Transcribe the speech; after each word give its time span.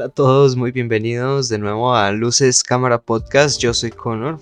Hola 0.00 0.06
a 0.06 0.14
todos, 0.14 0.56
muy 0.56 0.72
bienvenidos 0.72 1.50
de 1.50 1.58
nuevo 1.58 1.94
a 1.94 2.10
Luces 2.10 2.64
Cámara 2.64 3.02
Podcast. 3.02 3.60
Yo 3.60 3.74
soy 3.74 3.90
Connor. 3.90 4.40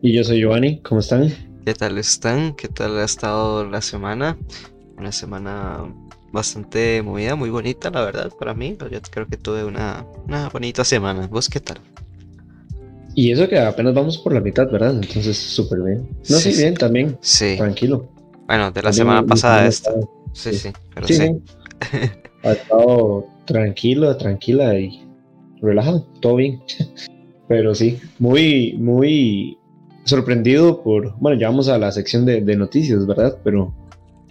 Y 0.00 0.14
yo 0.14 0.24
soy 0.24 0.40
Giovanni, 0.40 0.80
¿cómo 0.80 1.02
están? 1.02 1.30
¿Qué 1.66 1.74
tal 1.74 1.98
están? 1.98 2.56
¿Qué 2.56 2.68
tal 2.68 2.98
ha 2.98 3.04
estado 3.04 3.68
la 3.68 3.82
semana? 3.82 4.38
Una 4.96 5.12
semana 5.12 5.94
bastante 6.32 7.02
movida, 7.02 7.36
muy 7.36 7.50
bonita, 7.50 7.90
la 7.90 8.02
verdad, 8.02 8.32
para 8.38 8.54
mí. 8.54 8.78
Yo 8.90 8.98
creo 9.10 9.26
que 9.26 9.36
tuve 9.36 9.62
una, 9.62 10.06
una 10.26 10.48
bonita 10.48 10.82
semana. 10.86 11.26
¿Vos 11.26 11.50
qué 11.50 11.60
tal? 11.60 11.76
Y 13.14 13.30
eso 13.30 13.46
que 13.46 13.58
apenas 13.58 13.92
vamos 13.92 14.16
por 14.16 14.32
la 14.32 14.40
mitad, 14.40 14.70
¿verdad? 14.70 14.94
Entonces, 14.94 15.36
súper 15.36 15.80
bien. 15.82 16.08
No, 16.30 16.38
sí, 16.38 16.54
bien, 16.56 16.72
también. 16.72 17.18
Sí. 17.20 17.56
Tranquilo. 17.58 18.10
Bueno, 18.46 18.70
de 18.70 18.82
la 18.82 18.94
semana 18.94 19.22
pasada 19.22 19.66
esta. 19.66 19.92
Sí, 20.32 20.54
sí, 20.54 20.70
pero 20.94 21.06
sí. 21.06 21.28
ha 22.42 22.52
estado 22.52 23.26
tranquilo, 23.48 24.14
tranquila 24.16 24.78
y 24.78 25.00
relajado, 25.60 26.06
todo 26.20 26.36
bien. 26.36 26.60
Pero 27.48 27.74
sí, 27.74 27.98
muy, 28.18 28.74
muy 28.78 29.56
sorprendido 30.04 30.82
por, 30.82 31.18
bueno, 31.18 31.40
ya 31.40 31.48
vamos 31.48 31.68
a 31.68 31.78
la 31.78 31.90
sección 31.90 32.26
de, 32.26 32.56
noticias, 32.56 33.06
¿verdad? 33.06 33.38
Pero 33.42 33.74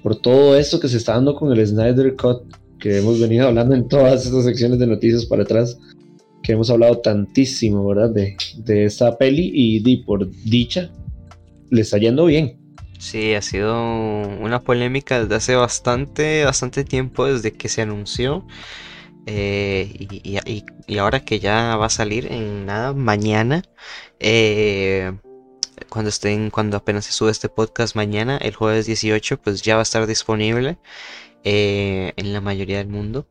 por 0.04 0.16
todo 0.16 0.56
esto 0.56 0.80
que 0.80 0.88
se 0.88 0.98
está 0.98 1.14
dando 1.14 1.36
con 1.36 1.52
el 1.52 1.66
Snyder 1.66 2.16
Cut, 2.16 2.44
que 2.80 3.00
hemos 3.00 3.20
venido 3.20 3.48
hablando 3.48 3.74
en 3.74 3.88
todas 3.88 4.24
estas 4.24 4.46
secciones 4.46 4.78
de 4.78 4.86
noticias 4.86 5.26
para 5.26 5.44
atrás, 5.44 5.80
que 6.44 6.54
hemos 6.54 6.70
hablado 6.70 7.00
tantísimo, 7.00 7.88
¿verdad? 7.88 8.12
De, 8.12 8.38
de 8.58 8.86
esta 8.86 9.18
peli 9.18 9.50
y 9.52 9.80
di, 9.80 9.98
por 9.98 10.30
dicha, 10.46 10.92
le 11.72 11.82
está 11.82 11.98
yendo 11.98 12.26
bien. 12.26 12.56
Sí, 13.00 13.34
ha 13.34 13.42
sido 13.42 13.82
una 13.82 14.62
polémica 14.62 15.22
desde 15.22 15.36
hace 15.36 15.56
bastante, 15.56 16.46
bastante 16.46 16.84
tiempo, 16.84 17.26
desde 17.26 17.52
que 17.52 17.68
se 17.68 17.82
anunció. 17.82 18.46
Eh, 19.30 19.92
y, 20.88 20.98
ahora 20.98 21.20
que 21.20 21.40
ya 21.40 21.76
va 21.76 21.88
a 21.88 21.90
salir 21.90 22.32
en 22.32 22.66
nada, 22.66 22.94
mañana, 22.94 23.62
eh, 24.20 25.12
cuando 25.90 26.10
estén, 26.10 26.50
cuando 26.50 26.78
apenas 26.78 27.06
se 27.06 27.12
sube 27.12 27.32
este 27.32 27.50
podcast 27.50 27.96
mañana, 27.96 28.38
el 28.38 28.56
jueves 28.56 28.86
18, 28.86 29.42
pues 29.42 29.62
ya 29.62 29.76
va 29.76 29.82
a 29.82 29.84
estar 29.84 30.08
disponible 30.08 30.78
eh, 31.44 32.14
en 32.16 32.32
la 32.34 32.40
mayoría 32.40 32.78
del 32.78 32.88
mundo. 32.88 33.28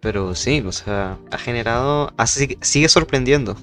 Pero 0.00 0.34
sí, 0.34 0.62
o 0.66 0.72
sea, 0.72 1.18
ha 1.30 1.38
generado, 1.38 2.12
sigue 2.60 2.88
sorprendiendo. 2.88 3.56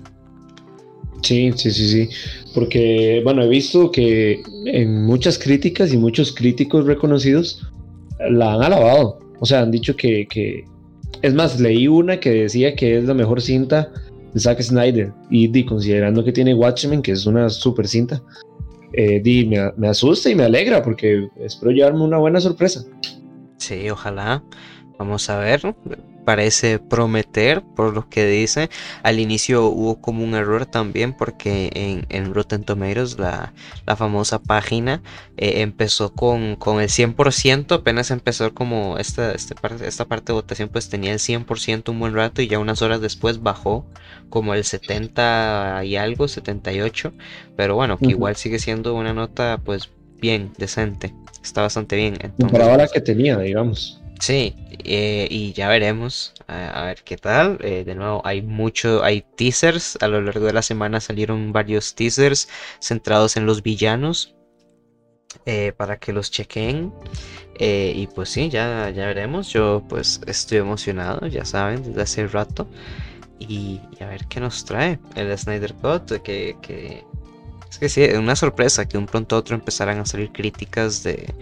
Sí, 1.21 1.51
sí, 1.55 1.71
sí, 1.71 1.89
sí. 1.89 2.09
Porque, 2.53 3.21
bueno, 3.23 3.43
he 3.43 3.49
visto 3.49 3.91
que 3.91 4.41
en 4.65 5.03
muchas 5.05 5.37
críticas 5.37 5.91
y 5.91 5.97
muchos 5.97 6.33
críticos 6.33 6.85
reconocidos 6.85 7.67
la 8.19 8.53
han 8.53 8.63
alabado. 8.63 9.19
O 9.39 9.45
sea, 9.45 9.61
han 9.61 9.71
dicho 9.71 9.95
que... 9.97 10.65
Es 11.21 11.33
más, 11.33 11.59
leí 11.59 11.87
una 11.87 12.19
que 12.19 12.31
decía 12.31 12.75
que 12.75 12.97
es 12.97 13.05
la 13.05 13.13
mejor 13.13 13.41
cinta 13.41 13.91
de 14.33 14.39
Zack 14.39 14.61
Snyder. 14.61 15.11
Y, 15.29 15.65
considerando 15.65 16.23
que 16.23 16.31
tiene 16.31 16.53
Watchmen, 16.53 17.01
que 17.01 17.11
es 17.11 17.25
una 17.25 17.49
super 17.49 17.87
cinta, 17.87 18.21
eh, 18.93 19.21
me, 19.47 19.71
me 19.77 19.87
asusta 19.87 20.29
y 20.29 20.35
me 20.35 20.43
alegra 20.43 20.81
porque 20.81 21.27
espero 21.37 21.71
llevarme 21.71 22.03
una 22.03 22.17
buena 22.17 22.39
sorpresa. 22.39 22.83
Sí, 23.57 23.89
ojalá. 23.89 24.43
Vamos 24.97 25.29
a 25.29 25.39
ver 25.39 25.61
parece 26.27 26.77
prometer 26.77 27.63
por 27.73 27.93
lo 27.93 28.09
que 28.09 28.27
dice. 28.27 28.69
Al 29.01 29.21
inicio 29.21 29.67
hubo 29.67 30.01
como 30.01 30.25
un 30.25 30.35
error 30.35 30.65
también 30.65 31.13
porque 31.13 31.69
en, 31.73 32.05
en 32.09 32.33
Rotten 32.33 32.65
Tomatoes, 32.65 33.17
la, 33.17 33.53
la 33.85 33.95
famosa 33.95 34.37
página, 34.39 35.01
eh, 35.37 35.61
empezó 35.61 36.11
con, 36.11 36.57
con, 36.57 36.81
el 36.81 36.89
100%, 36.89 37.71
apenas 37.71 38.11
empezó 38.11 38.53
como 38.53 38.97
esta, 38.97 39.31
este 39.31 39.55
esta 39.85 40.03
parte 40.03 40.25
de 40.25 40.33
votación 40.33 40.67
pues 40.67 40.89
tenía 40.89 41.13
el 41.13 41.19
100% 41.19 41.87
un 41.91 41.99
buen 42.01 42.13
rato 42.13 42.41
y 42.41 42.49
ya 42.49 42.59
unas 42.59 42.81
horas 42.81 42.99
después 42.99 43.41
bajó 43.41 43.85
como 44.29 44.53
el 44.53 44.65
70 44.65 45.85
y 45.85 45.95
algo, 45.95 46.27
78, 46.27 47.13
pero 47.55 47.75
bueno, 47.75 47.97
que 47.97 48.07
igual 48.07 48.35
sigue 48.35 48.59
siendo 48.59 48.95
una 48.95 49.13
nota 49.13 49.61
pues 49.63 49.91
bien, 50.19 50.51
decente, 50.57 51.13
está 51.41 51.61
bastante 51.61 51.95
bien. 51.95 52.17
Entonces, 52.19 52.51
Para 52.51 52.75
la 52.75 52.89
que 52.89 52.99
tenía, 52.99 53.37
digamos. 53.37 54.01
Sí, 54.19 54.55
eh, 54.83 55.27
y 55.29 55.53
ya 55.53 55.69
veremos 55.69 56.33
a, 56.47 56.83
ver 56.85 57.03
qué 57.03 57.17
tal. 57.17 57.57
Eh, 57.61 57.83
de 57.85 57.95
nuevo, 57.95 58.21
hay 58.25 58.41
mucho, 58.41 59.03
hay 59.03 59.23
teasers. 59.35 59.97
A 60.01 60.07
lo 60.07 60.21
largo 60.21 60.45
de 60.45 60.53
la 60.53 60.61
semana 60.61 60.99
salieron 60.99 61.53
varios 61.53 61.93
teasers 61.95 62.49
centrados 62.79 63.37
en 63.37 63.45
los 63.45 63.61
villanos 63.61 64.35
eh, 65.45 65.71
para 65.77 65.97
que 65.97 66.13
los 66.13 66.31
chequen. 66.31 66.93
y 67.59 68.07
pues 68.07 68.29
sí, 68.29 68.49
ya, 68.49 68.89
ya 68.89 69.05
veremos. 69.07 69.49
Yo 69.53 69.83
pues 69.87 70.21
estoy 70.25 70.59
emocionado, 70.59 71.27
ya 71.27 71.45
saben, 71.45 71.83
desde 71.83 72.01
hace 72.01 72.27
rato. 72.27 72.67
Y, 73.39 73.81
a 74.01 74.07
ver 74.07 74.25
qué 74.27 74.39
nos 74.39 74.65
trae 74.65 74.99
el 75.15 75.37
Snyder 75.37 75.73
Cut. 75.75 76.21
Que, 76.23 76.57
que 76.61 77.03
es 77.69 77.77
que 77.77 77.89
sí, 77.89 78.03
es 78.03 78.17
una 78.17 78.35
sorpresa 78.35 78.87
que 78.87 78.97
un 78.97 79.05
pronto 79.05 79.35
a 79.35 79.39
otro 79.39 79.55
empezaran 79.55 79.99
a 79.99 80.05
salir 80.05 80.31
críticas 80.31 81.03
de 81.03 81.33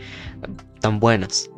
tan 0.81 1.00
buenas. 1.00 1.50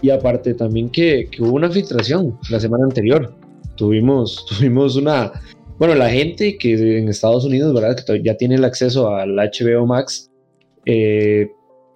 Y 0.00 0.10
aparte 0.10 0.54
también 0.54 0.88
que, 0.90 1.28
hubo 1.40 1.52
una 1.52 1.70
filtración 1.70 2.38
la 2.50 2.60
semana 2.60 2.84
anterior. 2.84 3.34
Tuvimos, 3.76 4.46
tuvimos 4.58 4.96
una... 4.96 5.32
Bueno, 5.78 5.94
la 5.94 6.10
gente 6.10 6.56
que 6.58 6.98
en 6.98 7.08
Estados 7.08 7.44
Unidos, 7.44 7.72
¿verdad? 7.72 7.96
Que 7.96 8.22
ya 8.22 8.36
tiene 8.36 8.56
el 8.56 8.64
acceso 8.64 9.14
al 9.14 9.36
HBO 9.36 9.86
Max, 9.86 10.30
eh, 10.86 11.50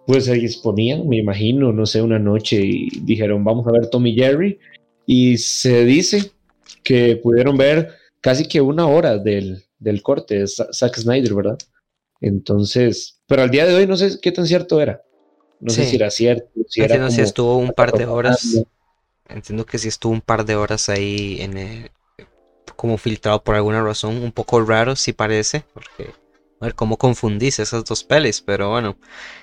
pues 0.07 0.27
se 0.27 0.35
disponían, 0.35 1.09
me 1.09 1.19
imagino, 1.19 1.73
no 1.73 1.87
sé, 1.87 2.01
una 2.01 2.19
noche 2.19 2.61
y 2.65 2.89
dijeron, 3.03 3.43
vamos 3.45 3.67
a 3.67 3.73
ver 3.73 3.89
Tommy 3.89 4.15
Jerry. 4.15 4.59
Y 5.05 5.37
se 5.39 5.85
dice 5.85 6.31
que 6.85 7.17
pudieron 7.17 7.57
ver 7.57 7.91
casi 8.21 8.47
que 8.47 8.61
una 8.61 8.87
hora 8.87 9.19
del, 9.19 9.65
del 9.79 10.03
corte 10.03 10.39
de 10.39 10.47
Zack 10.47 10.97
Snyder, 10.97 11.35
¿verdad? 11.35 11.59
Entonces, 12.21 13.21
pero 13.27 13.43
al 13.43 13.51
día 13.51 13.67
de 13.67 13.75
hoy 13.75 13.87
no 13.87 13.97
sé 13.97 14.19
qué 14.23 14.31
tan 14.31 14.47
cierto 14.47 14.81
era. 14.81 15.03
No 15.63 15.73
sé 15.73 15.85
si 15.85 15.97
era 15.97 16.11
cierto. 16.11 16.49
Entiendo 16.75 17.09
si 17.11 17.21
estuvo 17.21 17.57
un 17.57 17.73
par 17.73 17.93
de 17.93 18.05
horas. 18.05 18.65
Entiendo 19.29 19.65
que 19.65 19.79
si 19.79 19.89
estuvo 19.89 20.13
un 20.13 20.21
par 20.21 20.45
de 20.45 20.57
horas 20.57 20.89
ahí 20.89 21.41
en 21.41 21.89
como 22.75 22.99
filtrado 22.99 23.45
por 23.45 23.55
alguna 23.55 23.81
razón. 23.81 24.17
Un 24.17 24.33
poco 24.33 24.61
raro, 24.61 24.97
si 24.97 25.13
parece. 25.13 25.65
Porque. 25.73 26.11
A 26.61 26.67
ver 26.67 26.75
cómo 26.75 26.97
confundís 26.97 27.59
esas 27.61 27.85
dos 27.85 28.03
pelis, 28.03 28.41
pero 28.41 28.71
bueno. 28.71 28.97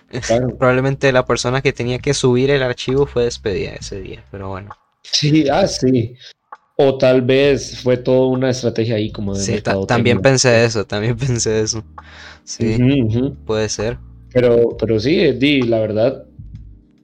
Probablemente 0.59 1.12
la 1.13 1.25
persona 1.25 1.62
que 1.62 1.72
tenía 1.72 2.00
que 2.00 2.13
subir 2.13 2.51
el 2.51 2.63
archivo 2.63 3.06
fue 3.06 3.24
despedida 3.24 3.72
ese 3.72 4.01
día, 4.01 4.25
pero 4.30 4.50
bueno. 4.50 4.75
Sí, 5.03 5.47
ah, 5.50 5.68
sí. 5.68 6.16
O 6.75 6.97
tal 6.97 7.22
vez 7.22 7.81
fue 7.81 7.97
toda 7.97 8.28
una 8.28 8.50
estrategia 8.50 8.96
ahí 8.96 9.12
como 9.12 9.36
de 9.36 9.41
Sí, 9.41 9.62
también 9.88 10.22
pensé 10.22 10.66
eso, 10.66 10.86
también 10.86 11.16
pensé 11.18 11.62
eso. 11.62 11.84
Sí, 12.44 12.78
puede 13.46 13.69
ser. 13.69 14.00
Pero, 14.34 14.78
pero 14.78 15.00
sí, 15.00 15.31
Di, 15.34 15.63
la 15.63 15.79
verdad, 15.79 16.25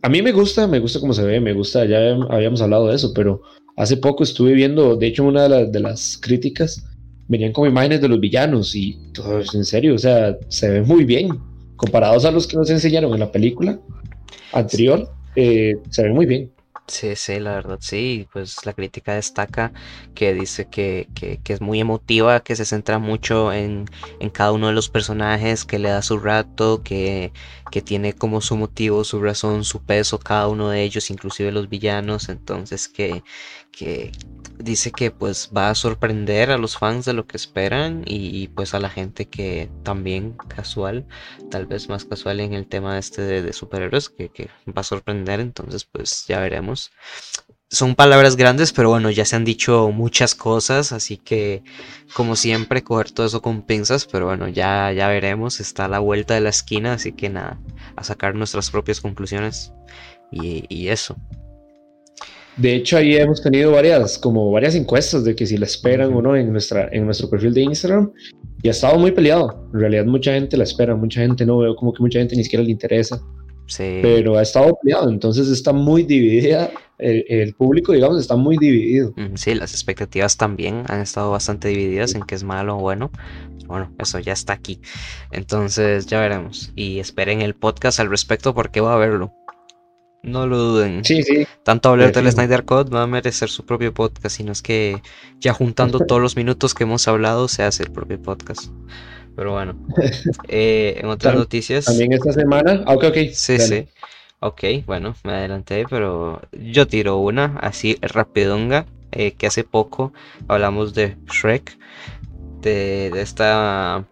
a 0.01 0.09
mí 0.09 0.21
me 0.21 0.31
gusta, 0.31 0.67
me 0.67 0.79
gusta 0.79 0.99
cómo 0.99 1.13
se 1.13 1.23
ve, 1.23 1.39
me 1.39 1.53
gusta, 1.53 1.85
ya 1.85 2.15
habíamos 2.29 2.61
hablado 2.61 2.87
de 2.87 2.95
eso, 2.95 3.11
pero 3.13 3.41
hace 3.75 3.97
poco 3.97 4.23
estuve 4.23 4.53
viendo, 4.53 4.95
de 4.95 5.07
hecho, 5.07 5.23
una 5.23 5.47
de, 5.47 5.79
las 5.79 6.17
críticas 6.21 6.85
venían 7.27 7.51
como 7.51 7.67
imágenes 7.67 8.01
de 8.01 8.09
los 8.09 8.19
villanos 8.19 8.75
y 8.75 8.97
todo, 9.13 9.39
en 9.39 9.65
serio, 9.65 9.95
o 9.95 9.97
sea, 9.97 10.37
se 10.47 10.69
ve 10.69 10.81
muy 10.81 11.05
bien. 11.05 11.29
Comparados 11.75 12.23
a 12.23 12.31
los 12.31 12.47
que 12.47 12.55
nos 12.55 12.69
enseñaron 12.69 13.11
en 13.13 13.19
la 13.19 13.31
película 13.31 13.79
anterior, 14.53 15.09
eh, 15.35 15.75
se 15.89 16.03
ve 16.03 16.13
muy 16.13 16.25
bien. 16.25 16.54
Sí, 16.87 17.15
sí, 17.15 17.39
la 17.39 17.55
verdad, 17.55 17.79
sí. 17.81 18.27
Pues 18.31 18.63
la 18.65 18.73
crítica 18.73 19.15
destaca 19.15 19.73
que 20.13 20.33
dice 20.35 20.67
que, 20.69 21.09
que, 21.15 21.41
es 21.51 21.59
muy 21.59 21.79
emotiva, 21.79 22.41
que 22.41 22.55
se 22.55 22.63
centra 22.63 22.99
mucho 22.99 23.51
en, 23.51 23.85
en, 24.19 24.29
cada 24.29 24.51
uno 24.51 24.67
de 24.67 24.73
los 24.73 24.89
personajes, 24.89 25.65
que 25.65 25.79
le 25.79 25.89
da 25.89 26.03
su 26.03 26.19
rato, 26.19 26.83
que, 26.83 27.33
que 27.71 27.81
tiene 27.81 28.13
como 28.13 28.39
su 28.39 28.55
motivo, 28.55 29.03
su 29.03 29.19
razón, 29.19 29.63
su 29.63 29.81
peso, 29.83 30.19
cada 30.19 30.47
uno 30.47 30.69
de 30.69 30.83
ellos, 30.83 31.09
inclusive 31.09 31.51
los 31.51 31.69
villanos. 31.69 32.29
Entonces 32.29 32.87
que, 32.87 33.23
que 33.77 34.11
dice 34.57 34.91
que 34.91 35.11
pues 35.11 35.51
va 35.55 35.69
a 35.69 35.75
sorprender 35.75 36.51
a 36.51 36.57
los 36.57 36.77
fans 36.77 37.05
de 37.05 37.13
lo 37.13 37.27
que 37.27 37.37
esperan 37.37 38.03
y, 38.05 38.47
pues 38.49 38.73
a 38.73 38.79
la 38.79 38.89
gente 38.89 39.27
que 39.27 39.69
también 39.83 40.33
casual, 40.47 41.05
tal 41.51 41.65
vez 41.65 41.89
más 41.89 42.05
casual 42.05 42.39
en 42.39 42.53
el 42.53 42.67
tema 42.67 42.97
este 42.97 43.21
de, 43.21 43.53
superhéroes, 43.53 44.09
que, 44.09 44.49
va 44.67 44.81
a 44.81 44.83
sorprender, 44.83 45.39
entonces 45.39 45.85
pues 45.85 46.25
ya 46.27 46.39
veremos. 46.39 46.91
Son 47.69 47.95
palabras 47.95 48.35
grandes, 48.35 48.71
pero 48.71 48.89
bueno, 48.89 49.09
ya 49.09 49.25
se 49.25 49.35
han 49.35 49.43
dicho 49.43 49.89
muchas 49.91 50.35
cosas, 50.35 50.91
así 50.91 51.17
que 51.17 51.63
como 52.13 52.35
siempre 52.35 52.83
coger 52.83 53.11
todo 53.11 53.25
eso 53.25 53.41
con 53.41 53.63
pinzas, 53.63 54.05
pero 54.05 54.27
bueno, 54.27 54.47
ya, 54.47 54.91
ya 54.93 55.07
veremos, 55.07 55.59
está 55.59 55.85
a 55.85 55.89
la 55.89 55.99
vuelta 55.99 56.35
de 56.35 56.41
la 56.41 56.49
esquina, 56.49 56.93
así 56.93 57.11
que 57.11 57.29
nada, 57.29 57.59
a 57.95 58.03
sacar 58.03 58.35
nuestras 58.35 58.69
propias 58.69 59.01
conclusiones 59.01 59.73
y, 60.31 60.65
y 60.69 60.89
eso. 60.89 61.17
De 62.57 62.75
hecho, 62.75 62.97
ahí 62.97 63.15
hemos 63.15 63.41
tenido 63.41 63.71
varias, 63.71 64.17
como 64.17 64.49
varias 64.51 64.75
encuestas 64.75 65.23
de 65.25 65.35
que 65.35 65.45
si 65.45 65.57
la 65.57 65.65
esperan 65.65 66.13
o 66.13 66.21
no 66.21 66.35
en, 66.35 66.51
nuestra, 66.51 66.87
en 66.91 67.05
nuestro 67.05 67.29
perfil 67.29 67.53
de 67.53 67.61
Instagram. 67.61 68.11
Y 68.61 68.69
ha 68.69 68.71
estado 68.71 68.97
muy 68.97 69.11
peleado. 69.11 69.67
En 69.73 69.79
realidad, 69.79 70.05
mucha 70.05 70.33
gente 70.33 70.57
la 70.57 70.63
espera, 70.63 70.95
mucha 70.95 71.21
gente 71.21 71.45
no 71.45 71.57
veo 71.57 71.75
como 71.75 71.93
que 71.93 72.01
mucha 72.01 72.19
gente 72.19 72.35
ni 72.35 72.43
siquiera 72.43 72.63
le 72.63 72.71
interesa. 72.71 73.21
Pero 73.77 74.37
ha 74.37 74.43
estado 74.43 74.77
peleado, 74.81 75.09
entonces 75.09 75.47
está 75.49 75.73
muy 75.73 76.03
dividida. 76.03 76.71
El, 76.97 77.53
público, 77.55 77.91
digamos, 77.91 78.19
está 78.21 78.35
muy 78.35 78.57
dividido. 78.57 79.13
Sí, 79.33 79.53
las 79.53 79.73
expectativas 79.73 80.37
también 80.37 80.83
han 80.87 81.01
estado 81.01 81.31
bastante 81.31 81.67
divididas 81.67 82.15
en 82.15 82.23
qué 82.23 82.35
es 82.35 82.43
malo 82.43 82.77
o 82.77 82.79
bueno. 82.79 83.11
Bueno, 83.67 83.91
eso 83.99 84.19
ya 84.19 84.33
está 84.33 84.53
aquí. 84.53 84.79
Entonces 85.31 86.05
ya 86.05 86.21
veremos. 86.21 86.71
Y 86.75 86.99
esperen 86.99 87.41
el 87.41 87.55
podcast 87.55 87.99
al 87.99 88.09
respecto 88.09 88.53
porque 88.53 88.81
va 88.81 88.93
a 88.93 88.97
verlo. 88.97 89.33
No 90.25 90.47
lo 90.47 90.57
duden. 90.57 91.05
Sí, 91.05 91.21
sí. 91.21 91.45
Tanto 91.63 91.89
hablar 91.89 92.11
del 92.11 92.31
Snyder 92.31 92.65
Code 92.65 92.89
va 92.89 93.03
a 93.03 93.07
merecer 93.07 93.47
su 93.47 93.63
propio 93.63 93.93
podcast. 93.93 94.37
Sino 94.37 94.51
es 94.51 94.63
que 94.63 94.99
ya 95.39 95.53
juntando 95.53 95.99
todos 95.99 96.19
los 96.19 96.35
minutos 96.35 96.73
que 96.73 96.83
hemos 96.83 97.07
hablado 97.07 97.47
se 97.47 97.61
hace 97.61 97.83
el 97.83 97.91
propio 97.91 98.19
podcast. 98.19 98.71
Pero 99.35 99.51
bueno. 99.53 99.75
Eh, 100.47 100.99
en 100.99 101.07
otras 101.09 101.35
noticias. 101.35 101.85
También 101.85 102.13
esta 102.13 102.33
semana. 102.33 102.83
Ah, 102.87 102.95
ok, 102.95 103.03
ok. 103.05 103.17
Sí, 103.33 103.59
sí. 103.59 103.87
Ok, 104.39 104.63
bueno, 104.85 105.15
me 105.23 105.33
adelanté, 105.33 105.85
pero 105.89 106.41
yo 106.51 106.87
tiro 106.87 107.17
una 107.17 107.57
así 107.61 107.97
rapidonga. 108.01 108.85
Eh, 109.11 109.31
que 109.31 109.47
hace 109.47 109.63
poco 109.63 110.11
hablamos 110.47 110.93
de 110.95 111.17
Shrek. 111.31 111.77
De, 112.61 113.11
de 113.13 113.21
esta 113.21 114.05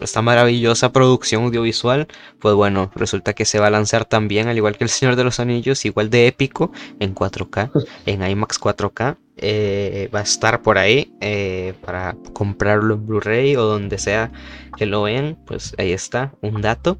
esta 0.00 0.22
maravillosa 0.22 0.92
producción 0.92 1.44
audiovisual, 1.44 2.08
pues 2.38 2.54
bueno, 2.54 2.90
resulta 2.94 3.32
que 3.34 3.44
se 3.44 3.58
va 3.58 3.68
a 3.68 3.70
lanzar 3.70 4.04
también, 4.04 4.48
al 4.48 4.56
igual 4.56 4.76
que 4.76 4.84
El 4.84 4.90
Señor 4.90 5.16
de 5.16 5.24
los 5.24 5.40
Anillos, 5.40 5.84
igual 5.84 6.10
de 6.10 6.26
épico, 6.26 6.72
en 6.98 7.14
4K, 7.14 7.70
en 8.06 8.28
IMAX 8.28 8.60
4K. 8.60 9.16
Eh, 9.42 10.10
va 10.14 10.18
a 10.18 10.22
estar 10.22 10.60
por 10.60 10.76
ahí 10.76 11.14
eh, 11.22 11.72
para 11.82 12.14
comprarlo 12.34 12.94
en 12.94 13.06
Blu-ray 13.06 13.56
o 13.56 13.62
donde 13.62 13.96
sea 13.96 14.30
que 14.76 14.84
lo 14.84 15.02
vean, 15.02 15.38
pues 15.46 15.74
ahí 15.78 15.92
está, 15.92 16.34
un 16.42 16.60
dato. 16.60 16.98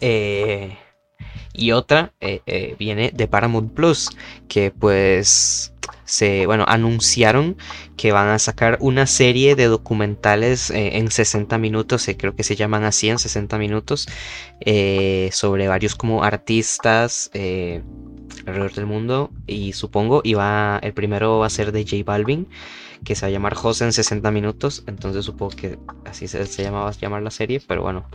Eh, 0.00 0.76
y 1.54 1.70
otra 1.70 2.12
viene 2.78 3.12
de 3.14 3.28
Paramount 3.28 3.72
Plus, 3.72 4.10
que 4.48 4.70
pues 4.72 5.72
se, 6.06 6.46
bueno, 6.46 6.64
anunciaron 6.66 7.56
que 7.96 8.12
van 8.12 8.28
a 8.28 8.38
sacar 8.38 8.78
una 8.80 9.06
serie 9.06 9.56
de 9.56 9.66
documentales 9.66 10.70
eh, 10.70 10.96
en 10.96 11.10
60 11.10 11.58
minutos, 11.58 12.08
eh, 12.08 12.16
creo 12.16 12.34
que 12.34 12.44
se 12.44 12.56
llaman 12.56 12.84
así 12.84 13.08
en 13.08 13.18
60 13.18 13.58
minutos, 13.58 14.08
eh, 14.60 15.28
sobre 15.32 15.68
varios 15.68 15.94
como 15.94 16.24
artistas 16.24 17.30
alrededor 17.34 18.72
del 18.74 18.86
mundo 18.86 19.30
y 19.46 19.72
supongo 19.72 20.20
iba 20.24 20.78
el 20.82 20.92
primero 20.94 21.38
va 21.38 21.46
a 21.46 21.50
ser 21.50 21.72
de 21.72 21.84
J 21.84 22.02
Balvin 22.04 22.48
que 23.04 23.14
se 23.14 23.22
va 23.22 23.28
a 23.28 23.30
llamar 23.30 23.54
José 23.54 23.84
en 23.84 23.92
60 23.92 24.30
minutos 24.30 24.84
entonces 24.86 25.24
supongo 25.24 25.54
que 25.56 25.78
así 26.04 26.28
se, 26.28 26.46
se 26.46 26.62
llamaba 26.62 26.90
llamar 26.92 27.22
la 27.22 27.30
serie 27.30 27.60
pero 27.66 27.82
bueno 27.82 28.06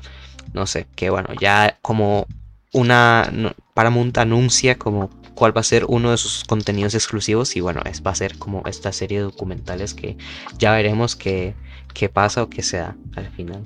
no 0.54 0.66
sé 0.66 0.88
que 0.96 1.10
bueno 1.10 1.30
ya 1.40 1.78
como 1.82 2.28
una 2.74 3.30
Paramount 3.74 4.18
anuncia 4.18 4.78
como 4.78 5.10
cuál 5.36 5.56
va 5.56 5.62
a 5.62 5.64
ser 5.64 5.86
uno 5.88 6.12
de 6.12 6.18
sus 6.18 6.44
contenidos 6.44 6.94
exclusivos 6.94 7.56
y 7.56 7.62
bueno, 7.62 7.82
es, 7.86 8.02
va 8.06 8.12
a 8.12 8.16
ser 8.16 8.38
como 8.38 8.64
esta 8.66 8.92
serie 8.92 9.20
de 9.20 9.24
documentales 9.24 9.94
que 9.94 10.18
ya 10.58 10.74
veremos 10.74 11.16
qué, 11.16 11.56
qué 11.94 12.10
pasa 12.10 12.44
o 12.44 12.50
qué 12.50 12.62
se 12.62 12.78
da 12.78 12.96
al 13.16 13.30
final. 13.32 13.66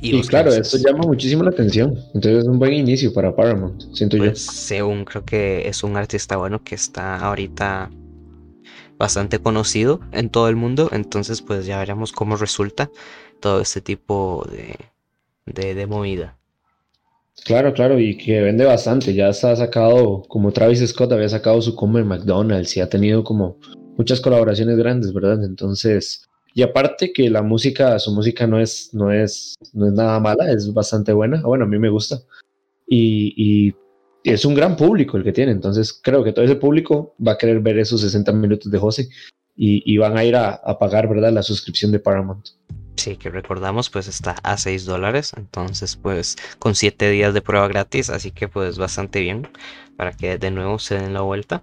Y, 0.00 0.20
claro, 0.22 0.52
esto 0.52 0.76
llama 0.76 1.04
muchísimo 1.06 1.44
la 1.44 1.50
atención. 1.50 1.98
Entonces 2.14 2.42
es 2.42 2.44
un 2.48 2.58
buen 2.58 2.74
inicio 2.74 3.12
para 3.12 3.34
Paramount, 3.34 3.82
siento 3.94 4.16
yo. 4.16 4.24
Pues, 4.24 4.40
según 4.40 5.04
creo 5.04 5.24
que 5.24 5.66
es 5.68 5.82
un 5.82 5.96
artista 5.96 6.36
bueno 6.36 6.62
que 6.62 6.74
está 6.74 7.16
ahorita 7.16 7.90
bastante 8.98 9.38
conocido 9.38 10.00
en 10.12 10.28
todo 10.28 10.48
el 10.48 10.56
mundo. 10.56 10.90
Entonces, 10.92 11.40
pues 11.40 11.64
ya 11.64 11.78
veremos 11.78 12.12
cómo 12.12 12.36
resulta 12.36 12.90
todo 13.40 13.60
este 13.60 13.80
tipo 13.80 14.46
de, 14.50 14.76
de, 15.46 15.74
de 15.74 15.86
movida. 15.86 16.36
Claro, 17.42 17.74
claro, 17.74 17.98
y 17.98 18.16
que 18.16 18.40
vende 18.40 18.64
bastante. 18.64 19.12
Ya 19.12 19.28
está 19.28 19.54
sacado, 19.56 20.22
como 20.28 20.52
Travis 20.52 20.86
Scott 20.86 21.12
había 21.12 21.28
sacado 21.28 21.60
su 21.60 21.74
combo 21.74 21.98
en 21.98 22.06
McDonald's 22.06 22.76
y 22.76 22.80
ha 22.80 22.88
tenido 22.88 23.22
como 23.22 23.58
muchas 23.98 24.20
colaboraciones 24.20 24.78
grandes, 24.78 25.12
¿verdad? 25.12 25.44
Entonces, 25.44 26.26
y 26.54 26.62
aparte 26.62 27.12
que 27.12 27.28
la 27.28 27.42
música, 27.42 27.98
su 27.98 28.12
música 28.12 28.46
no 28.46 28.60
es, 28.60 28.90
no 28.94 29.12
es, 29.12 29.56
no 29.72 29.88
es 29.88 29.92
nada 29.92 30.20
mala, 30.20 30.50
es 30.50 30.72
bastante 30.72 31.12
buena. 31.12 31.42
Bueno, 31.42 31.64
a 31.64 31.68
mí 31.68 31.78
me 31.78 31.90
gusta. 31.90 32.20
Y, 32.86 33.74
es 34.22 34.46
un 34.46 34.54
gran 34.54 34.74
público 34.74 35.18
el 35.18 35.24
que 35.24 35.32
tiene. 35.32 35.52
Entonces, 35.52 35.92
creo 35.92 36.24
que 36.24 36.32
todo 36.32 36.46
ese 36.46 36.56
público 36.56 37.14
va 37.26 37.32
a 37.32 37.38
querer 37.38 37.60
ver 37.60 37.78
esos 37.78 38.00
60 38.00 38.32
minutos 38.32 38.72
de 38.72 38.78
José 38.78 39.08
y, 39.54 39.98
van 39.98 40.16
a 40.16 40.24
ir 40.24 40.34
a 40.36 40.78
pagar, 40.78 41.08
¿verdad? 41.08 41.32
La 41.32 41.42
suscripción 41.42 41.92
de 41.92 41.98
Paramount. 41.98 42.48
Sí, 42.96 43.16
que 43.16 43.28
recordamos, 43.28 43.90
pues 43.90 44.06
está 44.08 44.36
a 44.42 44.56
6 44.56 44.84
dólares. 44.84 45.32
Entonces, 45.36 45.96
pues 45.96 46.36
con 46.58 46.74
7 46.74 47.10
días 47.10 47.34
de 47.34 47.42
prueba 47.42 47.68
gratis. 47.68 48.10
Así 48.10 48.30
que, 48.30 48.48
pues 48.48 48.78
bastante 48.78 49.20
bien. 49.20 49.48
Para 49.96 50.12
que 50.12 50.38
de 50.38 50.50
nuevo 50.50 50.78
se 50.78 50.96
den 50.96 51.14
la 51.14 51.20
vuelta. 51.22 51.62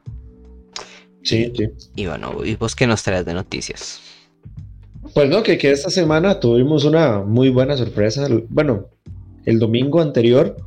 Sí, 1.24 1.51
sí. 1.56 1.69
Y 1.95 2.07
bueno, 2.07 2.44
¿y 2.44 2.56
vos 2.56 2.75
qué 2.75 2.88
nos 2.88 3.04
traes 3.04 3.25
de 3.25 3.33
noticias? 3.33 4.01
Pues 5.13 5.30
no, 5.30 5.44
que, 5.44 5.57
que 5.57 5.72
esta 5.72 5.89
semana 5.89 6.39
tuvimos 6.39 6.83
una 6.83 7.19
muy 7.22 7.50
buena 7.50 7.77
sorpresa. 7.77 8.27
Bueno, 8.50 8.88
el 9.45 9.60
domingo 9.60 10.01
anterior, 10.01 10.57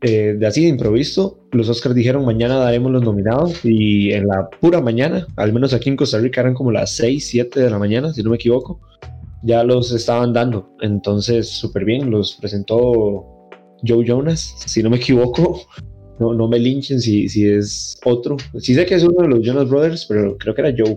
eh, 0.00 0.34
de 0.38 0.46
así 0.46 0.62
de 0.62 0.68
improviso, 0.68 1.38
los 1.52 1.68
Oscars 1.68 1.94
dijeron 1.94 2.24
mañana 2.24 2.56
daremos 2.56 2.90
los 2.90 3.02
nominados. 3.02 3.64
Y 3.64 4.12
en 4.12 4.26
la 4.26 4.48
pura 4.50 4.80
mañana, 4.80 5.26
al 5.36 5.52
menos 5.52 5.72
aquí 5.74 5.90
en 5.90 5.96
Costa 5.96 6.18
Rica, 6.18 6.40
eran 6.40 6.54
como 6.54 6.72
las 6.72 6.96
6, 6.96 7.24
7 7.24 7.60
de 7.60 7.70
la 7.70 7.78
mañana, 7.78 8.12
si 8.12 8.22
no 8.22 8.30
me 8.30 8.36
equivoco 8.36 8.80
ya 9.42 9.64
los 9.64 9.92
estaban 9.92 10.32
dando. 10.32 10.74
Entonces, 10.80 11.48
súper 11.48 11.84
bien, 11.84 12.10
los 12.10 12.34
presentó 12.34 13.48
Joe 13.86 14.04
Jonas, 14.06 14.54
si 14.66 14.82
no 14.82 14.90
me 14.90 14.96
equivoco. 14.96 15.62
No, 16.20 16.34
no 16.34 16.46
me 16.46 16.58
linchen 16.58 17.00
si, 17.00 17.28
si 17.28 17.48
es 17.48 17.98
otro. 18.04 18.36
Sí 18.58 18.74
sé 18.74 18.86
que 18.86 18.94
es 18.94 19.02
uno 19.02 19.22
de 19.22 19.28
los 19.28 19.40
Jonas 19.44 19.68
Brothers, 19.68 20.06
pero 20.06 20.36
creo 20.36 20.54
que 20.54 20.60
era 20.60 20.74
Joe. 20.76 20.96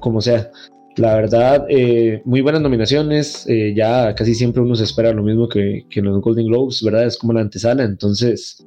Como 0.00 0.20
sea. 0.20 0.50
La 0.96 1.14
verdad, 1.14 1.64
eh, 1.70 2.20
muy 2.26 2.42
buenas 2.42 2.60
nominaciones. 2.60 3.46
Eh, 3.48 3.72
ya 3.74 4.14
casi 4.14 4.34
siempre 4.34 4.60
uno 4.60 4.74
se 4.74 4.84
espera 4.84 5.12
lo 5.12 5.22
mismo 5.22 5.48
que, 5.48 5.86
que 5.88 6.00
en 6.00 6.06
los 6.06 6.20
Golden 6.20 6.48
Globes, 6.48 6.82
¿verdad? 6.82 7.06
Es 7.06 7.16
como 7.16 7.32
la 7.32 7.40
antesala. 7.40 7.84
Entonces, 7.84 8.66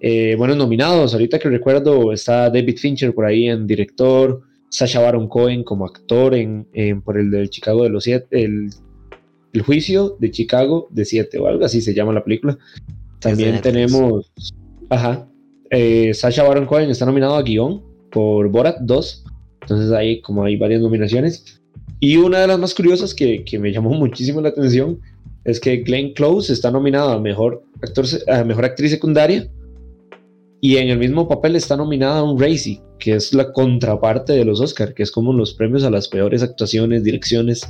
eh, 0.00 0.34
buenos 0.36 0.56
nominados. 0.56 1.12
Ahorita 1.12 1.38
que 1.38 1.48
recuerdo, 1.48 2.12
está 2.12 2.50
David 2.50 2.76
Fincher 2.76 3.14
por 3.14 3.24
ahí 3.24 3.48
en 3.48 3.68
director. 3.68 4.40
Sasha 4.72 5.00
Baron 5.00 5.28
Cohen 5.28 5.64
como 5.64 5.84
actor 5.84 6.34
en, 6.34 6.66
por 7.04 7.18
el 7.18 7.30
del 7.30 7.50
Chicago 7.50 7.82
de 7.84 7.90
los 7.90 8.04
siete, 8.04 8.42
el, 8.42 8.70
juicio 9.62 10.16
de 10.18 10.30
Chicago 10.30 10.88
de 10.90 11.04
siete 11.04 11.38
o 11.38 11.46
algo 11.46 11.66
así 11.66 11.82
se 11.82 11.92
llama 11.92 12.14
la 12.14 12.24
película. 12.24 12.58
También 13.20 13.60
tenemos, 13.60 14.32
ajá, 14.88 15.28
eh, 15.70 16.14
Sasha 16.14 16.42
Baron 16.42 16.64
Cohen 16.64 16.88
está 16.88 17.04
nominado 17.04 17.36
a 17.36 17.42
guion 17.42 17.82
por 18.10 18.48
Borat 18.48 18.78
2, 18.80 19.24
entonces 19.60 19.92
ahí 19.92 20.22
como 20.22 20.42
hay 20.42 20.56
varias 20.56 20.80
nominaciones. 20.80 21.60
Y 22.00 22.16
una 22.16 22.40
de 22.40 22.46
las 22.46 22.58
más 22.58 22.74
curiosas 22.74 23.14
que, 23.14 23.44
que 23.44 23.58
me 23.58 23.72
llamó 23.72 23.90
muchísimo 23.94 24.40
la 24.40 24.48
atención 24.48 25.00
es 25.44 25.60
que 25.60 25.76
Glenn 25.82 26.14
Close 26.14 26.50
está 26.50 26.70
nominado 26.70 27.10
a 27.10 27.20
mejor, 27.20 27.62
actor, 27.82 28.06
a 28.28 28.42
mejor 28.42 28.64
actriz 28.64 28.90
secundaria 28.90 29.50
y 30.64 30.76
en 30.76 30.90
el 30.90 30.98
mismo 30.98 31.26
papel 31.26 31.56
está 31.56 31.76
nominada 31.76 32.20
a 32.20 32.22
un 32.22 32.40
Racy, 32.40 32.80
que 33.00 33.16
es 33.16 33.34
la 33.34 33.52
contraparte 33.52 34.32
de 34.32 34.44
los 34.44 34.60
Oscar, 34.60 34.94
que 34.94 35.02
es 35.02 35.10
como 35.10 35.32
los 35.32 35.54
premios 35.54 35.82
a 35.82 35.90
las 35.90 36.06
peores 36.06 36.40
actuaciones, 36.40 37.02
direcciones. 37.02 37.68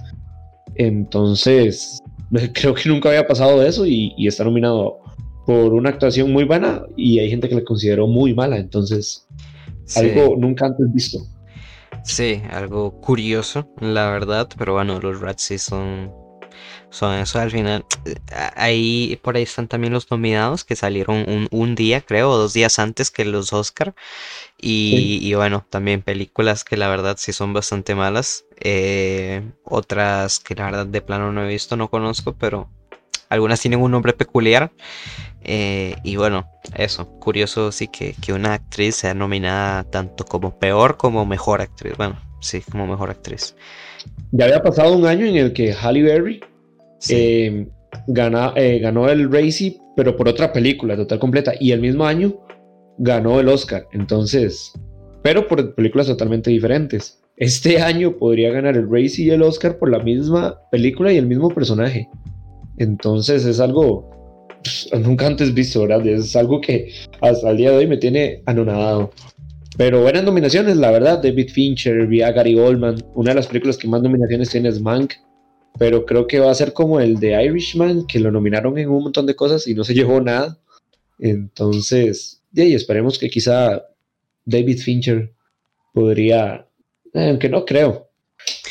Entonces, 0.75 2.03
creo 2.53 2.75
que 2.75 2.91
nunca 2.91 3.09
había 3.09 3.27
pasado 3.27 3.63
eso 3.63 3.87
y, 3.87 4.15
está 4.27 4.45
nominado 4.45 4.99
por 5.47 5.73
una 5.73 5.89
actuación 5.89 6.31
muy 6.31 6.45
buena 6.45 6.83
y 6.95 7.19
hay 7.19 7.31
gente 7.31 7.49
que 7.49 7.55
le 7.55 7.65
consideró 7.65 8.07
muy 8.07 8.35
mala. 8.35 8.59
Entonces, 8.59 9.27
algo 9.97 10.37
nunca 10.37 10.67
antes 10.67 10.93
visto. 10.93 11.19
Sí, 12.05 12.43
algo 12.51 13.01
curioso, 13.01 13.71
la 13.81 14.11
verdad, 14.11 14.51
pero 14.59 14.75
bueno, 14.75 15.01
los 15.01 15.19
Razzies 15.19 15.63
son 15.63 16.13
son 16.93 17.15
eso 17.15 17.41
al 17.41 17.51
final. 17.51 17.85
Eh, 18.05 18.15
ahí 18.55 19.19
por 19.23 19.37
ahí 19.37 19.43
están 19.43 19.67
también 19.67 19.93
los 19.93 20.11
nominados 20.11 20.63
que 20.63 20.77
salieron 20.77 21.25
un, 21.27 21.49
un 21.51 21.75
día, 21.75 22.03
creo, 22.03 22.31
o 22.31 22.37
dos 22.37 22.53
días 22.53 22.79
antes 22.79 23.11
que 23.11 23.25
los 23.25 23.53
Oscar. 23.53 23.95
Y, 24.65 25.35
bueno, 25.35 25.67
también 25.69 26.03
películas 26.03 26.63
que 26.63 26.77
la 26.77 26.89
verdad 26.89 27.17
sí 27.19 27.33
son 27.33 27.53
bastante 27.53 27.97
malas. 27.97 28.45
Eh, 28.61 29.43
otras 29.65 30.39
que 30.39 30.55
la 30.55 30.67
verdad 30.67 30.87
de 30.87 31.01
plano 31.01 31.33
no 31.33 31.45
he 31.45 31.49
visto, 31.49 31.77
no 31.77 31.91
conozco, 31.91 32.37
pero 32.39 32.69
algunas 33.29 33.61
tienen 33.61 33.81
un 33.81 33.91
nombre 33.91 34.13
peculiar. 34.13 34.71
Eh, 35.43 35.97
y 36.05 36.15
bueno, 36.15 36.47
eso, 36.77 37.09
curioso 37.19 37.73
sí 37.73 37.89
que, 37.89 38.15
que 38.21 38.33
una 38.33 38.55
actriz 38.55 38.97
sea 38.97 39.15
nominada 39.15 39.83
tanto 39.83 40.25
como 40.25 40.57
peor 40.59 40.97
como 40.97 41.27
mejor 41.27 41.61
actriz. 41.61 41.95
Bueno, 41.97 42.21
sí, 42.41 42.61
como 42.71 42.87
mejor 42.87 43.11
actriz. 43.11 43.57
Ya 44.31 44.45
había 44.45 44.63
pasado 44.63 44.93
un 44.93 45.07
año 45.07 45.27
en 45.27 45.37
el 45.37 45.53
que 45.53 45.73
Halle 45.73 46.03
Berry 46.03 46.41
eh, 47.09 47.67
eh, 48.57 48.79
ganó 48.79 49.09
el 49.09 49.33
Racy, 49.33 49.79
pero 49.97 50.17
por 50.17 50.29
otra 50.29 50.53
película 50.53 50.97
total 50.97 51.19
completa. 51.19 51.53
Y 51.59 51.73
el 51.73 51.81
mismo 51.81 52.05
año 52.05 52.39
ganó 52.99 53.41
el 53.41 53.49
Oscar. 53.49 53.87
Entonces, 53.93 54.73
pero 55.23 55.47
por 55.49 55.75
películas 55.75 56.07
totalmente 56.07 56.51
diferentes. 56.51 57.21
Este 57.37 57.81
año 57.83 58.17
podría 58.19 58.51
ganar 58.51 58.77
el 58.77 58.91
Racy 58.91 59.25
y 59.25 59.31
el 59.31 59.43
Oscar 59.43 59.79
por 59.79 59.91
la 59.91 59.99
misma 59.99 60.59
película 60.71 61.13
y 61.13 61.17
el 61.17 61.27
mismo 61.27 61.49
personaje. 61.49 62.09
Entonces 62.79 63.45
es 63.45 63.61
algo 63.61 64.13
pues, 64.63 64.89
nunca 65.01 65.27
antes 65.27 65.53
visto, 65.53 65.83
¿verdad? 65.83 66.07
Es 66.07 66.37
algo 66.37 66.61
que 66.61 66.91
hasta 67.21 67.51
el 67.51 67.57
día 67.57 67.71
de 67.71 67.79
hoy 67.79 67.87
me 67.87 67.97
tiene 67.97 68.43
anonadado. 68.47 69.11
Pero 69.77 70.03
buenas 70.03 70.25
nominaciones, 70.25 70.77
la 70.77 70.91
verdad. 70.91 71.23
David 71.23 71.49
Fincher, 71.49 72.07
vi 72.07 72.23
a 72.23 72.31
Gary 72.31 72.59
Oldman. 72.59 72.97
Una 73.15 73.31
de 73.31 73.37
las 73.37 73.47
películas 73.47 73.79
que 73.79 73.89
más 73.89 74.03
nominaciones 74.03 74.51
tiene 74.51 74.69
es 74.69 74.81
Mank. 74.81 75.15
Pero 75.79 76.05
creo 76.05 76.27
que 76.27 76.41
va 76.41 76.51
a 76.51 76.55
ser 76.55 76.73
como 76.73 77.01
el 77.01 77.19
de 77.19 77.43
Irishman, 77.45 78.07
que 78.07 78.21
lo 78.21 78.31
nominaron 78.31 78.79
en 78.79 78.91
un 78.91 79.05
montón 79.05 79.27
de 79.27 79.37
cosas 79.37 79.67
y 79.67 79.75
no 79.75 79.85
se 79.85 79.95
llevó 79.95 80.21
nada. 80.21 80.59
Entonces, 81.19 82.43
y 82.53 82.75
esperemos 82.75 83.19
que 83.19 83.31
quizá 83.31 83.83
David 84.45 84.79
Fincher 84.79 85.33
podría, 85.95 86.67
eh, 87.15 87.29
aunque 87.31 87.49
no 87.49 87.65
creo, 87.65 88.09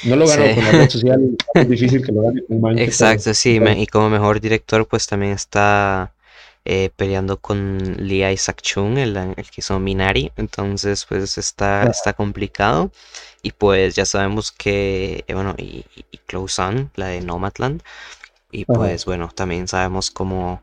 no 0.04 0.16
lo 0.16 0.28
ganó 0.28 0.54
con 0.56 0.64
la 0.64 0.72
red 0.72 0.90
social, 0.90 1.38
es 1.54 1.70
difícil 1.70 2.06
que 2.06 2.12
lo 2.12 2.22
gane 2.24 2.44
con 2.46 2.62
Mank. 2.62 2.80
Exacto, 2.80 3.34
sí, 3.34 3.60
y 3.78 3.88
como 3.88 4.10
mejor 4.10 4.42
director, 4.42 4.88
pues 4.88 5.08
también 5.08 5.34
está 5.34 6.14
eh, 6.64 6.92
peleando 6.96 7.38
con 7.38 7.96
Lee 7.98 8.24
Isaac 8.32 8.62
Chung, 8.62 8.98
el, 8.98 9.14
que 9.36 9.58
hizo 9.58 9.80
Minari. 9.80 10.32
Entonces, 10.36 11.06
pues 11.06 11.38
está, 11.38 11.84
está 11.90 12.14
complicado. 12.14 12.92
Y 13.42 13.52
pues 13.52 13.96
ya 13.96 14.06
sabemos 14.06 14.52
que, 14.52 15.24
eh, 15.28 15.34
bueno, 15.34 15.56
y, 15.58 15.86
y, 16.12 16.18
Close 16.26 16.62
On, 16.62 16.92
la 16.96 17.08
de 17.08 17.22
Nomadland. 17.22 17.82
Y 18.52 18.66
pues 18.66 19.06
bueno, 19.06 19.30
también 19.34 19.68
sabemos 19.68 20.12
cómo, 20.12 20.62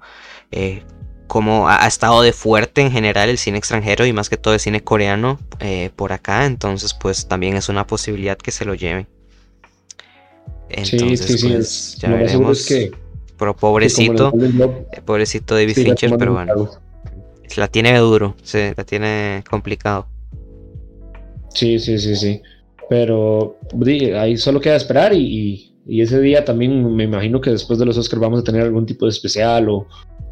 eh, 0.51 0.83
cómo 1.27 1.69
ha, 1.69 1.87
estado 1.87 2.21
de 2.23 2.33
fuerte 2.33 2.83
en 2.83 2.93
general 2.93 3.31
el 3.31 3.39
cine 3.39 3.57
extranjero 3.59 4.05
y 4.05 4.13
más 4.13 4.29
que 4.29 4.37
todo 4.37 4.55
el 4.55 4.61
cine 4.61 4.85
coreano 4.85 5.39
por 5.97 6.13
acá. 6.13 6.45
Entonces, 6.45 6.93
pues 6.93 7.27
también 7.29 7.57
es 7.57 7.69
una 7.71 7.87
posibilidad 7.87 8.37
que 8.37 8.51
se 8.51 8.67
lo 8.67 8.75
lleve. 8.75 9.07
Entonces, 10.69 11.21
sí, 11.27 11.39
sí, 11.39 11.49
pues, 11.49 11.97
ya 11.97 12.11
veremos. 12.11 12.67
que 12.67 12.93
pero 13.39 13.55
pobrecito, 13.55 14.33
eh, 14.93 15.01
pobrecito 15.05 15.55
David 15.55 15.75
Fincher, 15.75 16.17
pero 16.19 16.35
bueno. 16.35 16.71
La 17.57 17.69
tiene 17.69 17.97
duro, 17.97 18.37
sí, 18.43 18.59
la 18.77 18.85
tiene 18.85 19.43
complicado. 19.49 20.07
Sí, 21.55 21.79
sí, 21.79 21.99
sí, 21.99 22.15
sí. 22.15 22.43
Pero 22.89 23.59
ahí 24.17 24.37
solo 24.37 24.61
queda 24.61 24.77
esperar 24.77 25.13
y, 25.15 25.65
ese 25.87 26.21
día 26.21 26.45
también 26.45 26.95
me 26.95 27.05
imagino 27.05 27.41
que 27.41 27.51
después 27.51 27.79
de 27.79 27.87
los 27.87 27.97
Oscars 27.97 28.21
vamos 28.21 28.41
a 28.41 28.45
tener 28.45 28.61
algún 28.63 28.85
tipo 28.85 29.07
de 29.07 29.11
especial 29.11 29.69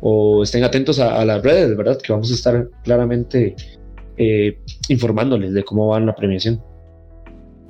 o, 0.02 0.42
estén 0.42 0.62
atentos 0.64 1.00
a, 1.00 1.24
las 1.24 1.42
redes, 1.42 1.74
¿verdad? 1.76 1.98
Que 1.98 2.12
vamos 2.12 2.30
a 2.30 2.34
estar 2.34 2.68
claramente 2.84 3.56
eh, 4.18 4.58
informándoles 4.88 5.54
de 5.54 5.64
cómo 5.64 5.88
va 5.88 6.00
la 6.00 6.14
premiación. 6.14 6.60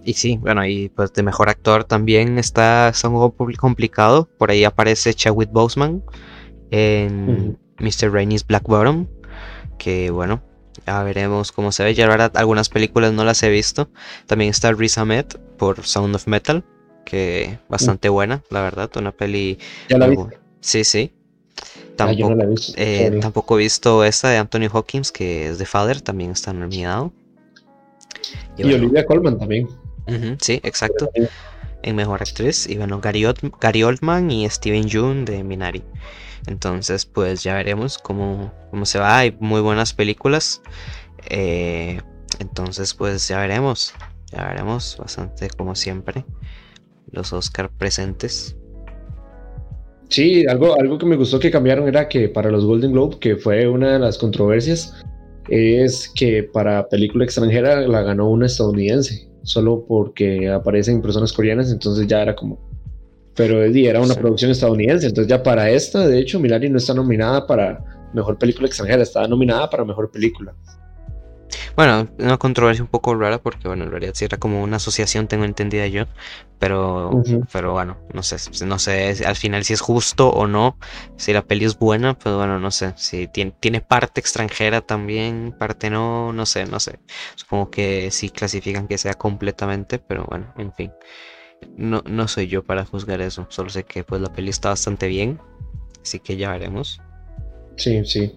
Y 0.06 0.12
sí, 0.12 0.38
bueno, 0.40 0.64
y 0.64 0.88
pues 0.88 1.12
de 1.12 1.24
mejor 1.24 1.48
actor 1.48 1.82
también 1.82 2.38
está, 2.38 2.92
un 3.04 3.12
poco 3.12 3.48
complicado. 3.58 4.28
Por 4.38 4.52
ahí 4.52 4.62
aparece 4.62 5.12
Chadwick 5.12 5.50
Boseman 5.50 6.00
en 6.70 7.58
Mr. 7.80 8.12
Rainey's 8.12 8.46
Black 8.46 8.62
Bottom. 8.68 9.08
Que 9.78 10.12
bueno, 10.12 10.42
ya 10.86 11.02
veremos 11.02 11.52
cómo 11.52 11.72
se 11.72 11.84
ve. 11.84 11.94
Ya 11.94 12.06
la 12.06 12.12
verdad, 12.12 12.32
algunas 12.36 12.68
películas 12.68 13.12
no 13.12 13.24
las 13.24 13.42
he 13.42 13.50
visto. 13.50 13.88
También 14.26 14.50
está 14.50 14.72
Riz 14.72 14.98
Ahmed 14.98 15.26
por 15.56 15.84
Sound 15.84 16.14
of 16.14 16.26
Metal. 16.26 16.64
Que 17.04 17.58
bastante 17.68 18.08
buena, 18.08 18.42
la 18.50 18.62
verdad. 18.62 18.90
Una 18.96 19.12
peli. 19.12 19.58
¿Ya 19.88 19.98
la 19.98 20.10
Sí, 20.60 20.82
sí. 20.82 21.12
Ah, 21.98 22.12
tampoco, 22.12 22.34
eh, 22.76 23.18
tampoco 23.22 23.58
he 23.58 23.62
visto 23.62 24.04
esta 24.04 24.28
de 24.28 24.36
Anthony 24.36 24.68
Hawkins, 24.70 25.12
que 25.12 25.48
es 25.48 25.58
de 25.58 25.64
Father, 25.64 26.00
también 26.00 26.32
está 26.32 26.52
nominado. 26.52 27.12
Y, 28.58 28.64
Olivia 28.64 29.06
Colman 29.06 29.38
también 29.38 29.68
sí, 30.40 30.60
exacto. 30.62 31.10
En 31.86 31.96
Mejor 31.96 32.20
Actriz. 32.20 32.68
Y 32.68 32.76
bueno, 32.76 33.00
Gary, 33.00 33.84
Oldman 33.84 34.30
y 34.30 34.48
Steven 34.50 34.88
Yeun 34.88 35.24
de 35.24 35.44
Minari. 35.44 35.82
Entonces, 36.46 37.06
pues 37.06 37.44
ya 37.44 37.54
veremos 37.54 37.96
cómo, 37.96 38.52
cómo 38.70 38.84
se 38.84 38.98
va. 38.98 39.18
Hay 39.18 39.36
muy 39.40 39.60
buenas 39.60 39.94
películas. 39.94 40.60
Eh, 41.30 42.00
entonces, 42.40 42.92
pues 42.92 43.26
ya 43.28 43.40
veremos. 43.40 43.94
Ya 44.32 44.48
veremos 44.48 44.96
bastante 44.98 45.48
como 45.48 45.76
siempre. 45.76 46.24
Los 47.12 47.32
Oscar 47.32 47.70
presentes. 47.70 48.56
Sí, 50.08 50.44
algo, 50.46 50.78
algo 50.78 50.98
que 50.98 51.06
me 51.06 51.16
gustó 51.16 51.38
que 51.38 51.50
cambiaron 51.52 51.86
era 51.88 52.08
que 52.08 52.28
para 52.28 52.50
los 52.50 52.64
Golden 52.64 52.92
Globe, 52.92 53.18
que 53.20 53.36
fue 53.36 53.68
una 53.68 53.92
de 53.92 53.98
las 54.00 54.18
controversias, 54.18 54.92
es 55.48 56.10
que 56.16 56.42
para 56.42 56.88
película 56.88 57.24
extranjera 57.24 57.80
la 57.82 58.02
ganó 58.02 58.28
una 58.28 58.46
estadounidense 58.46 59.28
solo 59.46 59.84
porque 59.86 60.50
aparecen 60.50 61.00
personas 61.00 61.32
coreanas, 61.32 61.70
entonces 61.70 62.06
ya 62.06 62.20
era 62.20 62.34
como... 62.34 62.58
Pero 63.34 63.62
era 63.62 64.00
una 64.00 64.14
producción 64.14 64.50
estadounidense, 64.50 65.06
entonces 65.06 65.30
ya 65.30 65.42
para 65.42 65.70
esta, 65.70 66.06
de 66.08 66.18
hecho, 66.18 66.40
Milari 66.40 66.68
no 66.68 66.78
está 66.78 66.94
nominada 66.94 67.46
para 67.46 68.10
Mejor 68.12 68.38
Película 68.38 68.66
Extranjera, 68.66 69.02
está 69.02 69.28
nominada 69.28 69.68
para 69.70 69.84
Mejor 69.84 70.10
Película. 70.10 70.54
Bueno, 71.76 72.08
una 72.18 72.38
controversia 72.38 72.82
un 72.82 72.90
poco 72.90 73.14
rara 73.14 73.38
porque, 73.38 73.68
bueno, 73.68 73.84
en 73.84 73.90
realidad 73.90 74.12
sí 74.14 74.24
era 74.24 74.38
como 74.38 74.62
una 74.62 74.76
asociación, 74.76 75.28
tengo 75.28 75.44
entendida 75.44 75.86
yo, 75.86 76.04
pero, 76.58 77.22
pero 77.52 77.72
bueno, 77.72 77.98
no 78.12 78.22
sé, 78.22 78.36
no 78.64 78.78
sé 78.78 79.14
al 79.24 79.36
final 79.36 79.64
si 79.64 79.74
es 79.74 79.80
justo 79.80 80.30
o 80.30 80.46
no, 80.46 80.78
si 81.16 81.32
la 81.32 81.42
peli 81.42 81.64
es 81.64 81.78
buena, 81.78 82.14
pues 82.18 82.34
bueno, 82.34 82.58
no 82.58 82.70
sé, 82.70 82.94
si 82.96 83.28
tiene, 83.28 83.52
tiene 83.60 83.80
parte 83.80 84.20
extranjera 84.20 84.80
también, 84.80 85.54
parte 85.58 85.90
no, 85.90 86.32
no 86.32 86.46
sé, 86.46 86.66
no 86.66 86.80
sé, 86.80 86.98
supongo 87.34 87.70
que 87.70 88.10
sí 88.10 88.30
clasifican 88.30 88.88
que 88.88 88.98
sea 88.98 89.14
completamente, 89.14 89.98
pero 89.98 90.24
bueno, 90.24 90.52
en 90.56 90.72
fin, 90.72 90.92
no, 91.76 92.02
no 92.06 92.26
soy 92.28 92.46
yo 92.46 92.64
para 92.64 92.84
juzgar 92.84 93.20
eso, 93.20 93.46
solo 93.50 93.70
sé 93.70 93.84
que 93.84 94.02
pues 94.02 94.20
la 94.20 94.32
peli 94.32 94.50
está 94.50 94.70
bastante 94.70 95.08
bien, 95.08 95.38
así 96.02 96.20
que 96.20 96.36
ya 96.36 96.50
veremos. 96.50 97.00
Sí, 97.76 98.02
sí. 98.06 98.32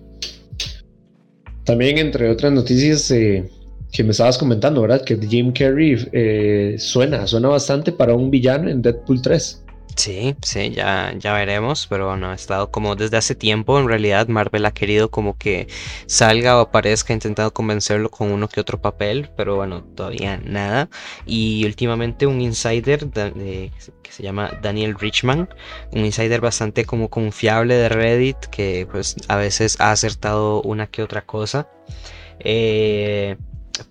También, 1.70 2.00
entre 2.00 2.32
otras 2.32 2.52
noticias 2.52 3.12
eh, 3.12 3.48
que 3.92 4.04
me 4.04 4.10
estabas 4.10 4.40
comentando, 4.40 4.82
¿verdad? 4.82 5.04
Que 5.06 5.16
Jim 5.18 5.54
Carrey 5.54 6.04
eh, 6.12 6.78
suena, 6.80 7.28
suena 7.28 7.50
bastante 7.50 7.92
para 7.92 8.16
un 8.16 8.32
villano 8.32 8.72
en 8.72 8.82
Deadpool 8.82 9.22
3. 9.22 9.64
Sí, 9.96 10.36
sí, 10.42 10.72
ya, 10.72 11.14
ya 11.18 11.34
veremos, 11.34 11.86
pero 11.88 12.08
bueno, 12.08 12.30
ha 12.30 12.34
estado 12.34 12.72
como 12.72 12.96
desde 12.96 13.18
hace 13.18 13.36
tiempo, 13.36 13.78
en 13.80 13.88
realidad 13.88 14.28
Marvel 14.30 14.66
ha 14.66 14.72
querido 14.72 15.12
como 15.12 15.38
que 15.38 15.68
salga 16.06 16.58
o 16.58 16.62
aparezca, 16.62 17.12
intentado 17.14 17.54
convencerlo 17.54 18.10
con 18.10 18.32
uno 18.32 18.48
que 18.48 18.62
otro 18.62 18.82
papel, 18.82 19.30
pero 19.36 19.58
bueno, 19.58 19.84
todavía 19.84 20.38
nada. 20.38 20.90
Y 21.26 21.66
últimamente 21.66 22.28
un 22.28 22.40
insider 22.40 23.10
que 23.10 23.72
se 24.12 24.24
llama 24.24 24.58
Daniel 24.62 24.96
Richman, 24.98 25.50
un 25.92 26.06
insider 26.06 26.40
bastante 26.40 26.86
como 26.86 27.10
confiable 27.10 27.76
de 27.76 27.90
Reddit, 27.90 28.38
que 28.46 28.88
pues 28.90 29.16
a 29.28 29.36
veces 29.36 29.76
ha 29.82 29.92
acertado 29.92 30.62
una 30.62 30.88
que 30.88 31.04
otra 31.04 31.26
cosa. 31.26 31.68
Eh, 32.40 33.36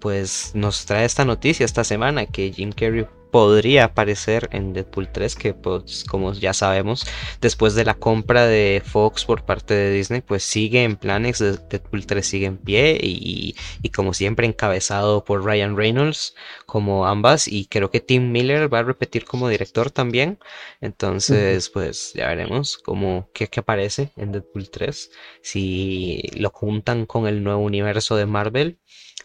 pues 0.01 0.53
nos 0.55 0.87
trae 0.87 1.05
esta 1.05 1.25
noticia 1.25 1.65
esta 1.67 1.85
semana 1.85 2.27
que 2.27 2.53
Jim 2.53 2.73
Carrey 2.73 3.07
podría 3.31 3.85
aparecer 3.85 4.49
en 4.53 4.73
Deadpool 4.73 5.11
3, 5.13 5.35
que 5.37 5.55
pues 5.55 6.05
como 6.05 6.33
ya 6.33 6.53
sabemos, 6.55 7.07
después 7.41 7.75
de 7.75 7.85
la 7.85 7.95
compra 7.95 8.47
de 8.47 8.83
Fox 8.85 9.25
por 9.25 9.45
parte 9.45 9.75
de 9.75 9.93
Disney, 9.93 10.21
pues 10.21 10.43
sigue 10.43 10.85
en 10.85 10.97
planes, 10.97 11.39
Deadpool 11.39 12.07
3 12.07 12.27
sigue 12.27 12.47
en 12.47 12.59
pie 12.59 12.99
y, 13.03 13.55
como 13.95 14.15
siempre 14.15 14.47
encabezado 14.47 15.25
por 15.25 15.45
Ryan 15.45 15.77
Reynolds 15.77 16.35
como 16.67 17.07
ambas 17.07 17.49
y 17.49 17.67
creo 17.67 17.91
que 17.91 18.01
Tim 18.01 18.31
Miller 18.31 18.73
va 18.73 18.81
a 18.81 18.83
repetir 18.85 19.25
como 19.25 19.49
director 19.49 19.91
también, 19.91 20.39
entonces 20.81 21.71
pues 21.71 22.13
ya 22.15 22.29
veremos 22.29 22.79
cómo 22.79 23.29
qué, 23.35 23.49
qué 23.49 23.61
aparece 23.61 24.13
en 24.17 24.33
Deadpool 24.33 24.71
3, 24.71 25.11
si 25.43 26.23
lo 26.37 26.51
juntan 26.51 27.07
con 27.07 27.27
el 27.27 27.43
nuevo 27.43 27.63
universo 27.63 28.17
de 28.17 28.27
Marvel 28.27 28.79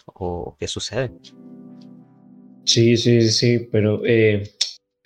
o 0.06 0.56
qué 0.60 0.68
sucede. 0.68 1.12
Sí, 2.66 2.98
sí, 2.98 3.30
sí, 3.30 3.68
pero 3.72 4.02
eh, 4.06 4.44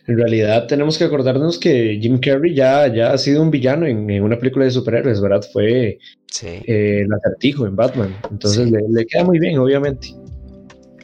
en 0.07 0.17
realidad 0.17 0.67
tenemos 0.67 0.97
que 0.97 1.03
acordarnos 1.03 1.57
que 1.57 1.99
Jim 2.01 2.19
Carrey 2.19 2.53
ya, 2.53 2.87
ya 2.93 3.11
ha 3.11 3.17
sido 3.17 3.41
un 3.41 3.51
villano 3.51 3.85
en, 3.85 4.21
una 4.21 4.37
película 4.37 4.65
de 4.65 4.71
superhéroes, 4.71 5.21
¿verdad? 5.21 5.45
Fue 5.51 5.99
eh, 6.43 7.01
el 7.01 7.13
acertijo 7.13 7.65
en 7.65 7.75
Batman, 7.75 8.15
entonces 8.31 8.71
le, 8.71 9.05
queda 9.05 9.23
muy 9.23 9.39
bien, 9.39 9.57
obviamente. 9.57 10.09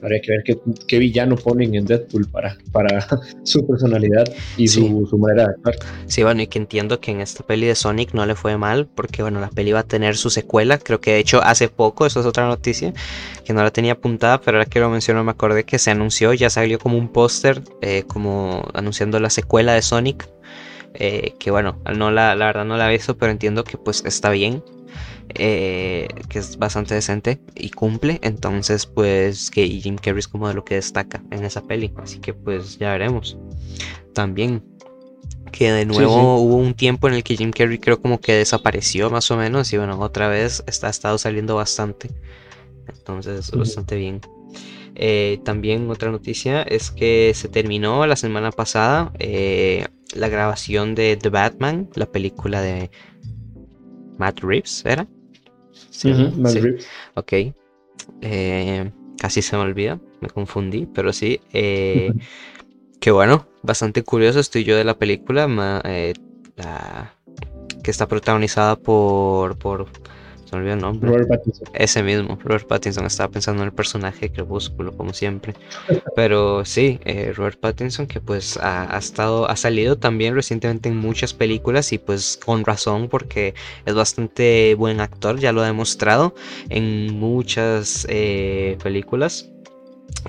Habría 0.04 0.20
que 0.22 0.32
ver 0.32 0.44
qué, 0.88 1.00
villano 1.00 1.38
ponen 1.38 1.76
en 1.76 1.86
Deadpool 1.86 2.28
para, 2.28 2.58
para 2.74 3.08
su 3.44 3.66
personalidad 3.66 4.26
y 4.58 4.68
su, 4.68 5.08
manera 5.18 5.48
de 5.48 5.50
actuar. 5.52 5.76
Sí, 6.08 6.24
bueno, 6.24 6.42
y 6.42 6.48
que 6.48 6.60
entiendo 6.60 7.00
que 7.00 7.12
en 7.12 7.22
esta 7.22 7.46
peli 7.46 7.68
de 7.68 7.76
Sonic 7.76 8.14
no 8.14 8.26
le 8.26 8.36
fue 8.36 8.58
mal, 8.58 8.86
porque 8.86 9.22
bueno, 9.22 9.40
la 9.40 9.50
peli 9.50 9.72
va 9.72 9.80
a 9.80 9.88
tener 9.88 10.18
su 10.18 10.30
secuela, 10.30 10.78
creo 10.78 11.00
que 11.00 11.14
de 11.14 11.20
hecho 11.20 11.42
hace 11.42 11.70
poco, 11.70 12.06
eso 12.06 12.20
es 12.20 12.26
otra 12.26 12.46
noticia, 12.48 12.94
que 13.46 13.54
no 13.54 13.64
la 13.64 13.72
tenía 13.72 13.94
apuntada, 13.94 14.42
pero 14.42 14.58
ahora 14.58 14.70
que 14.70 14.82
lo 14.82 14.90
menciono 14.90 15.24
me 15.24 15.32
acordé 15.32 15.64
que 15.64 15.80
se 15.80 15.92
anunció, 15.92 16.34
ya 16.34 16.50
salió 16.50 16.80
como 16.80 16.98
un 16.98 17.08
póster, 17.08 17.62
eh, 17.82 18.04
como 18.06 18.68
anunciando 18.74 19.20
la 19.22 19.30
secuela 19.30 19.74
de 19.74 19.82
Sonic. 19.82 20.28
Eh, 20.96 21.34
que 21.40 21.50
bueno, 21.50 21.82
no 21.96 22.12
la, 22.12 22.36
la 22.36 22.46
verdad 22.46 22.66
no 22.66 22.78
la 22.78 22.88
he 22.88 22.92
visto, 22.92 23.18
pero 23.18 23.32
entiendo 23.32 23.64
que 23.64 23.78
pues 23.78 24.04
está 24.06 24.30
bien. 24.30 24.64
Eh, 25.30 26.08
que 26.30 26.40
es 26.40 26.58
bastante 26.58 26.94
decente 26.94 27.40
y 27.56 27.70
cumple. 27.70 28.20
Entonces, 28.22 28.86
pues 28.86 29.50
que 29.50 29.68
Jim 29.68 29.96
Carrey 29.96 30.20
es 30.20 30.28
como 30.28 30.48
de 30.48 30.54
lo 30.54 30.64
que 30.64 30.76
destaca 30.76 31.24
en 31.32 31.44
esa 31.44 31.62
peli. 31.62 31.94
Así 31.98 32.20
que 32.20 32.34
pues 32.34 32.78
ya 32.78 32.92
veremos. 32.92 33.38
También 34.14 34.64
que 35.52 35.72
de 35.72 35.86
nuevo 35.86 36.38
hubo 36.38 36.56
un 36.56 36.74
tiempo 36.74 37.08
en 37.08 37.14
el 37.14 37.24
que 37.24 37.38
Jim 37.38 37.52
Carrey 37.52 37.78
creo 37.78 38.02
como 38.02 38.20
que 38.20 38.34
desapareció 38.34 39.10
más 39.10 39.30
o 39.32 39.38
menos 39.38 39.72
y 39.72 39.78
bueno, 39.78 40.00
otra 40.00 40.28
vez 40.28 40.64
está, 40.68 40.88
ha 40.88 40.90
estado 40.90 41.18
saliendo 41.18 41.56
bastante. 41.56 42.10
Entonces, 42.88 43.52
bastante 43.52 43.96
bien. 43.96 44.22
Eh, 44.96 45.40
también 45.44 45.90
otra 45.90 46.12
noticia 46.12 46.62
es 46.62 46.92
que 46.92 47.32
se 47.34 47.50
terminó 47.50 48.06
la 48.06 48.16
semana 48.16 48.52
pasada 48.52 49.12
eh, 49.18 49.86
la 50.14 50.28
grabación 50.28 50.94
de 50.94 51.18
The 51.18 51.30
Batman, 51.30 51.90
la 51.96 52.06
película 52.06 52.62
de 52.62 52.92
Matt 54.18 54.40
Reeves, 54.42 54.84
¿era? 54.86 55.08
Sí, 55.72 56.14
Matt 56.38 56.56
Reeves. 56.56 56.88
Ok. 57.16 57.34
Eh, 58.22 58.92
casi 59.18 59.42
se 59.42 59.56
me 59.56 59.64
olvida, 59.64 60.00
me 60.22 60.30
confundí, 60.30 60.86
pero 60.86 61.14
sí. 61.14 61.40
que 61.52 63.12
bueno, 63.12 63.48
bastante 63.64 64.04
curioso 64.04 64.40
estoy 64.40 64.64
yo 64.64 64.78
de 64.78 64.84
la 64.84 64.98
película, 64.98 65.48
que 67.84 67.92
está 67.92 68.08
protagonizada 68.08 68.76
por, 68.76 69.58
por 69.58 69.88
me 70.54 70.60
olvidó 70.60 70.74
el 70.76 70.82
nombre. 70.82 71.10
Robert 71.10 71.28
Pattinson. 71.28 71.68
Ese 71.74 72.04
mismo, 72.04 72.38
Robert 72.44 72.68
Pattinson. 72.68 73.06
Estaba 73.06 73.32
pensando 73.32 73.62
en 73.62 73.68
el 73.68 73.74
personaje 73.74 74.32
Crepúsculo, 74.32 74.96
como 74.96 75.14
siempre. 75.14 75.54
Pero 76.16 76.66
sí, 76.66 77.00
eh, 77.06 77.34
Robert 77.36 77.60
Pattinson, 77.60 78.08
que 78.08 78.20
pues 78.20 78.58
ha, 78.58 78.98
estado, 78.98 79.50
ha 79.50 79.56
salido 79.56 79.98
también 79.98 80.36
recientemente 80.36 80.90
en 80.90 80.98
muchas 80.98 81.34
películas 81.34 81.92
y 81.94 81.98
pues 81.98 82.40
con 82.44 82.64
razón, 82.66 83.10
porque 83.10 83.54
es 83.86 83.94
bastante 83.94 84.76
buen 84.76 85.00
actor, 85.00 85.40
ya 85.40 85.52
lo 85.52 85.62
ha 85.62 85.66
demostrado 85.66 86.36
en 86.70 87.14
muchas 87.20 88.06
eh, 88.10 88.78
películas. 88.84 89.50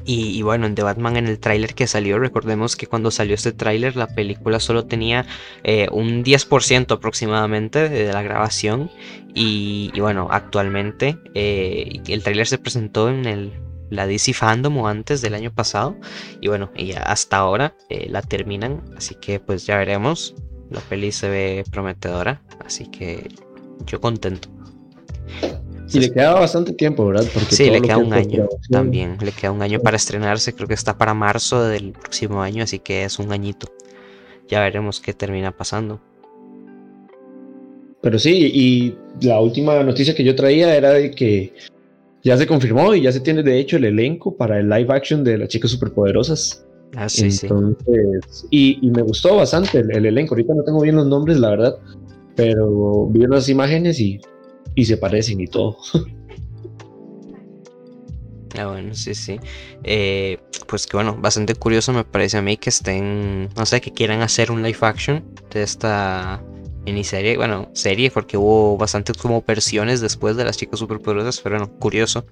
Y, 0.07 0.43
bueno, 0.43 0.67
en 0.67 0.75
The 0.75 0.83
Batman 0.83 1.17
en 1.17 1.29
el 1.29 1.39
tráiler 1.39 1.75
que 1.75 1.87
salió, 1.87 2.19
recordemos 2.19 2.77
que 2.77 2.87
cuando 2.87 3.11
salió 3.11 3.35
este 3.35 3.53
tráiler 3.53 3.97
la 3.97 4.07
película 4.09 4.61
solo 4.61 4.85
tenía 4.87 5.25
eh, 5.63 5.89
un 5.93 6.25
10% 6.25 6.93
aproximadamente 6.93 7.89
de 7.89 8.13
la 8.13 8.23
grabación. 8.23 8.91
Y, 9.35 9.93
bueno, 9.99 10.29
actualmente 10.31 11.17
eh, 11.35 12.01
el 12.07 12.23
tráiler 12.23 12.47
se 12.47 12.59
presentó 12.59 13.09
en 13.09 13.25
el, 13.25 13.53
la 13.91 14.07
DC 14.07 14.35
Fandom 14.35 14.77
o 14.79 14.89
antes 14.89 15.23
del 15.23 15.35
año 15.35 15.53
pasado. 15.53 15.97
Y 16.41 16.49
bueno, 16.49 16.71
y 16.77 16.93
hasta 16.93 17.39
ahora 17.39 17.75
eh, 17.89 18.07
la 18.11 18.21
terminan. 18.21 18.83
Así 18.97 19.15
que 19.15 19.41
pues 19.41 19.65
ya 19.67 19.79
veremos. 19.79 20.35
La 20.71 20.81
peli 20.81 21.13
se 21.13 21.29
ve 21.29 21.65
prometedora. 21.71 22.43
Así 22.65 22.91
que 22.91 23.29
yo 23.87 24.01
contento. 24.01 24.49
Y 25.95 26.01
le 26.01 26.11
queda 26.11 26.35
bastante 26.35 26.73
tiempo, 26.73 27.07
¿verdad? 27.07 27.25
Porque 27.33 27.55
sí, 27.55 27.71
le 27.71 27.81
queda 27.81 27.99
un 27.99 28.13
año 28.13 28.49
también. 28.71 29.17
Le 29.21 29.33
queda 29.33 29.53
un 29.53 29.63
año 29.63 29.81
para 29.81 29.97
estrenarse. 29.97 30.53
Creo 30.55 30.67
que 30.67 30.75
está 30.75 30.99
para 30.99 31.15
marzo 31.15 31.63
del 31.63 31.93
próximo 31.93 32.43
año, 32.43 32.65
así 32.65 32.79
que 32.81 33.05
es 33.05 33.19
un 33.19 33.33
añito. 33.33 33.69
Ya 34.49 34.61
veremos 34.61 35.01
qué 35.01 35.13
termina 35.13 35.57
pasando. 35.57 36.01
Pero 38.03 38.19
sí, 38.19 38.51
y 38.53 39.27
la 39.27 39.41
última 39.41 39.83
noticia 39.83 40.15
que 40.15 40.25
yo 40.25 40.35
traía 40.35 40.77
era 40.77 40.91
de 40.91 41.11
que 41.11 41.55
ya 42.23 42.37
se 42.37 42.47
confirmó 42.47 42.95
y 42.95 43.03
ya 43.03 43.13
se 43.13 43.21
tiene 43.21 43.43
de 43.43 43.59
hecho 43.59 43.77
el 43.77 43.85
elenco 43.85 44.37
para 44.37 44.59
el 44.59 44.69
live 44.69 44.93
action 44.93 45.25
de 45.25 45.39
las 45.39 45.49
chicas 45.49 45.71
superpoderosas. 45.71 46.67
Ah, 46.97 47.09
sí, 47.09 47.29
Entonces, 47.43 48.47
Y, 48.51 48.79
y, 48.87 48.91
me 48.91 49.03
gustó 49.03 49.37
bastante 49.37 49.79
el, 49.79 49.91
el, 49.91 50.07
elenco. 50.07 50.35
Ahorita 50.35 50.55
no 50.55 50.63
tengo 50.63 50.81
bien 50.81 50.97
los 50.97 51.07
nombres, 51.07 51.39
la 51.39 51.51
verdad. 51.51 51.77
Pero 52.37 53.07
vi 53.07 53.25
unas 53.25 53.49
imágenes 53.49 53.99
y 54.01 54.21
y 54.75 54.85
se 54.85 54.97
parecen 54.97 55.41
y 55.41 55.47
todo. 55.47 55.79
Ah, 58.57 58.67
bueno, 58.67 58.95
sí, 58.95 59.15
sí. 59.15 59.41
Eh, 59.83 60.39
pues 60.69 60.87
que 60.87 60.97
bueno, 60.97 61.17
bastante 61.19 61.55
curioso 61.55 61.93
me 61.93 62.05
parece 62.05 62.39
a 62.39 62.43
mí 62.43 62.57
que 62.57 62.71
estén, 62.71 63.49
no 63.57 63.67
sé, 63.67 63.81
que 63.81 63.91
quieran 63.91 64.23
hacer 64.23 64.53
un 64.53 64.63
live 64.63 64.79
action 64.81 65.25
de 65.51 65.63
esta 65.63 66.41
miniserie, 66.85 67.37
bueno, 67.37 67.71
serie, 67.73 68.11
porque 68.11 68.37
hubo 68.37 68.77
bastantes 68.77 69.17
como 69.17 69.43
versiones 69.43 70.01
después 70.01 70.37
de 70.37 70.45
las 70.45 70.57
chicas 70.57 70.79
superpoderosas, 70.79 71.41
pero 71.41 71.59
bueno, 71.59 71.73
curioso. 71.79 72.27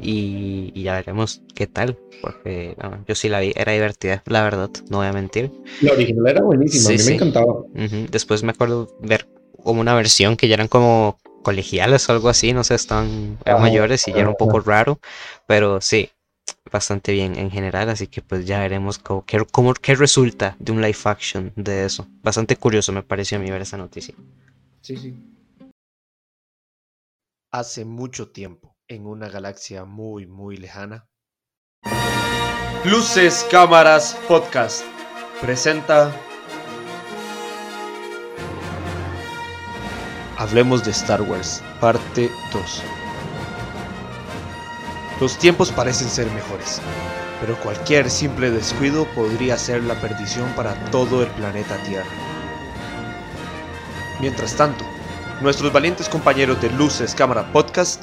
Y, 0.00 0.82
ya 0.82 0.94
veremos 0.94 1.42
qué 1.54 1.66
tal, 1.66 1.96
porque 2.20 2.76
yo 3.06 3.14
sí 3.14 3.28
la 3.28 3.40
vi, 3.40 3.52
era 3.56 3.72
divertida, 3.72 4.22
la 4.26 4.42
verdad, 4.42 4.70
no 4.90 4.98
voy 4.98 5.06
a 5.06 5.12
mentir. 5.12 5.52
La 5.80 5.92
original 5.92 6.26
era 6.28 6.42
buenísima, 6.42 6.90
a 6.90 6.92
mí 6.92 7.04
me 7.04 7.14
encantaba. 7.14 7.64
Después 8.10 8.42
me 8.42 8.50
acuerdo 8.50 8.88
ver 9.00 9.26
como 9.62 9.80
una 9.80 9.94
versión 9.94 10.36
que 10.36 10.48
ya 10.48 10.54
eran 10.54 10.68
como 10.68 11.18
colegiales 11.46 12.08
o 12.08 12.12
algo 12.12 12.28
así, 12.28 12.52
no 12.52 12.64
sé, 12.64 12.74
están 12.74 13.38
mayores 13.46 14.08
y 14.08 14.12
ya 14.12 14.18
era 14.22 14.28
un 14.28 14.34
poco 14.34 14.58
raro, 14.58 14.98
pero 15.46 15.80
sí, 15.80 16.10
bastante 16.72 17.12
bien 17.12 17.38
en 17.38 17.52
general, 17.52 17.88
así 17.88 18.08
que 18.08 18.20
pues 18.20 18.44
ya 18.44 18.58
veremos 18.58 18.98
cómo, 18.98 19.74
qué, 19.74 19.94
resulta 19.94 20.56
de 20.58 20.72
un 20.72 20.82
live 20.82 20.98
action 21.04 21.52
de 21.54 21.84
eso. 21.84 22.08
Bastante 22.20 22.56
curioso 22.56 22.90
me 22.90 23.04
pareció 23.04 23.38
a 23.38 23.40
mí 23.40 23.48
ver 23.48 23.62
esa 23.62 23.76
noticia. 23.76 24.16
Sí, 24.80 24.96
sí. 24.96 25.14
Hace 27.52 27.84
mucho 27.84 28.32
tiempo, 28.32 28.76
en 28.88 29.06
una 29.06 29.28
galaxia 29.28 29.84
muy, 29.84 30.26
muy 30.26 30.56
lejana. 30.56 31.06
Luces, 32.84 33.46
cámaras, 33.52 34.20
podcast. 34.26 34.84
Presenta 35.40 36.12
Hablemos 40.38 40.84
de 40.84 40.90
Star 40.90 41.22
Wars, 41.22 41.62
parte 41.80 42.30
2. 42.52 42.82
Los 45.18 45.38
tiempos 45.38 45.72
parecen 45.72 46.10
ser 46.10 46.30
mejores, 46.32 46.82
pero 47.40 47.58
cualquier 47.60 48.10
simple 48.10 48.50
descuido 48.50 49.06
podría 49.14 49.56
ser 49.56 49.82
la 49.84 49.94
perdición 49.94 50.52
para 50.54 50.74
todo 50.90 51.22
el 51.22 51.28
planeta 51.28 51.82
Tierra. 51.84 52.04
Mientras 54.20 54.54
tanto, 54.54 54.84
nuestros 55.40 55.72
valientes 55.72 56.06
compañeros 56.06 56.60
de 56.60 56.68
Luces 56.68 57.14
Cámara 57.14 57.50
Podcast 57.50 58.02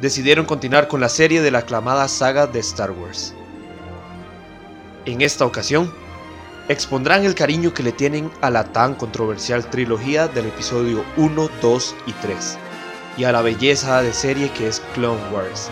decidieron 0.00 0.46
continuar 0.46 0.88
con 0.88 1.00
la 1.00 1.08
serie 1.08 1.42
de 1.42 1.52
la 1.52 1.60
aclamada 1.60 2.08
saga 2.08 2.48
de 2.48 2.58
Star 2.58 2.90
Wars. 2.90 3.34
En 5.04 5.20
esta 5.20 5.46
ocasión, 5.46 5.94
expondrán 6.68 7.24
el 7.24 7.34
cariño 7.34 7.72
que 7.72 7.82
le 7.82 7.92
tienen 7.92 8.30
a 8.42 8.50
la 8.50 8.64
tan 8.64 8.94
controversial 8.94 9.68
trilogía 9.70 10.28
del 10.28 10.46
episodio 10.46 11.02
1, 11.16 11.48
2 11.62 11.96
y 12.06 12.12
3, 12.12 12.58
y 13.16 13.24
a 13.24 13.32
la 13.32 13.42
belleza 13.42 14.02
de 14.02 14.12
serie 14.12 14.50
que 14.50 14.68
es 14.68 14.80
Clone 14.94 15.20
Wars. 15.32 15.70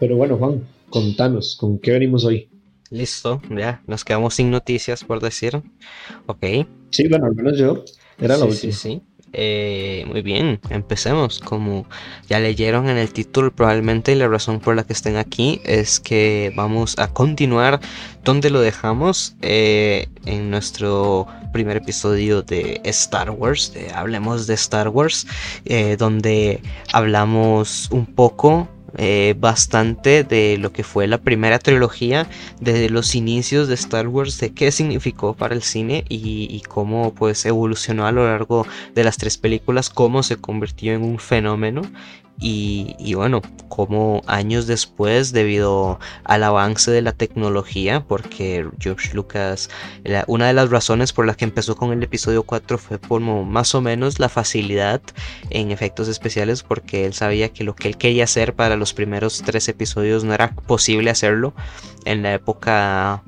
Pero 0.00 0.16
bueno, 0.16 0.38
Juan, 0.38 0.62
contanos, 0.90 1.56
¿con 1.58 1.78
qué 1.78 1.92
venimos 1.92 2.24
hoy? 2.24 2.48
Listo, 2.90 3.40
ya, 3.48 3.82
nos 3.86 4.04
quedamos 4.04 4.34
sin 4.34 4.50
noticias 4.50 5.04
por 5.04 5.20
decir. 5.20 5.62
Ok. 6.26 6.44
Sí, 6.90 7.08
bueno, 7.08 7.26
al 7.26 7.34
menos 7.34 7.56
yo. 7.56 7.84
Era 8.18 8.36
la 8.36 8.44
última. 8.44 8.72
Sí, 8.72 8.72
sí. 8.72 9.02
Eh, 9.32 10.04
muy 10.08 10.22
bien, 10.22 10.60
empecemos. 10.70 11.38
Como 11.38 11.86
ya 12.28 12.40
leyeron 12.40 12.88
en 12.88 12.96
el 12.96 13.12
título, 13.12 13.54
probablemente 13.54 14.14
la 14.16 14.28
razón 14.28 14.60
por 14.60 14.74
la 14.74 14.84
que 14.84 14.92
estén 14.92 15.16
aquí 15.16 15.60
es 15.64 16.00
que 16.00 16.52
vamos 16.56 16.98
a 16.98 17.12
continuar 17.12 17.80
donde 18.24 18.50
lo 18.50 18.60
dejamos 18.60 19.36
eh, 19.40 20.08
en 20.26 20.50
nuestro 20.50 21.26
primer 21.52 21.76
episodio 21.76 22.42
de 22.42 22.80
Star 22.84 23.30
Wars, 23.30 23.72
de 23.72 23.90
Hablemos 23.92 24.46
de 24.46 24.54
Star 24.54 24.88
Wars, 24.88 25.26
eh, 25.64 25.96
donde 25.96 26.60
hablamos 26.92 27.88
un 27.92 28.06
poco 28.06 28.68
eh, 28.96 29.34
bastante 29.38 30.24
de 30.24 30.56
lo 30.58 30.72
que 30.72 30.84
fue 30.84 31.06
la 31.06 31.18
primera 31.18 31.58
trilogía, 31.58 32.28
desde 32.60 32.90
los 32.90 33.14
inicios 33.14 33.68
de 33.68 33.74
Star 33.74 34.08
Wars, 34.08 34.38
de 34.38 34.52
qué 34.52 34.72
significó 34.72 35.34
para 35.34 35.54
el 35.54 35.62
cine 35.62 36.04
y, 36.08 36.48
y, 36.50 36.60
cómo 36.62 37.14
pues 37.14 37.44
evolucionó 37.46 38.06
a 38.06 38.12
lo 38.12 38.26
largo 38.26 38.66
de 38.94 39.04
las 39.04 39.16
tres 39.16 39.38
películas, 39.38 39.90
cómo 39.90 40.22
se 40.22 40.36
convirtió 40.36 40.92
en 40.92 41.02
un 41.02 41.18
fenómeno 41.18 41.82
y, 42.42 43.14
bueno, 43.14 43.42
como 43.68 44.22
años 44.26 44.66
después, 44.66 45.32
debido 45.32 45.98
al 46.24 46.42
avance 46.42 46.90
de 46.90 47.02
la 47.02 47.12
tecnología, 47.12 48.04
porque 48.06 48.66
George 48.78 49.14
Lucas, 49.14 49.68
una 50.26 50.46
de 50.46 50.54
las 50.54 50.70
razones 50.70 51.12
por 51.12 51.26
las 51.26 51.36
que 51.36 51.44
empezó 51.44 51.76
con 51.76 51.92
el 51.92 52.02
episodio 52.02 52.42
4 52.44 52.78
fue 52.78 52.98
por 52.98 53.20
más 53.20 53.74
o 53.74 53.82
menos 53.82 54.18
la 54.18 54.30
facilidad 54.30 55.02
en 55.50 55.70
efectos 55.70 56.08
especiales, 56.08 56.62
porque 56.62 57.04
él 57.04 57.12
sabía 57.12 57.52
que 57.52 57.62
lo 57.62 57.74
que 57.74 57.88
él 57.88 57.98
quería 57.98 58.24
hacer 58.24 58.54
para 58.54 58.76
los 58.76 58.94
primeros 58.94 59.42
tres 59.44 59.68
episodios 59.68 60.24
no 60.24 60.32
era 60.32 60.54
posible 60.54 61.10
hacerlo 61.10 61.52
en 62.06 62.22
la 62.22 62.32
época 62.32 63.22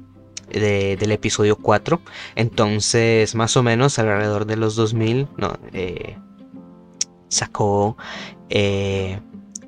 del 0.51 1.13
episodio 1.13 1.57
4. 1.57 2.01
Entonces, 2.35 3.35
más 3.35 3.57
o 3.57 3.63
menos 3.63 3.99
alrededor 3.99 4.47
de 4.47 4.57
los 4.57 4.75
2000, 4.77 5.29
no, 5.37 5.59
eh, 5.73 6.17
sacó 7.29 7.97
eh, 8.55 9.19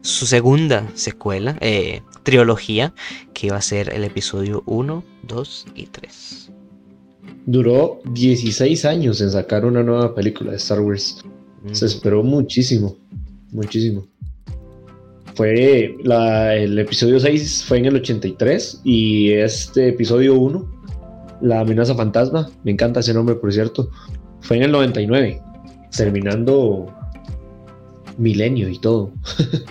su 0.03 0.27
segunda 0.27 0.87
secuela, 0.95 1.57
eh, 1.63 2.03
trilogía 2.23 2.93
que 3.33 3.47
iba 3.47 3.57
a 3.57 3.63
ser 3.63 3.91
el 3.95 4.05
episodio 4.05 4.63
1, 4.67 5.03
2 5.23 5.67
y 5.75 5.87
3. 5.87 6.53
Duró 7.47 8.03
16 8.13 8.85
años 8.85 9.23
en 9.23 9.31
sacar 9.31 9.65
una 9.65 9.83
nueva 9.83 10.15
película 10.15 10.51
de 10.51 10.59
Star 10.59 10.81
Wars. 10.81 11.25
Se 11.73 11.87
esperó 11.87 12.23
muchísimo, 12.23 12.99
muchísimo. 13.53 14.07
Fue 15.35 15.97
el 16.05 16.79
episodio 16.79 17.19
6 17.19 17.65
fue 17.67 17.79
en 17.79 17.87
el 17.87 17.97
83 17.97 18.83
y 18.85 19.33
este 19.33 19.89
episodio 19.89 20.35
1, 20.35 20.71
La 21.41 21.61
amenaza 21.61 21.95
fantasma, 21.95 22.51
me 22.63 22.73
encanta 22.73 23.01
ese 23.01 23.15
nombre 23.15 23.35
por 23.37 23.51
cierto, 23.51 23.89
fue 24.41 24.59
en 24.59 24.65
el 24.65 24.73
99, 24.73 25.41
terminando 25.97 26.95
milenio 28.19 28.69
y 28.69 28.79
todo. 28.79 29.13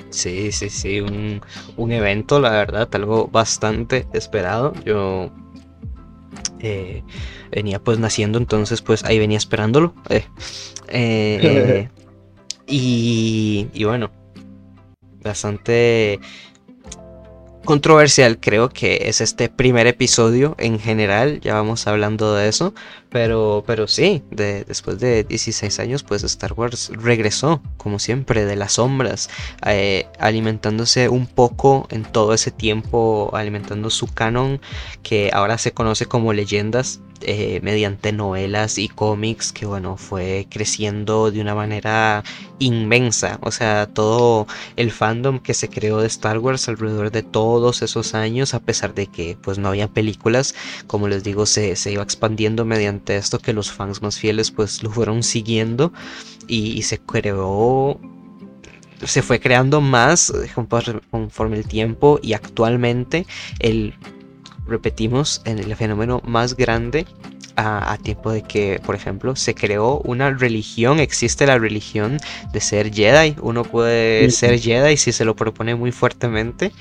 sí, 0.09 0.51
sí, 0.51 0.69
sí, 0.69 1.01
un, 1.01 1.41
un, 1.77 1.91
evento, 1.91 2.39
la 2.39 2.51
verdad, 2.51 2.89
algo 2.93 3.27
bastante 3.27 4.07
esperado. 4.13 4.73
Yo 4.85 5.31
eh, 6.59 7.03
venía 7.51 7.79
pues 7.79 7.99
naciendo, 7.99 8.37
entonces 8.37 8.81
pues 8.81 9.03
ahí 9.03 9.19
venía 9.19 9.37
esperándolo. 9.37 9.93
Eh, 10.09 10.25
eh, 10.89 11.89
y, 12.67 13.67
y 13.73 13.83
bueno, 13.83 14.11
bastante 15.23 16.19
controversial 17.65 18.39
creo 18.39 18.69
que 18.69 19.03
es 19.05 19.21
este 19.21 19.49
primer 19.49 19.87
episodio 19.87 20.55
en 20.57 20.79
general, 20.79 21.39
ya 21.39 21.53
vamos 21.53 21.87
hablando 21.87 22.35
de 22.35 22.49
eso, 22.49 22.73
pero, 23.13 23.63
pero 23.67 23.87
sí, 23.87 24.23
de, 24.31 24.63
después 24.63 24.99
de 24.99 25.23
16 25.23 25.79
años 25.79 26.01
pues 26.01 26.23
Star 26.23 26.53
Wars 26.53 26.91
regresó 26.91 27.61
como 27.77 27.99
siempre 27.99 28.43
de 28.43 28.55
las 28.55 28.73
sombras, 28.73 29.29
eh, 29.67 30.07
alimentándose 30.19 31.09
un 31.09 31.27
poco 31.27 31.87
en 31.91 32.03
todo 32.03 32.33
ese 32.33 32.49
tiempo, 32.49 33.29
alimentando 33.33 33.91
su 33.91 34.07
canon 34.07 34.59
que 35.03 35.29
ahora 35.31 35.59
se 35.59 35.73
conoce 35.73 36.07
como 36.07 36.33
leyendas 36.33 37.01
eh, 37.25 37.61
mediante 37.63 38.11
novelas 38.11 38.77
y 38.77 38.89
cómics 38.89 39.53
que 39.53 39.65
bueno 39.65 39.95
fue 39.95 40.45
creciendo 40.49 41.31
de 41.31 41.39
una 41.39 41.55
manera 41.55 42.23
inmensa. 42.59 43.39
O 43.41 43.51
sea 43.51 43.87
todo 43.87 44.45
el 44.75 44.91
fandom 44.91 45.39
que 45.39 45.53
se 45.53 45.69
creó 45.69 45.99
de 46.01 46.07
Star 46.07 46.39
Wars 46.39 46.67
alrededor 46.67 47.11
de 47.11 47.23
todos 47.23 47.81
esos 47.81 48.13
años 48.13 48.53
a 48.53 48.59
pesar 48.59 48.93
de 48.93 49.07
que 49.07 49.37
pues 49.41 49.57
no 49.57 49.69
había 49.69 49.87
películas 49.87 50.53
como 50.87 51.07
les 51.07 51.23
digo 51.23 51.45
se, 51.45 51.75
iba 51.91 52.03
expandiendo 52.03 52.65
mediante 52.65 53.02
esto 53.07 53.39
que 53.39 53.53
los 53.53 53.71
fans 53.71 54.01
más 54.01 54.17
fieles 54.17 54.51
pues 54.51 54.83
lo 54.83 54.91
fueron 54.91 55.23
siguiendo 55.23 55.91
y, 56.47 56.81
se 56.83 56.99
creó 56.99 57.99
se 59.03 59.21
fue 59.21 59.39
creando 59.39 59.81
más 59.81 60.31
conforme 61.11 61.57
el 61.57 61.67
tiempo 61.67 62.19
y 62.21 62.33
actualmente 62.33 63.25
el 63.59 63.93
repetimos, 64.67 65.41
en 65.45 65.59
el 65.59 65.75
fenómeno 65.75 66.21
más 66.25 66.55
grande 66.55 67.05
a, 67.55 67.97
tiempo 68.01 68.31
de 68.31 68.41
que, 68.41 68.81
por 68.83 68.95
ejemplo, 68.95 69.35
se 69.35 69.53
creó 69.53 69.99
una 69.99 70.31
religión, 70.31 70.99
existe 70.99 71.45
la 71.45 71.59
religión 71.59 72.17
de 72.51 72.59
ser 72.59 72.91
Jedi. 72.91 73.35
Uno 73.41 73.63
puede 73.63 74.31
ser 74.31 74.59
Jedi 74.59 74.97
si 74.97 75.11
se 75.11 75.25
lo 75.25 75.35
propone 75.35 75.75
muy 75.75 75.91
fuertemente. 75.91 76.71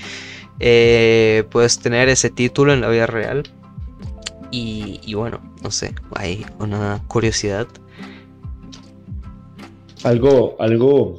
Eh, 0.60 1.44
puedes 1.50 1.78
tener 1.78 2.08
ese 2.08 2.30
título 2.30 2.72
en 2.72 2.80
la 2.80 2.88
vida 2.88 3.06
real. 3.06 3.42
Y, 4.52 5.00
y, 5.04 5.14
bueno, 5.14 5.40
no 5.62 5.70
sé, 5.70 5.94
hay 6.14 6.44
una 6.60 7.02
curiosidad. 7.08 7.66
Algo, 10.04 10.56
algo, 10.60 11.18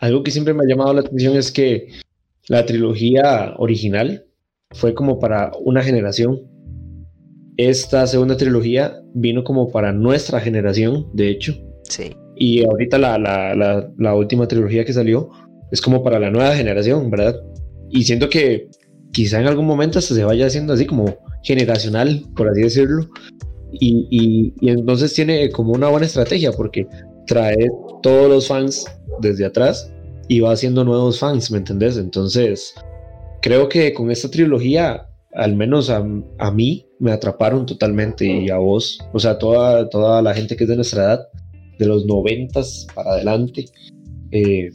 algo 0.00 0.22
que 0.22 0.30
siempre 0.30 0.52
me 0.52 0.64
ha 0.64 0.68
llamado 0.68 0.92
la 0.92 1.00
atención 1.00 1.36
es 1.36 1.50
que 1.50 1.88
la 2.48 2.66
trilogía 2.66 3.54
original 3.56 4.26
fue 4.72 4.94
como 4.94 5.18
para 5.18 5.52
una 5.60 5.82
generación. 5.82 6.42
Esta 7.56 8.06
segunda 8.06 8.36
trilogía 8.36 9.00
vino 9.14 9.42
como 9.42 9.70
para 9.70 9.92
nuestra 9.92 10.40
generación, 10.40 11.08
de 11.14 11.30
hecho. 11.30 11.54
Sí. 11.88 12.14
Y 12.36 12.64
ahorita 12.64 12.98
la, 12.98 13.16
la, 13.16 13.88
la, 13.96 14.14
última 14.14 14.48
trilogía 14.48 14.84
que 14.84 14.92
salió 14.92 15.30
es 15.70 15.80
como 15.80 16.02
para 16.02 16.18
la 16.18 16.30
nueva 16.30 16.54
generación, 16.54 17.10
¿verdad? 17.10 17.36
Y 17.90 18.02
siento 18.02 18.28
que 18.28 18.68
quizá 19.14 19.40
en 19.40 19.46
algún 19.46 19.66
momento 19.66 19.98
hasta 19.98 20.14
se 20.14 20.24
vaya 20.24 20.46
haciendo 20.46 20.74
así 20.74 20.84
como 20.84 21.16
generacional, 21.42 22.26
por 22.36 22.48
así 22.48 22.62
decirlo. 22.62 23.08
Y, 23.72 24.52
y, 24.60 24.68
entonces 24.68 25.14
tiene 25.14 25.50
como 25.50 25.72
una 25.72 25.88
buena 25.88 26.06
estrategia 26.06 26.52
porque 26.52 26.86
trae 27.26 27.68
todos 28.02 28.28
los 28.28 28.48
fans 28.48 28.84
desde 29.20 29.46
atrás 29.46 29.90
y 30.28 30.40
va 30.40 30.52
haciendo 30.52 30.84
nuevos 30.84 31.18
fans, 31.18 31.50
¿me 31.50 31.58
entendés? 31.58 31.96
Entonces, 31.96 32.74
creo 33.40 33.68
que 33.68 33.94
con 33.94 34.10
esta 34.10 34.30
trilogía, 34.30 35.08
al 35.32 35.56
menos 35.56 35.90
a, 35.90 36.02
mí, 36.52 36.86
me 36.98 37.12
atraparon 37.12 37.66
totalmente 37.66 38.26
y 38.26 38.50
a 38.50 38.58
vos, 38.58 38.98
o 39.12 39.18
sea, 39.18 39.38
toda, 39.38 39.88
toda 39.88 40.22
la 40.22 40.34
gente 40.34 40.56
que 40.56 40.64
es 40.64 40.70
de 40.70 40.76
nuestra 40.76 41.04
edad, 41.04 41.28
de 41.78 41.86
los 41.86 42.04
noventas 42.06 42.86
para 42.94 43.12
adelante, 43.12 43.66
eh, 44.30 44.70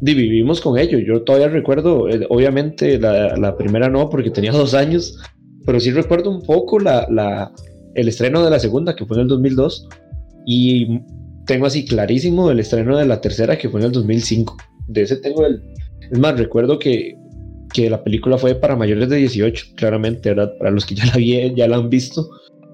vivimos 0.00 0.60
con 0.60 0.78
ello. 0.78 0.98
Yo 0.98 1.22
todavía 1.22 1.48
recuerdo, 1.48 2.08
eh, 2.08 2.26
obviamente 2.28 2.98
la, 2.98 3.56
primera 3.56 3.88
no, 3.88 4.08
porque 4.08 4.30
tenía 4.30 4.52
dos 4.52 4.74
años, 4.74 5.18
pero 5.66 5.80
sí 5.80 5.90
recuerdo 5.90 6.30
un 6.30 6.42
poco 6.42 6.78
la, 6.78 7.52
el 7.94 8.08
estreno 8.08 8.44
de 8.44 8.50
la 8.50 8.58
segunda, 8.58 8.96
que 8.96 9.06
fue 9.06 9.16
en 9.16 9.22
el 9.22 9.28
2002, 9.28 9.88
y 10.46 11.00
tengo 11.46 11.66
así 11.66 11.84
clarísimo 11.84 12.50
el 12.50 12.60
estreno 12.60 12.96
de 12.96 13.06
la 13.06 13.20
tercera, 13.20 13.58
que 13.58 13.68
fue 13.68 13.80
en 13.80 13.86
el 13.86 13.92
2005. 13.92 14.56
De 14.88 15.02
ese 15.02 15.16
tengo 15.16 15.46
el... 15.46 15.62
Es 16.10 16.18
más, 16.18 16.36
recuerdo 16.38 16.78
que 16.78 17.16
que 17.72 17.88
la 17.88 18.02
película 18.02 18.38
fue 18.38 18.54
para 18.54 18.76
mayores 18.76 19.08
de 19.08 19.16
18, 19.16 19.74
claramente, 19.76 20.30
¿verdad? 20.30 20.52
Para 20.58 20.70
los 20.70 20.84
que 20.84 20.94
ya 20.94 21.06
la, 21.06 21.16
vi, 21.16 21.54
ya 21.54 21.68
la 21.68 21.76
han 21.76 21.88
visto, 21.88 22.28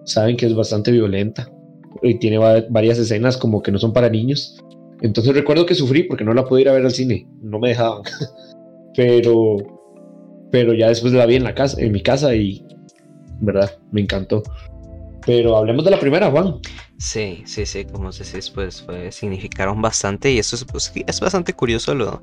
saben 0.05 0.37
que 0.37 0.47
es 0.47 0.55
bastante 0.55 0.91
violenta 0.91 1.51
y 2.03 2.19
tiene 2.19 2.39
varias 2.39 2.99
escenas 2.99 3.37
como 3.37 3.63
que 3.63 3.73
no 3.73 3.79
son 3.79 3.93
para 3.93 4.09
niños. 4.09 4.57
Entonces 5.03 5.35
recuerdo 5.35 5.67
que 5.67 5.75
sufrí 5.75 6.05
porque 6.05 6.25
no 6.25 6.35
la 6.35 6.45
pude 6.45 6.63
ir 6.63 6.69
a 6.69 6.73
ver 6.73 6.85
al 6.85 6.93
cine, 6.93 7.27
no 7.43 7.59
me 7.59 7.71
dejaban. 7.71 8.03
pero 8.97 9.57
pero 10.51 10.73
ya 10.75 10.89
después 10.89 11.13
la 11.13 11.27
vi 11.27 11.37
en 11.37 11.45
la 11.45 11.55
casa, 11.55 11.81
en 11.81 11.93
mi 11.93 12.03
casa 12.03 12.35
y 12.35 12.65
verdad, 13.41 13.79
me 13.91 14.01
encantó. 14.01 14.43
Pero 15.27 15.57
hablemos 15.57 15.85
de 15.85 15.91
la 15.91 15.99
primera, 15.99 16.31
Juan. 16.31 16.61
Sí, 16.99 17.43
sí, 17.47 17.67
sí, 17.67 17.85
como 17.85 18.13
decís, 18.13 18.51
pues, 18.51 18.87
significaron 19.11 19.83
bastante 19.83 20.31
y 20.31 20.39
eso 20.39 20.57
es, 20.57 20.65
pues, 20.65 20.93
es 20.95 21.21
bastante 21.21 21.53
curioso 21.53 21.95
lo, 21.95 22.21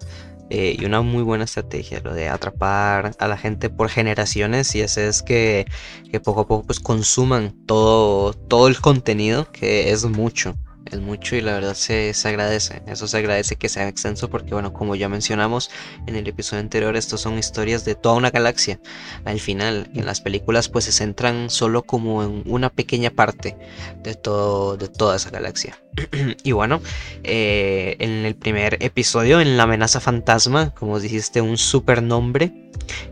eh, 0.49 0.75
y 0.79 0.85
una 0.85 1.01
muy 1.01 1.21
buena 1.21 1.43
estrategia, 1.43 2.01
lo 2.03 2.13
de 2.13 2.29
atrapar 2.29 3.11
a 3.19 3.27
la 3.27 3.37
gente 3.37 3.69
por 3.69 3.89
generaciones 3.89 4.73
y 4.75 4.81
hacer 4.81 5.09
es 5.09 5.21
que, 5.21 5.65
que 6.11 6.19
poco 6.19 6.41
a 6.41 6.47
poco 6.47 6.65
pues 6.65 6.79
consuman 6.79 7.53
todo, 7.65 8.33
todo 8.33 8.67
el 8.67 8.79
contenido, 8.79 9.51
que 9.51 9.91
es 9.91 10.05
mucho 10.05 10.55
es 10.93 11.01
mucho 11.01 11.35
y 11.35 11.41
la 11.41 11.53
verdad 11.53 11.73
se, 11.73 12.13
se, 12.13 12.27
agradece. 12.27 12.81
Eso 12.87 13.07
se 13.07 13.17
agradece 13.17 13.55
que 13.55 13.69
sea 13.69 13.87
extenso 13.87 14.29
porque, 14.29 14.53
bueno, 14.53 14.73
como 14.73 14.95
ya 14.95 15.09
mencionamos 15.09 15.69
en 16.07 16.15
el 16.15 16.27
episodio 16.27 16.61
anterior, 16.61 16.95
estos 16.95 17.21
son 17.21 17.37
historias 17.37 17.83
de 17.85 17.95
toda 17.95 18.15
una 18.15 18.29
galaxia. 18.29 18.79
Al 19.25 19.39
final, 19.39 19.89
en 19.93 20.05
las 20.05 20.21
películas, 20.21 20.69
pues 20.69 20.85
se 20.85 20.91
centran 20.91 21.49
solo 21.49 21.83
como 21.83 22.23
en 22.23 22.43
una 22.45 22.69
pequeña 22.69 23.09
parte 23.09 23.57
de, 24.03 24.15
todo, 24.15 24.77
de 24.77 24.87
toda 24.87 25.15
esa 25.17 25.29
galaxia. 25.29 25.77
y 26.43 26.51
bueno, 26.51 26.81
eh, 27.23 27.95
en 27.99 28.25
el 28.25 28.35
primer 28.35 28.77
episodio, 28.81 29.41
en 29.41 29.57
La 29.57 29.63
amenaza 29.63 29.99
fantasma, 29.99 30.73
como 30.73 30.99
dijiste, 30.99 31.41
un 31.41 31.57
super 31.57 32.01
nombre, 32.03 32.51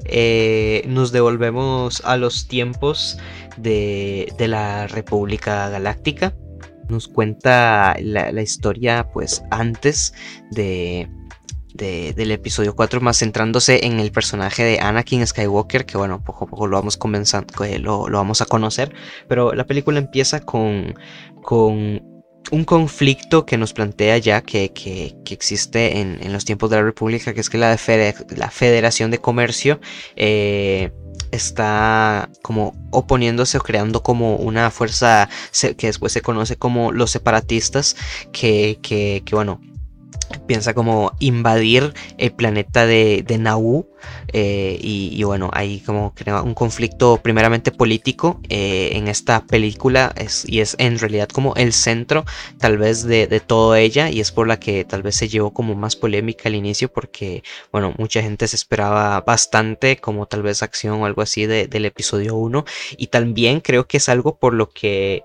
eh, 0.06 0.84
nos 0.88 1.12
devolvemos 1.12 2.02
a 2.06 2.17
los 2.17 2.48
tiempos 2.48 3.17
de, 3.58 4.32
de 4.38 4.48
la 4.48 4.88
República 4.88 5.70
Galáctica 5.70 6.34
nos 6.91 7.08
cuenta 7.08 7.95
la, 7.99 8.41
historia 8.41 9.08
pues 9.12 9.43
antes 9.49 10.13
de, 10.51 11.10
del 11.73 12.32
episodio 12.32 12.75
4, 12.75 13.01
más 13.01 13.17
centrándose 13.17 13.86
en 13.86 13.99
el 13.99 14.12
personaje 14.12 14.63
de 14.63 14.80
Anakin 14.80 15.25
Skywalker, 15.25 15.86
que 15.86 15.97
bueno, 15.97 16.23
poco 16.23 16.45
a 16.45 16.47
poco 16.47 16.67
lo 16.67 16.77
vamos 16.77 16.97
comenzando, 16.97 17.54
lo, 17.80 18.08
lo 18.08 18.17
vamos 18.17 18.41
a 18.41 18.45
conocer, 18.45 18.93
pero 19.27 19.54
la 19.54 19.65
película 19.65 19.97
empieza 19.97 20.41
con, 20.41 20.93
con 21.41 22.12
un 22.49 22.65
conflicto 22.65 23.45
que 23.45 23.58
nos 23.58 23.73
plantea 23.73 24.17
ya 24.17 24.41
que, 24.41 24.73
que, 24.73 25.15
que 25.23 25.34
existe 25.34 25.99
en, 25.99 26.19
en, 26.21 26.34
los 26.34 26.45
tiempos 26.45 26.69
de 26.69 26.77
la 26.77 26.84
República, 26.84 27.34
que 27.34 27.41
es 27.41 27.49
que 27.49 27.58
la, 27.58 27.77
la 28.36 28.51
Federación 28.51 29.12
de 29.12 29.19
Comercio 29.19 29.80
eh, 30.15 30.91
está 31.32 32.30
como 32.41 32.74
oponiéndose 32.91 33.58
o 33.58 33.62
creando 33.62 34.04
como 34.04 34.36
una 34.36 34.72
fuerza 34.72 35.30
que 35.78 35.88
después 35.88 36.12
se 36.12 36.22
conoce 36.22 36.56
como 36.56 36.91
los 36.91 37.12
separatistas, 37.12 37.96
que, 38.32 38.80
que, 38.82 39.24
que 39.26 39.36
bueno, 39.36 39.62
piensa 40.47 40.74
como 40.74 41.13
invadir 41.19 41.93
el 42.17 42.32
planeta 42.32 42.86
de, 42.86 43.24
de 43.26 43.38
eh, 44.34 44.78
y, 44.82 45.24
bueno, 45.24 45.50
hay 45.54 45.80
como 45.82 46.13
un 46.43 46.54
conflicto 46.54 47.17
primeramente 47.17 47.71
político 47.71 48.39
eh, 48.50 48.91
en 48.93 49.08
esta 49.08 49.45
película 49.45 50.13
es, 50.15 50.47
y 50.47 50.62
es 50.62 50.76
en 50.80 51.00
realidad 51.00 51.28
como 51.30 51.56
el 51.56 51.74
centro 51.74 52.26
tal 52.58 52.78
vez 52.78 53.04
de, 53.04 53.28
de 53.28 53.39
todo 53.39 53.76
ella 53.76 54.10
y 54.10 54.19
es 54.19 54.32
por 54.32 54.47
la 54.47 54.60
que 54.60 54.86
tal 54.86 55.04
vez 55.04 55.15
se 55.15 55.28
llevó 55.28 55.52
como 55.52 55.76
más 55.76 55.95
polémica 55.95 56.50
al 56.50 56.56
inicio 56.56 56.91
porque 56.91 57.43
bueno, 57.71 57.93
mucha 57.97 58.21
gente 58.21 58.47
se 58.47 58.56
esperaba 58.56 59.19
bastante 59.21 59.97
como 59.97 60.26
tal 60.28 60.43
vez 60.43 60.63
acción 60.63 61.02
o 61.02 61.06
algo 61.06 61.21
así 61.21 61.45
del 61.45 61.86
episodio 61.86 62.36
1 62.36 62.65
y 62.97 63.08
también 63.08 63.60
creo 63.60 63.88
que 63.88 63.97
es 63.97 64.10
algo 64.10 64.38
por 64.38 64.54
lo 64.54 64.69
que 64.69 65.24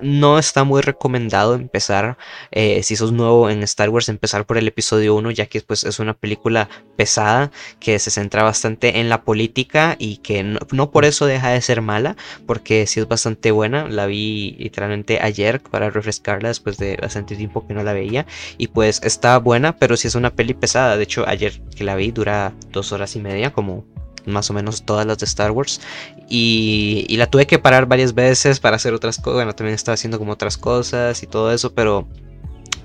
no 0.00 0.38
está 0.38 0.64
muy 0.64 0.82
recomendado 0.82 1.54
empezar, 1.54 2.18
eh, 2.50 2.82
si 2.82 2.96
sos 2.96 3.12
nuevo 3.12 3.50
en 3.50 3.62
Star 3.62 3.88
Wars, 3.88 4.08
empezar 4.08 4.46
por 4.46 4.58
el 4.58 4.68
episodio 4.68 5.14
1, 5.14 5.30
ya 5.30 5.46
que 5.46 5.60
pues, 5.60 5.84
es 5.84 5.98
una 5.98 6.14
película 6.14 6.68
pesada 6.96 7.50
que 7.80 7.98
se 7.98 8.10
centra 8.10 8.42
bastante 8.42 8.98
en 9.00 9.08
la 9.08 9.22
política 9.22 9.96
y 9.98 10.18
que 10.18 10.42
no, 10.42 10.90
por 10.90 11.04
eso 11.04 11.26
deja 11.26 11.50
de 11.50 11.60
ser 11.60 11.82
mala, 11.82 12.16
porque 12.46 12.86
sí 12.86 13.00
es 13.00 13.08
bastante 13.08 13.50
buena. 13.50 13.88
La 13.88 14.06
vi 14.06 14.56
literalmente 14.58 15.20
ayer 15.20 15.60
para 15.60 15.90
refrescarla 15.90 16.48
después 16.48 16.76
de 16.78 16.96
bastante 16.96 17.36
tiempo 17.36 17.66
que 17.66 17.74
no 17.74 17.82
la 17.82 17.92
veía 17.92 18.26
y 18.58 18.68
pues 18.68 19.00
está 19.02 19.38
buena, 19.38 19.76
pero 19.76 19.96
sí 19.96 20.08
es 20.08 20.14
una 20.14 20.34
peli 20.34 20.54
pesada. 20.54 20.96
De 20.96 21.04
hecho, 21.04 21.26
ayer 21.26 21.60
que 21.76 21.84
la 21.84 21.96
vi 21.96 22.10
dura 22.10 22.52
dos 22.70 22.92
horas 22.92 23.16
y 23.16 23.20
media, 23.20 23.52
como 23.52 23.84
más 24.26 24.50
o 24.50 24.52
menos 24.52 24.82
todas 24.82 25.06
las 25.06 25.18
de 25.18 25.26
Star 25.26 25.50
Wars. 25.50 25.80
Y, 26.28 27.06
y 27.08 27.16
la 27.16 27.26
tuve 27.28 27.46
que 27.46 27.58
parar 27.58 27.86
varias 27.86 28.14
veces 28.14 28.60
para 28.60 28.76
hacer 28.76 28.94
otras 28.94 29.18
cosas. 29.18 29.34
Bueno, 29.34 29.54
también 29.54 29.74
estaba 29.74 29.94
haciendo 29.94 30.18
como 30.18 30.32
otras 30.32 30.56
cosas 30.56 31.22
y 31.22 31.26
todo 31.26 31.52
eso, 31.52 31.72
pero 31.72 32.06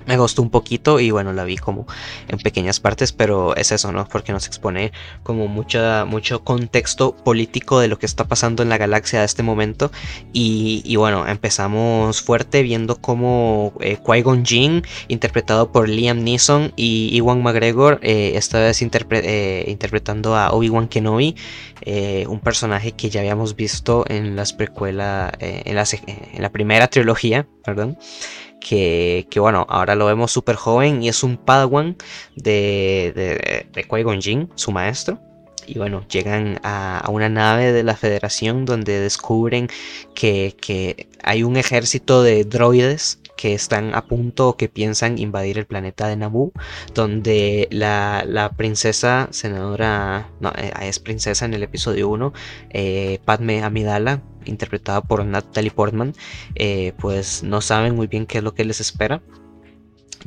me 0.06 0.16
gustó 0.16 0.42
un 0.42 0.50
poquito 0.50 1.00
y 1.00 1.10
bueno, 1.10 1.32
la 1.32 1.44
vi 1.44 1.56
como 1.56 1.86
en 2.28 2.38
pequeñas 2.38 2.80
partes, 2.80 3.12
pero 3.12 3.56
es 3.56 3.72
eso, 3.72 3.92
¿no? 3.92 4.06
Porque 4.06 4.32
nos 4.32 4.46
expone 4.46 4.92
como 5.22 5.48
mucha, 5.48 6.04
mucho 6.04 6.44
contexto 6.44 7.14
político 7.14 7.80
de 7.80 7.88
lo 7.88 7.98
que 7.98 8.06
está 8.06 8.24
pasando 8.24 8.62
en 8.62 8.68
la 8.68 8.78
galaxia 8.78 9.20
a 9.20 9.24
este 9.24 9.42
momento. 9.42 9.90
Y, 10.32 10.96
bueno, 10.96 11.26
empezamos 11.26 12.22
fuerte 12.22 12.62
viendo 12.62 12.96
como 12.96 13.72
eh, 13.80 13.98
Qui-Gon 14.04 14.44
Jinn, 14.44 14.82
interpretado 15.08 15.72
por 15.72 15.88
Liam 15.88 16.22
Neeson 16.22 16.72
y 16.76 17.16
Iwan 17.16 17.42
McGregor, 17.42 17.98
eh, 18.02 18.32
esta 18.34 18.60
vez 18.60 18.82
eh, 18.82 19.64
interpretando 19.68 20.36
a 20.36 20.52
Obi-Wan 20.52 20.88
Kenobi, 20.88 21.34
un 22.28 22.40
personaje 22.40 22.92
que 22.92 23.10
ya 23.10 23.20
habíamos 23.20 23.56
visto 23.56 24.04
en 24.08 24.36
las 24.36 24.52
precuelas, 24.52 25.32
en, 25.40 25.76
en 25.76 26.42
la 26.42 26.50
primera 26.50 26.86
trilogía, 26.86 27.46
perdón 27.64 27.98
que, 28.62 29.26
bueno, 29.36 29.66
ahora 29.68 29.94
lo 29.94 30.06
vemos 30.06 30.32
súper 30.32 30.56
joven 30.56 31.02
y 31.02 31.08
es 31.08 31.22
un 31.22 31.36
padawan 31.36 31.96
de, 32.36 33.12
de, 33.14 33.66
de 33.72 33.84
Qui-Gon 33.88 34.20
Jinn, 34.20 34.50
su 34.54 34.72
maestro. 34.72 35.18
Y 35.66 35.78
bueno, 35.78 36.04
llegan 36.08 36.58
a, 36.64 37.06
una 37.08 37.28
nave 37.28 37.72
de 37.72 37.82
la 37.84 37.94
Federación 37.94 38.64
donde 38.64 38.98
descubren 39.00 39.68
que, 40.14 40.56
que 40.60 41.08
hay 41.22 41.44
un 41.44 41.56
ejército 41.56 42.22
de 42.22 42.44
droides 42.44 43.20
que 43.36 43.54
están 43.54 43.94
a 43.94 44.06
punto 44.06 44.48
o 44.48 44.56
que 44.56 44.68
piensan 44.68 45.18
invadir 45.18 45.58
el 45.58 45.66
planeta 45.66 46.08
de 46.08 46.16
Naboo, 46.16 46.52
donde 46.94 47.68
la, 47.70 48.52
princesa 48.56 49.28
senadora, 49.30 50.30
no, 50.40 50.50
eh, 50.56 50.72
es 50.82 50.98
princesa 50.98 51.44
en 51.44 51.54
el 51.54 51.62
episodio 51.62 52.08
1, 52.08 52.32
eh, 52.70 53.18
Padme 53.24 53.62
Amidala, 53.62 54.22
interpretada 54.44 55.00
por 55.02 55.24
Natalie 55.24 55.70
Portman, 55.70 56.14
eh, 56.54 56.92
pues 56.98 57.42
no 57.42 57.60
saben 57.60 57.94
muy 57.94 58.06
bien 58.06 58.26
qué 58.26 58.38
es 58.38 58.44
lo 58.44 58.54
que 58.54 58.64
les 58.64 58.80
espera. 58.80 59.22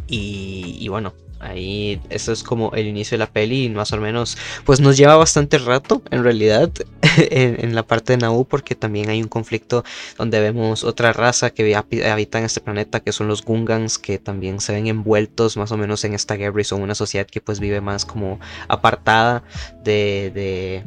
Y 0.07 0.87
bueno, 0.87 1.13
Ahí, 1.39 2.01
eso 2.09 2.31
es 2.31 2.43
como 2.43 2.71
el 2.73 2.87
inicio 2.87 3.15
de 3.15 3.19
la 3.19 3.29
peli, 3.29 3.65
y 3.65 3.69
más 3.69 3.91
o 3.91 3.97
menos, 3.97 4.37
pues 4.63 4.79
nos 4.79 4.95
lleva 4.95 5.15
bastante 5.17 5.57
rato, 5.57 6.01
en 6.09 6.23
realidad, 6.23 6.71
en, 7.17 7.75
la 7.75 7.83
parte 7.83 8.13
de 8.13 8.17
Naboo, 8.17 8.45
porque 8.45 8.73
también 8.73 9.09
hay 9.09 9.21
un 9.21 9.27
conflicto 9.27 9.83
donde 10.17 10.39
vemos 10.39 10.85
otra 10.85 11.11
raza 11.11 11.49
que 11.49 11.75
habita 11.75 12.39
en 12.39 12.45
este 12.45 12.61
planeta, 12.61 13.01
que 13.01 13.11
son 13.11 13.27
los 13.27 13.43
Gungans, 13.43 13.97
que 13.97 14.17
también 14.17 14.61
se 14.61 14.73
ven 14.73 14.87
envueltos 14.87 15.57
más 15.57 15.71
o 15.71 15.77
menos 15.77 16.05
en 16.05 16.13
esta 16.13 16.35
guerra 16.35 16.61
y 16.61 16.63
son 16.63 16.81
una 16.81 16.95
sociedad 16.95 17.27
que 17.27 17.41
pues 17.41 17.59
vive 17.59 17.81
más 17.81 18.05
como 18.05 18.39
apartada 18.69 19.43
de 19.83 20.31
de 20.33 20.83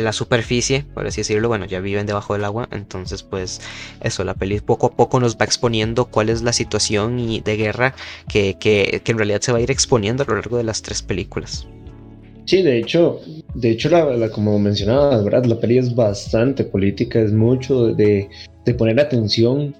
la 0.00 0.12
superficie, 0.12 0.84
por 0.94 1.06
así 1.06 1.20
decirlo, 1.20 1.48
bueno, 1.48 1.64
ya 1.66 1.80
viven 1.80 2.06
debajo 2.06 2.34
del 2.34 2.44
agua, 2.44 2.68
entonces 2.72 3.22
pues 3.22 3.60
eso, 4.00 4.24
la 4.24 4.34
peli 4.34 4.60
poco 4.60 4.86
a 4.86 4.90
poco 4.90 5.20
nos 5.20 5.36
va 5.36 5.44
exponiendo 5.44 6.06
cuál 6.06 6.28
es 6.28 6.42
la 6.42 6.52
situación 6.52 7.18
y 7.18 7.40
de 7.40 7.56
guerra 7.56 7.94
que, 8.28 8.56
que, 8.58 9.02
en 9.04 9.18
realidad 9.18 9.40
se 9.40 9.52
va 9.52 9.58
a 9.58 9.60
ir 9.60 9.70
exponiendo 9.70 10.22
a 10.22 10.26
lo 10.26 10.34
largo 10.36 10.56
de 10.56 10.64
las 10.64 10.82
tres 10.82 11.02
películas. 11.02 11.66
Sí, 12.46 12.62
de 12.62 12.78
hecho, 12.78 13.20
de 13.54 13.70
hecho, 13.70 13.88
la, 13.88 14.28
como 14.28 14.58
mencionabas, 14.58 15.24
¿verdad? 15.24 15.44
La 15.46 15.58
peli 15.58 15.78
es 15.78 15.94
bastante 15.94 16.64
política, 16.64 17.20
es 17.20 17.32
mucho 17.32 17.94
de, 17.94 18.28
de 18.64 18.74
poner 18.74 19.00
atención, 19.00 19.74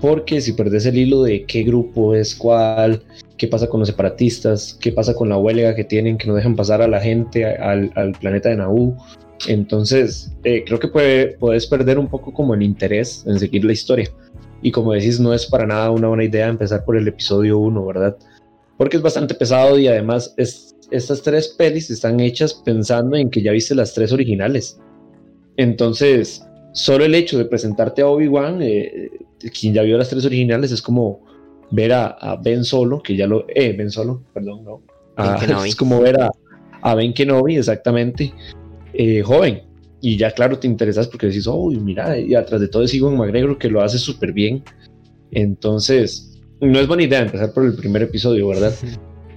porque 0.00 0.40
si 0.40 0.52
perdes 0.54 0.86
el 0.86 0.98
hilo 0.98 1.22
de 1.22 1.44
qué 1.44 1.62
grupo 1.62 2.14
es 2.14 2.34
cuál, 2.34 3.02
qué 3.36 3.46
pasa 3.46 3.68
con 3.68 3.80
los 3.80 3.88
separatistas, 3.88 4.76
qué 4.80 4.92
pasa 4.92 5.14
con 5.14 5.28
la 5.28 5.38
huelga 5.38 5.74
que 5.74 5.84
tienen, 5.84 6.18
que 6.18 6.26
no 6.26 6.34
dejan 6.34 6.56
pasar 6.56 6.82
a 6.82 6.88
la 6.88 7.00
gente 7.00 7.44
al, 7.44 7.92
al 7.94 8.12
planeta 8.12 8.48
de 8.48 8.56
Naboo, 8.56 8.96
entonces, 9.48 10.32
eh, 10.44 10.64
creo 10.66 10.78
que 10.78 10.88
puede, 10.88 11.28
puedes 11.38 11.66
perder 11.66 11.98
un 11.98 12.08
poco 12.08 12.32
como 12.32 12.54
el 12.54 12.62
interés 12.62 13.24
en 13.26 13.38
seguir 13.38 13.64
la 13.64 13.72
historia. 13.72 14.10
Y 14.62 14.70
como 14.70 14.92
decís, 14.92 15.18
no 15.18 15.32
es 15.32 15.46
para 15.46 15.66
nada 15.66 15.90
una 15.90 16.08
buena 16.08 16.24
idea 16.24 16.48
empezar 16.48 16.84
por 16.84 16.96
el 16.96 17.08
episodio 17.08 17.58
1, 17.58 17.86
¿verdad? 17.86 18.16
Porque 18.76 18.96
es 18.98 19.02
bastante 19.02 19.34
pesado 19.34 19.78
y 19.78 19.88
además 19.88 20.34
es, 20.36 20.76
estas 20.90 21.22
tres 21.22 21.48
pelis 21.48 21.90
están 21.90 22.20
hechas 22.20 22.54
pensando 22.54 23.16
en 23.16 23.30
que 23.30 23.42
ya 23.42 23.52
viste 23.52 23.74
las 23.74 23.94
tres 23.94 24.12
originales. 24.12 24.78
Entonces, 25.56 26.44
solo 26.72 27.04
el 27.04 27.14
hecho 27.14 27.38
de 27.38 27.46
presentarte 27.46 28.02
a 28.02 28.06
Obi-Wan, 28.06 28.60
eh, 28.60 29.10
quien 29.58 29.72
ya 29.72 29.82
vio 29.82 29.96
las 29.96 30.10
tres 30.10 30.26
originales, 30.26 30.72
es 30.72 30.82
como 30.82 31.24
ver 31.70 31.92
a, 31.92 32.38
Ben 32.42 32.64
Solo, 32.64 33.02
que 33.02 33.16
ya 33.16 33.26
lo... 33.26 33.46
Eh, 33.48 33.74
Ben 33.76 33.90
Solo, 33.90 34.22
perdón, 34.34 34.64
no. 34.64 34.82
es 35.64 35.76
como 35.76 36.00
ver 36.00 36.20
a, 36.20 36.30
a 36.82 36.94
Ben 36.94 37.14
Kenobi, 37.14 37.56
exactamente 37.56 38.34
eh, 39.02 39.22
joven. 39.22 39.62
Y 40.02 40.18
ya, 40.18 40.30
claro, 40.30 40.58
te 40.58 40.66
interesas 40.66 41.08
porque 41.08 41.28
decís, 41.28 41.46
oh, 41.46 41.70
mira, 41.70 42.18
y 42.18 42.34
atrás 42.34 42.60
de 42.60 42.68
todo 42.68 42.82
es 42.82 42.92
Iwan 42.92 43.16
McGregor 43.16 43.56
que 43.56 43.70
lo 43.70 43.80
hace 43.80 43.98
súper 43.98 44.30
bien. 44.34 44.62
Entonces, 45.30 46.38
no 46.60 46.78
es 46.78 46.86
buena 46.86 47.04
idea 47.04 47.20
empezar 47.20 47.50
por 47.54 47.64
el 47.64 47.74
primer 47.74 48.02
episodio, 48.02 48.48
¿verdad? 48.48 48.74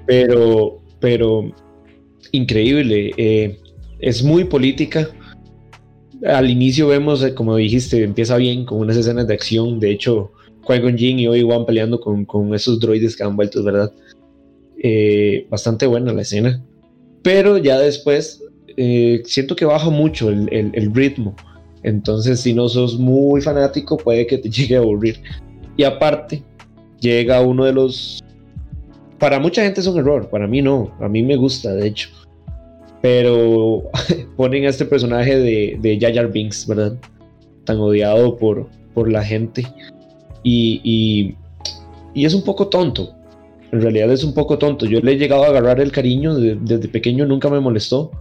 Pero, 0.06 0.82
pero, 1.00 1.50
increíble. 2.34 3.12
Eh, 3.16 3.58
es 4.00 4.22
muy 4.22 4.44
política. 4.44 5.08
Al 6.26 6.50
inicio 6.50 6.90
vemos, 6.90 7.24
eh, 7.24 7.34
como 7.34 7.56
dijiste, 7.56 8.04
empieza 8.04 8.36
bien 8.36 8.66
con 8.66 8.80
unas 8.80 8.98
escenas 8.98 9.28
de 9.28 9.34
acción. 9.34 9.80
De 9.80 9.92
hecho, 9.92 10.34
Qui-Gon 10.68 10.98
Jinn 10.98 11.20
y 11.20 11.28
Obi-Wan 11.28 11.66
peleando 11.66 12.02
con, 12.02 12.26
con, 12.26 12.54
esos 12.54 12.82
droides 12.82 13.16
que 13.16 13.24
han 13.24 13.38
vuelto, 13.38 13.64
¿verdad? 13.64 13.94
bastante 15.50 15.88
buena 15.88 16.12
la 16.12 16.24
escena. 16.24 16.62
Pero 17.22 17.58
ya 17.58 17.80
después 17.80 18.43
eh, 18.78 19.22
siento 19.26 19.56
que 19.56 19.66
baja 19.66 19.90
mucho 19.90 20.30
el, 20.30 20.92
ritmo. 20.94 21.36
Entonces, 21.84 22.40
si 22.40 22.54
no 22.54 22.70
sos 22.70 22.98
muy 22.98 23.42
fanático, 23.42 23.98
puede 23.98 24.26
que 24.26 24.38
te 24.38 24.50
llegue 24.52 24.76
a 24.76 24.80
aburrir. 24.80 25.22
Y 25.78 25.84
aparte, 25.84 26.44
llega 27.00 27.42
uno 27.42 27.66
de 27.66 27.74
los... 27.74 28.24
Para 29.20 29.40
mucha 29.40 29.64
gente 29.64 29.80
es 29.80 29.88
un 29.88 29.98
error, 29.98 30.30
para 30.30 30.48
mí 30.48 30.62
no, 30.62 30.92
a 31.00 31.08
mí 31.08 31.24
me 31.24 31.38
gusta, 31.38 31.74
de 31.74 31.88
hecho. 31.88 32.10
Pero 33.02 33.84
ponen 34.38 34.66
a 34.66 34.70
este 34.70 34.86
personaje 34.86 35.38
de, 35.38 35.78
de 35.82 36.30
Binks, 36.34 36.68
¿verdad? 36.68 36.98
Tan 37.64 37.80
odiado 37.80 38.36
por, 38.38 38.68
por 38.94 39.10
la 39.10 39.24
gente. 39.24 39.66
Y, 40.44 41.36
y, 42.14 42.26
es 42.26 42.34
un 42.34 42.44
poco 42.44 42.68
tonto. 42.68 43.16
En 43.72 43.82
realidad 43.82 44.12
es 44.12 44.24
un 44.24 44.34
poco 44.34 44.58
tonto. 44.58 44.86
Yo 44.86 45.00
le 45.00 45.14
he 45.14 45.18
llegado 45.18 45.44
a 45.44 45.48
agarrar 45.48 45.80
el 45.80 45.92
cariño, 45.92 46.36
desde 46.36 46.88
pequeño 46.90 47.26
nunca 47.26 47.50
me 47.50 47.60
molestó 47.60 48.12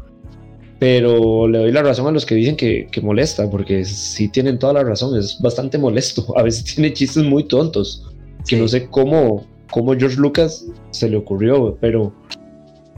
pero 0.83 1.47
le 1.47 1.59
doy 1.59 1.71
la 1.71 1.85
razón 1.85 2.09
a 2.09 2.11
los 2.11 2.27
que 2.27 2.35
dicen 2.35 2.57
que, 2.57 2.89
molesta, 3.03 3.49
porque 3.49 3.85
sí 3.85 4.29
tienen 4.29 4.59
toda 4.59 4.73
la 4.73 4.83
razón, 4.83 5.17
es 5.17 5.39
bastante 5.41 5.79
molesto, 5.79 6.27
a 6.37 6.43
veces 6.43 6.75
tiene 6.75 6.93
chistes 6.93 7.23
muy 7.23 7.45
tontos, 7.45 8.05
que 8.49 8.57
no 8.57 8.67
sé 8.67 8.89
cómo, 8.89 9.47
cómo 9.71 9.95
George 9.95 10.17
Lucas 10.17 10.67
se 10.91 11.09
le 11.09 11.17
ocurrió, 11.17 11.79
pero, 11.81 12.13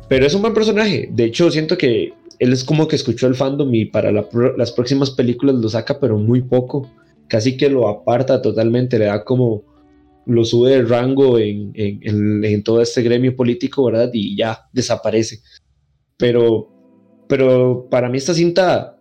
pero 0.09 0.25
es 0.25 0.33
un 0.33 0.41
buen 0.41 0.55
personaje, 0.55 1.11
de 1.13 1.25
hecho 1.25 1.51
siento 1.51 1.77
que 1.77 2.15
él 2.39 2.55
es 2.55 2.65
como 2.65 2.89
que 2.89 2.97
escuchó 2.97 3.27
el 3.27 3.35
fandom 3.35 3.75
y 3.75 3.85
para 3.85 4.11
las 4.11 4.73
próximas 4.73 5.11
películas 5.11 5.57
lo 5.57 5.69
saca, 5.69 6.01
pero 6.01 6.17
muy 6.17 6.41
poco, 6.41 6.91
casi 7.29 7.59
que 7.59 7.69
lo 7.69 7.87
aparta 7.87 8.41
totalmente, 8.41 8.99
le 8.99 9.05
da 9.05 9.25
como, 9.25 9.63
lo 10.25 10.43
sube 10.43 10.71
de 10.71 10.85
rango 10.85 11.39
en, 11.39 11.73
en, 11.75 12.43
en 12.47 12.63
todo 12.63 12.81
este 12.81 13.03
gremio 13.03 13.37
político, 13.37 13.85
¿verdad? 13.85 14.09
Y 14.15 14.35
ya 14.39 14.71
desaparece. 14.73 15.41
Pero 16.17 16.74
pero 17.29 17.87
para 17.91 18.09
mí 18.09 18.19
esta 18.19 18.35
cinta 18.35 18.97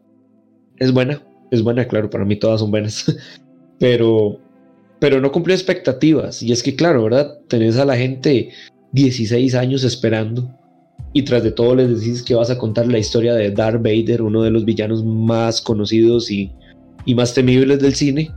es 0.77 0.91
buena, 0.91 1.21
es 1.51 1.61
buena, 1.61 1.87
claro, 1.87 2.09
para 2.09 2.25
mí 2.25 2.35
todas 2.35 2.59
son 2.59 2.71
buenas, 2.71 3.05
pero, 3.79 4.39
pero 4.99 5.21
no 5.21 5.31
cumplió 5.31 5.55
expectativas. 5.55 6.41
Y 6.41 6.51
es 6.51 6.63
que, 6.63 6.75
claro, 6.75 7.03
¿verdad? 7.03 7.39
Tenés 7.47 7.77
a 7.77 7.85
la 7.85 7.97
gente 7.97 8.49
16 8.91 9.55
años 9.55 9.83
esperando 9.83 10.49
y 11.13 11.21
tras 11.23 11.43
de 11.43 11.51
todo 11.51 11.75
les 11.75 11.99
decís 11.99 12.23
que 12.23 12.33
vas 12.33 12.49
a 12.49 12.57
contar 12.57 12.87
la 12.87 12.97
historia 12.97 13.35
de 13.35 13.51
Darth 13.51 13.83
Vader, 13.83 14.23
uno 14.23 14.41
de 14.41 14.49
los 14.49 14.65
villanos 14.65 15.05
más 15.05 15.61
conocidos 15.61 16.31
y, 16.31 16.51
y 17.05 17.13
más 17.13 17.33
temibles 17.35 17.79
del 17.79 17.93
cine. 17.93 18.31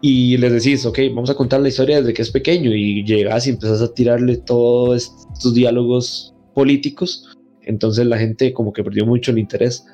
Y 0.00 0.36
les 0.36 0.52
decís, 0.52 0.86
ok, 0.86 0.98
vamos 1.12 1.30
a 1.30 1.34
contar 1.34 1.60
la 1.60 1.68
historia 1.68 1.98
desde 1.98 2.14
que 2.14 2.22
es 2.22 2.30
pequeño 2.30 2.72
y 2.72 3.04
llegas 3.04 3.46
y 3.46 3.50
empezás 3.50 3.82
a 3.82 3.92
tirarle 3.92 4.36
todos 4.36 5.10
estos 5.34 5.54
diálogos 5.54 6.34
políticos. 6.54 7.33
Entonces 7.66 8.06
la 8.06 8.18
gente 8.18 8.52
como 8.52 8.72
que 8.72 8.84
perdió 8.84 9.06
mucho 9.06 9.30
el 9.30 9.38
interés 9.38 9.86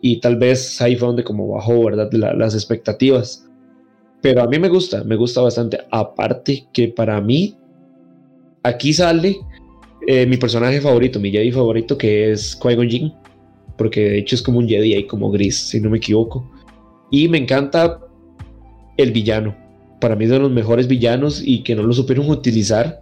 y 0.00 0.20
tal 0.20 0.36
vez 0.36 0.80
ahí 0.80 0.96
fue 0.96 1.08
donde 1.08 1.24
como 1.24 1.48
bajó, 1.48 1.84
¿verdad? 1.84 2.10
las 2.12 2.54
expectativas. 2.54 3.48
Pero 4.20 4.42
a 4.42 4.46
mí 4.46 4.58
me 4.58 4.68
gusta, 4.68 5.04
me 5.04 5.16
gusta 5.16 5.40
bastante. 5.40 5.78
Aparte 5.90 6.66
que 6.72 6.88
para 6.88 7.20
mí, 7.20 7.56
aquí 8.62 8.92
sale 8.92 9.36
eh, 10.06 10.26
mi 10.26 10.36
personaje 10.36 10.80
favorito, 10.80 11.20
mi 11.20 11.30
Jedi 11.30 11.52
favorito, 11.52 11.96
que 11.96 12.32
es 12.32 12.58
Qui-Gon 12.58 12.88
Jinn. 12.88 13.12
Porque 13.76 14.00
de 14.00 14.18
hecho 14.18 14.34
es 14.34 14.42
como 14.42 14.58
un 14.58 14.68
Jedi 14.68 14.94
ahí 14.94 15.06
como 15.06 15.30
gris, 15.30 15.56
si 15.56 15.80
no 15.80 15.90
me 15.90 15.98
equivoco. 15.98 16.50
Y 17.10 17.28
me 17.28 17.38
encanta 17.38 18.00
el 18.96 19.12
villano. 19.12 19.56
Para 20.00 20.16
mí 20.16 20.24
es 20.24 20.30
de 20.30 20.38
los 20.38 20.50
mejores 20.50 20.86
villanos 20.88 21.42
y 21.44 21.62
que 21.62 21.74
no 21.74 21.82
lo 21.82 21.92
supieron 21.92 22.28
utilizar 22.28 23.00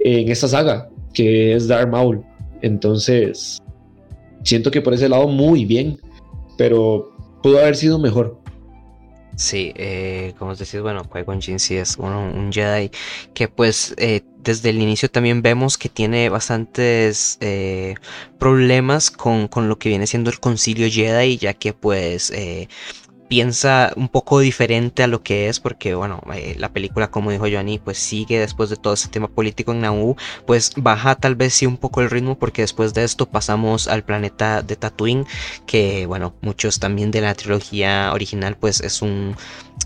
en 0.00 0.28
esta 0.30 0.48
saga, 0.48 0.88
que 1.12 1.54
es 1.54 1.68
Darth 1.68 1.90
Maul. 1.90 2.24
Entonces, 2.62 3.58
siento 4.42 4.70
que 4.70 4.80
por 4.80 4.94
ese 4.94 5.08
lado 5.08 5.28
muy 5.28 5.64
bien, 5.64 6.00
pero 6.56 7.12
pudo 7.42 7.58
haber 7.58 7.76
sido 7.76 7.98
mejor. 7.98 8.40
Sí, 9.36 9.72
eh, 9.76 10.32
como 10.38 10.52
os 10.52 10.58
decís, 10.58 10.80
bueno, 10.80 11.04
Qui-Gon 11.04 11.42
Jinn 11.42 11.58
sí 11.58 11.76
es 11.76 11.98
un 11.98 12.50
Jedi 12.50 12.90
que 13.34 13.48
pues 13.48 13.94
eh, 13.98 14.22
desde 14.38 14.70
el 14.70 14.80
inicio 14.80 15.10
también 15.10 15.42
vemos 15.42 15.76
que 15.76 15.90
tiene 15.90 16.30
bastantes 16.30 17.36
eh, 17.42 17.96
problemas 18.38 19.10
con, 19.10 19.46
con, 19.48 19.68
lo 19.68 19.78
que 19.78 19.90
viene 19.90 20.06
siendo 20.06 20.30
el 20.30 20.40
concilio 20.40 20.88
Jedi, 20.90 21.36
ya 21.36 21.52
que 21.52 21.74
pues 21.74 22.32
piensa 23.28 23.92
un 23.96 24.08
poco 24.08 24.40
diferente 24.40 25.02
a 25.02 25.06
lo 25.06 25.22
que 25.22 25.48
es, 25.48 25.60
porque 25.60 25.94
bueno, 25.94 26.20
eh, 26.34 26.54
la 26.58 26.72
película, 26.72 27.10
como 27.10 27.30
dijo 27.30 27.46
Johnny, 27.50 27.78
pues 27.78 27.98
sigue 27.98 28.38
después 28.38 28.70
de 28.70 28.76
todo 28.76 28.94
ese 28.94 29.08
tema 29.08 29.28
político 29.28 29.72
en 29.72 29.80
Naboo, 29.80 30.16
pues 30.46 30.72
baja 30.76 31.16
tal 31.16 31.34
vez 31.34 31.54
sí 31.54 31.66
un 31.66 31.76
poco 31.76 32.00
el 32.00 32.10
ritmo, 32.10 32.38
porque 32.38 32.62
después 32.62 32.94
de 32.94 33.04
esto 33.04 33.26
pasamos 33.26 33.88
al 33.88 34.04
planeta 34.04 34.62
de 34.62 34.76
Tatooine, 34.76 35.26
que 35.66 36.06
bueno, 36.06 36.34
muchos 36.40 36.78
también 36.78 37.10
de 37.10 37.20
la 37.20 37.34
trilogía 37.34 38.12
original, 38.12 38.56
pues 38.56 38.80
es 38.80 39.02
un 39.02 39.36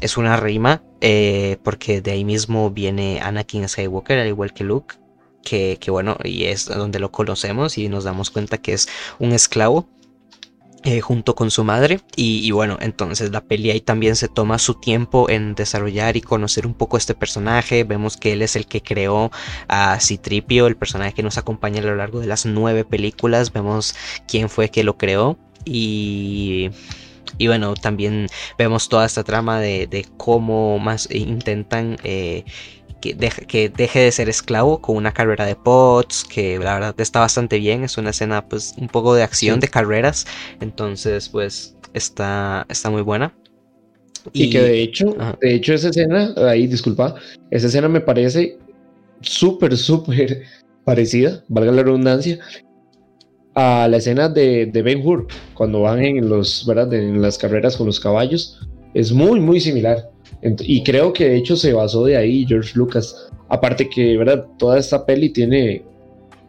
es 0.01 0.17
una 0.17 0.37
rima, 0.37 0.83
eh, 1.01 1.59
porque 1.63 2.01
de 2.01 2.13
ahí 2.13 2.25
mismo 2.25 2.71
viene 2.71 3.21
Anakin 3.21 3.69
Skywalker, 3.69 4.19
al 4.19 4.29
igual 4.29 4.53
que 4.53 4.65
Luke. 4.65 4.97
Que, 5.43 5.79
que 5.81 5.91
bueno, 5.91 6.19
y 6.23 6.45
es 6.45 6.67
donde 6.67 6.99
lo 6.99 7.11
conocemos 7.13 7.79
y 7.79 7.89
nos 7.89 8.05
damos 8.05 8.29
cuenta 8.29 8.59
que 8.59 8.75
es 8.75 8.89
un 9.19 9.33
esclavo 9.33 9.89
eh, 10.85 11.01
junto 11.01 11.35
con 11.35 11.51
su 11.51 11.65
madre. 11.65 12.01
Y, 12.17 12.51
bueno 12.53 12.79
entonces 12.81 13.31
la 13.31 13.43
peli 13.43 13.71
ahí 13.71 13.81
también 13.81 14.17
se 14.17 14.29
toma 14.29 14.59
su 14.59 14.75
tiempo 14.75 15.29
en 15.29 15.55
desarrollar 15.55 16.17
y 16.17 16.21
conocer 16.23 16.67
un 16.67 16.75
poco 16.75 16.97
este 16.97 17.15
personaje. 17.15 17.85
Vemos 17.85 18.17
que 18.17 18.33
él 18.33 18.43
es 18.43 18.57
el 18.57 18.67
que 18.67 18.83
creó 18.83 19.31
a 19.69 19.99
Citripio 20.01 20.67
el 20.67 20.77
personaje 20.77 21.13
que 21.13 21.23
nos 21.23 21.39
acompaña 21.39 21.81
a 21.81 21.85
lo 21.85 21.97
largo 21.97 22.21
de 22.21 22.27
las 22.27 22.47
nueve 22.47 22.85
películas. 22.85 23.53
Vemos 23.53 23.95
quién 24.27 24.49
fue 24.49 24.71
que 24.71 24.85
lo 24.85 24.97
creó. 24.97 25.39
Y 25.65 26.71
y 27.39 27.47
bueno, 27.47 27.75
también 27.75 28.27
vemos 28.59 28.89
toda 28.89 29.07
esta 29.07 29.25
trama 29.25 29.61
de, 29.61 30.07
cómo 30.17 30.79
más 30.79 31.09
intentan 31.11 31.97
eh, 32.05 32.45
que 33.01 33.15
deje, 33.15 34.01
de 34.01 34.13
ser 34.13 34.29
esclavo 34.29 34.81
con 34.81 34.97
una 34.97 35.13
carrera 35.13 35.47
de 35.47 35.57
pots, 35.57 36.25
que 36.25 36.59
la 36.59 36.75
verdad 36.75 36.95
está 36.99 37.21
bastante 37.21 37.59
bien, 37.59 37.85
es 37.85 37.99
una 37.99 38.11
escena 38.11 38.49
pues 38.49 38.75
un 38.79 38.89
poco 38.89 39.15
de 39.15 39.23
acción, 39.23 39.61
de 39.61 39.69
carreras, 39.69 40.27
entonces 40.61 41.29
pues 41.29 41.77
está, 41.95 42.67
está 42.69 42.91
muy 42.91 43.03
buena. 43.03 43.35
Y, 44.33 44.51
que 44.51 44.61
de 44.61 44.83
hecho, 44.83 45.17
de 45.41 45.55
hecho 45.55 45.73
esa 45.73 45.89
escena, 45.89 46.35
ahí 46.49 46.67
disculpa, 46.67 47.15
esa 47.51 47.69
escena 47.69 47.89
me 47.89 48.01
parece 48.01 48.59
súper, 49.23 49.77
súper 49.77 50.43
parecida, 50.85 51.43
valga 51.49 51.73
la 51.73 51.83
redundancia, 51.83 52.39
a 53.55 53.89
la 53.89 53.97
escena 53.97 54.29
de, 54.29 54.67
de 54.67 54.83
Ben 54.83 55.05
Hur, 55.05 55.27
cuando 55.55 55.81
van 55.81 56.05
en, 56.05 56.29
los, 56.29 56.67
¿verdad? 56.67 56.93
en 56.95 57.21
las 57.21 57.39
carreras 57.39 57.77
con 57.77 57.87
los 57.87 57.99
caballos, 57.99 58.61
es 58.95 59.13
muy, 59.13 59.41
muy 59.41 59.61
similar 59.61 60.11
y 60.43 60.83
creo 60.83 61.13
que 61.13 61.29
de 61.29 61.37
hecho 61.37 61.57
se 61.57 61.73
basó 61.73 62.05
de 62.05 62.17
ahí 62.17 62.47
George 62.47 62.73
Lucas. 62.75 63.31
Aparte 63.49 63.89
que, 63.89 64.17
¿verdad? 64.17 64.47
Toda 64.59 64.79
esta 64.79 65.05
peli 65.05 65.31
tiene, 65.31 65.85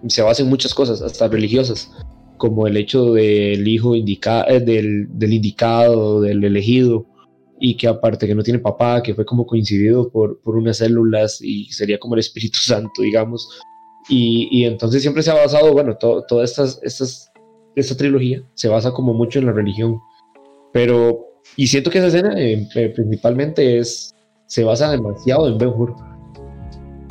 se 0.08 0.22
basa 0.22 0.44
en 0.44 0.50
muchas 0.50 0.74
cosas, 0.74 1.02
hasta 1.02 1.28
religiosas, 1.28 1.92
como 2.38 2.68
el 2.68 2.78
hecho 2.78 3.14
del 3.14 3.68
hijo 3.68 3.96
indicado, 3.96 4.46
eh, 4.50 4.60
del, 4.60 5.08
del, 5.18 5.34
indicado, 5.34 6.22
del 6.22 6.44
elegido, 6.44 7.06
y 7.60 7.76
que 7.76 7.88
aparte 7.88 8.28
que 8.28 8.36
no 8.36 8.44
tiene 8.44 8.60
papá, 8.60 9.04
que 9.04 9.14
fue 9.14 9.26
como 9.26 9.46
coincidido 9.46 10.10
por, 10.10 10.40
por 10.42 10.56
unas 10.56 10.78
células 10.78 11.42
y 11.42 11.66
sería 11.66 12.00
como 12.00 12.16
el 12.16 12.22
Espíritu 12.22 12.60
Santo, 12.62 13.02
digamos. 13.02 13.48
Y, 14.10 14.48
y 14.52 14.66
entonces 14.66 15.02
siempre 15.02 15.22
se 15.22 15.32
ha 15.32 15.36
basado, 15.36 15.74
bueno, 15.74 15.98
toda 15.98 16.44
estas, 16.44 16.80
estas, 16.82 17.32
esta 17.76 17.96
trilogía 17.96 18.44
se 18.54 18.68
basa 18.70 18.92
como 18.92 19.14
mucho 19.14 19.40
en 19.40 19.48
la 19.48 19.52
religión. 19.52 20.00
Pero 20.74 21.31
y 21.56 21.68
siento 21.68 21.90
que 21.90 22.00
esa 22.00 22.08
escena 22.08 22.34
eh, 22.38 22.68
eh, 22.76 22.90
principalmente 22.90 23.78
es 23.78 24.16
se 24.52 24.66
basa 24.66 24.92
demasiado 24.92 25.48
en 25.48 25.58
Ben 25.58 25.70
Hur. 25.70 25.96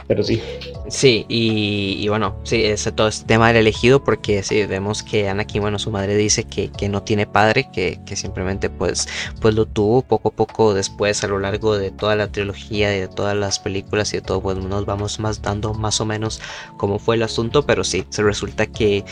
Pero 0.07 0.23
sí. 0.23 0.43
Sí, 0.89 1.25
y, 1.29 2.09
bueno, 2.09 2.37
sí, 2.43 2.65
es 2.65 2.91
todo 2.97 3.07
este 3.07 3.25
tema 3.25 3.47
del 3.47 3.59
elegido, 3.59 4.03
porque 4.03 4.43
sí, 4.43 4.67
vemos 4.67 5.05
que 5.05 5.29
Anakin, 5.29 5.63
bueno, 5.63 5.79
su 5.79 5.93
madre 5.93 6.17
dice 6.17 6.43
que, 6.43 6.69
que 6.73 6.89
no 6.89 7.05
tiene 7.05 7.29
padre, 7.29 7.69
que, 7.73 8.01
que, 8.05 8.17
simplemente 8.17 8.69
pues, 8.71 9.07
pues 9.41 9.55
lo 9.55 9.67
tuvo 9.67 10.03
poco 10.03 10.31
a 10.31 10.33
poco 10.33 10.75
después 10.75 11.23
a 11.23 11.29
lo 11.29 11.39
largo 11.39 11.79
de 11.79 11.93
toda 11.93 12.17
la 12.17 12.27
trilogía, 12.27 12.91
de 12.91 13.07
todas 13.07 13.37
las 13.37 13.61
películas 13.61 14.13
y 14.13 14.17
de 14.17 14.23
todo, 14.23 14.43
pues 14.43 14.59
nos 14.59 14.85
vamos 14.85 15.21
más 15.21 15.41
dando 15.41 15.75
más 15.75 16.01
o 16.01 16.07
menos 16.07 16.41
cómo 16.77 16.99
fue 16.99 17.15
el 17.15 17.23
asunto, 17.23 17.65
pero 17.65 17.85
sí, 17.85 18.05
se 18.11 18.25
resulta 18.25 18.67
que, 18.67 19.05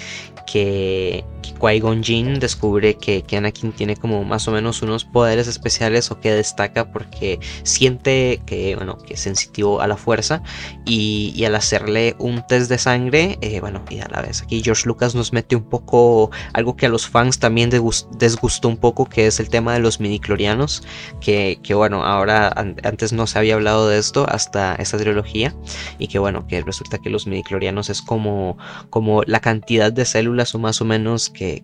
que, 0.51 1.25
Qui-Gon 1.61 2.03
Jinn 2.03 2.39
descubre 2.39 2.95
que, 2.95 3.23
que, 3.23 3.37
Anakin 3.37 3.73
tiene 3.73 3.97
como 3.97 4.25
más 4.25 4.47
o 4.49 4.53
menos 4.53 4.83
unos 4.83 5.05
poderes 5.05 5.49
especiales 5.49 6.11
o 6.11 6.21
que 6.21 6.33
destaca 6.33 6.93
porque 6.93 7.41
siente 7.63 8.41
que, 8.47 8.77
bueno, 8.77 8.99
que 8.99 9.15
es 9.15 9.21
sensitivo 9.21 9.81
a 9.81 9.87
la 9.87 9.97
fuerza 9.97 10.43
y, 10.85 11.33
y 11.35 11.45
al 11.45 11.55
hacerle 11.55 12.17
un 12.19 12.47
test 12.47 12.71
de 12.71 12.79
sangre, 12.79 13.39
eh, 13.41 13.61
bueno, 13.61 13.85
y 13.91 14.01
a 14.01 14.09
la 14.09 14.23
vez 14.23 14.43
aquí 14.43 14.63
George 14.63 14.87
Lucas 14.87 15.15
nos 15.15 15.33
mete 15.33 15.57
un 15.57 15.65
poco 15.65 16.31
algo 16.53 16.77
que 16.77 16.87
a 16.87 16.89
los 16.89 17.09
fans 17.09 17.39
también 17.39 17.71
desgustó 17.71 18.69
un 18.69 18.77
poco, 18.77 19.07
que 19.07 19.27
es 19.27 19.41
el 19.41 19.49
tema 19.49 19.75
de 19.75 19.81
los 19.81 20.01
midiclorianos, 20.01 20.83
que, 21.21 21.59
que 21.63 21.75
bueno, 21.75 22.05
ahora 22.05 22.53
antes 22.57 23.13
no 23.13 23.27
se 23.27 23.39
había 23.39 23.55
hablado 23.55 23.89
de 23.89 23.99
esto 23.99 24.27
hasta 24.29 24.75
esta 24.77 24.99
trilogía 24.99 25.55
y 25.99 26.09
que 26.09 26.19
bueno, 26.19 26.47
que 26.47 26.61
resulta 26.63 26.99
que 26.99 27.11
los 27.11 27.27
midiclorianos 27.27 27.91
es 27.91 28.03
como, 28.03 28.59
como 28.91 29.23
la 29.25 29.41
cantidad 29.41 29.93
de 29.93 30.05
células 30.05 30.38
o 30.55 30.59
más 30.59 30.81
o 30.81 30.85
menos 30.85 31.31
que, 31.31 31.63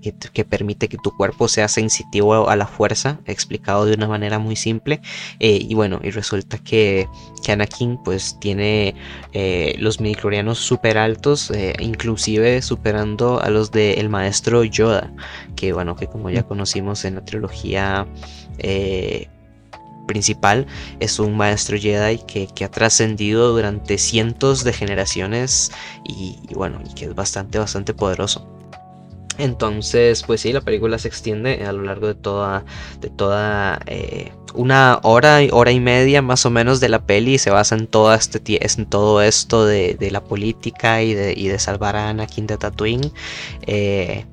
permite 0.49 0.89
que 0.89 0.97
tu 0.99 1.11
cuerpo 1.17 1.49
sea 1.49 1.69
sensitivo 1.69 2.49
a 2.49 2.57
la 2.57 2.67
fuerza, 2.67 3.21
explicado 3.27 3.87
de 3.87 3.95
una 3.95 4.09
manera 4.09 4.39
muy 4.39 4.57
simple. 4.57 5.01
Eh, 5.41 5.59
y 5.61 5.75
bueno, 5.75 6.01
y 6.03 6.11
resulta 6.11 6.59
que, 6.59 7.09
que 7.45 7.53
Anakin 7.53 7.99
pues 8.05 8.39
tiene 8.41 8.95
eh, 9.33 9.75
los 9.79 10.01
midichlorianos 10.01 10.59
súper 10.59 10.99
altos, 10.99 11.51
eh, 11.51 11.75
inclusive 11.81 12.63
superando 12.63 13.41
a 13.41 13.51
los 13.51 13.71
del 13.71 14.09
maestro 14.09 14.65
Yoda, 14.65 15.13
que 15.57 15.73
bueno, 15.73 15.97
que 15.97 16.07
como 16.07 16.31
ya 16.31 16.43
mm. 16.43 16.49
conocimos 16.49 17.05
en 17.05 17.17
la 17.17 17.25
trilogía 17.25 18.07
principal 20.07 20.67
es 21.01 21.19
un 21.19 21.37
maestro 21.37 21.79
Jedi 21.79 22.19
que, 22.19 22.65
ha 22.65 22.71
trascendido 22.71 23.53
durante 23.53 23.99
cientos 23.99 24.65
de 24.65 24.73
generaciones 24.73 25.73
y, 26.05 26.39
y, 26.49 26.55
bueno, 26.55 26.81
y 26.89 26.95
que 26.95 27.07
es 27.07 27.15
bastante, 27.15 27.59
bastante 27.59 27.95
poderoso. 27.95 28.54
Entonces, 29.39 30.23
pues 30.23 30.41
sí, 30.43 30.53
la 30.53 30.61
película 30.61 30.99
se 30.99 31.09
extiende 31.09 31.65
a 31.65 31.73
lo 31.73 31.83
largo 31.83 32.07
de 32.07 32.15
toda, 32.15 32.65
de 33.01 33.11
toda 33.11 33.81
eh, 33.87 34.33
una 34.55 35.01
hora, 35.03 35.41
hora 35.51 35.73
y 35.73 35.81
media 35.81 36.23
más 36.23 36.47
o 36.47 36.51
menos 36.51 36.81
de 36.81 36.89
la 36.89 37.05
peli 37.05 37.39
se 37.39 37.51
basa 37.51 37.75
en 37.75 37.87
todo, 37.87 38.15
este, 38.15 38.41
en 38.47 38.87
todo 38.87 39.23
esto 39.23 39.67
de, 39.67 39.97
la 40.11 40.23
política 40.23 41.03
y 41.03 41.15
de, 41.15 41.35
y 41.37 41.49
de 41.49 41.59
salvar 41.59 41.97
a 41.97 42.11
Anakin 42.11 42.47
de 42.47 42.57
Tatooine. 42.59 43.13
Eh, 43.67 44.27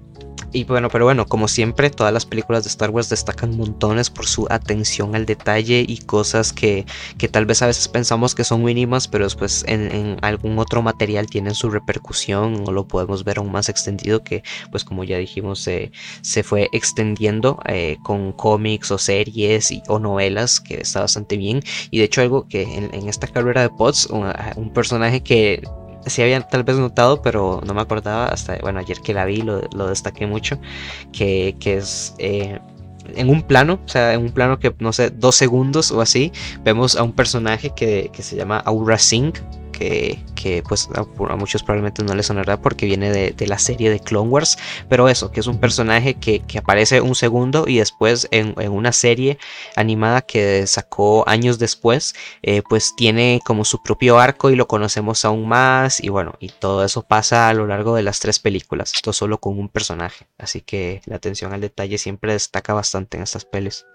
y 0.51 0.63
bueno, 0.65 0.89
pero 0.89 1.05
bueno, 1.05 1.25
como 1.25 1.47
siempre, 1.47 1.89
todas 1.89 2.13
las 2.13 2.25
películas 2.25 2.63
de 2.63 2.69
Star 2.69 2.89
Wars 2.89 3.09
destacan 3.09 3.55
montones 3.57 4.09
por 4.09 4.25
su 4.25 4.47
atención 4.49 5.15
al 5.15 5.25
detalle 5.25 5.85
y 5.87 5.99
cosas 5.99 6.53
que, 6.53 6.85
que 7.17 7.27
tal 7.27 7.45
vez 7.45 7.61
a 7.61 7.67
veces 7.67 7.87
pensamos 7.87 8.35
que 8.35 8.43
son 8.43 8.63
mínimas, 8.63 9.07
pero 9.07 9.23
después 9.23 9.63
en, 9.67 10.17
algún 10.21 10.59
otro 10.59 10.81
material 10.81 11.27
tienen 11.27 11.55
su 11.55 11.69
repercusión 11.69 12.63
o 12.67 12.71
lo 12.71 12.87
podemos 12.87 13.23
ver 13.23 13.39
aún 13.39 13.51
más 13.51 13.69
extendido 13.69 14.23
que, 14.23 14.43
pues 14.71 14.83
como 14.83 15.03
ya 15.03 15.17
dijimos, 15.17 15.59
se, 15.59 15.91
se 16.21 16.43
fue 16.43 16.69
extendiendo 16.71 17.59
eh, 17.67 17.97
con 18.03 18.31
cómics 18.33 18.91
o 18.91 18.97
series 18.97 19.71
y, 19.71 19.81
o 19.87 19.99
novelas, 19.99 20.59
que 20.59 20.81
está 20.81 21.01
bastante 21.01 21.37
bien. 21.37 21.61
Y 21.91 21.99
de 21.99 22.05
hecho 22.05 22.21
algo 22.21 22.47
que 22.47 22.63
en, 22.63 23.07
esta 23.07 23.27
carrera 23.27 23.61
de 23.61 23.69
Pods, 23.69 24.07
un 24.55 24.73
personaje 24.73 25.21
que 25.21 25.61
sí 26.05 26.21
había 26.21 26.41
tal 26.41 26.63
vez 26.63 26.77
notado, 26.77 27.21
pero 27.21 27.61
no 27.65 27.73
me 27.73 27.81
acordaba 27.81 28.27
hasta, 28.27 28.57
bueno, 28.57 28.79
ayer 28.79 28.99
que 29.01 29.13
la 29.13 29.25
vi 29.25 29.41
lo, 29.41 29.61
lo 29.73 29.87
destaqué 29.87 30.27
mucho, 30.27 30.59
que, 31.11 31.55
que 31.59 31.77
es 31.77 32.15
eh, 32.17 32.59
en 33.15 33.29
un 33.29 33.41
plano, 33.41 33.79
o 33.85 33.87
sea, 33.87 34.13
en 34.13 34.21
un 34.21 34.31
plano 34.31 34.59
que 34.59 34.73
no 34.79 34.93
sé, 34.93 35.09
dos 35.09 35.35
segundos 35.35 35.91
o 35.91 36.01
así, 36.01 36.31
vemos 36.63 36.95
a 36.95 37.03
un 37.03 37.13
personaje 37.13 37.71
que, 37.75 38.09
que 38.13 38.23
se 38.23 38.35
llama 38.35 38.57
Aura 38.59 38.97
Singh, 38.97 39.35
que, 40.35 40.63
pues 40.67 40.89
a, 40.95 41.35
muchos 41.35 41.63
probablemente 41.63 42.03
no 42.03 42.15
les 42.15 42.27
sonará 42.27 42.61
porque 42.61 42.85
viene 42.85 43.11
de, 43.11 43.47
la 43.47 43.57
serie 43.57 43.89
de 43.89 43.99
Clone 43.99 44.29
Wars, 44.29 44.57
pero 44.89 45.09
eso, 45.09 45.31
que 45.31 45.39
es 45.39 45.47
un 45.47 45.59
personaje 45.59 46.15
que, 46.15 46.41
aparece 46.57 47.01
un 47.01 47.15
segundo 47.15 47.65
y 47.67 47.79
después 47.79 48.27
en, 48.31 48.53
una 48.69 48.91
serie 48.91 49.37
animada 49.75 50.21
que 50.21 50.67
sacó 50.67 51.27
años 51.27 51.59
después, 51.59 52.13
eh, 52.43 52.61
pues 52.67 52.93
tiene 52.95 53.39
como 53.45 53.65
su 53.65 53.81
propio 53.81 54.19
arco 54.19 54.49
y 54.49 54.55
lo 54.55 54.67
conocemos 54.67 55.25
aún 55.25 55.47
más 55.47 56.03
y 56.03 56.09
bueno, 56.09 56.35
y 56.39 56.49
todo 56.49 56.83
eso 56.83 57.03
pasa 57.03 57.49
a 57.49 57.53
lo 57.53 57.67
largo 57.67 57.95
de 57.95 58.03
las 58.03 58.19
tres 58.19 58.39
películas, 58.39 58.93
esto 58.95 59.13
solo 59.13 59.39
con 59.39 59.57
un 59.57 59.69
personaje, 59.69 60.27
así 60.37 60.61
que 60.61 61.01
la 61.05 61.15
atención 61.15 61.53
al 61.53 61.61
detalle 61.61 61.97
siempre 61.97 62.33
destaca 62.33 62.73
bastante 62.73 63.17
en 63.17 63.23
estas 63.23 63.45
pelis. 63.45 63.85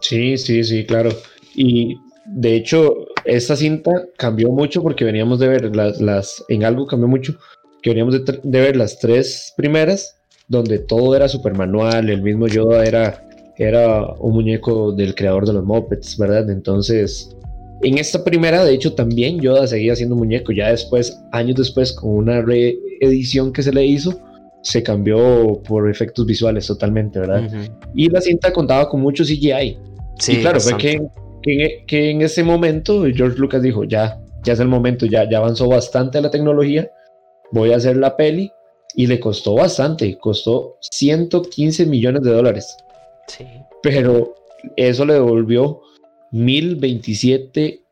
Sí, 0.00 0.36
sí, 0.36 0.62
sí, 0.62 0.84
claro. 0.84 1.10
Y 1.54 1.98
de 2.28 2.56
hecho, 2.56 3.06
esta 3.24 3.56
cinta 3.56 3.90
cambió 4.16 4.50
mucho 4.50 4.82
porque 4.82 5.04
veníamos 5.04 5.38
de 5.38 5.48
ver 5.48 5.76
las, 5.76 6.00
las 6.00 6.44
en 6.48 6.64
algo 6.64 6.86
cambió 6.86 7.08
mucho, 7.08 7.36
que 7.82 7.90
veníamos 7.90 8.24
de, 8.24 8.60
ver 8.60 8.76
las 8.76 8.98
tres 8.98 9.52
primeras, 9.56 10.16
donde 10.48 10.78
todo 10.78 11.14
era 11.14 11.28
super 11.28 11.54
manual, 11.54 12.10
el 12.10 12.22
mismo 12.22 12.46
Yoda 12.46 12.84
era, 12.84 13.28
era 13.56 14.06
un 14.18 14.34
muñeco 14.34 14.92
del 14.92 15.14
creador 15.14 15.46
de 15.46 15.52
los 15.54 15.64
Muppets, 15.64 16.16
¿verdad? 16.18 16.50
Entonces, 16.50 17.36
en 17.82 17.98
esta 17.98 18.24
primera, 18.24 18.64
de 18.64 18.74
hecho, 18.74 18.94
también 18.94 19.40
Yoda 19.40 19.66
seguía 19.66 19.94
siendo 19.94 20.16
muñeco, 20.16 20.52
ya 20.52 20.70
después, 20.70 21.20
años 21.32 21.56
después, 21.56 21.92
con 21.92 22.10
una 22.10 22.42
reedición 22.42 23.52
que 23.52 23.62
se 23.62 23.72
le 23.72 23.84
hizo, 23.84 24.18
se 24.62 24.82
cambió 24.82 25.62
por 25.66 25.88
efectos 25.88 26.26
visuales 26.26 26.66
totalmente, 26.66 27.20
¿verdad? 27.20 27.48
Y 27.94 28.08
la 28.08 28.20
cinta 28.20 28.52
contaba 28.52 28.88
con 28.88 29.00
mucho 29.00 29.22
CGI. 29.24 29.78
Sí, 30.18 30.32
y 30.32 30.40
claro, 30.40 30.58
fue 30.58 30.76
que 30.76 31.00
que, 31.86 32.10
en 32.10 32.22
ese 32.22 32.42
momento 32.42 33.04
George 33.14 33.38
Lucas 33.38 33.62
dijo, 33.62 33.84
ya, 33.84 34.20
ya 34.42 34.54
es 34.54 34.60
el 34.60 34.68
momento, 34.68 35.06
ya, 35.06 35.28
ya 35.30 35.38
avanzó 35.38 35.68
bastante 35.68 36.20
la 36.20 36.30
tecnología, 36.30 36.90
voy 37.52 37.72
a 37.72 37.76
hacer 37.76 37.96
la 37.96 38.16
peli 38.16 38.50
y 38.94 39.06
le 39.06 39.20
costó 39.20 39.54
bastante, 39.54 40.18
costó 40.18 40.76
115 40.80 41.86
millones 41.86 42.22
de 42.22 42.32
dólares. 42.32 42.76
Sí. 43.28 43.44
Pero 43.82 44.34
eso 44.76 45.04
le 45.04 45.14
devolvió 45.14 45.80
1027 46.32 47.82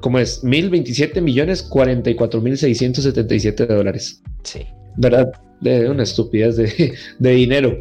¿Cómo 0.00 0.18
es? 0.18 0.42
1027 0.42 1.20
millones 1.20 1.62
44 1.62 2.40
mil 2.40 2.58
677 2.58 3.66
dólares. 3.66 4.20
Sí. 4.42 4.66
¿Verdad? 4.96 5.30
De 5.60 5.88
una 5.88 6.02
estupidez 6.02 6.56
de, 6.56 6.94
de 7.20 7.30
dinero. 7.30 7.78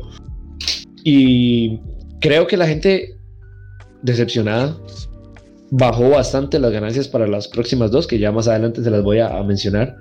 Y 1.04 1.80
creo 2.20 2.46
que 2.46 2.58
la 2.58 2.68
gente 2.68 3.18
decepcionada. 4.02 4.76
Bajó 5.70 6.10
bastante 6.10 6.60
las 6.60 6.72
ganancias 6.72 7.08
para 7.08 7.28
las 7.28 7.48
próximas 7.48 7.92
dos, 7.92 8.08
que 8.08 8.20
ya 8.20 8.32
más 8.32 8.48
adelante 8.48 8.84
se 8.84 8.92
las 8.92 9.04
voy 9.04 9.20
a, 9.20 9.42
mencionar. 9.44 9.96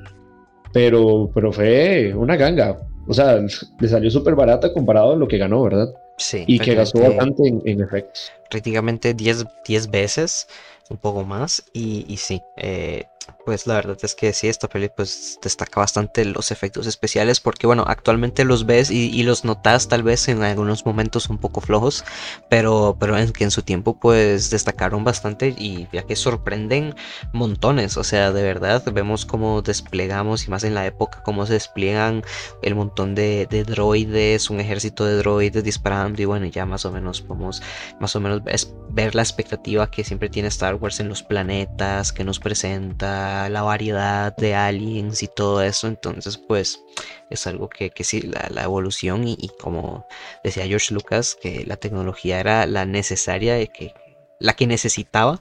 Pero, 0.72 1.30
pero 1.34 1.52
fue 1.52 2.12
una 2.14 2.36
ganga. 2.36 2.78
O 3.06 3.14
sea, 3.14 3.40
le 3.80 3.88
salió 3.88 4.10
súper 4.10 4.34
barata 4.34 4.72
comparado 4.72 5.12
a 5.12 5.16
lo 5.16 5.28
que 5.28 5.38
ganó, 5.38 5.62
¿verdad? 5.62 5.88
Sí. 6.16 6.44
Y 6.46 6.58
que 6.58 6.74
gastó 6.74 7.00
bastante 7.00 7.42
en, 7.64 7.80
efectos. 7.80 8.30
Prácticamente 8.50 9.14
10 9.14 9.46
veces, 9.90 10.48
un 10.90 10.98
poco 10.98 11.24
más. 11.24 11.62
Y, 11.72 12.04
y 12.08 12.16
sí, 12.18 12.42
eh, 12.56 13.04
pues 13.44 13.66
la 13.66 13.74
verdad 13.74 13.98
es 14.02 14.14
que 14.14 14.32
sí, 14.32 14.48
esta 14.48 14.68
peli 14.68 14.90
pues 14.94 15.38
destaca 15.42 15.80
bastante 15.80 16.24
los 16.24 16.50
efectos 16.50 16.86
especiales 16.86 17.40
porque 17.40 17.66
bueno, 17.66 17.84
actualmente 17.86 18.44
los 18.44 18.66
ves 18.66 18.90
y, 18.90 19.22
los 19.22 19.44
notas 19.44 19.88
tal 19.88 20.02
vez 20.02 20.28
en 20.28 20.42
algunos 20.42 20.86
momentos 20.86 21.28
un 21.28 21.38
poco 21.38 21.60
flojos, 21.60 22.04
pero, 22.48 22.96
pero 22.98 23.18
en 23.18 23.32
que 23.32 23.44
en 23.44 23.50
su 23.50 23.62
tiempo 23.62 23.98
pues 24.00 24.50
destacaron 24.50 25.04
bastante 25.04 25.54
y 25.56 25.86
ya 25.92 26.02
que 26.02 26.16
sorprenden 26.16 26.94
montones, 27.32 27.96
o 27.96 28.04
sea, 28.04 28.32
de 28.32 28.42
verdad 28.42 28.82
vemos 28.92 29.26
cómo 29.26 29.62
desplegamos 29.62 30.46
y 30.46 30.50
más 30.50 30.64
en 30.64 30.74
la 30.74 30.86
época 30.86 31.22
cómo 31.22 31.46
se 31.46 31.54
despliegan 31.54 32.22
el 32.62 32.74
montón 32.74 33.14
de, 33.14 33.46
droides, 33.66 34.50
un 34.50 34.60
ejército 34.60 35.04
de 35.04 35.16
droides 35.16 35.62
disparando 35.62 36.22
y 36.22 36.24
bueno, 36.24 36.46
ya 36.46 36.66
más 36.66 36.84
o 36.84 36.92
menos 36.92 37.20
podemos 37.20 37.62
más 38.00 38.16
o 38.16 38.20
menos 38.20 38.42
ver 38.90 39.14
la 39.14 39.22
expectativa 39.22 39.90
que 39.90 40.04
siempre 40.04 40.28
tiene 40.28 40.48
Star 40.48 40.76
Wars 40.76 41.00
en 41.00 41.08
los 41.08 41.22
planetas 41.22 42.12
que 42.12 42.24
nos 42.24 42.38
presenta 42.38 43.19
la, 43.48 43.62
variedad 43.62 44.34
de 44.36 44.54
aliens 44.54 45.22
y 45.22 45.28
todo 45.28 45.62
eso. 45.62 45.88
Entonces, 45.88 46.36
pues 46.36 46.82
es 47.30 47.46
algo 47.46 47.68
que, 47.68 47.90
que 47.90 48.04
sí, 48.04 48.22
la, 48.22 48.62
evolución 48.62 49.26
y, 49.26 49.50
como 49.60 50.06
decía 50.44 50.66
George 50.66 50.94
Lucas, 50.94 51.36
que 51.40 51.64
la 51.66 51.76
tecnología 51.76 52.40
era 52.40 52.66
la 52.66 52.84
necesaria, 52.84 53.64
que, 53.66 53.94
la 54.38 54.54
que 54.54 54.66
necesitaba, 54.66 55.40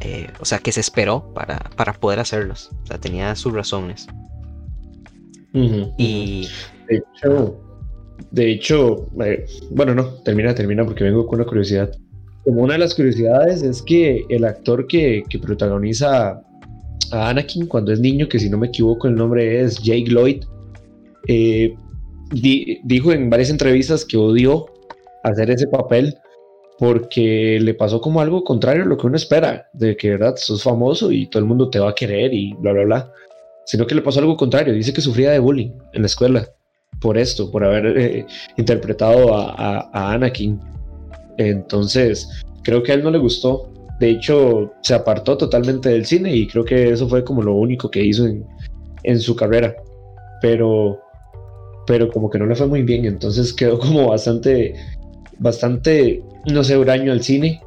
eh, 0.00 0.28
o 0.40 0.44
sea, 0.44 0.58
que 0.58 0.72
se 0.72 0.80
esperó 0.80 1.32
para, 1.34 1.58
para 1.76 1.92
poder 1.92 2.20
hacerlos. 2.20 2.70
O 2.84 2.86
sea, 2.86 2.98
tenía 2.98 3.34
sus 3.36 3.52
razones. 3.52 4.06
Y... 5.52 6.48
De 6.88 6.96
hecho, 6.96 7.60
de 8.30 8.50
hecho 8.50 9.08
eh, 9.24 9.46
bueno, 9.70 9.94
no, 9.94 10.04
termina, 10.24 10.54
termina 10.54 10.84
porque 10.84 11.04
vengo 11.04 11.26
con 11.26 11.40
una 11.40 11.48
curiosidad. 11.48 11.90
Como 12.44 12.62
una 12.62 12.74
de 12.74 12.80
las 12.80 12.94
curiosidades 12.94 13.62
es 13.62 13.82
que 13.82 14.24
el 14.28 14.44
actor 14.44 14.86
que, 14.86 15.22
que 15.28 15.38
protagoniza 15.38 16.42
a 17.12 17.28
Anakin 17.28 17.66
cuando 17.66 17.92
es 17.92 18.00
niño, 18.00 18.28
que 18.28 18.38
si 18.38 18.48
no 18.48 18.58
me 18.58 18.68
equivoco 18.68 19.08
el 19.08 19.14
nombre 19.14 19.60
es 19.60 19.78
Jake 19.82 20.06
Lloyd, 20.08 20.44
eh, 21.28 21.74
dijo 22.84 23.12
en 23.12 23.30
varias 23.30 23.50
entrevistas 23.50 24.04
que 24.04 24.16
odió 24.16 24.66
hacer 25.22 25.50
ese 25.50 25.66
papel 25.68 26.16
porque 26.78 27.58
le 27.60 27.74
pasó 27.74 28.00
como 28.00 28.20
algo 28.20 28.42
contrario 28.42 28.82
a 28.82 28.86
lo 28.86 28.96
que 28.96 29.06
uno 29.06 29.16
espera, 29.16 29.68
de 29.72 29.96
que 29.96 30.10
verdad 30.10 30.34
sos 30.36 30.62
famoso 30.62 31.12
y 31.12 31.28
todo 31.28 31.40
el 31.40 31.48
mundo 31.48 31.70
te 31.70 31.78
va 31.78 31.90
a 31.90 31.94
querer 31.94 32.34
y 32.34 32.54
bla, 32.54 32.72
bla, 32.72 32.84
bla, 32.84 33.12
sino 33.66 33.86
que 33.86 33.94
le 33.94 34.02
pasó 34.02 34.18
algo 34.20 34.36
contrario, 34.36 34.74
dice 34.74 34.92
que 34.92 35.00
sufría 35.00 35.30
de 35.30 35.38
bullying 35.38 35.70
en 35.92 36.02
la 36.02 36.06
escuela 36.06 36.48
por 37.00 37.18
esto, 37.18 37.50
por 37.50 37.64
haber 37.64 37.98
eh, 37.98 38.26
interpretado 38.56 39.34
a, 39.34 39.90
a 39.92 40.12
Anakin. 40.12 40.60
Entonces, 41.36 42.28
creo 42.62 42.82
que 42.82 42.92
a 42.92 42.94
él 42.94 43.04
no 43.04 43.10
le 43.10 43.18
gustó 43.18 43.71
de 44.02 44.10
hecho, 44.10 44.72
se 44.82 44.94
apartó 44.94 45.38
totalmente 45.38 45.88
del 45.90 46.04
cine 46.06 46.34
y 46.34 46.48
creo 46.48 46.64
que 46.64 46.90
eso 46.90 47.08
fue 47.08 47.22
como 47.22 47.40
lo 47.40 47.54
único 47.54 47.88
que 47.88 48.02
hizo 48.02 48.26
en, 48.26 49.20
su 49.20 49.36
carrera. 49.36 49.76
Pero, 50.40 50.98
pero 51.86 52.08
como 52.08 52.28
que 52.28 52.36
no 52.36 52.46
le 52.46 52.56
fue 52.56 52.66
muy 52.66 52.82
bien, 52.82 53.04
entonces 53.04 53.52
quedó 53.58 53.78
como 53.78 54.08
bastante, 54.08 54.74
bastante, 55.38 56.20
no 56.52 56.64
sé, 56.64 56.76
huraño 56.76 57.12
al 57.12 57.22
cine. 57.22 57.62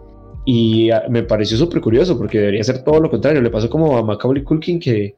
Y 0.46 0.90
me 1.08 1.24
pareció 1.24 1.56
súper 1.56 1.80
curioso 1.80 2.18
porque 2.18 2.40
debería 2.40 2.66
ser 2.66 2.84
todo 2.84 3.00
lo 3.00 3.10
contrario. 3.10 3.42
Le 3.42 3.50
pasó 3.50 3.70
como 3.70 3.96
a 3.98 4.04
Macaulay 4.04 4.44
Culkin 4.44 4.78
que, 4.78 5.16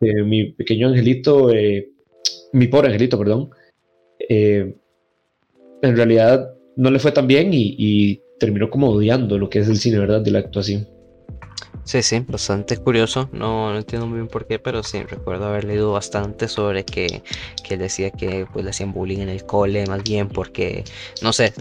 mi 0.00 0.52
pequeño 0.52 0.86
angelito, 0.86 1.50
eh, 1.50 1.90
mi 2.52 2.68
pobre 2.68 2.86
angelito, 2.86 3.18
perdón, 3.18 3.50
eh, 4.28 4.76
en 5.82 5.96
realidad 5.96 6.54
no 6.76 6.92
le 6.92 7.00
fue 7.00 7.10
tan 7.10 7.26
bien 7.26 7.50
y 7.52 8.20
terminó 8.38 8.70
como 8.70 8.90
odiando 8.90 9.38
lo 9.38 9.48
que 9.48 9.60
es 9.60 9.68
el 9.68 9.78
cine, 9.78 9.98
¿verdad? 9.98 10.20
De 10.20 10.30
la 10.30 10.40
actuación. 10.40 10.88
Sí, 11.86 12.02
sí, 12.02 12.18
bastante 12.26 12.76
curioso. 12.78 13.28
No, 13.32 13.70
no 13.70 13.78
entiendo 13.78 14.08
muy 14.08 14.16
bien 14.16 14.26
por 14.26 14.44
qué, 14.48 14.58
pero 14.58 14.82
sí, 14.82 15.04
recuerdo 15.04 15.46
haber 15.46 15.62
leído 15.62 15.92
bastante 15.92 16.48
sobre 16.48 16.84
que, 16.84 17.22
que 17.62 17.76
decía 17.76 18.10
que 18.10 18.44
pues 18.52 18.64
le 18.64 18.70
hacían 18.70 18.92
bullying 18.92 19.20
en 19.20 19.28
el 19.28 19.46
cole, 19.46 19.86
más 19.86 20.02
bien 20.02 20.28
porque, 20.28 20.82
no 21.22 21.32
sé, 21.32 21.52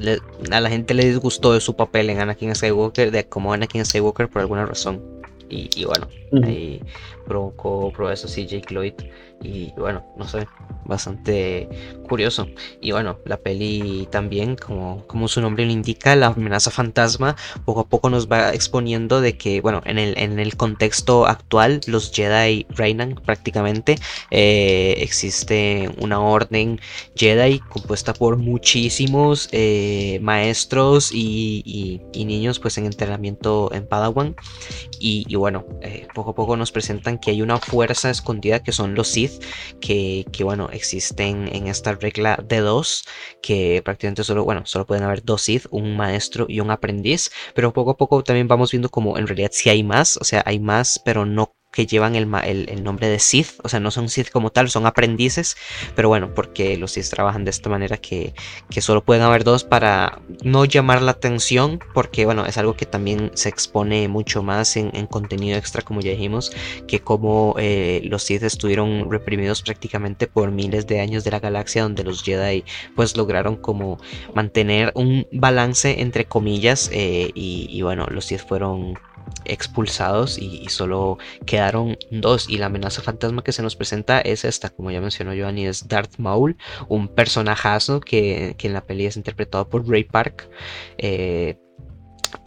a 0.51 0.59
la 0.61 0.69
gente 0.69 0.95
le 0.95 1.05
disgustó 1.05 1.53
de 1.53 1.61
su 1.61 1.75
papel 1.75 2.09
en 2.09 2.21
Anakin 2.21 2.55
Skywalker, 2.55 3.11
de 3.11 3.25
como 3.25 3.53
Anakin 3.53 3.85
Skywalker 3.85 4.27
por 4.27 4.41
alguna 4.41 4.65
razón. 4.65 4.99
Y, 5.47 5.85
bueno, 5.85 6.07
ahí 6.43 6.81
provocó, 7.25 7.91
provocó 7.91 8.11
eso 8.11 8.27
sí 8.27 8.45
Jake 8.45 8.73
Lloyd 8.73 8.93
y 9.41 9.71
bueno, 9.77 10.03
no 10.17 10.27
sé, 10.27 10.47
bastante 10.85 11.69
curioso. 12.07 12.47
Y 12.81 12.91
bueno, 12.91 13.19
la 13.25 13.37
peli 13.37 14.07
también, 14.11 14.55
como, 14.55 15.05
como 15.07 15.27
su 15.27 15.41
nombre 15.41 15.65
lo 15.65 15.71
indica, 15.71 16.15
la 16.15 16.27
amenaza 16.27 16.71
fantasma 16.71 17.35
poco 17.65 17.81
a 17.81 17.87
poco 17.87 18.09
nos 18.09 18.27
va 18.27 18.53
exponiendo 18.53 19.21
de 19.21 19.37
que, 19.37 19.61
bueno, 19.61 19.81
en 19.85 19.97
el, 19.97 20.17
en 20.17 20.39
el 20.39 20.55
contexto 20.55 21.25
actual, 21.27 21.81
los 21.87 22.11
Jedi 22.11 22.65
reinan 22.69 23.15
prácticamente. 23.25 23.97
Eh, 24.31 24.95
existe 24.99 25.89
una 25.99 26.19
orden 26.19 26.79
Jedi 27.15 27.59
compuesta 27.59 28.13
por 28.13 28.37
muchísimos 28.37 29.49
eh, 29.51 30.19
maestros 30.21 31.11
y, 31.11 32.01
y, 32.13 32.25
niños 32.25 32.57
pues 32.57 32.77
en 32.79 32.85
entrenamiento 32.85 33.71
en 33.71 33.85
Padawan. 33.87 34.35
Y, 34.99 35.25
y 35.27 35.35
bueno, 35.35 35.65
eh, 35.81 36.07
poco 36.15 36.24
a 36.31 36.35
poco 36.35 36.57
nos 36.57 36.71
presentan 36.71 37.17
que 37.17 37.31
hay 37.31 37.41
una 37.41 37.57
fuerza 37.57 38.09
escondida 38.09 38.63
que 38.63 38.71
son 38.71 38.95
los 38.95 39.07
Sith, 39.07 39.43
que, 39.79 40.25
que 40.31 40.43
bueno, 40.43 40.69
existen 40.71 41.49
en 41.53 41.67
esta 41.67 41.93
regla 41.93 42.37
de 42.47 42.59
dos, 42.59 43.05
que 43.41 43.81
prácticamente 43.83 44.23
solo, 44.23 44.43
bueno, 44.43 44.65
solo 44.65 44.85
pueden 44.85 45.03
haber 45.03 45.23
dos 45.23 45.43
Sith, 45.43 45.65
un 45.71 45.95
maestro 45.95 46.45
y 46.47 46.59
un 46.59 46.71
aprendiz, 46.71 47.31
pero 47.53 47.73
poco 47.73 47.91
a 47.91 47.97
poco 47.97 48.23
también 48.23 48.47
vamos 48.47 48.71
viendo 48.71 48.89
como 48.89 49.17
en 49.17 49.27
realidad 49.27 49.51
si 49.51 49.69
hay 49.69 49.83
más, 49.83 50.17
o 50.17 50.23
sea, 50.23 50.43
hay 50.45 50.59
más, 50.59 51.01
pero 51.03 51.25
no 51.25 51.55
que 51.75 51.85
llevan 51.85 52.15
el, 52.15 52.33
el, 52.69 52.83
nombre 52.85 53.09
de 53.09 53.19
Sith, 53.19 53.59
o 53.61 53.67
sea, 53.67 53.81
no 53.81 53.91
son 53.91 54.07
Sith 54.07 54.29
como 54.29 54.49
tal, 54.49 54.69
son 54.69 54.85
aprendices, 54.85 55.57
pero 55.93 56.07
bueno, 56.07 56.33
porque 56.33 56.77
los 56.77 56.93
Sith 56.93 57.09
trabajan 57.09 57.43
de 57.43 57.51
esta 57.51 57.69
manera 57.69 57.97
que, 57.97 58.33
que 58.69 58.79
solo 58.79 59.03
pueden 59.03 59.23
haber 59.23 59.43
dos 59.43 59.65
para 59.65 60.21
no 60.41 60.63
llamar 60.63 61.01
la 61.01 61.11
atención, 61.11 61.81
porque 61.93 62.23
bueno, 62.23 62.45
es 62.45 62.57
algo 62.57 62.77
que 62.77 62.85
también 62.85 63.29
se 63.33 63.49
expone 63.49 64.07
mucho 64.07 64.41
más 64.41 64.77
en, 64.77 64.89
contenido 65.07 65.57
extra, 65.57 65.81
como 65.81 65.99
ya 65.99 66.11
dijimos, 66.11 66.53
que 66.87 67.01
como 67.01 67.55
eh, 67.59 67.99
los 68.05 68.23
Sith 68.23 68.43
estuvieron 68.43 69.11
reprimidos 69.11 69.61
prácticamente 69.61 70.27
por 70.27 70.51
miles 70.51 70.87
de 70.87 71.01
años 71.01 71.25
de 71.25 71.31
la 71.31 71.41
galaxia, 71.41 71.83
donde 71.83 72.05
los 72.05 72.23
Jedi 72.23 72.63
pues 72.95 73.17
lograron 73.17 73.57
como 73.57 73.99
mantener 74.33 74.93
un 74.95 75.27
balance 75.33 75.99
entre 75.99 76.23
comillas, 76.23 76.89
eh, 76.93 77.31
y, 77.35 77.67
y 77.69 77.81
bueno, 77.81 78.07
los 78.09 78.23
Sith 78.23 78.47
fueron 78.47 78.97
expulsados 79.45 80.37
y, 80.37 80.67
solo 80.69 81.17
quedaron 81.45 81.97
dos. 82.11 82.49
Y 82.49 82.57
la 82.57 82.67
amenaza 82.67 83.01
fantasma 83.01 83.43
que 83.43 83.51
se 83.51 83.61
nos 83.61 83.75
presenta 83.75 84.19
es 84.21 84.45
esta 84.45 84.69
como 84.69 84.91
ya 84.91 85.01
mencionó 85.01 85.33
Giovanni 85.33 85.67
es 85.67 85.87
Darth 85.87 86.17
Maul 86.17 86.57
un 86.87 87.07
personajazo 87.07 87.99
que, 87.99 88.55
que 88.57 88.67
en 88.67 88.73
la 88.73 88.81
peli 88.85 89.05
es 89.05 89.17
interpretado 89.17 89.67
por 89.69 89.87
Ray 89.87 90.03
Park. 90.03 90.49
Eh, 90.97 91.57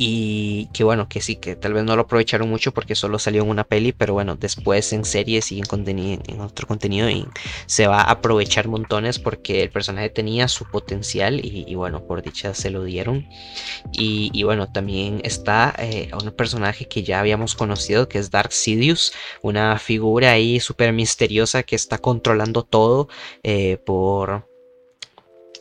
y 0.01 0.68
que 0.72 0.84
bueno, 0.84 1.09
que 1.09 1.20
sí, 1.20 1.34
que 1.36 1.57
tal 1.57 1.74
vez 1.74 1.82
no 1.82 1.96
lo 1.96 2.03
aprovecharon 2.03 2.49
mucho 2.49 2.72
porque 2.72 2.94
solo 2.94 3.18
salió 3.18 3.42
en 3.42 3.51
una 3.51 3.64
peli, 3.64 3.90
pero 3.92 4.14
bueno, 4.14 4.36
después 4.36 4.92
en 4.92 5.05
series 5.05 5.51
y 5.51 5.61
en, 5.61 6.22
en 6.24 6.40
otro 6.40 6.68
contenido 6.68 7.11
y 7.11 7.26
se 7.66 7.88
va 7.88 8.03
a 8.03 8.12
aprovechar 8.12 8.68
montones 8.68 9.18
porque 9.18 9.61
el 9.61 9.70
personaje 9.70 10.09
tenía 10.09 10.46
su 10.46 10.66
potencial 10.66 11.40
y, 11.44 11.74
bueno, 11.74 12.07
por 12.07 12.22
dicha 12.22 12.55
se 12.55 12.70
lo 12.70 12.84
dieron. 12.84 13.26
Y, 13.92 14.42
bueno, 14.44 14.70
también 14.70 15.20
está 15.24 15.74
eh, 15.78 16.11
un 16.12 16.30
personaje 16.30 16.86
que 16.86 17.03
ya 17.03 17.18
habíamos 17.18 17.57
conocido 17.57 18.09
que 18.09 18.18
es 18.18 18.30
Dark 18.30 18.53
Sidious, 18.53 19.12
una 19.42 19.78
figura 19.80 20.30
ahí 20.30 20.61
súper 20.61 20.92
misteriosa 20.92 21.64
que 21.64 21.74
está 21.74 21.99
controlando 21.99 22.62
todo 22.62 23.09
eh, 23.42 23.78
por 23.84 24.47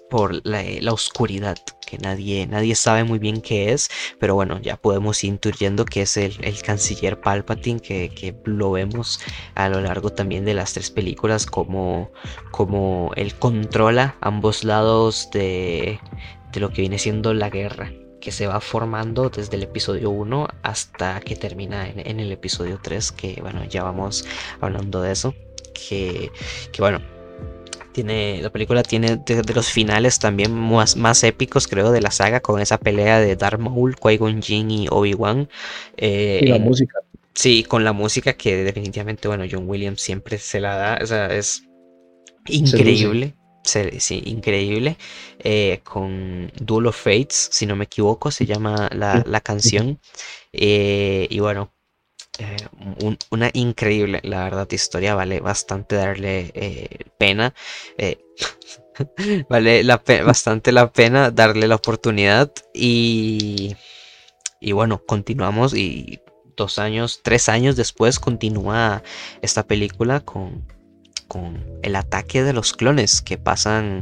por 0.10 0.46
la, 0.46 0.64
oscuridad, 0.92 1.58
que 1.86 1.98
nadie, 1.98 2.48
nadie 2.48 2.76
sabe 2.76 3.04
muy 3.04 3.20
bien 3.20 3.42
qué 3.42 3.74
es, 3.74 3.90
pero 4.20 4.36
bueno, 4.36 4.60
ya 4.62 4.78
podemos 4.78 5.24
ir 5.24 5.30
intuyendo 5.34 5.86
que 5.86 6.04
es 6.04 6.18
el, 6.18 6.36
canciller 6.64 7.20
Palpatine, 7.20 7.80
que, 7.80 8.36
lo 8.46 8.72
vemos 8.72 9.20
a 9.56 9.70
lo 9.70 9.82
largo 9.82 10.12
también 10.12 10.46
de 10.46 10.54
las 10.54 10.74
tres 10.74 10.92
películas, 10.92 11.46
como, 11.46 12.12
como 12.52 13.12
él 13.16 13.36
controla 13.36 14.16
ambos 14.22 14.64
lados 14.64 15.30
de, 15.32 16.00
de 16.52 16.60
lo 16.60 16.70
que 16.70 16.82
viene 16.82 17.00
siendo 17.00 17.34
la 17.34 17.50
guerra 17.50 17.92
que 18.20 18.32
se 18.32 18.48
va 18.48 18.60
formando 18.60 19.30
desde 19.30 19.56
el 19.56 19.64
episodio 19.64 20.10
1 20.10 20.48
hasta 20.64 21.20
que 21.22 21.36
termina 21.36 21.88
en, 21.88 22.20
el 22.20 22.32
episodio 22.32 22.80
3, 22.82 23.12
que 23.12 23.40
bueno, 23.42 23.64
ya 23.66 23.84
vamos 23.84 24.26
hablando 24.60 25.02
de 25.02 25.12
eso, 25.12 25.36
que, 25.74 26.32
que 26.72 26.82
bueno, 26.82 27.00
la 28.04 28.50
película 28.50 28.84
tiene 28.84 29.18
de, 29.18 29.54
los 29.54 29.70
finales 29.70 30.20
también 30.20 30.54
más, 30.54 30.96
más, 30.96 31.24
épicos, 31.24 31.68
creo, 31.68 31.92
de 31.92 32.02
la 32.02 32.12
saga, 32.12 32.40
con 32.40 32.62
esa 32.62 32.78
pelea 32.78 33.20
de 33.20 33.36
Darth 33.36 33.60
Maul, 33.60 33.96
Qui-Gon 33.96 34.42
Jinn 34.42 34.72
y 34.72 34.88
Obi-Wan. 34.90 35.50
Eh, 35.98 36.40
y 36.44 36.48
la 36.48 36.60
música. 36.60 37.00
Sí, 37.34 37.64
con 37.64 37.84
la 37.84 37.94
música 37.94 38.34
que 38.34 38.64
definitivamente, 38.64 39.28
bueno, 39.28 39.46
John 39.50 39.70
Williams 39.70 40.02
siempre 40.02 40.40
se 40.40 40.60
la 40.60 40.76
da, 40.76 41.00
o 41.04 41.06
sea, 41.06 41.28
es 41.28 41.64
increíble. 42.48 43.36
sí, 43.64 44.24
increíble. 44.26 44.98
Eh, 45.40 45.82
con 45.84 46.52
Duel 46.60 46.88
of 46.88 46.98
Fates, 46.98 47.50
si 47.52 47.68
no 47.68 47.76
me 47.76 47.86
equivoco, 47.86 48.32
se 48.32 48.46
llama 48.46 48.90
la, 48.92 49.24
la 49.28 49.42
canción. 49.42 50.00
Eh, 50.52 51.28
y 51.30 51.40
bueno, 51.40 51.72
eh, 52.40 52.58
una 53.32 53.50
increíble, 53.54 54.22
la 54.24 54.44
verdad, 54.44 54.68
historia. 54.72 55.16
Vale 55.16 55.40
bastante 55.40 55.96
darle 55.96 56.52
eh, 56.54 57.06
pena. 57.18 57.54
Eh, 57.98 58.18
vale 59.50 59.84
bastante 60.24 60.72
la 60.72 60.92
pena 60.92 61.32
darle 61.32 61.68
la 61.68 61.76
oportunidad. 61.76 62.52
Y, 62.74 63.76
y 64.60 64.72
bueno, 64.72 65.02
continuamos. 65.06 65.74
Y 65.74 66.20
dos 66.56 66.80
años, 66.80 67.22
tres 67.24 67.50
años 67.50 67.76
después, 67.76 68.20
continúa 68.20 69.04
esta 69.42 69.64
película 69.68 70.20
con, 70.22 70.66
con 71.28 71.64
el 71.84 71.96
ataque 71.96 72.44
de 72.44 72.54
los 72.54 72.74
clones 72.74 73.22
que 73.22 73.38
pasan 73.38 74.02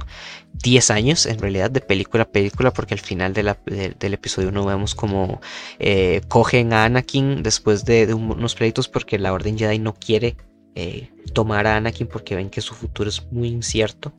10 0.64 0.92
años 0.92 1.26
en 1.26 1.40
realidad 1.40 1.70
de 1.70 1.82
película 1.82 2.24
a 2.24 2.30
película 2.30 2.72
porque 2.72 2.94
al 2.94 3.00
final 3.00 3.34
del 3.34 4.14
episodio 4.14 4.52
no 4.52 4.66
vemos 4.66 4.96
como 4.96 5.42
eh, 5.80 6.22
cogen 6.28 6.74
a 6.74 6.86
Anakin 6.86 7.44
después 7.44 7.86
de, 7.86 8.14
unos 8.14 8.56
pleitos 8.56 8.88
porque 8.88 9.20
la 9.20 9.34
Orden 9.34 9.58
Jedi 9.58 9.80
no 9.80 9.94
quiere 9.94 10.38
eh, 10.76 11.10
tomar 11.34 11.68
a 11.68 11.78
Anakin 11.78 12.08
porque 12.08 12.36
ven 12.36 12.50
que 12.50 12.62
su 12.62 12.74
futuro 12.74 13.10
es 13.10 13.26
muy 13.32 13.50
incierto. 13.50 14.14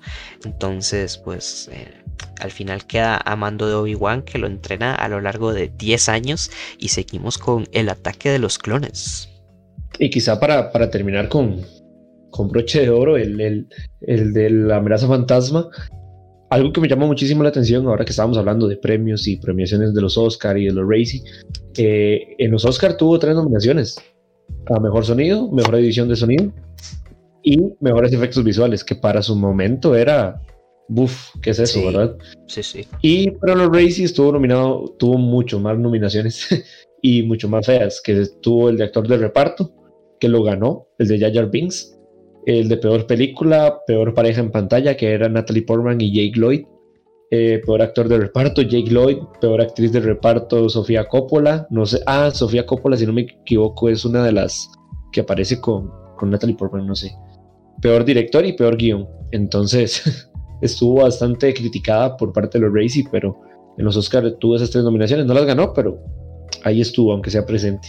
Entonces 0.44 1.18
pues 1.18 1.68
eh, 1.72 2.02
al 2.40 2.50
final 2.50 2.86
queda 2.86 3.20
a 3.24 3.36
mando 3.36 3.68
de 3.68 3.74
Obi-Wan 3.74 4.22
que 4.22 4.38
lo 4.38 4.46
entrena 4.46 4.94
a 4.94 5.08
lo 5.08 5.20
largo 5.20 5.52
de 5.52 5.68
10 5.68 6.08
años 6.08 6.50
y 6.78 6.88
seguimos 6.88 7.38
con 7.38 7.66
el 7.72 7.88
ataque 7.88 8.30
de 8.30 8.38
los 8.38 8.58
clones. 8.58 9.28
Y 9.98 10.10
quizá 10.10 10.38
para, 10.38 10.72
para 10.72 10.90
terminar 10.90 11.28
con, 11.28 11.64
con 12.30 12.48
broche 12.48 12.82
de 12.82 12.90
oro, 12.90 13.16
el, 13.16 13.40
el, 13.40 13.68
el 14.00 14.32
de 14.32 14.50
la 14.50 14.76
amenaza 14.76 15.06
fantasma, 15.06 15.68
algo 16.50 16.72
que 16.72 16.80
me 16.80 16.88
llamó 16.88 17.06
muchísimo 17.06 17.42
la 17.42 17.48
atención 17.48 17.86
ahora 17.86 18.04
que 18.04 18.10
estábamos 18.10 18.38
hablando 18.38 18.68
de 18.68 18.76
premios 18.76 19.26
y 19.26 19.36
premiaciones 19.36 19.94
de 19.94 20.00
los 20.00 20.16
Oscar 20.16 20.56
y 20.58 20.66
de 20.66 20.72
los 20.72 20.88
Racy, 20.88 21.22
eh, 21.76 22.34
en 22.38 22.50
los 22.50 22.64
Oscar 22.64 22.96
tuvo 22.96 23.18
tres 23.18 23.34
nominaciones 23.34 23.96
a 24.66 24.80
mejor 24.80 25.04
sonido, 25.04 25.50
mejor 25.50 25.76
edición 25.76 26.08
de 26.08 26.16
sonido 26.16 26.52
y 27.42 27.60
mejores 27.80 28.12
efectos 28.12 28.44
visuales, 28.44 28.84
que 28.84 28.94
para 28.94 29.22
su 29.22 29.36
momento 29.36 29.94
era, 29.94 30.40
buf, 30.88 31.30
¿qué 31.42 31.50
es 31.50 31.58
eso, 31.58 31.84
verdad? 31.86 32.16
Sí, 32.46 32.62
sí. 32.62 32.86
Y 33.02 33.30
para 33.32 33.54
los 33.54 33.68
Racy 33.68 34.04
estuvo 34.04 34.32
nominado, 34.32 34.94
tuvo 34.98 35.18
mucho 35.18 35.60
más 35.60 35.78
nominaciones 35.78 36.48
y 37.02 37.22
mucho 37.22 37.48
más 37.48 37.66
feas, 37.66 38.00
que 38.02 38.26
tuvo 38.40 38.68
el 38.68 38.76
de 38.76 38.84
actor 38.84 39.06
de 39.06 39.16
reparto, 39.16 39.72
que 40.18 40.28
lo 40.28 40.42
ganó, 40.42 40.88
el 40.98 41.08
de 41.08 41.20
Jar 41.20 41.32
Jar 41.32 41.50
Binks, 41.50 41.95
el 42.46 42.68
de 42.68 42.76
peor 42.76 43.06
película, 43.06 43.80
peor 43.86 44.14
pareja 44.14 44.40
en 44.40 44.52
pantalla, 44.52 44.96
que 44.96 45.12
era 45.12 45.28
Natalie 45.28 45.62
Portman 45.62 46.00
y 46.00 46.12
Jake 46.12 46.38
Lloyd, 46.38 46.64
eh, 47.32 47.60
peor 47.66 47.82
actor 47.82 48.08
de 48.08 48.18
reparto, 48.18 48.62
Jake 48.62 48.88
Lloyd, 48.88 49.18
peor 49.40 49.60
actriz 49.60 49.90
de 49.90 49.98
reparto, 49.98 50.68
Sofía 50.68 51.08
Coppola, 51.08 51.66
no 51.70 51.84
sé, 51.84 52.00
ah, 52.06 52.30
Sofía 52.32 52.64
Coppola, 52.64 52.96
si 52.96 53.04
no 53.04 53.12
me 53.12 53.22
equivoco, 53.22 53.88
es 53.88 54.04
una 54.04 54.24
de 54.24 54.30
las 54.30 54.70
que 55.10 55.22
aparece 55.22 55.60
con, 55.60 55.90
con 56.16 56.30
Natalie 56.30 56.54
Portman, 56.54 56.86
no 56.86 56.94
sé, 56.94 57.12
peor 57.82 58.04
director 58.04 58.46
y 58.46 58.52
peor 58.52 58.76
guion, 58.76 59.08
entonces 59.32 60.30
estuvo 60.62 61.02
bastante 61.02 61.52
criticada 61.52 62.16
por 62.16 62.32
parte 62.32 62.58
de 62.58 62.66
los 62.66 62.72
Racy, 62.72 63.04
pero 63.10 63.40
en 63.76 63.84
los 63.84 63.96
Oscars 63.96 64.38
tuvo 64.38 64.54
esas 64.54 64.70
tres 64.70 64.84
nominaciones, 64.84 65.26
no 65.26 65.34
las 65.34 65.46
ganó, 65.46 65.72
pero 65.74 65.98
ahí 66.62 66.80
estuvo, 66.80 67.12
aunque 67.12 67.30
sea 67.30 67.44
presente. 67.44 67.88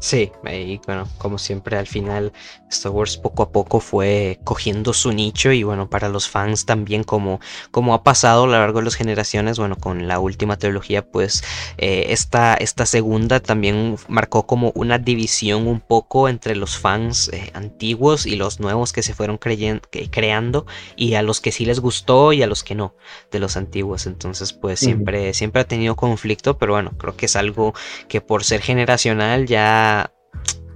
Sí, 0.00 0.30
y 0.48 0.80
bueno, 0.86 1.08
como 1.18 1.38
siempre 1.38 1.76
al 1.76 1.88
final 1.88 2.32
Star 2.70 2.92
Wars 2.92 3.16
poco 3.16 3.42
a 3.42 3.50
poco 3.50 3.80
fue 3.80 4.38
cogiendo 4.44 4.92
su 4.92 5.10
nicho 5.10 5.50
y 5.50 5.64
bueno, 5.64 5.90
para 5.90 6.08
los 6.08 6.28
fans 6.28 6.66
también 6.66 7.02
como, 7.02 7.40
como 7.72 7.94
ha 7.94 8.04
pasado 8.04 8.44
a 8.44 8.46
lo 8.46 8.52
largo 8.52 8.78
de 8.78 8.84
las 8.84 8.94
generaciones, 8.94 9.58
bueno, 9.58 9.74
con 9.74 10.06
la 10.06 10.20
última 10.20 10.56
trilogía 10.56 11.04
pues 11.04 11.42
eh, 11.78 12.06
esta, 12.10 12.54
esta, 12.54 12.86
segunda 12.86 13.40
también 13.40 13.96
marcó 14.06 14.46
como 14.46 14.70
una 14.76 14.98
división 14.98 15.66
un 15.66 15.80
poco 15.80 16.28
entre 16.28 16.54
los 16.54 16.78
fans 16.78 17.28
eh, 17.32 17.50
antiguos 17.54 18.24
y 18.24 18.36
los 18.36 18.60
nuevos 18.60 18.92
que 18.92 19.02
se 19.02 19.14
fueron 19.14 19.36
creando 19.38 20.66
y 20.94 21.14
a 21.14 21.22
los 21.22 21.40
que 21.40 21.50
sí 21.50 21.64
les 21.64 21.80
gustó 21.80 22.32
y 22.32 22.42
a 22.42 22.46
los 22.46 22.62
que 22.62 22.76
no 22.76 22.94
de 23.32 23.40
los 23.40 23.56
antiguos, 23.56 24.06
entonces 24.06 24.52
pues 24.52 24.78
siempre, 24.78 25.34
siempre 25.34 25.62
ha 25.62 25.64
tenido 25.66 25.96
conflicto, 25.96 26.56
pero 26.56 26.74
bueno, 26.74 26.92
creo 26.96 27.16
que 27.16 27.26
es 27.26 27.34
algo 27.34 27.74
que 28.08 28.20
por 28.20 28.44
ser 28.44 28.62
generacional 28.62 29.46
ya 29.46 29.87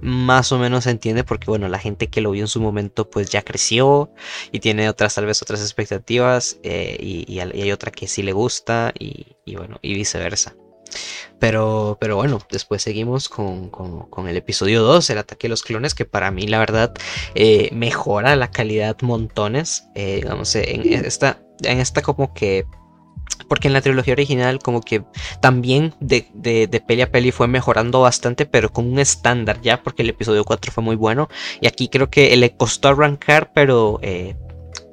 más 0.03 0.51
o 0.51 0.59
menos 0.59 0.83
se 0.83 0.91
entiende 0.91 1.23
porque 1.23 1.45
bueno, 1.47 1.69
la 1.69 1.79
gente 1.79 2.07
que 2.07 2.19
lo 2.19 2.31
vio 2.31 2.43
en 2.43 2.47
su 2.49 2.59
momento 2.59 3.09
pues 3.09 3.29
ya 3.29 3.41
creció 3.41 4.11
y 4.51 4.59
tiene 4.59 4.89
otras 4.89 5.15
tal 5.15 5.25
vez 5.25 5.41
otras 5.41 5.61
expectativas 5.61 6.59
eh, 6.63 6.97
y, 6.99 7.39
hay 7.39 7.71
otra 7.71 7.89
que 7.89 8.07
sí 8.07 8.21
le 8.21 8.33
gusta 8.33 8.93
y, 8.99 9.35
bueno, 9.55 9.79
y 9.81 9.93
viceversa. 9.93 10.55
Pero, 11.39 11.97
pero 11.99 12.17
bueno, 12.17 12.39
después 12.51 12.81
seguimos 12.81 13.29
con, 13.29 13.71
el 14.27 14.37
episodio 14.37 14.83
2, 14.83 15.09
el 15.09 15.17
ataque 15.17 15.47
de 15.47 15.49
los 15.49 15.63
clones, 15.63 15.95
que 15.95 16.05
para 16.05 16.31
mí 16.31 16.47
la 16.47 16.59
verdad 16.59 16.93
eh, 17.35 17.69
mejora 17.73 18.35
la 18.35 18.51
calidad 18.51 18.97
montones. 19.01 19.85
Eh, 19.95 20.17
digamos, 20.17 20.55
en 20.55 21.05
esta, 21.05 21.41
en 21.63 21.79
esta 21.79 22.01
como 22.01 22.33
que 22.33 22.65
porque 23.47 23.67
en 23.67 23.73
la 23.73 23.81
trilogía 23.81 24.13
original 24.13 24.59
como 24.59 24.81
que 24.81 25.03
también 25.39 25.93
de, 25.99 26.27
de, 26.33 26.67
peli 26.85 27.01
a 27.01 27.11
peli 27.11 27.31
fue 27.31 27.47
mejorando 27.47 28.01
bastante, 28.01 28.45
pero 28.45 28.71
con 28.71 28.91
un 28.91 28.99
estándar 28.99 29.61
ya, 29.61 29.83
porque 29.83 30.01
el 30.01 30.09
episodio 30.09 30.43
4 30.43 30.71
fue 30.71 30.83
muy 30.83 30.95
bueno. 30.95 31.29
Y 31.61 31.67
aquí 31.67 31.87
creo 31.89 32.09
que 32.09 32.35
le 32.35 32.55
costó 32.55 32.89
arrancar, 32.89 33.51
pero 33.53 33.99
eh, 34.01 34.35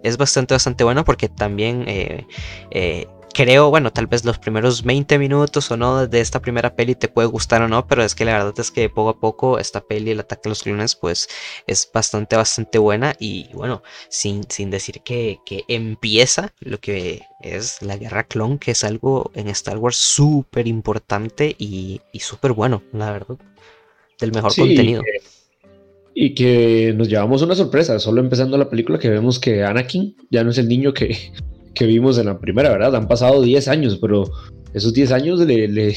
es 0.02 0.16
bastante, 0.16 0.54
bastante 0.54 0.84
bueno 0.84 1.04
porque 1.04 1.28
también 1.28 1.84
eh, 1.86 2.26
eh, 2.70 3.06
creo, 3.32 3.70
bueno, 3.70 3.92
tal 3.92 4.06
vez 4.06 4.24
los 4.24 4.38
primeros 4.38 4.82
20 4.82 5.18
minutos 5.18 5.70
o 5.70 5.76
no 5.76 6.06
de 6.06 6.20
esta 6.20 6.40
primera 6.40 6.74
peli 6.74 6.94
te 6.94 7.08
puede 7.08 7.28
gustar 7.28 7.62
o 7.62 7.68
no, 7.68 7.86
pero 7.86 8.02
es 8.02 8.14
que 8.14 8.24
la 8.24 8.32
verdad 8.32 8.54
es 8.58 8.70
que 8.70 8.88
poco 8.88 9.10
a 9.10 9.20
poco 9.20 9.58
esta 9.58 9.80
peli, 9.80 10.10
el 10.10 10.20
ataque 10.20 10.48
a 10.48 10.50
los 10.50 10.62
clones, 10.62 10.96
pues 10.96 11.28
es 11.66 11.90
bastante, 11.92 12.36
bastante 12.36 12.78
buena 12.78 13.14
y 13.18 13.48
bueno, 13.52 13.82
sin, 14.08 14.44
sin 14.48 14.70
decir 14.70 15.00
que, 15.02 15.38
que 15.44 15.64
empieza 15.68 16.52
lo 16.60 16.78
que 16.78 17.22
es 17.40 17.82
la 17.82 17.96
guerra 17.96 18.24
clon, 18.24 18.58
que 18.58 18.72
es 18.72 18.84
algo 18.84 19.30
en 19.34 19.48
Star 19.48 19.78
Wars 19.78 19.96
súper 19.96 20.66
importante 20.66 21.54
y, 21.58 22.00
y 22.12 22.20
súper 22.20 22.52
bueno, 22.52 22.82
la 22.92 23.12
verdad, 23.12 23.36
del 24.20 24.32
mejor 24.32 24.54
contenido. 24.54 25.02
y 26.14 26.34
que 26.34 26.92
nos 26.96 27.08
llevamos 27.08 27.42
una 27.42 27.54
sorpresa, 27.54 27.98
solo 27.98 28.20
empezando 28.20 28.58
la 28.58 28.68
película 28.68 28.98
que 28.98 29.08
vemos 29.08 29.38
que 29.38 29.64
Anakin 29.64 30.16
ya 30.30 30.44
no 30.44 30.50
es 30.50 30.58
el 30.58 30.68
niño 30.68 30.92
que, 30.92 31.32
que 31.74 31.86
vimos 31.86 32.18
en 32.18 32.26
la 32.26 32.38
primera, 32.38 32.70
¿verdad? 32.70 32.94
Han 32.96 33.08
pasado 33.08 33.42
10 33.42 33.68
años, 33.68 33.98
pero 34.00 34.30
esos 34.74 34.92
10 34.92 35.12
años 35.12 35.40
le... 35.40 35.94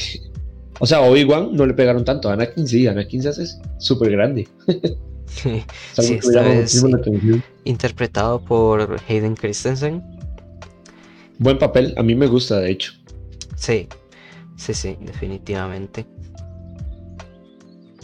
O 0.80 0.86
sea, 0.86 1.02
Obi-Wan 1.02 1.50
no 1.54 1.66
le 1.66 1.74
pegaron 1.74 2.04
tanto. 2.04 2.28
A 2.28 2.32
Anakin 2.32 2.66
sí, 2.66 2.86
Anakin 2.86 3.22
se 3.22 3.28
hace 3.28 3.46
súper 3.78 4.10
grande. 4.10 4.48
sí, 5.26 5.62
interpretado 7.64 8.44
por 8.44 9.00
Hayden 9.08 9.34
Christensen. 9.34 10.02
Buen 11.38 11.58
papel, 11.58 11.94
a 11.96 12.02
mí 12.02 12.14
me 12.14 12.26
gusta, 12.26 12.60
de 12.60 12.70
hecho. 12.70 12.92
Sí, 13.56 13.88
sí, 14.56 14.74
sí, 14.74 14.96
definitivamente. 15.00 16.06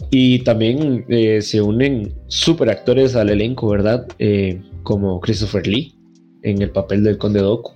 Y 0.09 0.39
también 0.39 1.05
eh, 1.07 1.41
se 1.41 1.61
unen 1.61 2.13
super 2.27 2.69
actores 2.69 3.15
al 3.15 3.29
elenco, 3.29 3.69
¿verdad? 3.69 4.07
Eh, 4.19 4.61
como 4.83 5.19
Christopher 5.21 5.65
Lee, 5.67 5.95
en 6.43 6.61
el 6.61 6.71
papel 6.71 7.03
del 7.03 7.17
conde 7.17 7.41
Doku. 7.41 7.73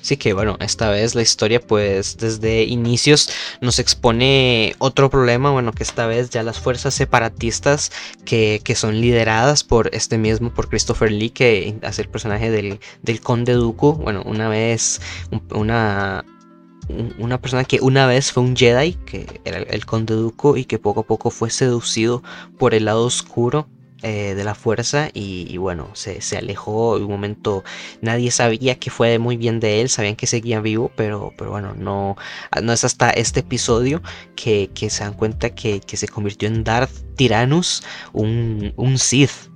Sí 0.00 0.16
que 0.16 0.32
bueno, 0.32 0.56
esta 0.60 0.90
vez 0.90 1.16
la 1.16 1.22
historia 1.22 1.60
pues 1.60 2.16
desde 2.18 2.62
inicios 2.62 3.30
nos 3.60 3.80
expone 3.80 4.76
otro 4.78 5.10
problema, 5.10 5.50
bueno 5.50 5.72
que 5.72 5.82
esta 5.82 6.06
vez 6.06 6.30
ya 6.30 6.44
las 6.44 6.60
fuerzas 6.60 6.94
separatistas 6.94 7.90
que, 8.24 8.60
son 8.76 9.00
lideradas 9.00 9.64
por 9.64 9.90
este 9.92 10.18
mismo, 10.18 10.54
por 10.54 10.68
Christopher 10.68 11.10
Lee 11.10 11.30
que 11.30 11.76
hace 11.82 12.02
el 12.02 12.08
personaje 12.08 12.50
del, 12.50 12.78
del 13.02 13.20
conde 13.20 13.54
Dooku, 13.54 13.94
bueno 13.94 14.22
una 14.24 14.48
vez 14.48 15.00
una, 15.52 16.24
una 17.18 17.40
persona 17.40 17.64
que 17.64 17.80
una 17.80 18.06
vez 18.06 18.30
fue 18.30 18.44
un 18.44 18.54
Jedi, 18.54 18.92
que 19.04 19.40
era 19.44 19.58
el 19.58 19.84
conde 19.84 20.14
Dooku 20.14 20.56
y 20.56 20.64
que 20.64 20.78
poco 20.78 21.00
a 21.00 21.06
poco 21.06 21.30
fue 21.30 21.50
seducido 21.50 22.22
por 22.56 22.72
el 22.72 22.84
lado 22.84 23.04
oscuro 23.04 23.66
eh, 24.06 24.34
de 24.34 24.44
la 24.44 24.54
fuerza 24.54 25.08
y, 25.14 25.56
bueno, 25.56 25.88
se, 25.94 26.20
alejó. 26.36 26.98
En 26.98 27.04
un 27.04 27.10
momento 27.10 27.64
nadie 28.02 28.30
sabía 28.30 28.78
que 28.78 28.90
fue 28.90 29.18
muy 29.18 29.38
bien 29.38 29.60
de 29.60 29.80
él, 29.80 29.88
sabían 29.88 30.14
que 30.14 30.26
seguía 30.26 30.60
vivo, 30.60 30.92
pero, 30.94 31.32
pero 31.38 31.52
bueno, 31.52 31.74
no, 31.74 32.14
no 32.62 32.72
es 32.74 32.84
hasta 32.84 33.08
este 33.08 33.40
episodio 33.40 34.02
que, 34.36 34.68
se 34.90 35.04
dan 35.04 35.14
cuenta 35.14 35.54
que, 35.54 35.80
se 35.86 36.06
convirtió 36.06 36.48
en 36.48 36.64
Darth 36.64 36.92
Tyrannus, 37.16 37.82
un, 38.12 38.74
un 38.76 38.98
Sith. 38.98 39.48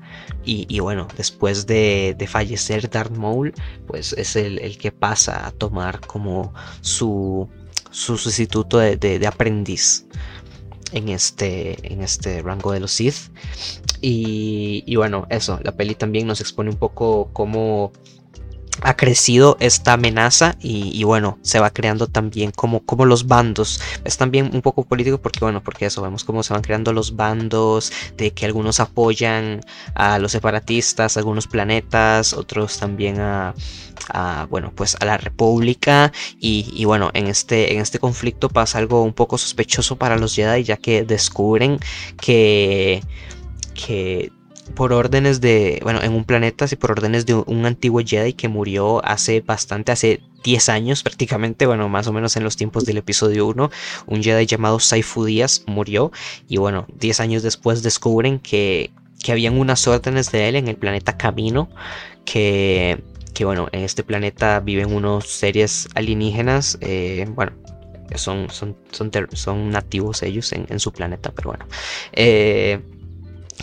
Y, 0.45 0.81
bueno, 0.81 1.09
después 1.15 1.67
de, 1.67 2.17
fallecer 2.27 2.89
Darth 2.89 3.15
Maul, 3.15 3.53
pues 3.87 4.15
es 4.15 4.35
el, 4.35 4.79
que 4.79 4.93
pasa 4.93 5.47
a 5.47 5.51
tomar 5.51 6.01
como 6.01 6.55
su, 6.81 7.47
su 7.91 8.17
sustituto 8.17 8.79
de, 8.79 9.27
aprendiz 9.27 10.07
en 10.93 11.11
este, 11.11 11.93
en 11.93 12.01
este 12.01 12.41
rango 12.41 12.73
de 12.73 12.81
los 12.81 12.93
Sith. 12.93 13.31
Y, 14.01 14.95
bueno, 14.97 15.27
eso, 15.31 15.59
la 15.63 15.73
peli 15.73 15.95
también 15.95 16.27
nos 16.27 16.41
expone 16.41 16.71
un 16.71 16.77
poco 16.77 17.31
cómo 17.33 17.93
ha 18.83 18.97
crecido 18.97 19.57
esta 19.61 19.95
amenaza 19.95 20.57
y, 20.61 21.03
bueno, 21.05 21.39
se 21.43 21.59
va 21.59 21.71
creando 21.71 22.07
también 22.07 22.53
como, 22.53 22.85
como 22.85 23.07
los 23.07 23.27
bandos. 23.27 23.81
Es 24.05 24.17
también 24.17 24.51
un 24.53 24.63
poco 24.63 24.85
político 24.85 25.19
porque 25.19 25.41
bueno, 25.41 25.63
porque 25.63 25.87
eso, 25.87 26.03
vemos 26.03 26.25
cómo 26.25 26.43
se 26.43 26.53
van 26.53 26.63
creando 26.63 26.93
los 26.93 27.17
bandos, 27.17 27.93
de 28.17 28.31
que 28.33 28.47
algunos 28.47 28.81
apoyan 28.81 29.61
a 29.95 30.19
los 30.19 30.33
separatistas, 30.33 31.17
algunos 31.17 31.47
planetas, 31.47 32.33
otros 32.33 32.79
también 32.79 33.21
a, 33.21 33.55
bueno, 34.49 34.73
pues 34.75 34.97
a 35.01 35.05
la 35.05 35.17
República 35.17 36.13
y, 36.39 36.71
y, 36.73 36.85
bueno, 36.85 37.11
en 37.15 37.27
este, 37.27 37.75
en 37.75 37.81
este 37.81 37.99
conflicto 37.99 38.49
pasa 38.49 38.79
algo 38.79 39.03
un 39.03 39.13
poco 39.13 39.39
sospechoso 39.39 39.97
para 39.97 40.17
los 40.17 40.35
Jedi 40.35 40.63
ya 40.63 40.77
que 40.77 41.03
descubren 41.03 41.79
que 42.21 43.03
que 43.87 44.33
por 44.75 44.93
órdenes 44.93 45.41
de, 45.41 45.81
bueno, 45.83 46.03
en 46.03 46.13
un 46.13 46.25
planeta, 46.25 46.69
sí, 46.69 46.77
por 46.77 46.91
órdenes 46.91 47.27
de 47.27 47.35
un, 47.35 47.65
antiguo 47.65 48.03
Jedi 48.05 48.35
que 48.35 48.49
murió 48.49 49.05
hace 49.05 49.41
bastante, 49.41 49.93
hace 49.93 50.21
10 50.45 50.69
años 50.69 51.03
prácticamente, 51.03 51.67
bueno, 51.67 51.89
más 51.89 52.07
o 52.07 52.13
menos 52.13 52.37
en 52.37 52.45
los 52.45 52.57
tiempos 52.57 52.85
del 52.85 52.99
episodio 52.99 53.47
1, 53.47 53.71
un 54.07 54.23
Jedi 54.23 54.47
llamado 54.47 54.79
Saifu 54.79 55.25
Díaz 55.25 55.65
murió 55.67 56.13
y 56.49 56.59
bueno, 56.59 56.87
10 56.99 57.21
años 57.21 57.43
después 57.43 57.83
descubren 57.83 58.39
que, 58.39 58.91
que 59.23 59.33
habían 59.33 59.59
unas 59.59 59.87
órdenes 59.87 60.31
de 60.33 60.49
él 60.49 60.57
en 60.57 60.69
el 60.69 60.77
planeta 60.77 61.17
Camino 61.17 61.71
que, 62.25 63.03
que 63.35 63.45
bueno, 63.45 63.69
en 63.73 63.81
este 63.81 64.05
planeta 64.05 64.61
viven 64.61 64.93
unos 64.93 65.29
seres 65.29 65.89
alienígenas, 65.95 66.79
eh, 66.83 67.27
bueno, 67.31 67.53
son, 68.17 68.51
son, 68.51 68.77
son, 68.91 69.11
son, 69.33 69.71
nativos 69.71 70.23
ellos 70.23 70.53
en, 70.53 70.67
en, 70.69 70.79
su 70.79 70.93
planeta, 70.93 71.33
pero 71.35 71.51
bueno. 71.51 71.67
Eh, 72.13 72.81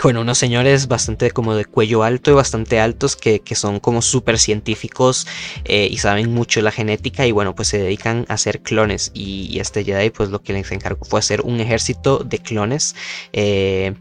bueno, 0.04 0.22
unos 0.22 0.38
señores 0.38 0.88
bastante 0.88 1.32
como 1.32 1.56
de 1.56 1.66
cuello 1.66 2.04
alto 2.04 2.32
y 2.32 2.34
bastante 2.34 2.80
altos 2.80 3.16
que, 3.16 3.42
son 3.56 3.80
como 3.80 4.02
súper 4.02 4.38
científicos 4.38 5.26
eh, 5.64 5.88
y 5.90 5.98
saben 5.98 6.34
mucho 6.34 6.62
la 6.62 6.72
genética 6.72 7.26
y 7.26 7.32
bueno, 7.32 7.56
pues 7.56 7.70
se 7.70 7.78
dedican 7.78 8.26
a 8.28 8.34
hacer 8.34 8.62
clones 8.62 9.12
y, 9.14 9.60
este 9.60 9.84
Jedi 9.84 10.10
pues 10.10 10.30
lo 10.30 10.42
que 10.42 10.54
les 10.54 10.72
encargó 10.72 11.06
fue 11.06 11.20
hacer 11.20 11.42
un 11.42 11.60
ejército 11.60 12.20
de 12.20 12.40
clones 12.40 12.96
eh, 13.34 13.96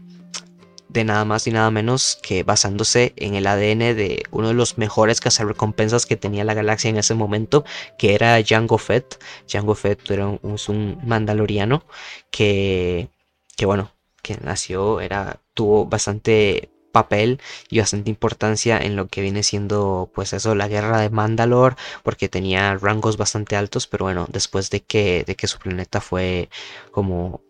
de 0.89 1.03
nada 1.03 1.25
más 1.25 1.47
y 1.47 1.51
nada 1.51 1.71
menos 1.71 2.19
que 2.21 2.43
basándose 2.43 3.13
en 3.17 3.35
el 3.35 3.47
ADN 3.47 3.95
de 3.95 4.23
uno 4.31 4.49
de 4.49 4.53
los 4.53 4.77
mejores 4.77 5.21
cazarrecompensas 5.21 6.05
que 6.05 6.15
tenía 6.17 6.43
la 6.43 6.53
galaxia 6.53 6.89
en 6.89 6.97
ese 6.97 7.15
momento, 7.15 7.65
que 7.97 8.15
era 8.15 8.37
Jango 8.45 8.77
Fett. 8.77 9.21
Jango 9.49 9.75
Fett 9.75 10.09
era 10.09 10.27
un, 10.27 10.39
un 10.67 10.99
mandaloriano 11.03 11.85
que, 12.31 13.09
que 13.57 13.65
bueno, 13.65 13.94
que 14.25 14.37
nació 14.41 15.01
era 15.01 15.39
tuvo 15.53 15.85
bastante 15.85 16.71
papel 16.91 17.39
y 17.69 17.77
bastante 17.77 18.09
importancia 18.09 18.79
en 18.79 18.95
lo 18.95 19.07
que 19.07 19.21
viene 19.21 19.43
siendo 19.43 20.09
pues 20.15 20.33
eso 20.33 20.55
la 20.55 20.67
guerra 20.67 20.99
de 20.99 21.11
Mandalor 21.11 21.75
porque 22.01 22.27
tenía 22.27 22.73
rangos 22.75 23.17
bastante 23.17 23.55
altos 23.55 23.85
pero 23.85 24.05
bueno 24.05 24.25
después 24.31 24.71
de 24.71 24.81
que 24.81 25.23
de 25.27 25.35
que 25.35 25.45
su 25.45 25.59
planeta 25.59 26.01
fue 26.01 26.49
como 26.91 27.41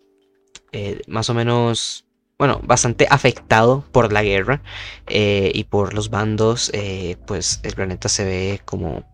eh, 0.74 1.00
más 1.08 1.30
o 1.30 1.34
menos 1.34 2.06
bueno 2.38 2.60
bastante 2.64 3.08
afectado 3.10 3.86
por 3.94 4.12
la 4.12 4.24
guerra 4.24 4.62
eh, 5.08 5.52
y 5.54 5.64
por 5.64 5.94
los 5.94 6.10
bandos 6.10 6.72
eh, 6.74 7.16
pues 7.26 7.62
el 7.64 7.74
planeta 7.74 8.10
se 8.10 8.26
ve 8.26 8.62
como 8.66 9.06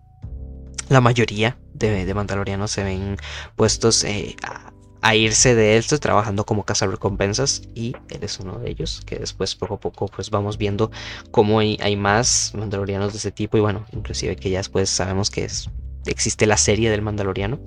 la 0.90 1.02
mayoría 1.02 1.60
de, 1.74 2.06
de 2.06 2.14
mandalorianos 2.16 2.72
se 2.72 2.84
ven 2.84 3.18
puestos 3.56 4.06
a, 4.44 4.71
a 5.02 5.16
irse 5.16 5.56
de 5.56 5.78
esto 5.78 6.00
trabajando 6.00 6.46
como 6.46 6.64
recompensas 6.80 7.64
y 7.76 7.94
él 8.10 8.24
es 8.24 8.40
uno 8.40 8.60
de 8.60 8.70
ellos 8.70 9.02
que 9.06 9.18
después 9.18 9.56
poco 9.56 9.76
a 9.76 9.80
poco 9.80 10.08
pues 10.08 10.30
vamos 10.30 10.58
viendo 10.58 10.92
cómo 11.32 11.60
hay, 11.60 11.96
más 11.96 12.54
mandalorianos 12.56 13.12
de 13.12 13.18
ese 13.18 13.32
tipo 13.32 13.58
y 13.58 13.62
bueno 13.62 13.86
inclusive 13.92 14.36
que 14.36 14.50
ya 14.50 14.60
después 14.60 14.90
sabemos 14.90 15.30
que 15.30 15.46
es, 15.46 15.70
existe 16.06 16.46
la 16.46 16.58
serie 16.58 16.90
del 16.90 17.02
mandaloriano 17.02 17.60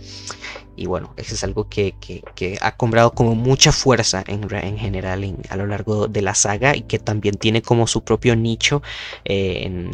y 0.77 0.87
bueno 0.87 1.13
eso 1.17 1.35
es 1.35 1.45
algo 1.45 1.69
que, 1.69 1.95
ha 2.61 2.77
comprado 2.77 3.13
como 3.13 3.35
mucha 3.35 3.73
fuerza 3.73 4.25
en, 4.27 4.47
en 4.53 4.79
general 4.79 5.37
a 5.49 5.57
lo 5.57 5.67
largo 5.67 6.09
de 6.09 6.23
la 6.23 6.35
saga 6.35 6.77
y 6.77 6.83
que 6.83 6.99
también 6.99 7.35
tiene 7.37 7.63
como 7.63 7.87
su 7.87 8.05
propio 8.05 8.37
nicho 8.37 8.83
eh, 9.25 9.63
en 9.65 9.91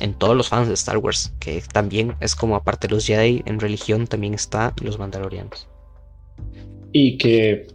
en 0.00 0.14
todos 0.14 0.36
los 0.36 0.48
fans 0.48 0.68
de 0.68 0.74
Star 0.74 0.98
Wars, 0.98 1.32
que 1.40 1.60
también 1.72 2.14
es 2.20 2.36
como 2.36 2.54
aparte 2.54 2.86
de 2.86 2.94
los 2.94 3.04
Jedi 3.04 3.42
en 3.46 3.58
religión, 3.58 4.06
también 4.06 4.32
está 4.32 4.72
los 4.80 4.96
Mandalorianos. 4.96 5.66
Y 6.92 7.18
que 7.18 7.66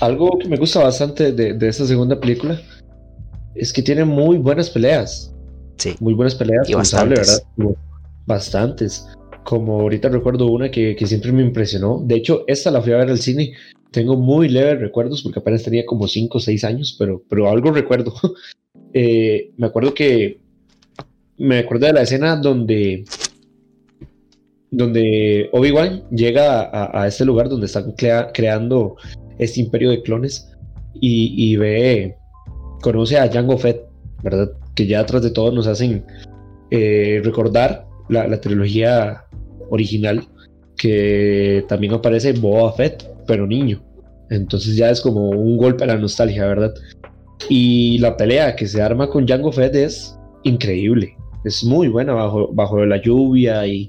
algo 0.00 0.38
que 0.38 0.48
me 0.48 0.56
gusta 0.56 0.80
bastante 0.80 1.32
de, 1.32 1.54
de 1.54 1.68
esta 1.68 1.86
segunda 1.86 2.20
película 2.20 2.60
es 3.54 3.72
que 3.72 3.82
tiene 3.82 4.04
muy 4.04 4.38
buenas 4.38 4.70
peleas. 4.70 5.34
Sí. 5.76 5.94
Muy 6.00 6.14
buenas 6.14 6.34
peleas. 6.34 6.68
Y 6.68 6.74
bastantes. 6.74 7.44
¿verdad? 7.56 7.76
bastantes. 8.26 9.06
Como 9.44 9.80
ahorita 9.80 10.08
recuerdo 10.08 10.46
una 10.46 10.70
que, 10.70 10.94
que, 10.94 11.06
siempre 11.06 11.32
me 11.32 11.42
impresionó. 11.42 12.02
De 12.04 12.16
hecho, 12.16 12.44
esta 12.46 12.70
la 12.70 12.82
fui 12.82 12.92
a 12.92 12.98
ver 12.98 13.08
al 13.08 13.18
cine. 13.18 13.52
Tengo 13.90 14.16
muy 14.16 14.48
leves 14.48 14.80
recuerdos 14.80 15.22
porque 15.22 15.38
apenas 15.38 15.62
tenía 15.62 15.86
como 15.86 16.06
5 16.06 16.36
o 16.36 16.40
6 16.40 16.64
años, 16.64 16.94
pero, 16.98 17.22
pero 17.28 17.48
algo 17.48 17.70
recuerdo. 17.70 18.14
eh, 18.92 19.50
me 19.56 19.66
acuerdo 19.66 19.94
que. 19.94 20.40
Me 21.38 21.60
acuerdo 21.60 21.86
de 21.86 21.92
la 21.92 22.02
escena 22.02 22.36
donde 22.36 23.04
donde 24.70 25.48
Obi-Wan 25.52 26.04
llega 26.10 26.70
a, 26.72 27.06
este 27.06 27.24
lugar 27.24 27.48
donde 27.48 27.66
están 27.66 27.92
creando 27.92 28.96
este 29.38 29.60
imperio 29.60 29.90
de 29.90 30.02
clones 30.02 30.50
y, 31.00 31.56
ve, 31.56 32.16
conoce 32.82 33.18
a 33.18 33.30
Jango 33.30 33.56
Fett, 33.56 33.82
¿verdad? 34.22 34.50
Que 34.74 34.86
ya 34.86 35.00
atrás 35.00 35.22
de 35.22 35.30
todo 35.30 35.52
nos 35.52 35.66
hacen 35.66 36.04
eh, 36.70 37.20
recordar 37.24 37.86
la, 38.08 38.40
trilogía 38.40 39.24
original, 39.70 40.26
que 40.76 41.64
también 41.68 41.94
aparece 41.94 42.32
Boba 42.32 42.72
Fett, 42.72 43.08
pero 43.26 43.46
niño. 43.46 43.82
Entonces 44.30 44.76
ya 44.76 44.90
es 44.90 45.00
como 45.00 45.30
un 45.30 45.56
golpe 45.56 45.84
a 45.84 45.88
la 45.88 45.96
nostalgia, 45.96 46.46
¿verdad? 46.46 46.74
Y 47.48 47.98
la 47.98 48.16
pelea 48.16 48.56
que 48.56 48.66
se 48.66 48.82
arma 48.82 49.08
con 49.08 49.26
Jango 49.26 49.52
Fett 49.52 49.74
es 49.74 50.18
increíble. 50.42 51.16
Es 51.44 51.64
muy 51.64 51.88
buena 51.88 52.12
bajo, 52.12 52.52
bajo 52.52 52.84
la 52.84 53.00
lluvia 53.00 53.66
y, 53.66 53.86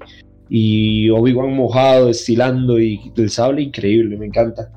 y 0.50 1.08
Obi-Wan 1.10 1.54
mojado, 1.54 2.10
estilando 2.10 2.78
y 2.80 3.12
el 3.16 3.30
sable 3.30 3.62
increíble, 3.62 4.16
me 4.16 4.26
encanta. 4.26 4.72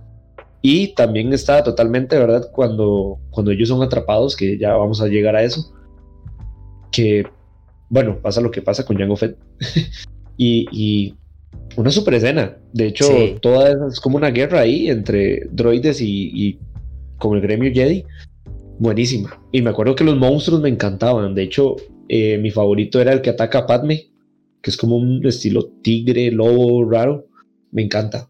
Y 0.62 0.94
también 0.94 1.34
está 1.34 1.64
totalmente, 1.64 2.18
¿verdad? 2.18 2.50
Cuando, 2.54 3.20
cuando 3.32 3.52
ellos 3.52 3.68
son 3.70 3.82
atrapados, 3.82 4.36
que 4.36 4.58
ya 4.58 4.76
vamos 4.76 5.02
a 5.02 5.08
llegar 5.08 5.36
a 5.36 5.44
eso, 5.44 5.74
que, 6.92 7.26
bueno, 7.90 8.20
pasa 8.22 8.40
lo 8.40 8.52
que 8.52 8.62
pasa 8.62 8.86
con 8.86 8.98
Jango 8.98 9.16
Fett. 9.16 9.36
y, 10.38 11.16
una 11.76 11.90
super 11.90 12.14
escena. 12.14 12.56
De 12.72 12.86
hecho, 12.86 13.08
toda 13.42 13.88
es 13.88 14.00
como 14.00 14.18
una 14.18 14.30
guerra 14.30 14.60
ahí 14.60 14.90
entre 14.90 15.48
droides 15.52 16.02
y, 16.02 16.30
y 16.32 16.60
como 17.18 17.34
el 17.34 17.42
gremio 17.42 17.72
Jedi 17.74 18.06
buenísima. 18.80 19.42
Y 19.52 19.62
me 19.62 19.72
acuerdo 19.72 19.96
que 19.96 20.04
los 20.04 20.18
monstruos 20.18 20.62
me 20.62 20.70
encantaban. 20.70 21.34
De 21.34 21.44
hecho, 21.44 21.76
eh, 22.10 22.38
mi 22.38 22.52
favorito 22.52 23.02
era 23.02 23.14
el 23.14 23.22
que 23.22 23.32
ataca 23.32 23.60
a 23.60 23.68
Padme, 23.68 24.12
que 24.64 24.72
es 24.72 24.78
como 24.78 24.95
un 24.95 25.24
estilo 25.28 25.66
tigre, 25.84 26.32
lobo 26.32 26.89
raro. 26.89 27.28
Me 27.72 27.84
encanta. 27.84 28.30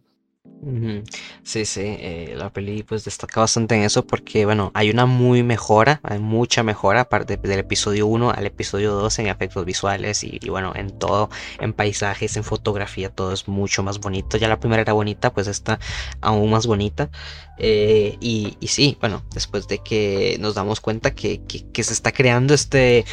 Sí, 1.43 1.65
sí, 1.65 1.81
eh, 1.83 2.35
la 2.37 2.49
peli 2.49 2.83
pues 2.83 3.03
destaca 3.03 3.41
bastante 3.41 3.75
en 3.75 3.83
eso 3.83 4.07
porque, 4.07 4.45
bueno, 4.45 4.71
hay 4.73 4.89
una 4.89 5.05
muy 5.05 5.43
mejora, 5.43 5.99
hay 6.03 6.19
mucha 6.19 6.63
mejora 6.63 7.01
aparte 7.01 7.35
del 7.35 7.59
episodio 7.59 8.07
1 8.07 8.31
al 8.31 8.45
episodio 8.45 8.93
2 8.93 9.19
en 9.19 9.27
efectos 9.27 9.65
visuales 9.65 10.23
y, 10.23 10.39
bueno, 10.47 10.71
en 10.73 10.97
todo, 10.97 11.29
en 11.59 11.73
paisajes, 11.73 12.37
en 12.37 12.45
fotografía, 12.45 13.09
todo 13.09 13.33
es 13.33 13.49
mucho 13.49 13.83
más 13.83 13.99
bonito. 13.99 14.37
Ya 14.37 14.47
la 14.47 14.59
primera 14.59 14.81
era 14.81 14.93
bonita, 14.93 15.33
pues 15.33 15.47
está 15.47 15.79
aún 16.21 16.49
más 16.49 16.65
bonita. 16.65 17.09
Eh, 17.57 18.17
y, 18.21 18.55
sí, 18.65 18.97
bueno, 19.01 19.21
después 19.33 19.67
de 19.67 19.79
que 19.79 20.37
nos 20.39 20.55
damos 20.55 20.79
cuenta 20.79 21.13
que, 21.13 21.41
que 21.43 21.83
se 21.83 21.93
está 21.93 22.13
creando 22.13 22.53
este, 22.53 23.03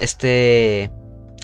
este 0.00 0.90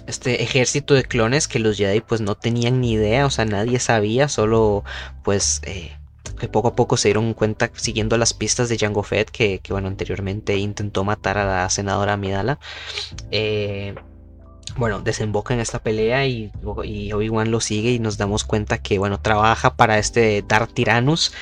este 0.08 0.42
ejército 0.42 0.94
de 0.94 1.04
clones 1.04 1.48
que 1.48 1.58
los 1.58 1.76
Jedi 1.76 2.00
pues 2.00 2.20
no 2.20 2.34
tenían 2.34 2.80
ni 2.80 2.92
idea, 2.92 3.26
o 3.26 3.30
sea, 3.30 3.44
nadie 3.44 3.78
sabía, 3.78 4.28
solo 4.28 4.82
pues 5.22 5.60
eh, 5.64 5.92
que 6.38 6.48
poco 6.48 6.68
a 6.68 6.74
poco 6.74 6.96
se 6.96 7.08
dieron 7.08 7.34
cuenta 7.34 7.70
siguiendo 7.74 8.16
las 8.16 8.32
pistas 8.32 8.68
de 8.68 8.78
Jango 8.78 9.02
Fett 9.02 9.30
que, 9.30 9.58
que 9.60 9.72
bueno, 9.72 9.88
anteriormente 9.88 10.56
intentó 10.56 11.04
matar 11.04 11.38
a 11.38 11.44
la 11.44 11.70
senadora 11.70 12.14
Amidala. 12.14 12.58
Eh, 13.30 13.94
bueno, 14.78 15.00
desemboca 15.00 15.54
en 15.54 15.60
esta 15.60 15.80
pelea 15.80 16.26
y, 16.26 16.52
Obi-Wan 16.64 17.50
lo 17.50 17.60
sigue 17.60 17.90
y 17.90 17.98
nos 17.98 18.16
damos 18.16 18.44
cuenta 18.44 18.78
que, 18.78 18.98
bueno, 18.98 19.20
trabaja 19.20 19.74
para 19.74 19.98
este 19.98 20.42
Darth 20.46 20.72
Tyrannus, 20.72 21.32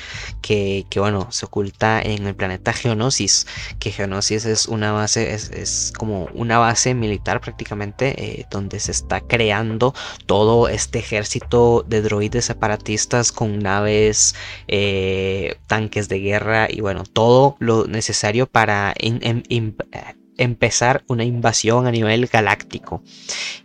que, 0.41 0.85
bueno, 0.95 1.27
se 1.31 1.45
oculta 1.45 2.01
en 2.01 2.25
el 2.25 2.35
planeta 2.35 2.73
Geonosis, 2.73 3.45
que 3.79 3.91
Geonosis 3.91 4.45
es 4.45 4.67
una 4.67 4.91
base, 4.91 5.33
es, 5.33 5.93
como 5.97 6.29
una 6.33 6.57
base 6.57 6.95
militar 6.95 7.39
prácticamente, 7.39 8.41
eh, 8.41 8.45
donde 8.49 8.79
se 8.79 8.91
está 8.91 9.21
creando 9.21 9.93
todo 10.25 10.67
este 10.67 10.99
ejército 10.99 11.85
de 11.87 12.01
droides 12.01 12.45
separatistas 12.45 13.31
con 13.31 13.59
naves, 13.59 14.35
eh, 14.67 15.55
tanques 15.67 16.09
de 16.09 16.19
guerra 16.19 16.67
y, 16.69 16.81
bueno, 16.81 17.03
todo 17.03 17.55
lo 17.59 17.85
necesario 17.85 18.47
para 18.47 18.95
empezar 20.37 21.03
una 21.07 21.23
invasión 21.23 21.87
a 21.87 21.91
nivel 21.91 22.27
galáctico. 22.27 23.03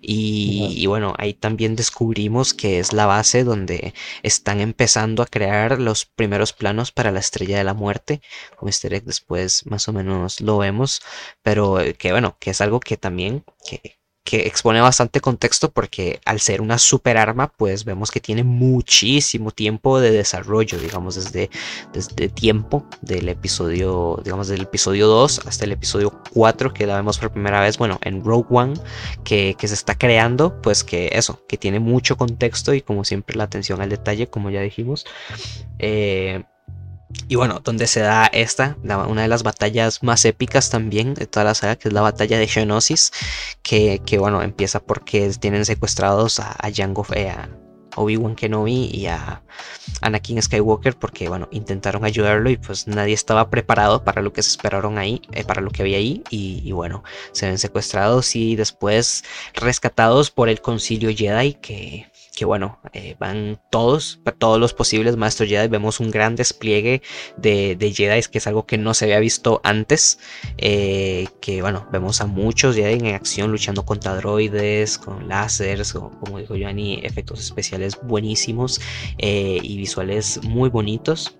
Y, 0.00 0.84
bueno, 0.86 1.14
ahí 1.18 1.34
también 1.34 1.76
descubrimos 1.76 2.54
que 2.54 2.78
es 2.78 2.92
la 2.92 3.06
base 3.06 3.44
donde 3.44 3.94
están 4.22 4.60
empezando 4.60 5.22
a 5.22 5.26
crear 5.26 5.80
los 5.80 6.06
primeros 6.06 6.52
planos 6.52 6.92
para 6.92 7.12
la 7.12 7.20
estrella 7.20 7.58
de 7.58 7.64
la 7.64 7.74
muerte. 7.74 8.20
Con 8.56 8.68
este 8.68 8.94
egg 8.94 9.04
después 9.04 9.66
más 9.66 9.88
o 9.88 9.92
menos 9.92 10.40
lo 10.40 10.58
vemos, 10.58 11.02
pero 11.42 11.78
que 11.98 12.12
bueno, 12.12 12.36
que 12.40 12.50
es 12.50 12.60
algo 12.60 12.80
que 12.80 12.96
también 12.96 13.44
que, 13.68 14.01
que 14.33 14.47
expone 14.47 14.80
bastante 14.80 15.20
contexto 15.20 15.70
porque 15.70 16.18
al 16.24 16.41
ser 16.41 16.62
una 16.62 16.78
super 16.78 17.18
arma 17.18 17.53
pues 17.55 17.85
vemos 17.85 18.11
que 18.11 18.18
tiene 18.18 18.45
muchísimo 18.45 19.51
tiempo 19.51 20.01
de 20.01 20.11
desarrollo 20.11 20.78
digamos 20.78 21.16
desde, 21.16 21.51
desde 21.93 22.30
tiempo 22.30 22.87
del 23.03 23.28
episodio 23.28 24.22
digamos 24.24 24.49
del 24.49 24.62
episodio 24.62 25.07
2 25.07 25.43
hasta 25.47 25.66
el 25.66 25.72
episodio 25.72 26.18
4 26.33 26.72
que 26.72 26.87
la 26.87 26.97
vemos 26.97 27.18
por 27.18 27.30
primera 27.30 27.61
vez 27.61 27.76
bueno 27.76 27.99
en 28.01 28.24
Rogue 28.24 28.47
One 28.49 28.72
que, 29.22 29.55
se 29.59 29.74
está 29.74 29.99
creando 29.99 30.62
pues 30.62 30.83
que 30.83 31.11
eso 31.12 31.45
que 31.47 31.59
tiene 31.59 31.78
mucho 31.78 32.16
contexto 32.16 32.72
y 32.72 32.80
como 32.80 33.05
siempre 33.05 33.37
la 33.37 33.45
atención 33.45 33.83
al 33.83 33.91
detalle 33.91 34.28
como 34.28 34.49
ya 34.49 34.62
dijimos 34.62 35.05
eh, 35.78 36.43
y 37.28 37.36
bueno, 37.36 37.60
donde 37.64 37.86
se 37.86 38.00
da 38.00 38.26
esta, 38.26 38.76
una 38.82 39.22
de 39.22 39.28
las 39.28 39.42
batallas 39.42 40.02
más 40.02 40.24
épicas 40.24 40.70
también 40.70 41.14
de 41.14 41.26
toda 41.26 41.44
la 41.44 41.54
saga, 41.54 41.76
que 41.76 41.88
es 41.88 41.94
la 41.94 42.02
batalla 42.02 42.38
de 42.38 42.46
Geonosis, 42.46 43.12
que, 43.62 44.00
bueno, 44.18 44.42
empieza 44.42 44.80
porque 44.80 45.30
tienen 45.40 45.64
secuestrados 45.64 46.40
a, 46.40 46.52
a 46.52 46.70
Jango, 46.72 47.06
eh, 47.14 47.30
a 47.30 47.48
Obi-Wan 47.96 48.34
Kenobi 48.34 48.90
y 48.92 49.06
a 49.06 49.42
Anakin 50.00 50.42
Skywalker, 50.42 50.96
porque 50.96 51.28
bueno, 51.28 51.48
intentaron 51.52 52.04
ayudarlo 52.04 52.50
y 52.50 52.56
pues 52.56 52.86
nadie 52.86 53.14
estaba 53.14 53.50
preparado 53.50 54.04
para 54.04 54.22
lo 54.22 54.32
que 54.32 54.42
se 54.42 54.50
esperaron 54.50 54.98
ahí, 54.98 55.22
eh, 55.32 55.44
para 55.44 55.60
lo 55.60 55.70
que 55.70 55.82
había 55.82 55.98
ahí, 55.98 56.22
y, 56.30 56.62
y, 56.64 56.72
bueno, 56.72 57.02
se 57.32 57.46
ven 57.46 57.58
secuestrados 57.58 58.34
y 58.36 58.56
después 58.56 59.24
rescatados 59.54 60.30
por 60.30 60.48
el 60.48 60.60
concilio 60.60 61.10
Jedi, 61.14 61.54
que 61.54 62.11
que 62.35 62.47
bueno, 62.47 62.80
eh, 62.95 63.14
van 63.18 63.61
todos, 63.70 64.20
todos 64.39 64.59
los 64.59 64.72
posibles 64.72 65.16
maestros 65.16 65.49
Jedi. 65.49 65.68
Vemos 65.68 66.01
un 66.01 66.11
gran 66.11 66.35
despliegue 66.35 67.03
de, 67.37 67.76
de 67.76 67.93
Jedi, 67.93 68.22
que 68.30 68.39
es 68.39 68.47
algo 68.47 68.64
que 68.64 68.78
no 68.78 68.95
se 68.95 69.05
había 69.05 69.18
visto 69.20 69.61
antes. 69.64 70.18
Eh, 70.57 71.28
que 71.41 71.61
bueno, 71.61 71.87
vemos 71.93 72.22
a 72.22 72.26
muchos 72.26 72.74
Jedi 72.74 72.95
en 72.95 73.14
acción 73.14 73.51
luchando 73.51 73.85
contra 73.85 74.16
droides, 74.16 74.97
con 74.97 75.28
láseres, 75.28 75.93
como 75.93 76.39
dijo 76.39 76.55
Johnny, 76.59 77.01
efectos 77.03 77.41
especiales 77.41 77.99
buenísimos 78.03 78.80
eh, 79.18 79.59
y 79.62 79.76
visuales 79.76 80.41
muy 80.43 80.70
bonitos. 80.70 81.37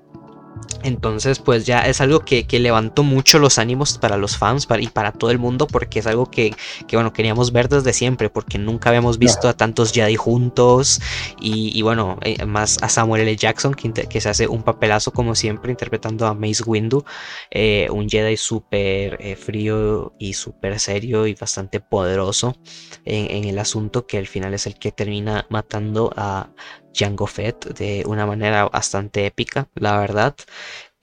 Entonces, 0.85 1.39
pues 1.39 1.65
ya 1.65 1.81
es 1.81 2.01
algo 2.01 2.21
que, 2.21 2.47
levantó 2.53 3.03
mucho 3.03 3.39
los 3.39 3.59
ánimos 3.59 3.99
para 3.99 4.17
los 4.17 4.37
fans 4.37 4.67
y 4.79 4.89
para 4.89 5.13
todo 5.13 5.31
el 5.31 5.39
mundo, 5.39 5.67
porque 5.67 6.01
es 6.01 6.07
algo 6.07 6.31
que, 6.31 6.55
bueno, 6.93 7.13
queríamos 7.13 7.53
ver 7.53 7.69
desde 7.69 7.93
siempre, 7.93 8.31
porque 8.31 8.59
nunca 8.59 8.91
habíamos 8.91 9.19
visto 9.19 9.49
a 9.49 9.55
tantos 9.55 9.93
Jedi 9.93 10.17
juntos. 10.17 11.01
Y, 11.41 11.81
bueno, 11.83 12.19
eh, 12.23 12.45
más 12.45 12.79
a 12.83 12.89
Samuel 12.89 13.23
L. 13.23 13.37
Jackson, 13.37 13.75
que, 13.75 14.21
se 14.21 14.29
hace 14.29 14.47
un 14.49 14.63
papelazo 14.63 15.13
como 15.13 15.35
siempre, 15.35 15.71
interpretando 15.71 16.27
a 16.27 16.35
Mace 16.35 16.63
Windu, 16.65 17.05
eh, 17.51 17.89
un 17.91 18.09
Jedi 18.09 18.37
súper 18.37 19.19
eh, 19.21 19.37
frío 19.37 20.15
y 20.19 20.35
súper 20.35 20.79
serio 20.79 21.27
y 21.27 21.35
bastante 21.35 21.81
poderoso 21.81 22.57
en, 23.05 23.31
en 23.31 23.45
el 23.45 23.59
asunto, 23.59 24.07
que 24.07 24.19
al 24.19 24.27
final 24.27 24.55
es 24.55 24.67
el 24.67 24.79
que 24.79 24.93
termina 24.93 25.47
matando 25.49 26.13
a, 26.17 26.51
Jango 26.95 27.27
Fett 27.27 27.67
de 27.79 28.05
una 28.07 28.27
manera 28.27 28.67
bastante 28.69 29.27
épica, 29.27 29.69
la 29.75 29.99
verdad. 29.99 30.35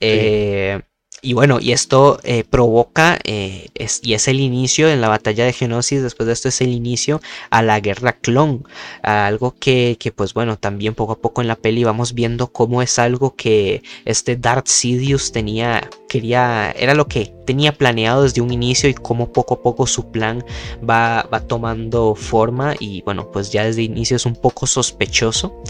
Eh, 0.00 0.80
y 1.22 1.34
bueno, 1.34 1.58
y 1.60 1.72
esto 1.72 2.18
eh, 2.24 2.44
provoca, 2.44 3.18
eh, 3.24 3.68
y 4.02 4.14
es 4.14 4.28
el 4.28 4.40
inicio 4.40 4.88
en 4.88 5.00
la 5.00 5.08
batalla 5.08 5.44
de 5.44 5.52
Genosis, 5.52 6.02
después 6.02 6.26
de 6.26 6.32
esto 6.32 6.48
es 6.48 6.60
el 6.60 6.70
inicio 6.70 7.20
a 7.50 7.62
la 7.62 7.80
guerra 7.80 8.12
clon, 8.12 8.64
algo 9.02 9.54
que, 9.58 9.96
que, 9.98 10.12
pues 10.12 10.34
bueno, 10.34 10.58
también 10.58 10.94
poco 10.94 11.12
a 11.12 11.18
poco 11.18 11.40
en 11.40 11.48
la 11.48 11.56
peli 11.56 11.84
vamos 11.84 12.14
viendo 12.14 12.52
cómo 12.52 12.82
es 12.82 12.98
algo 12.98 13.34
que 13.36 13.82
este 14.04 14.36
Darth 14.36 14.68
Sidious 14.68 15.32
tenía, 15.32 15.88
quería, 16.08 16.70
era 16.72 16.94
lo 16.94 17.06
que 17.06 17.32
tenía 17.46 17.72
planeado 17.72 18.22
desde 18.22 18.40
un 18.40 18.52
inicio 18.52 18.88
y 18.88 18.94
cómo 18.94 19.32
poco 19.32 19.54
a 19.54 19.62
poco 19.62 19.86
su 19.86 20.10
plan 20.10 20.44
va, 20.88 21.28
va 21.32 21.40
tomando 21.40 22.14
forma 22.14 22.74
y 22.78 23.02
bueno, 23.02 23.30
pues 23.30 23.50
ya 23.50 23.64
desde 23.64 23.82
el 23.82 23.90
inicio 23.90 24.16
es 24.16 24.24
un 24.24 24.36
poco 24.36 24.66
sospechoso. 24.66 25.62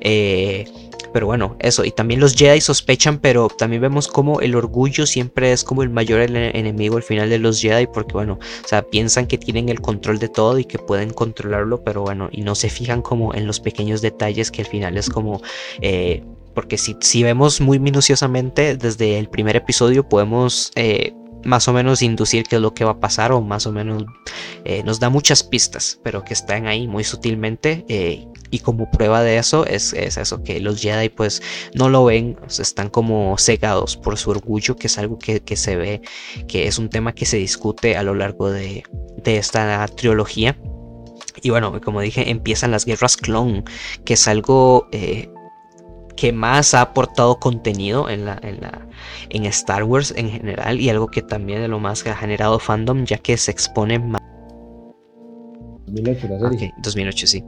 Eh, 0.00 0.64
pero 1.16 1.28
bueno, 1.28 1.56
eso. 1.60 1.82
Y 1.82 1.92
también 1.92 2.20
los 2.20 2.34
Jedi 2.34 2.60
sospechan, 2.60 3.20
pero 3.20 3.48
también 3.48 3.80
vemos 3.80 4.06
como 4.06 4.42
el 4.42 4.54
orgullo 4.54 5.06
siempre 5.06 5.50
es 5.50 5.64
como 5.64 5.82
el 5.82 5.88
mayor 5.88 6.20
enemigo 6.20 6.98
al 6.98 7.02
final 7.02 7.30
de 7.30 7.38
los 7.38 7.58
Jedi, 7.58 7.86
porque 7.86 8.12
bueno, 8.12 8.34
o 8.34 8.68
sea, 8.68 8.82
piensan 8.82 9.26
que 9.26 9.38
tienen 9.38 9.70
el 9.70 9.80
control 9.80 10.18
de 10.18 10.28
todo 10.28 10.58
y 10.58 10.66
que 10.66 10.78
pueden 10.78 11.08
controlarlo, 11.08 11.82
pero 11.82 12.02
bueno, 12.02 12.28
y 12.32 12.42
no 12.42 12.54
se 12.54 12.68
fijan 12.68 13.00
como 13.00 13.32
en 13.32 13.46
los 13.46 13.60
pequeños 13.60 14.02
detalles 14.02 14.50
que 14.50 14.60
al 14.60 14.68
final 14.68 14.98
es 14.98 15.08
como... 15.08 15.40
Eh, 15.80 16.22
porque 16.52 16.76
si, 16.76 16.94
si, 17.00 17.22
vemos 17.22 17.62
muy 17.62 17.78
minuciosamente 17.78 18.76
desde 18.76 19.18
el 19.18 19.30
primer 19.30 19.56
episodio 19.56 20.06
podemos... 20.06 20.70
Eh, 20.74 21.14
más 21.46 21.68
o 21.68 21.72
menos 21.72 22.02
inducir 22.02 22.44
qué 22.44 22.56
es 22.56 22.62
lo 22.62 22.74
que 22.74 22.84
va 22.84 22.92
a 22.92 23.00
pasar 23.00 23.32
o 23.32 23.40
más 23.40 23.66
o 23.66 23.72
menos 23.72 24.04
eh, 24.64 24.82
nos 24.82 25.00
da 25.00 25.08
muchas 25.08 25.42
pistas, 25.42 26.00
pero 26.02 26.24
que 26.24 26.34
están 26.34 26.66
ahí 26.66 26.86
muy 26.86 27.04
sutilmente 27.04 27.84
eh, 27.88 28.26
y 28.50 28.60
como 28.60 28.90
prueba 28.90 29.22
de 29.22 29.38
eso 29.38 29.66
es, 29.66 29.92
eso, 29.92 30.42
que 30.42 30.60
los 30.60 30.80
Jedi 30.80 31.08
pues 31.08 31.42
no 31.74 31.88
lo 31.88 32.04
ven, 32.04 32.38
están 32.48 32.90
como 32.90 33.36
cegados 33.38 33.96
por 33.96 34.16
su 34.18 34.30
orgullo, 34.30 34.76
que 34.76 34.86
es 34.86 34.98
algo 34.98 35.18
que, 35.18 35.56
se 35.56 35.76
ve, 35.76 36.00
que 36.48 36.66
es 36.66 36.78
un 36.78 36.88
tema 36.88 37.14
que 37.14 37.26
se 37.26 37.36
discute 37.38 37.96
a 37.96 38.02
lo 38.02 38.14
largo 38.14 38.50
de, 38.50 38.84
esta 39.24 39.86
trilogía. 39.88 40.56
Y 41.42 41.50
bueno, 41.50 41.80
como 41.80 42.00
dije, 42.00 42.30
empiezan 42.30 42.70
las 42.70 42.84
guerras 42.86 43.16
clon, 43.16 43.64
que 44.04 44.14
es 44.14 44.28
algo 44.28 44.88
eh, 44.92 45.28
que 46.16 46.32
más 46.32 46.74
ha 46.74 46.80
aportado 46.80 47.38
contenido 47.38 48.08
en, 48.08 48.24
la, 48.24 48.38
en, 48.42 48.60
la, 48.60 48.86
en 49.28 49.44
Star 49.46 49.84
Wars 49.84 50.12
en 50.16 50.30
general 50.30 50.80
y 50.80 50.88
algo 50.88 51.08
que 51.08 51.22
también 51.22 51.60
de 51.60 51.68
lo 51.68 51.78
más 51.78 52.06
ha 52.06 52.16
generado 52.16 52.58
fandom, 52.58 53.04
ya 53.04 53.18
que 53.18 53.36
se 53.36 53.50
expone 53.50 53.98
más 53.98 54.22
2008 55.86 56.28
la 56.28 56.50
serie. 56.50 56.74
2008, 56.82 57.26
sí. 57.26 57.44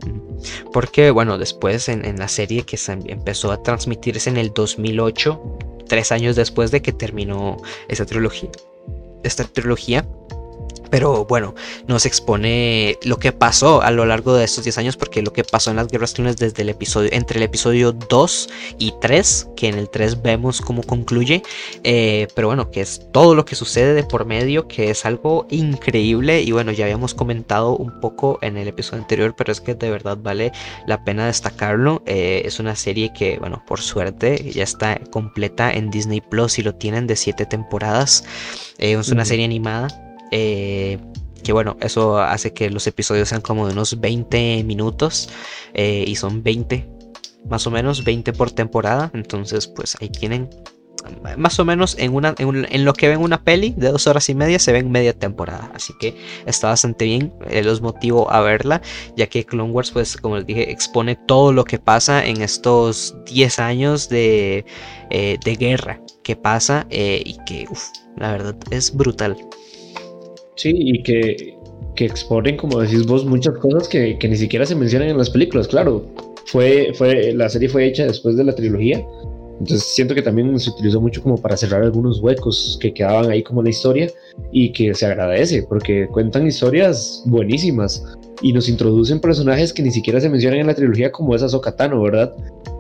Porque, 0.73 1.11
bueno, 1.11 1.39
después 1.39 1.89
en, 1.89 2.19
la 2.19 2.29
serie 2.29 2.63
que 2.63 2.77
se 2.77 2.93
empezó 2.93 3.53
a 3.53 3.63
transmitirse 3.63 4.31
en 4.31 4.37
el 4.37 4.53
2008, 4.53 5.59
tres 5.89 6.13
años 6.13 6.37
después 6.37 6.71
de 6.71 6.83
que 6.83 6.93
terminó 6.93 7.57
esa 7.89 8.07
trilogía. 8.07 8.51
Esta 9.25 9.45
trilogía 9.45 10.07
pero 10.91 11.25
bueno, 11.25 11.55
nos 11.87 12.07
expone 12.07 12.99
lo 13.03 13.19
que 13.19 13.33
pasó 13.33 13.83
a 13.83 13.91
lo 13.91 14.07
largo 14.07 14.35
de 14.35 14.45
estos 14.45 14.65
10 14.65 14.79
años, 14.79 14.97
porque 14.97 15.23
lo 15.23 15.33
que 15.33 15.45
pasó 15.45 15.71
en 15.71 15.77
las 15.77 15.89
guerras 15.89 16.15
clones 16.15 16.37
desde 16.37 16.63
el 16.63 16.69
episodio, 16.69 17.11
entre 17.13 17.39
el 17.39 17.45
episodio 17.45 17.93
2 17.93 18.49
y 18.79 18.95
3, 19.01 19.49
que 19.57 19.69
en 19.69 19.79
el 19.79 19.91
3 19.91 20.23
vemos 20.23 20.61
cómo 20.61 20.83
concluye, 20.83 21.43
eh, 21.85 22.29
pero 22.35 22.49
bueno, 22.49 22.71
que 22.71 22.81
es 22.81 23.07
todo 23.13 23.35
lo 23.35 23.45
que 23.45 23.55
sucede 23.55 23.95
de 23.95 24.05
por 24.05 24.25
medio, 24.25 24.69
que 24.69 24.91
es 24.91 25.05
algo 25.05 25.47
increíble, 25.51 26.43
y 26.43 26.53
bueno, 26.53 26.73
ya 26.73 26.85
habíamos 26.85 27.15
comentado 27.15 27.77
un 27.77 28.01
poco 28.01 28.39
en 28.43 28.57
el 28.57 28.69
episodio 28.69 29.03
anterior, 29.03 29.35
pero 29.37 29.53
es 29.53 29.61
que 29.61 29.75
de 29.75 29.91
verdad 29.91 30.19
vale 30.21 30.53
la 30.87 31.05
pena 31.05 31.27
destacarlo. 31.27 32.03
Eh, 32.07 32.43
es 32.45 32.61
una 32.61 32.77
serie 32.77 33.13
que, 33.13 33.39
bueno, 33.39 33.63
por 33.67 33.81
suerte 33.81 34.51
ya 34.53 34.65
está 34.65 34.99
completa 35.11 35.73
en 35.73 35.91
Disney 35.91 36.21
Plus 36.21 36.59
y 36.59 36.63
lo 36.63 36.75
tienen 36.75 37.07
de 37.07 37.17
7 37.17 37.47
temporadas. 37.47 38.25
Eh, 38.79 38.93
es 38.99 39.09
una 39.09 39.25
serie 39.25 39.45
animada 39.45 40.08
eh, 40.31 40.99
que 41.43 41.53
bueno, 41.53 41.77
eso 41.81 42.19
hace 42.19 42.53
que 42.53 42.71
los 42.71 42.87
episodios 42.87 43.29
sean 43.29 43.41
como 43.41 43.67
de 43.67 43.73
unos 43.73 44.01
20 44.01 44.65
minutos 44.65 45.29
eh, 45.75 46.05
y 46.07 46.17
son 46.17 46.43
20, 46.43 46.89
más 47.49 47.67
o 47.67 47.71
menos 47.71 48.05
20 48.05 48.33
por 48.33 48.51
temporada. 48.51 49.11
Entonces, 49.15 49.67
pues 49.67 49.97
ahí 50.01 50.09
tienen 50.09 50.51
más 51.39 51.59
o 51.59 51.65
menos 51.65 51.97
en, 51.99 52.13
una, 52.15 52.35
en, 52.37 52.85
lo 52.85 52.93
que 52.93 53.09
ven 53.09 53.21
una 53.21 53.43
peli 53.43 53.73
de 53.75 53.91
dos 53.91 54.07
horas 54.07 54.29
y 54.29 54.35
media 54.35 54.59
se 54.59 54.73
ven 54.73 54.91
media 54.91 55.15
temporada. 55.15 55.71
Así 55.75 55.95
que 55.99 56.15
está 56.45 56.69
bastante 56.69 57.07
bien. 57.07 57.33
Eh, 57.49 57.63
los 57.63 57.81
motivo 57.81 58.31
a 58.31 58.41
verla, 58.41 58.83
ya 59.17 59.27
que 59.29 59.47
Clone 59.47 59.73
Wars, 59.73 59.91
pues 59.93 60.17
como 60.19 60.37
les 60.37 60.47
dije, 60.47 60.71
expone 60.71 61.17
todo 61.17 61.53
lo 61.53 61.65
que 61.65 61.79
pasa 61.79 62.27
en 62.27 62.43
estos 62.43 63.17
10 63.27 63.59
años 63.59 64.09
de, 64.09 64.67
de 65.09 65.57
guerra 65.57 66.01
que 66.25 66.37
pasa 66.37 66.87
y 66.91 67.39
que, 67.47 67.67
la 68.19 68.33
verdad, 68.33 68.57
es 68.71 68.95
brutal. 68.95 69.48
Sí, 70.59 70.73
y 70.75 71.03
que, 71.05 71.57
que 71.95 72.05
exponen, 72.05 72.57
como 72.57 72.81
decís 72.81 73.07
vos, 73.07 73.25
muchas 73.25 73.57
cosas 73.59 73.89
que, 73.89 74.19
que, 74.19 74.29
ni 74.29 74.37
siquiera 74.37 74.67
se 74.67 74.75
mencionan 74.75 75.09
en 75.09 75.17
las 75.17 75.31
películas. 75.31 75.69
Claro, 75.69 76.05
fue, 76.47 76.93
fue, 76.95 77.33
la 77.33 77.49
serie 77.49 77.69
fue 77.69 77.87
hecha 77.87 78.05
después 78.05 78.37
de 78.37 78.43
la 78.43 78.55
trilogía. 78.55 79.07
Entonces 79.61 79.87
siento 79.87 80.17
que 80.17 80.23
también 80.23 80.59
se 80.59 80.71
utilizó 80.71 81.01
mucho 81.01 81.23
como 81.23 81.37
para 81.37 81.57
cerrar 81.57 81.83
algunos 81.83 82.21
huecos 82.21 82.77
que 82.81 82.93
quedaban 82.93 83.31
ahí 83.31 83.43
como 83.43 83.61
en 83.61 83.65
la 83.65 83.71
historia 83.71 84.11
y 84.53 84.73
que 84.73 84.95
se 84.95 85.07
agradece 85.07 85.65
porque 85.69 86.09
cuentan 86.09 86.47
historias 86.47 87.23
buenísimas 87.27 88.05
y 88.43 88.53
nos 88.53 88.69
introducen 88.69 89.21
personajes 89.21 89.73
que 89.73 89.83
ni 89.83 89.91
siquiera 89.91 90.21
se 90.21 90.29
mencionan 90.29 90.61
en 90.61 90.67
la 90.69 90.75
trilogía 90.75 91.11
como 91.11 91.35
esa 91.35 91.49
Sokatano, 91.49 92.03
¿verdad? 92.03 92.35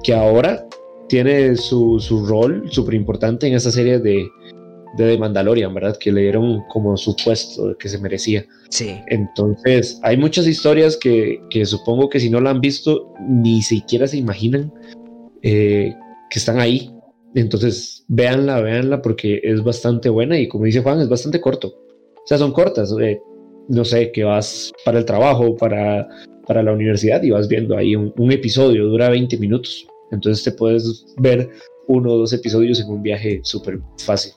Que 0.04 0.14
ahora 0.14 0.66
tiene 1.08 1.56
su, 1.56 1.98
su 1.98 2.26
rol 2.26 2.64
súper 2.70 2.94
importante 2.94 3.46
en 3.46 3.54
esa 3.54 3.72
serie 3.72 3.98
de, 3.98 4.28
de 4.98 5.12
The 5.12 5.18
Mandalorian, 5.18 5.72
¿verdad? 5.72 5.96
Que 5.96 6.12
le 6.12 6.22
dieron 6.22 6.62
como 6.68 6.96
su 6.96 7.16
puesto 7.16 7.76
que 7.78 7.88
se 7.88 7.98
merecía. 7.98 8.44
Sí. 8.68 8.96
Entonces, 9.06 9.98
hay 10.02 10.16
muchas 10.16 10.46
historias 10.46 10.96
que, 10.96 11.40
que 11.48 11.64
supongo 11.64 12.08
que 12.08 12.20
si 12.20 12.28
no 12.28 12.40
la 12.40 12.50
han 12.50 12.60
visto, 12.60 13.14
ni 13.26 13.62
siquiera 13.62 14.06
se 14.06 14.18
imaginan 14.18 14.72
eh, 15.42 15.94
que 16.30 16.38
están 16.38 16.58
ahí. 16.58 16.90
Entonces, 17.34 18.04
véanla, 18.08 18.60
véanla 18.60 19.00
porque 19.00 19.40
es 19.42 19.62
bastante 19.62 20.08
buena 20.08 20.38
y 20.38 20.48
como 20.48 20.64
dice 20.64 20.82
Juan, 20.82 21.00
es 21.00 21.08
bastante 21.08 21.40
corto. 21.40 21.68
O 21.68 22.26
sea, 22.26 22.36
son 22.36 22.52
cortas. 22.52 22.94
Eh, 23.00 23.20
no 23.68 23.84
sé, 23.84 24.10
que 24.12 24.24
vas 24.24 24.72
para 24.84 24.98
el 24.98 25.04
trabajo, 25.04 25.54
para, 25.56 26.08
para 26.46 26.62
la 26.62 26.72
universidad 26.72 27.22
y 27.22 27.30
vas 27.30 27.48
viendo 27.48 27.76
ahí 27.76 27.94
un, 27.94 28.12
un 28.16 28.32
episodio, 28.32 28.86
dura 28.86 29.10
20 29.10 29.38
minutos. 29.38 29.86
Entonces 30.10 30.42
te 30.42 30.52
puedes 30.52 31.06
ver 31.18 31.50
uno 31.86 32.12
o 32.12 32.18
dos 32.18 32.32
episodios 32.32 32.80
en 32.80 32.88
un 32.88 33.02
viaje 33.02 33.40
súper 33.42 33.80
fácil. 33.98 34.32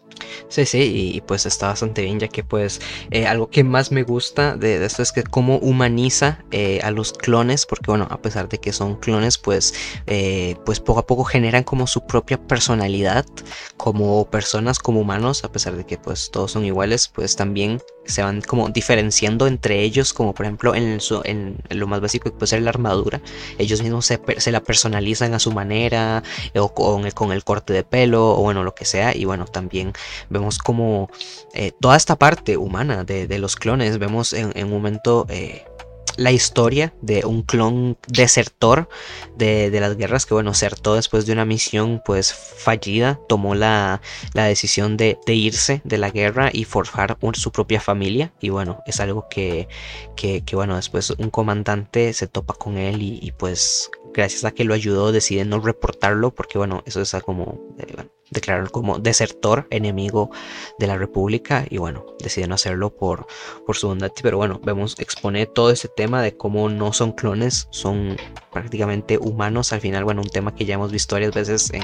Sí, 0.47 0.65
sí, 0.65 1.11
y, 1.15 1.21
pues 1.21 1.45
está 1.45 1.67
bastante 1.67 2.01
bien, 2.01 2.19
ya 2.19 2.27
que 2.27 2.43
pues 2.43 2.81
eh, 3.11 3.27
algo 3.27 3.49
que 3.49 3.63
más 3.63 3.91
me 3.91 4.03
gusta 4.03 4.55
de, 4.55 4.83
esto 4.85 5.01
es 5.01 5.11
que 5.11 5.23
cómo 5.23 5.57
humaniza 5.57 6.43
eh, 6.51 6.79
a 6.83 6.91
los 6.91 7.13
clones, 7.13 7.65
porque 7.65 7.91
bueno, 7.91 8.07
a 8.09 8.21
pesar 8.21 8.49
de 8.49 8.57
que 8.59 8.73
son 8.73 8.95
clones, 8.95 9.37
pues, 9.37 9.73
eh, 10.07 10.55
pues 10.65 10.79
poco 10.79 10.99
a 10.99 11.07
poco 11.07 11.23
generan 11.23 11.63
como 11.63 11.87
su 11.87 12.05
propia 12.05 12.37
personalidad, 12.37 13.25
como 13.77 14.25
personas, 14.29 14.79
como 14.79 15.01
humanos, 15.01 15.43
a 15.43 15.51
pesar 15.51 15.75
de 15.75 15.85
que 15.85 15.97
pues 15.97 16.31
todos 16.31 16.51
son 16.51 16.65
iguales, 16.65 17.07
pues 17.07 17.35
también 17.35 17.81
se 18.05 18.23
van 18.23 18.41
como 18.41 18.69
diferenciando 18.69 19.47
entre 19.47 19.81
ellos, 19.81 20.13
como 20.13 20.33
por 20.33 20.45
ejemplo 20.45 20.75
en, 20.75 20.99
en, 21.23 21.57
lo 21.69 21.87
más 21.87 22.01
básico 22.01 22.25
que 22.25 22.31
puede 22.31 22.47
ser 22.47 22.61
la 22.61 22.69
armadura, 22.69 23.21
ellos 23.57 23.81
mismos 23.81 24.05
se, 24.05 24.51
la 24.51 24.61
personalizan 24.61 25.33
a 25.33 25.39
su 25.39 25.51
manera, 25.51 26.23
o 26.55 26.73
con 26.73 27.31
el 27.31 27.43
corte 27.43 27.73
de 27.73 27.83
pelo, 27.83 28.31
o 28.31 28.41
bueno, 28.41 28.63
lo 28.63 28.73
que 28.75 28.85
sea, 28.85 29.15
y 29.15 29.25
bueno, 29.25 29.45
también 29.45 29.93
vemos 30.29 30.57
como 30.57 31.09
eh, 31.53 31.71
toda 31.79 31.97
esta 31.97 32.15
parte 32.17 32.57
humana 32.57 33.03
de, 33.03 33.39
los 33.39 33.55
clones, 33.55 33.97
vemos 33.97 34.33
en, 34.33 34.51
un 34.63 34.69
momento 34.69 35.25
eh, 35.29 35.65
la 36.17 36.31
historia 36.31 36.93
de 37.01 37.25
un 37.25 37.43
clon 37.43 37.97
desertor 38.07 38.89
de, 39.37 39.71
las 39.79 39.97
guerras 39.97 40.25
que 40.25 40.33
bueno, 40.33 40.51
desertó 40.51 40.95
después 40.95 41.25
de 41.25 41.33
una 41.33 41.45
misión 41.45 42.01
pues 42.05 42.33
fallida, 42.33 43.19
tomó 43.27 43.55
la, 43.55 44.01
decisión 44.33 44.97
de, 44.97 45.17
irse 45.27 45.81
de 45.83 45.97
la 45.97 46.09
guerra 46.09 46.49
y 46.51 46.65
forjar 46.65 47.17
su 47.33 47.51
propia 47.51 47.79
familia. 47.79 48.31
Y 48.39 48.49
bueno, 48.49 48.81
es 48.85 48.99
algo 48.99 49.27
que, 49.29 49.67
que, 50.15 50.43
bueno, 50.53 50.75
después 50.75 51.11
un 51.11 51.29
comandante 51.29 52.13
se 52.13 52.27
topa 52.27 52.53
con 52.53 52.77
él 52.77 53.01
y, 53.01 53.31
pues 53.31 53.89
gracias 54.13 54.45
a 54.45 54.51
que 54.51 54.63
lo 54.63 54.73
ayudó 54.73 55.11
decide 55.11 55.45
no 55.45 55.59
reportarlo 55.59 56.33
porque 56.33 56.57
bueno, 56.57 56.83
eso 56.85 57.01
es 57.01 57.15
como... 57.23 57.59
Eh, 57.79 58.07
declarar 58.31 58.71
como 58.71 58.97
desertor, 58.97 59.67
enemigo 59.69 60.31
de 60.79 60.87
la 60.87 60.97
República 60.97 61.65
y 61.69 61.77
bueno, 61.77 62.05
deciden 62.19 62.53
hacerlo 62.53 62.95
por, 62.95 63.27
por 63.65 63.77
su 63.77 63.87
bondad. 63.87 64.11
Pero 64.23 64.37
bueno, 64.37 64.59
vemos, 64.63 64.97
expone 64.99 65.45
todo 65.45 65.69
ese 65.69 65.89
tema 65.89 66.21
de 66.21 66.35
cómo 66.35 66.69
no 66.69 66.93
son 66.93 67.11
clones, 67.11 67.67
son 67.71 68.17
prácticamente 68.51 69.17
humanos. 69.17 69.73
Al 69.73 69.81
final, 69.81 70.05
bueno, 70.05 70.21
un 70.21 70.29
tema 70.29 70.55
que 70.55 70.65
ya 70.65 70.75
hemos 70.75 70.91
visto 70.91 71.15
varias 71.15 71.33
veces 71.33 71.71
en, 71.73 71.83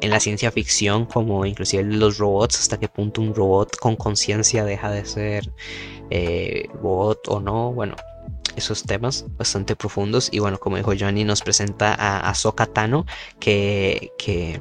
en 0.00 0.10
la 0.10 0.18
ciencia 0.18 0.50
ficción, 0.50 1.04
como 1.04 1.44
inclusive 1.44 1.84
los 1.84 2.18
robots, 2.18 2.58
hasta 2.58 2.80
qué 2.80 2.88
punto 2.88 3.20
un 3.20 3.34
robot 3.34 3.76
con 3.76 3.94
conciencia 3.94 4.64
deja 4.64 4.90
de 4.90 5.04
ser 5.04 5.52
eh, 6.10 6.68
robot 6.74 7.28
o 7.28 7.40
no. 7.40 7.72
Bueno, 7.72 7.96
esos 8.56 8.82
temas 8.84 9.24
bastante 9.38 9.76
profundos. 9.76 10.28
Y 10.32 10.38
bueno, 10.38 10.58
como 10.58 10.76
dijo 10.76 10.92
Johnny, 10.98 11.24
nos 11.24 11.42
presenta 11.42 11.94
a, 11.94 12.28
a 12.28 12.34
Sokatano, 12.34 13.06
que, 13.40 14.12
que 14.18 14.60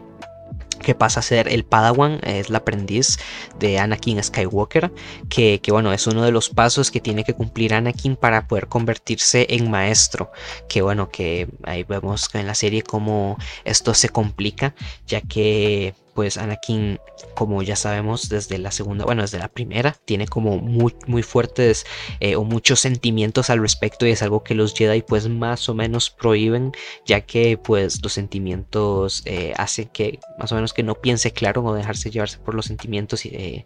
que 0.82 0.96
pasa 0.96 1.20
a 1.20 1.24
ser 1.24 1.48
el 1.48 1.64
Padawan, 1.64 2.20
es 2.24 2.50
la 2.50 2.60
aprendiz 2.60 3.20
de 3.60 3.80
Anakin 3.80 4.22
Skywalker, 4.22 4.92
que, 5.30 5.62
que, 5.62 5.72
bueno, 5.72 5.94
es 5.94 6.08
uno 6.08 6.24
de 6.24 6.32
los 6.32 6.50
pasos 6.50 6.92
que 6.92 7.00
tiene 7.00 7.24
que 7.24 7.34
cumplir 7.34 7.74
Anakin 7.74 8.16
para 8.16 8.48
poder 8.48 8.68
convertirse 8.68 9.48
en 9.50 9.70
maestro, 9.70 10.32
que 10.68 10.82
bueno, 10.82 11.10
que 11.10 11.48
ahí 11.64 11.84
vemos 11.84 12.34
en 12.34 12.48
la 12.48 12.56
serie 12.56 12.82
cómo 12.82 13.38
esto 13.64 13.94
se 13.94 14.10
complica, 14.10 14.74
ya 15.08 15.22
que 15.22 15.94
pues 16.14 16.38
Anakin, 16.38 17.00
como 17.36 17.62
ya 17.62 17.76
sabemos 17.76 18.30
desde 18.30 18.58
la 18.58 18.72
segunda, 18.72 19.06
bueno, 19.06 19.22
desde 19.22 19.40
la 19.40 19.48
primera, 19.48 19.96
tiene 20.06 20.28
como 20.28 20.58
muy, 20.58 20.96
muy 21.08 21.24
fuertes 21.24 21.86
eh, 22.20 22.36
o 22.36 22.44
muchos 22.44 22.80
sentimientos 22.80 23.50
al 23.50 23.60
respecto 23.60 24.06
y 24.06 24.12
es 24.12 24.22
algo 24.22 24.44
que 24.44 24.56
los 24.56 24.74
Jedi 24.74 25.02
pues 25.02 25.28
más 25.30 25.70
o 25.70 25.74
menos 25.74 26.10
prohíben, 26.10 26.72
ya 27.06 27.22
que 27.22 27.58
pues 27.58 28.02
los 28.04 28.14
sentimientos 28.14 29.24
eh, 29.26 29.54
hacen 29.58 29.88
que 29.90 30.20
más 30.38 30.52
o 30.52 30.56
menos 30.56 30.74
que 30.74 30.84
no 30.84 30.96
piense 30.96 31.32
claro 31.32 31.64
o 31.64 31.74
dejarse 31.74 32.12
llevarse 32.12 32.40
por 32.40 32.56
los 32.56 32.66
sentimientos 32.66 33.26
y 33.26 33.30
eh, 33.30 33.64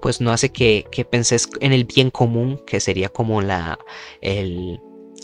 pues 0.00 0.20
no 0.20 0.30
hace 0.30 0.50
que, 0.50 0.86
que 0.90 1.04
penses 1.04 1.48
en 1.60 1.72
el 1.72 1.84
bien 1.84 2.10
común, 2.10 2.60
que 2.66 2.80
sería 2.80 3.08
como 3.08 3.42
la, 3.42 3.78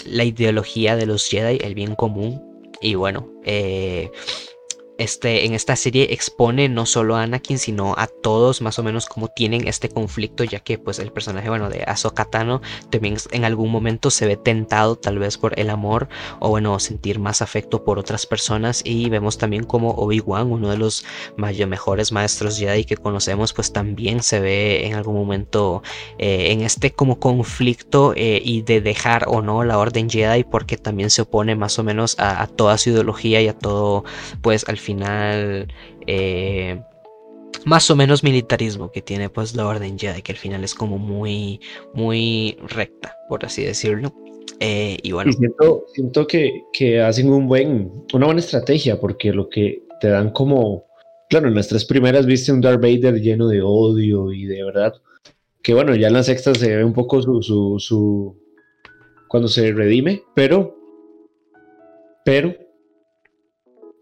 la 0.06 0.24
ideología 0.24 0.96
de 0.96 1.06
los 1.06 1.28
Jedi, 1.28 1.58
el 1.62 1.74
bien 1.74 1.94
común. 1.94 2.42
Y 2.80 2.96
bueno, 2.96 3.30
eh, 3.44 4.10
este, 4.98 5.44
en 5.46 5.54
esta 5.54 5.76
serie 5.76 6.12
expone 6.12 6.68
no 6.68 6.86
solo 6.86 7.16
a 7.16 7.22
Anakin, 7.22 7.58
sino 7.58 7.94
a 7.96 8.06
todos 8.06 8.62
más 8.62 8.78
o 8.78 8.82
menos 8.82 9.06
como 9.06 9.28
tienen 9.28 9.66
este 9.66 9.88
conflicto, 9.88 10.44
ya 10.44 10.60
que 10.60 10.78
pues 10.78 10.98
el 10.98 11.10
personaje, 11.10 11.48
bueno, 11.48 11.68
de 11.68 11.84
Ahsoka 11.86 12.24
Tano 12.26 12.60
también 12.90 13.16
en 13.32 13.44
algún 13.44 13.70
momento 13.70 14.10
se 14.10 14.26
ve 14.26 14.36
tentado 14.36 14.96
tal 14.96 15.18
vez 15.18 15.38
por 15.38 15.58
el 15.58 15.70
amor 15.70 16.08
o 16.40 16.48
bueno, 16.50 16.78
sentir 16.78 17.18
más 17.18 17.42
afecto 17.42 17.84
por 17.84 17.98
otras 17.98 18.26
personas. 18.26 18.82
Y 18.84 19.08
vemos 19.10 19.38
también 19.38 19.64
como 19.64 19.90
Obi-Wan, 19.90 20.50
uno 20.50 20.70
de 20.70 20.76
los 20.76 21.04
mejores 21.36 22.12
maestros 22.12 22.58
Jedi 22.58 22.84
que 22.84 22.96
conocemos, 22.96 23.52
pues 23.52 23.72
también 23.72 24.22
se 24.22 24.40
ve 24.40 24.86
en 24.86 24.94
algún 24.94 25.14
momento 25.14 25.82
eh, 26.18 26.52
en 26.52 26.62
este 26.62 26.92
como 26.92 27.18
conflicto 27.18 28.12
eh, 28.16 28.40
y 28.44 28.62
de 28.62 28.80
dejar 28.80 29.24
o 29.28 29.42
no 29.42 29.64
la 29.64 29.78
orden 29.78 30.08
Jedi 30.08 30.44
porque 30.44 30.76
también 30.76 31.10
se 31.10 31.22
opone 31.22 31.56
más 31.56 31.78
o 31.78 31.84
menos 31.84 32.18
a, 32.18 32.42
a 32.42 32.46
toda 32.46 32.78
su 32.78 32.90
ideología 32.90 33.40
y 33.40 33.48
a 33.48 33.58
todo 33.58 34.04
pues 34.42 34.68
al 34.68 34.78
final 34.84 35.66
eh, 36.06 36.80
más 37.64 37.90
o 37.90 37.96
menos 37.96 38.22
militarismo 38.22 38.90
que 38.90 39.02
tiene 39.02 39.30
pues 39.30 39.56
la 39.56 39.66
orden 39.66 39.98
Jedi, 39.98 40.22
que 40.22 40.32
al 40.32 40.38
final 40.38 40.64
es 40.64 40.74
como 40.74 40.98
muy, 40.98 41.60
muy 41.94 42.56
recta, 42.68 43.16
por 43.28 43.44
así 43.44 43.64
decirlo. 43.64 44.12
Eh, 44.60 44.98
y 45.02 45.12
bueno. 45.12 45.32
siento, 45.32 45.84
siento 45.92 46.26
que, 46.26 46.62
que, 46.72 47.00
hacen 47.00 47.30
un 47.30 47.48
buen, 47.48 47.90
una 48.12 48.26
buena 48.26 48.40
estrategia, 48.40 49.00
porque 49.00 49.32
lo 49.32 49.48
que 49.48 49.82
te 50.00 50.08
dan 50.08 50.30
como, 50.30 50.84
claro, 51.28 51.48
en 51.48 51.54
las 51.54 51.68
tres 51.68 51.84
primeras 51.84 52.26
viste 52.26 52.52
un 52.52 52.60
Darth 52.60 52.80
Vader 52.80 53.20
lleno 53.20 53.48
de 53.48 53.62
odio 53.62 54.32
y 54.32 54.44
de 54.44 54.62
verdad, 54.62 54.94
que 55.62 55.74
bueno, 55.74 55.94
ya 55.96 56.08
en 56.08 56.12
la 56.12 56.22
sexta 56.22 56.54
se 56.54 56.76
ve 56.76 56.84
un 56.84 56.92
poco 56.92 57.20
su, 57.22 57.42
su, 57.42 57.76
su 57.78 58.36
cuando 59.28 59.48
se 59.48 59.72
redime, 59.72 60.22
pero, 60.34 60.76
pero 62.24 62.54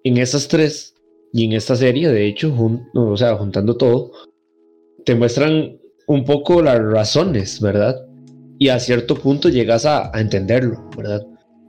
en 0.05 0.19
esas 0.19 0.49
tres 0.49 0.95
y 1.33 1.45
en 1.45 1.53
esta 1.53 1.77
serie, 1.77 2.09
de 2.09 2.27
hecho, 2.27 2.55
o 2.95 3.17
sea, 3.17 3.37
juntando 3.37 3.77
todo, 3.77 4.13
te 5.05 5.15
muestran 5.15 5.79
un 6.07 6.25
poco 6.25 6.63
las 6.63 6.79
razones, 6.79 7.61
¿verdad? 7.61 7.97
Y 8.59 8.69
a 8.69 8.79
cierto 8.79 9.15
punto 9.15 9.49
llegas 9.49 9.87
a, 9.87 10.11
entenderlo, 10.15 10.89
¿verdad? 10.97 11.23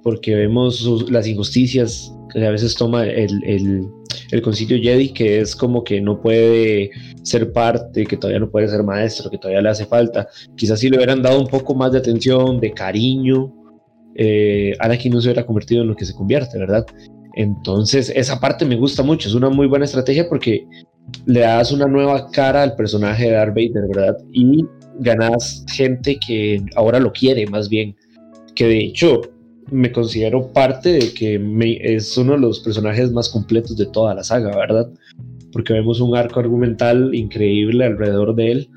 Porque 0.04 0.36
vemos 0.36 1.10
las 1.10 1.28
injusticias 1.28 2.14
que 2.34 2.46
a 2.46 2.52
veces 2.52 2.76
toma 2.76 3.06
el, 3.06 3.42
el, 3.46 3.88
el 4.32 4.42
concilio 4.42 4.82
Jedi, 4.82 5.10
que 5.10 5.40
es 5.40 5.56
como 5.56 5.84
que 5.84 6.02
no 6.02 6.22
puede 6.22 6.92
ser 7.24 7.54
parte, 7.54 8.06
que 8.06 8.18
todavía 8.18 8.40
no 8.40 8.50
puede 8.50 8.68
ser 8.68 8.84
maestro, 8.84 9.30
que 9.30 9.38
todavía 9.38 9.62
le 9.62 9.70
hace 9.70 9.86
falta. 9.86 10.28
Quizás 10.56 10.80
si 10.80 10.90
le 10.90 10.98
hubieran 10.98 11.22
dado 11.22 11.40
un 11.40 11.48
poco 11.48 11.74
más 11.74 11.92
de 11.92 12.00
atención, 12.00 12.60
de 12.60 12.72
cariño, 12.72 13.54
eh, 14.16 14.74
Anakin 14.80 15.14
no 15.14 15.22
se 15.22 15.30
hubiera 15.30 15.46
convertido 15.46 15.84
en 15.84 15.88
lo 15.88 15.96
que 15.96 16.06
se 16.06 16.14
convierte, 16.14 16.58
¿verdad? 16.58 16.86
Entonces, 17.36 18.12
esa 18.16 18.40
parte 18.40 18.66
me 18.66 18.76
gusta 18.76 19.04
mucho, 19.04 19.28
es 19.28 19.36
una 19.36 19.50
muy 19.50 19.68
buena 19.68 19.86
estrategia 19.86 20.30
porque 20.30 20.66
le 21.26 21.42
das 21.42 21.72
una 21.72 21.88
nueva 21.88 22.30
cara 22.32 22.64
al 22.64 22.76
personaje 22.76 23.26
de 23.26 23.32
Darth 23.32 23.56
Vader, 23.56 23.88
¿verdad? 23.94 24.18
Y 24.32 24.66
ganas 25.00 25.66
gente 25.72 26.20
que 26.26 26.64
ahora 26.76 27.00
lo 27.00 27.12
quiere 27.12 27.46
más 27.48 27.70
bien, 27.70 27.96
que 28.56 28.68
de 28.68 28.80
hecho 28.80 29.22
me 29.72 29.92
considero 29.92 30.52
parte 30.54 30.94
de 30.94 31.14
que 31.14 31.42
es 31.82 32.18
uno 32.18 32.34
de 32.34 32.40
los 32.40 32.60
personajes 32.60 33.12
más 33.12 33.30
completos 33.30 33.78
de 33.78 33.88
toda 33.88 34.14
la 34.14 34.24
saga, 34.24 34.56
¿verdad? 34.56 34.90
Porque 35.52 35.74
vemos 35.74 36.00
un 36.00 36.16
arco 36.16 36.40
argumental 36.40 37.14
increíble 37.16 37.86
alrededor 37.86 38.36
de 38.36 38.52
él. 38.52 38.70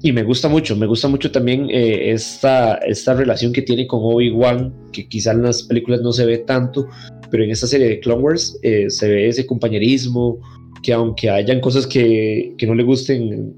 Y 0.00 0.12
me 0.12 0.22
gusta 0.22 0.48
mucho, 0.48 0.76
me 0.76 0.86
gusta 0.86 1.08
mucho 1.08 1.32
también 1.32 1.68
eh, 1.70 2.12
esta, 2.12 2.74
esta 2.76 3.14
relación 3.14 3.52
que 3.52 3.62
tiene 3.62 3.86
con 3.86 4.00
Obi-Wan, 4.02 4.72
que 4.92 5.08
quizá 5.08 5.32
en 5.32 5.42
las 5.42 5.64
películas 5.64 6.02
no 6.02 6.12
se 6.12 6.24
ve 6.24 6.38
tanto, 6.38 6.86
pero 7.30 7.42
en 7.42 7.50
esta 7.50 7.66
serie 7.66 7.88
de 7.88 8.00
Clone 8.00 8.22
Wars 8.22 8.58
eh, 8.62 8.88
se 8.90 9.08
ve 9.08 9.28
ese 9.28 9.44
compañerismo, 9.44 10.38
que 10.82 10.92
aunque 10.92 11.28
hayan 11.30 11.60
cosas 11.60 11.86
que, 11.86 12.54
que 12.56 12.66
no 12.66 12.74
le 12.74 12.84
gusten 12.84 13.54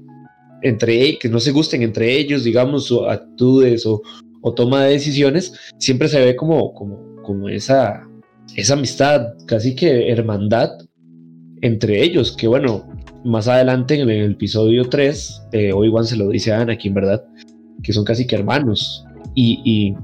entre 0.63 1.17
que 1.17 1.29
no 1.29 1.39
se 1.39 1.51
gusten 1.51 1.83
entre 1.83 2.15
ellos, 2.17 2.43
digamos, 2.43 2.91
o 2.91 3.09
actitudes 3.09 3.85
o, 3.85 4.01
o, 4.41 4.53
toma 4.53 4.85
de 4.85 4.93
decisiones, 4.93 5.53
siempre 5.77 6.07
se 6.07 6.23
ve 6.23 6.35
como, 6.35 6.73
como, 6.73 7.21
como 7.23 7.49
esa, 7.49 8.07
esa 8.55 8.73
amistad, 8.73 9.33
casi 9.45 9.75
que 9.75 10.09
hermandad 10.09 10.71
entre 11.61 12.03
ellos, 12.03 12.35
que 12.35 12.47
bueno, 12.47 12.87
más 13.23 13.47
adelante 13.47 13.99
en 13.99 14.09
el, 14.09 14.31
episodio 14.31 14.89
3, 14.89 15.47
eh, 15.51 15.73
Obi-Wan 15.73 16.05
se 16.05 16.17
lo 16.17 16.29
dice 16.29 16.51
a 16.51 16.61
Anakin, 16.61 16.93
¿verdad? 16.93 17.23
Que 17.83 17.93
son 17.93 18.05
casi 18.05 18.25
que 18.25 18.35
hermanos. 18.35 19.05
Y, 19.35 19.61
y 19.63 19.95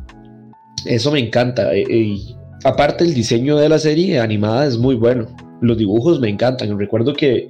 eso 0.85 1.11
me 1.11 1.19
encanta. 1.19 1.73
Eh, 1.73 1.85
y 1.89 2.35
aparte 2.63 3.03
el 3.03 3.13
diseño 3.13 3.57
de 3.57 3.69
la 3.69 3.79
serie 3.79 4.19
animada 4.19 4.65
es 4.65 4.77
muy 4.77 4.95
bueno. 4.95 5.27
Los 5.61 5.77
dibujos 5.77 6.19
me 6.19 6.29
encantan. 6.29 6.77
Recuerdo 6.77 7.13
que 7.13 7.49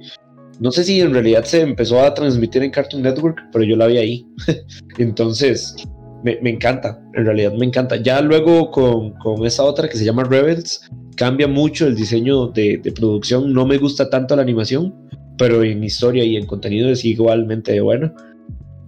no 0.60 0.72
sé 0.72 0.84
si 0.84 1.00
en 1.00 1.12
realidad 1.12 1.44
se 1.44 1.60
empezó 1.60 2.00
a 2.02 2.14
transmitir 2.14 2.62
en 2.62 2.70
Cartoon 2.70 3.02
Network, 3.02 3.40
pero 3.52 3.64
yo 3.64 3.76
la 3.76 3.86
vi 3.86 3.98
ahí. 3.98 4.26
Entonces, 4.98 5.76
me, 6.24 6.50
encanta, 6.50 7.00
en 7.14 7.24
realidad 7.26 7.52
me 7.52 7.66
encanta. 7.66 7.96
Ya 7.96 8.20
luego 8.20 8.70
con, 8.70 9.12
con 9.14 9.46
esa 9.46 9.64
otra 9.64 9.88
que 9.88 9.96
se 9.96 10.04
llama 10.04 10.24
Rebels, 10.24 10.88
cambia 11.16 11.46
mucho 11.46 11.86
el 11.86 11.94
diseño 11.94 12.48
de, 12.48 12.80
producción. 12.96 13.52
No 13.52 13.66
me 13.66 13.78
gusta 13.78 14.10
tanto 14.10 14.34
la 14.36 14.42
animación, 14.42 14.94
pero 15.38 15.62
en 15.62 15.82
historia 15.84 16.24
y 16.24 16.36
en 16.36 16.46
contenido 16.46 16.90
es 16.90 17.04
igualmente 17.04 17.80
bueno. 17.80 18.12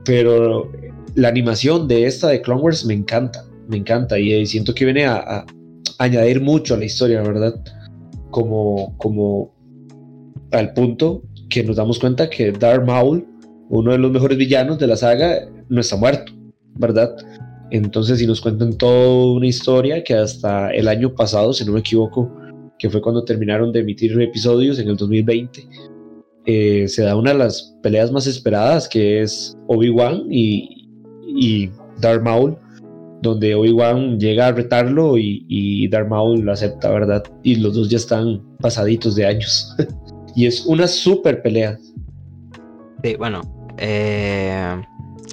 Pero 0.05 0.71
la 1.15 1.29
animación 1.29 1.89
de 1.89 2.07
esta 2.07 2.29
de 2.29 2.43
Clone 2.43 2.63
Wars 2.63 2.85
me 2.85 2.95
encanta, 2.95 3.45
me 3.69 3.77
encanta 3.77 4.19
y, 4.19 4.45
siento 4.47 4.75
que 4.75 4.85
viene 4.85 5.07
a 5.07 5.45
añadir 5.99 6.41
mucho 6.41 6.75
a 6.75 6.79
la 6.79 6.87
historia, 6.87 7.23
¿verdad? 7.23 7.55
Como, 8.31 8.97
como 8.97 9.55
al 10.51 10.73
punto 10.73 11.23
que 11.49 11.63
nos 11.63 11.77
damos 11.77 11.99
cuenta 11.99 12.31
que 12.31 12.53
Darth 12.53 12.87
Maul, 12.87 13.27
uno 13.69 13.93
de 13.93 13.99
los 13.99 14.11
mejores 14.11 14.39
villanos 14.39 14.79
de 14.79 14.87
la 14.87 14.97
saga, 14.97 15.41
no 15.69 15.81
está 15.81 15.97
muerto, 15.97 16.33
¿verdad? 16.77 17.15
Entonces, 17.71 18.19
si 18.19 18.27
nos 18.27 18.41
cuentan 18.41 18.77
toda 18.79 19.33
una 19.37 19.47
historia 19.47 20.03
que 20.03 20.15
hasta 20.15 20.71
el 20.71 20.89
año 20.89 21.15
pasado, 21.15 21.53
si 21.53 21.65
no 21.65 21.73
me 21.73 21.81
equivoco, 21.81 22.35
que 22.79 22.89
fue 22.89 23.03
cuando 23.03 23.25
terminaron 23.25 23.71
de 23.73 23.81
emitir 23.81 24.19
episodios 24.21 24.79
en 24.79 24.89
el 24.89 24.97
2020, 24.97 25.69
eh, 26.47 26.89
se 26.89 27.03
da 27.03 27.17
una 27.17 27.33
de 27.33 27.39
las 27.39 27.77
peleas 27.83 28.11
más 28.13 28.27
esperadas, 28.27 28.89
que 28.89 29.23
es 29.23 29.57
Obi-Wan 29.69 30.25
y, 30.31 30.89
y 31.27 31.71
Darth 32.01 32.23
Maul 32.23 32.57
donde 33.23 33.55
Obi-Wan 33.55 34.19
llega 34.19 34.49
a 34.49 34.53
retarlo 34.53 35.19
y, 35.19 35.45
y 35.49 35.89
Darth 35.89 36.09
Maul 36.09 36.41
lo 36.41 36.53
acepta, 36.53 36.91
¿verdad? 36.91 37.23
Y 37.43 37.57
los 37.57 37.75
dos 37.75 37.91
ya 37.91 37.99
están 37.99 38.43
pasaditos 38.61 39.15
de 39.15 39.27
años. 39.27 39.77
y 40.35 40.47
es 40.47 40.65
una 40.67 40.87
super 40.87 41.43
pelea. 41.43 41.79
Sí, 43.03 43.17
bueno, 43.17 43.43
eh, 43.79 44.83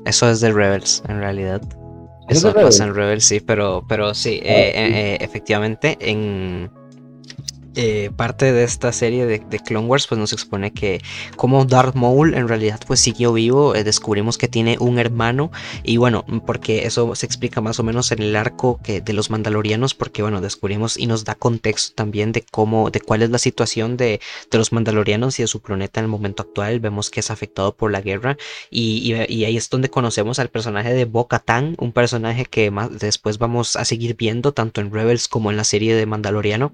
eso 0.05 0.29
es 0.29 0.41
de 0.41 0.51
Rebels 0.51 1.03
en 1.07 1.19
realidad. 1.19 1.61
Eso 2.29 2.53
pasa 2.53 2.83
en 2.83 2.93
Rebels, 2.93 3.23
sí, 3.23 3.39
pero, 3.39 3.85
pero 3.87 4.13
sí, 4.13 4.41
ah, 4.43 4.47
eh, 4.49 4.71
eh, 4.75 5.17
efectivamente 5.21 5.97
en 6.01 6.69
eh, 7.79 8.09
parte 8.15 8.51
de 8.53 8.63
esta 8.63 8.91
serie 8.91 9.27
de, 9.27 9.39
Clone 9.59 9.85
Wars 9.85 10.07
pues 10.07 10.17
nos 10.17 10.33
expone 10.33 10.73
que 10.73 10.99
como 11.35 11.63
Darth 11.63 11.93
Maul 11.93 12.33
en 12.33 12.47
realidad 12.47 12.79
pues 12.87 12.99
siguió 12.99 13.33
vivo, 13.33 13.75
eh, 13.75 13.83
descubrimos 13.83 14.39
que 14.39 14.47
tiene 14.47 14.77
un 14.79 14.97
hermano 14.97 15.51
y 15.83 15.97
bueno, 15.97 16.25
porque 16.47 16.87
eso 16.87 17.13
se 17.13 17.27
explica 17.27 17.61
más 17.61 17.79
o 17.79 17.83
menos 17.83 18.11
en 18.11 18.23
el 18.23 18.35
arco 18.35 18.79
que 18.83 18.99
de 18.99 19.13
los 19.13 19.29
mandalorianos 19.29 19.93
porque 19.93 20.23
bueno, 20.23 20.41
descubrimos 20.41 20.97
y 20.97 21.05
nos 21.05 21.23
da 21.23 21.35
contexto 21.35 21.93
también 21.93 22.31
de 22.31 22.41
cómo, 22.41 22.89
de 22.89 22.99
cuál 22.99 23.21
es 23.21 23.29
la 23.29 23.37
situación 23.37 23.95
de, 23.95 24.21
los 24.51 24.73
mandalorianos 24.73 25.37
y 25.37 25.43
de 25.43 25.47
su 25.47 25.61
planeta 25.61 25.99
en 25.99 26.05
el 26.05 26.09
momento 26.09 26.41
actual, 26.41 26.79
vemos 26.79 27.11
que 27.11 27.19
es 27.19 27.29
afectado 27.29 27.75
por 27.75 27.91
la 27.91 28.01
guerra 28.01 28.37
y, 28.71 29.13
ahí 29.13 29.55
es 29.55 29.69
donde 29.69 29.91
conocemos 29.91 30.39
al 30.39 30.49
personaje 30.49 30.95
de 30.95 31.05
Bo-Katan, 31.05 31.75
un 31.77 31.91
personaje 31.91 32.45
que 32.45 32.71
más 32.71 32.97
después 32.97 33.37
vamos 33.37 33.75
a 33.75 33.85
seguir 33.85 34.15
viendo 34.15 34.51
tanto 34.51 34.81
en 34.81 34.91
Rebels 34.91 35.27
como 35.27 35.51
en 35.51 35.57
la 35.57 35.63
serie 35.63 35.95
de 35.95 36.07
Mandaloriano, 36.07 36.73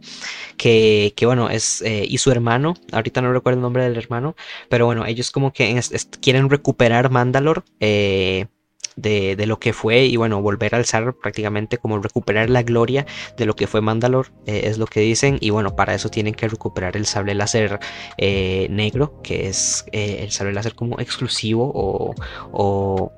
que 0.55 0.92
que, 1.15 1.25
bueno, 1.25 1.49
es, 1.49 1.81
eh, 1.81 2.05
y 2.07 2.17
su 2.17 2.31
hermano, 2.31 2.75
ahorita 2.91 3.21
no 3.21 3.33
recuerdo 3.33 3.57
el 3.59 3.61
nombre 3.61 3.83
del 3.83 3.97
hermano, 3.97 4.35
pero 4.69 4.85
bueno, 4.85 5.05
ellos 5.05 5.31
como 5.31 5.51
que 5.53 5.79
quieren 6.21 6.49
recuperar 6.49 7.09
Mandalor. 7.09 7.63
Eh, 7.79 8.47
de, 8.95 9.43
lo 9.45 9.59
que 9.59 9.73
fue 9.73 10.05
y 10.05 10.15
bueno, 10.17 10.41
volver 10.41 10.75
a 10.75 10.77
alzar 10.77 11.13
prácticamente 11.15 11.77
como 11.77 11.99
recuperar 11.99 12.49
la 12.49 12.63
gloria 12.63 13.05
de 13.37 13.45
lo 13.45 13.55
que 13.55 13.67
fue 13.67 13.81
Mandalor, 13.81 14.31
eh, 14.45 14.61
es 14.65 14.77
lo 14.77 14.85
que 14.85 15.01
dicen 15.01 15.37
y 15.41 15.49
bueno, 15.49 15.75
para 15.75 15.93
eso 15.93 16.09
tienen 16.09 16.33
que 16.33 16.47
recuperar 16.47 16.95
el 16.95 17.05
sable 17.05 17.35
láser 17.35 17.79
eh, 18.17 18.67
negro, 18.69 19.21
que 19.21 19.47
es 19.47 19.85
eh, 19.91 20.19
el 20.21 20.31
sable 20.31 20.53
láser 20.53 20.75
como 20.75 20.99
exclusivo 20.99 21.71
o, 21.73 22.13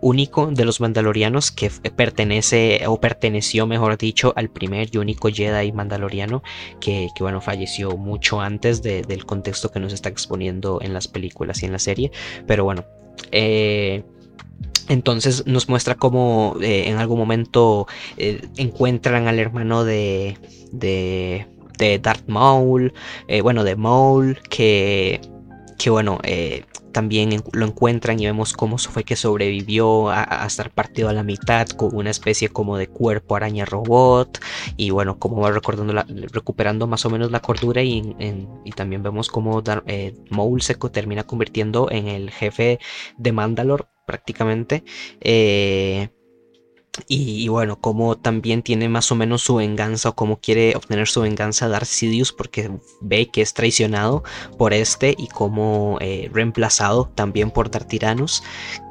único 0.01 0.47
de 0.47 0.65
los 0.65 0.81
mandalorianos 0.81 1.51
que 1.51 1.69
pertenece 1.95 2.81
o 2.87 2.99
perteneció, 2.99 3.67
mejor 3.67 3.97
dicho, 3.97 4.33
al 4.35 4.49
primer 4.49 4.89
y 4.91 4.97
único 4.97 5.29
Jedi 5.29 5.71
mandaloriano 5.71 6.43
que, 6.79 7.09
que 7.15 7.23
bueno, 7.23 7.41
falleció 7.41 7.97
mucho 7.97 8.41
antes 8.41 8.81
del 8.81 9.25
contexto 9.25 9.71
que 9.71 9.79
nos 9.79 9.93
está 9.93 10.09
exponiendo 10.09 10.79
en 10.81 10.93
las 10.93 11.07
películas 11.07 11.61
y 11.63 11.65
en 11.65 11.71
la 11.71 11.79
serie, 11.79 12.11
pero 12.47 12.63
bueno. 12.63 12.85
Eh, 13.31 14.03
entonces 14.87 15.45
nos 15.45 15.69
muestra 15.69 15.95
cómo 15.95 16.55
eh, 16.61 16.89
en 16.89 16.97
algún 16.97 17.17
momento 17.17 17.87
eh, 18.17 18.47
encuentran 18.57 19.27
al 19.27 19.39
hermano 19.39 19.83
de, 19.83 20.37
de, 20.71 21.47
de 21.77 21.99
Darth 21.99 22.27
Maul, 22.27 22.93
eh, 23.27 23.41
bueno, 23.41 23.63
de 23.63 23.75
Maul, 23.75 24.39
que, 24.49 25.21
que 25.77 25.89
bueno, 25.89 26.19
también 26.95 27.43
lo 27.51 27.65
encuentran 27.65 28.21
y 28.21 28.25
vemos 28.25 28.53
cómo 28.53 28.77
fue 28.77 29.03
que 29.03 29.17
sobrevivió 29.17 30.09
a, 30.09 30.45
estar 30.47 30.71
partido 30.71 31.09
a 31.09 31.13
la 31.13 31.23
mitad 31.23 31.67
con 31.67 31.93
una 31.93 32.09
especie 32.09 32.47
como 32.47 32.77
de 32.77 32.87
cuerpo 32.87 33.35
araña 33.35 33.65
robot 33.65 34.39
y 34.77 34.91
bueno, 34.91 35.19
cómo 35.19 35.41
va 35.41 35.51
recordando 35.51 35.93
recuperando 36.31 36.87
más 36.87 37.05
o 37.05 37.09
menos 37.09 37.31
la 37.31 37.41
cordura 37.41 37.83
y, 37.83 38.15
también 38.77 39.03
vemos 39.03 39.27
cómo 39.27 39.61
eh, 39.87 40.15
Maul 40.29 40.61
se 40.61 40.75
termina 40.75 41.23
convirtiendo 41.23 41.91
en 41.91 42.07
el 42.07 42.31
jefe 42.31 42.79
de 43.17 43.31
Mandalore 43.33 43.83
prácticamente. 44.05 44.83
Eh, 45.21 46.09
y, 47.07 47.47
bueno, 47.47 47.79
como 47.79 48.17
también 48.17 48.63
tiene 48.63 48.89
más 48.89 49.11
o 49.11 49.15
menos 49.15 49.41
su 49.41 49.55
venganza 49.55 50.09
o 50.09 50.15
cómo 50.15 50.37
quiere 50.37 50.75
obtener 50.75 51.07
su 51.07 51.21
venganza 51.21 51.67
Darth 51.67 51.87
Sidious 51.87 52.31
porque 52.31 52.71
ve 53.01 53.27
que 53.27 53.41
es 53.41 53.53
traicionado 53.53 54.23
por 54.57 54.73
este 54.73 55.15
y 55.17 55.27
como 55.27 55.97
eh, 56.01 56.29
reemplazado 56.33 57.11
también 57.15 57.51
por 57.51 57.69
Darth 57.69 57.87
Tyrannus 57.87 58.43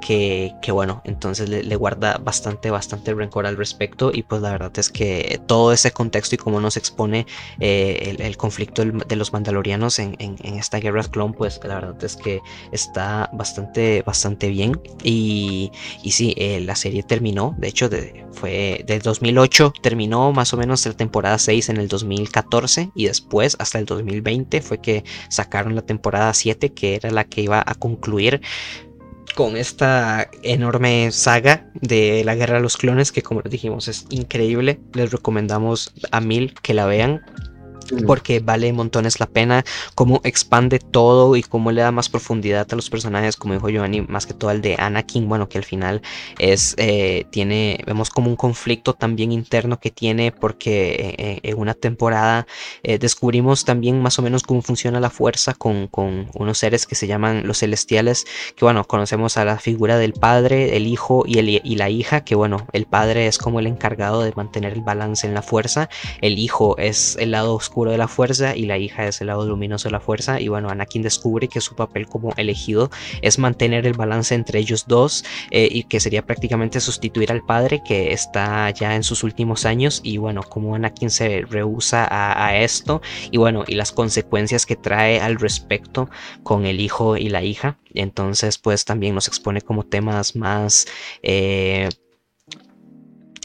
que, 0.05 0.53
bueno, 0.71 1.01
entonces 1.05 1.49
le, 1.49 1.77
guarda 1.77 2.19
bastante, 2.19 2.71
bastante 2.71 3.15
rencor 3.15 3.47
al 3.47 3.57
respecto 3.57 4.11
y 4.13 4.23
pues 4.23 4.43
la 4.43 4.51
verdad 4.51 4.73
es 4.77 4.91
que 4.91 5.41
todo 5.47 5.73
ese 5.73 5.93
contexto 5.93 6.35
y 6.35 6.39
cómo 6.39 6.61
nos 6.61 6.77
expone 6.77 7.27
eh, 7.59 8.15
el, 8.19 8.37
conflicto 8.37 8.85
de 8.85 9.17
los 9.17 9.33
mandalorianos 9.33 9.99
en, 9.99 10.17
esta 10.43 10.79
guerra 10.79 11.05
clon 11.05 11.33
pues 11.33 11.59
la 11.65 11.77
verdad 11.77 12.05
es 12.05 12.17
que 12.17 12.41
está 12.71 13.31
bastante, 13.33 14.03
bastante 14.03 14.49
bien 14.49 14.79
y, 15.03 15.73
y 16.03 16.11
sí, 16.13 16.35
eh, 16.37 16.61
la 16.61 16.77
serie 16.77 17.03
terminó, 17.03 17.55
de 17.59 17.69
hecho 17.69 17.89
fue 18.33 18.85
del 18.87 19.01
2008, 19.01 19.73
terminó 19.83 20.33
más 20.33 20.53
o 20.53 20.57
menos 20.57 20.85
la 20.87 20.93
temporada 20.93 21.39
6 21.39 21.69
en 21.71 21.77
el 21.79 21.89
2014 21.89 22.91
y 22.95 23.07
después 23.07 23.57
hasta 23.59 23.79
el 23.79 23.87
2020 23.87 24.61
fue 24.63 24.79
que 24.81 25.05
sacaron 25.29 25.75
la 25.75 25.83
temporada 25.83 26.33
7 26.35 26.73
que 26.73 26.97
era 26.97 27.11
la 27.11 27.25
que 27.25 27.43
iba 27.43 27.63
a 27.65 27.75
concluir 27.75 28.41
con 29.35 29.57
esta 29.57 30.29
enorme 30.43 31.11
saga 31.11 31.71
de 31.75 32.23
la 32.25 32.35
guerra 32.35 32.57
de 32.57 32.63
los 32.63 32.77
clones 32.77 33.11
que 33.11 33.23
como 33.23 33.41
les 33.41 33.51
dijimos 33.51 33.89
es 33.89 34.07
increíble. 34.11 34.81
Les 34.93 35.11
recomendamos 35.11 35.93
a 36.13 36.21
mil 36.21 36.55
que 36.63 36.75
la 36.75 36.87
vean 36.87 37.23
porque 38.07 38.41
vale 38.41 38.73
montones 38.73 39.21
la 39.21 39.27
pena, 39.27 39.65
cómo 39.95 40.21
expande 40.25 40.79
todo 40.79 41.37
y 41.37 41.43
cómo 41.43 41.73
le 41.73 41.83
da 41.83 41.91
más 41.91 42.09
profundidad 42.09 42.67
a 42.71 42.77
los 42.77 42.91
personajes, 42.91 43.37
como 43.37 43.55
dijo 43.55 43.69
Giovanni, 43.69 44.03
más 44.03 44.27
que 44.27 44.35
todo 44.35 44.51
al 44.51 44.61
de 44.61 44.77
Anakin, 44.79 45.29
bueno, 45.29 45.49
que 45.49 45.59
al 45.59 45.65
final 45.65 46.03
es, 46.39 46.75
eh, 46.79 47.27
tiene, 47.31 47.81
vemos 47.87 48.11
como 48.11 48.29
un 48.29 48.37
conflicto 48.37 48.95
también 48.95 49.33
interno 49.33 49.79
que 49.79 49.91
tiene, 49.91 50.33
porque 50.33 51.15
eh, 51.19 51.41
en 51.43 51.59
una 51.59 51.75
temporada 51.75 52.47
eh, 52.83 52.99
descubrimos 52.99 53.65
también 53.65 54.01
más 54.01 54.19
o 54.19 54.23
menos 54.23 54.43
cómo 54.43 54.63
funciona 54.63 55.01
la 55.01 55.11
fuerza 55.11 55.55
con, 55.55 55.89
con, 55.89 56.29
unos 56.35 56.59
seres 56.59 56.87
que 56.87 56.95
se 56.95 57.07
llaman 57.07 57.47
los 57.47 57.59
celestiales, 57.59 58.27
que 58.57 58.65
bueno, 58.65 58.85
conocemos 58.85 59.37
a 59.37 59.45
la 59.45 59.59
figura 59.59 59.99
del 59.99 60.13
padre, 60.13 60.77
el 60.77 60.87
hijo 60.87 61.25
y, 61.27 61.39
el, 61.39 61.49
y 61.49 61.77
la 61.77 61.91
hija, 61.91 62.25
que 62.25 62.35
bueno, 62.35 62.67
el 62.73 62.87
padre 62.87 63.27
es 63.27 63.39
como 63.39 63.61
el 63.61 63.67
encargado 63.67 64.23
de 64.23 64.33
mantener 64.35 64.73
el 64.73 64.83
balance 64.83 65.27
en 65.27 65.35
la 65.35 65.43
fuerza, 65.43 65.89
el 66.21 66.39
hijo 66.39 66.77
es 66.79 67.17
el 67.19 67.33
lado 67.33 67.55
oscuro 67.55 67.74
de 67.83 67.99
la 67.99 68.07
fuerza 68.07 68.55
y 68.57 68.67
la 68.67 68.79
hija 68.79 69.09
es 69.09 69.21
el 69.21 69.27
lado 69.27 69.47
luminoso 69.47 69.89
de 69.89 69.93
la 69.93 70.01
fuerza. 70.01 70.41
Y 70.41 70.49
bueno 70.49 70.71
Anakin 70.71 71.03
descubre 71.03 71.49
que 71.49 71.61
su 71.61 71.75
papel 71.75 72.07
como 72.07 72.33
elegido 72.37 72.91
es 73.23 73.39
mantener 73.39 73.87
el 73.87 73.95
balance 73.95 74.35
entre 74.35 74.61
ellos 74.61 74.87
dos 74.87 75.25
eh, 75.51 75.69
y 75.71 75.85
que 75.85 75.99
sería 75.99 76.25
prácticamente 76.25 76.81
sustituir 76.81 77.33
al 77.33 77.45
padre 77.45 77.83
que 77.85 78.13
está 78.13 78.71
ya 78.71 78.95
en 78.95 79.03
sus 79.03 79.25
últimos 79.25 79.67
años. 79.67 80.01
Y 80.05 80.19
bueno 80.19 80.43
como 80.43 80.75
Anakin 80.77 81.11
se 81.11 81.43
rehúsa 81.43 82.07
a, 82.09 82.57
esto 82.57 83.03
y 83.31 83.39
bueno 83.39 83.65
y 83.67 83.75
las 83.75 83.91
consecuencias 83.91 84.67
que 84.67 84.77
trae 84.77 85.21
al 85.21 85.37
respecto 85.37 86.09
con 86.45 86.67
el 86.67 86.81
hijo 86.81 87.17
y 87.17 87.29
la 87.29 87.43
hija. 87.43 87.79
Entonces 87.95 88.59
pues 88.59 88.85
también 88.85 89.15
nos 89.15 89.27
expone 89.27 89.61
como 89.61 89.85
temas 89.85 90.37
más 90.37 90.87
eh, 91.23 91.89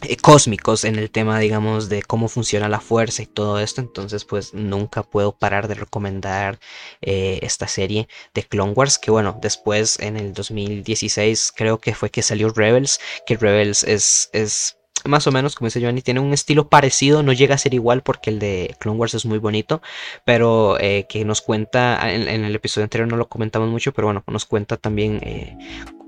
eh, 0.02 0.18
cósmicos 0.18 0.86
en 0.86 0.97
el 0.97 1.12
tema, 1.12 1.39
digamos, 1.39 1.89
de 1.89 2.02
cómo 2.04 2.28
funciona 2.28 2.70
la 2.70 2.80
fuerza 2.80 3.22
y 3.24 3.26
todo 3.26 3.60
esto. 3.60 3.82
Entonces, 3.82 4.26
pues 4.26 4.54
nunca 4.54 5.04
puedo 5.04 5.38
parar 5.38 5.68
de 5.68 5.76
recomendar 5.76 6.60
eh, 7.02 7.39
esta 7.41 7.68
serie 7.68 8.08
de 8.34 8.43
Clone 8.43 8.74
Wars. 8.74 8.97
Que 8.97 9.12
bueno, 9.12 9.38
después 9.41 10.00
en 10.00 10.18
el 10.18 10.34
2016 10.34 11.54
creo 11.56 11.80
que 11.80 11.95
fue 11.95 12.10
que 12.10 12.22
salió 12.22 12.50
Rebels. 12.50 13.00
Que 13.26 13.36
Rebels 13.36 13.84
es, 13.84 14.30
es 14.34 14.78
más 15.06 15.28
o 15.28 15.32
menos, 15.32 15.56
como 15.56 15.68
dice 15.68 15.82
Johnny, 15.82 16.02
tiene 16.02 16.20
un 16.20 16.34
estilo 16.34 16.70
parecido, 16.70 17.24
no 17.24 17.34
llega 17.34 17.56
a 17.56 17.58
ser 17.58 17.74
igual 17.74 18.02
porque 18.02 18.30
el 18.30 18.39
de 18.39 18.76
Clone 18.80 19.00
Wars 19.00 19.14
es 19.14 19.26
muy 19.26 19.38
bonito, 19.38 19.82
pero 20.26 20.80
eh, 20.80 21.06
que 21.08 21.24
nos 21.26 21.41
cuenta, 21.41 22.12
en, 22.14 22.28
el 22.28 22.56
episodio 22.56 22.84
anterior 22.84 23.08
no 23.08 23.18
lo 23.18 23.30
comentamos 23.30 23.70
mucho, 23.70 23.93
pero 23.93 24.08
bueno, 24.08 24.24
nos 24.28 24.45
cuenta 24.45 24.78
también 24.78 25.22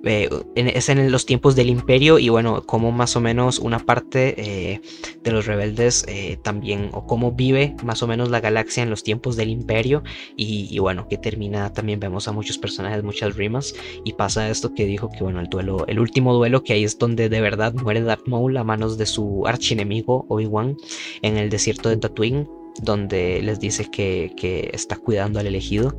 es 0.03 0.89
en 0.89 1.11
los 1.11 1.25
tiempos 1.25 1.55
del 1.55 1.69
imperio 1.69 2.19
y 2.19 2.29
bueno, 2.29 2.63
como 2.65 2.91
más 2.91 3.15
o 3.15 3.21
menos 3.21 3.59
una 3.59 3.79
parte 3.79 4.35
eh, 4.37 4.81
de 5.23 5.31
los 5.31 5.45
rebeldes 5.45 6.05
eh, 6.07 6.37
también, 6.41 6.89
o 6.93 7.05
cómo 7.05 7.31
vive 7.31 7.75
más 7.83 8.01
o 8.03 8.07
menos 8.07 8.29
la 8.29 8.39
galaxia 8.39 8.83
en 8.83 8.89
los 8.89 9.03
tiempos 9.03 9.35
del 9.35 9.49
imperio. 9.49 10.03
Y, 10.35 10.77
bueno, 10.79 11.07
que 11.07 11.17
termina, 11.17 11.73
también 11.73 11.99
vemos 11.99 12.27
a 12.27 12.31
muchos 12.31 12.57
personajes, 12.57 13.03
muchas 13.03 13.35
rimas 13.35 13.75
y 14.03 14.13
pasa 14.13 14.49
esto 14.49 14.73
que 14.73 14.85
dijo 14.85 15.09
que 15.09 15.23
bueno, 15.23 15.39
el 15.39 15.47
duelo, 15.47 15.85
el 15.87 15.99
último 15.99 16.33
duelo 16.33 16.63
que 16.63 16.73
ahí 16.73 16.83
es 16.83 16.97
donde 16.97 17.29
de 17.29 17.41
verdad 17.41 17.73
muere 17.73 18.01
Darth 18.01 18.27
Maul 18.27 18.57
a 18.57 18.63
manos 18.63 18.97
de 18.97 19.05
su 19.05 19.43
archienemigo 19.45 20.25
Obi-Wan 20.29 20.77
en 21.21 21.37
el 21.37 21.49
desierto 21.49 21.89
de 21.89 21.97
Tatooine 21.97 22.47
donde 22.81 23.41
les 23.41 23.59
dice 23.59 23.89
que, 23.91 24.33
que, 24.37 24.69
está 24.73 24.95
cuidando 24.95 25.39
al 25.39 25.47
elegido 25.47 25.97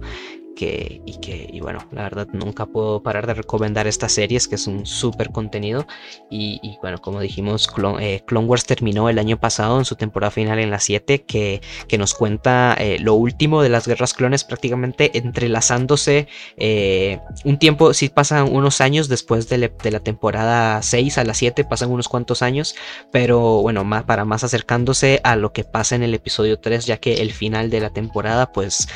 que, 0.55 1.01
y 1.05 1.19
que, 1.19 1.49
y 1.53 1.61
bueno, 1.61 1.81
la 1.93 2.03
verdad 2.03 2.29
nunca 2.33 2.67
puedo 2.67 3.03
parar 3.03 3.27
de 3.27 3.35
recomendar 3.35 3.87
estas 3.87 4.13
series, 4.13 4.49
que 4.49 4.57
es 4.57 4.67
un 4.67 4.87
súper 4.87 5.31
contenido. 5.31 5.87
Y, 6.31 6.79
bueno, 6.81 6.99
como 6.99 7.21
dijimos, 7.21 7.69
eh, 8.01 8.23
Clone, 8.27 8.47
Wars 8.47 8.65
terminó 8.65 9.09
el 9.09 9.19
año 9.19 9.39
pasado 9.39 9.79
en 9.79 9.85
su 9.85 9.97
temporada 9.97 10.31
final 10.31 10.59
en 10.59 10.71
la 10.71 10.81
7, 10.81 11.25
que, 11.25 11.61
que 11.89 11.99
nos 11.99 12.15
cuenta 12.15 12.75
eh, 12.79 12.99
lo 13.01 13.15
último 13.15 13.63
de 13.63 13.69
las 13.69 13.87
guerras 13.87 14.15
clones, 14.15 14.45
prácticamente 14.45 15.17
entrelazándose 15.19 16.29
eh, 16.57 17.21
un 17.45 17.59
tiempo, 17.59 17.95
si 17.95 18.09
pasan 18.09 18.53
unos 18.53 18.81
años 18.81 19.09
después 19.09 19.49
de, 19.49 19.59
la 19.59 20.01
temporada 20.01 20.83
6 20.83 21.19
a 21.19 21.25
la 21.25 21.35
7, 21.35 21.65
pasan 21.65 21.91
unos 21.91 22.09
cuantos 22.09 22.43
años, 22.43 22.75
pero 23.11 23.63
bueno, 23.63 23.85
más, 23.85 24.05
para 24.05 24.25
más 24.25 24.45
acercándose 24.45 25.21
a 25.25 25.37
lo 25.37 25.53
que 25.53 25.65
pasa 25.65 25.95
en 25.95 26.03
el 26.03 26.15
episodio 26.15 26.59
3, 26.59 26.87
ya 26.87 26.97
que 26.99 27.15
el 27.15 27.33
final 27.33 27.71
de 27.71 27.81
la 27.81 27.91
temporada, 27.91 28.53
pues 28.53 28.89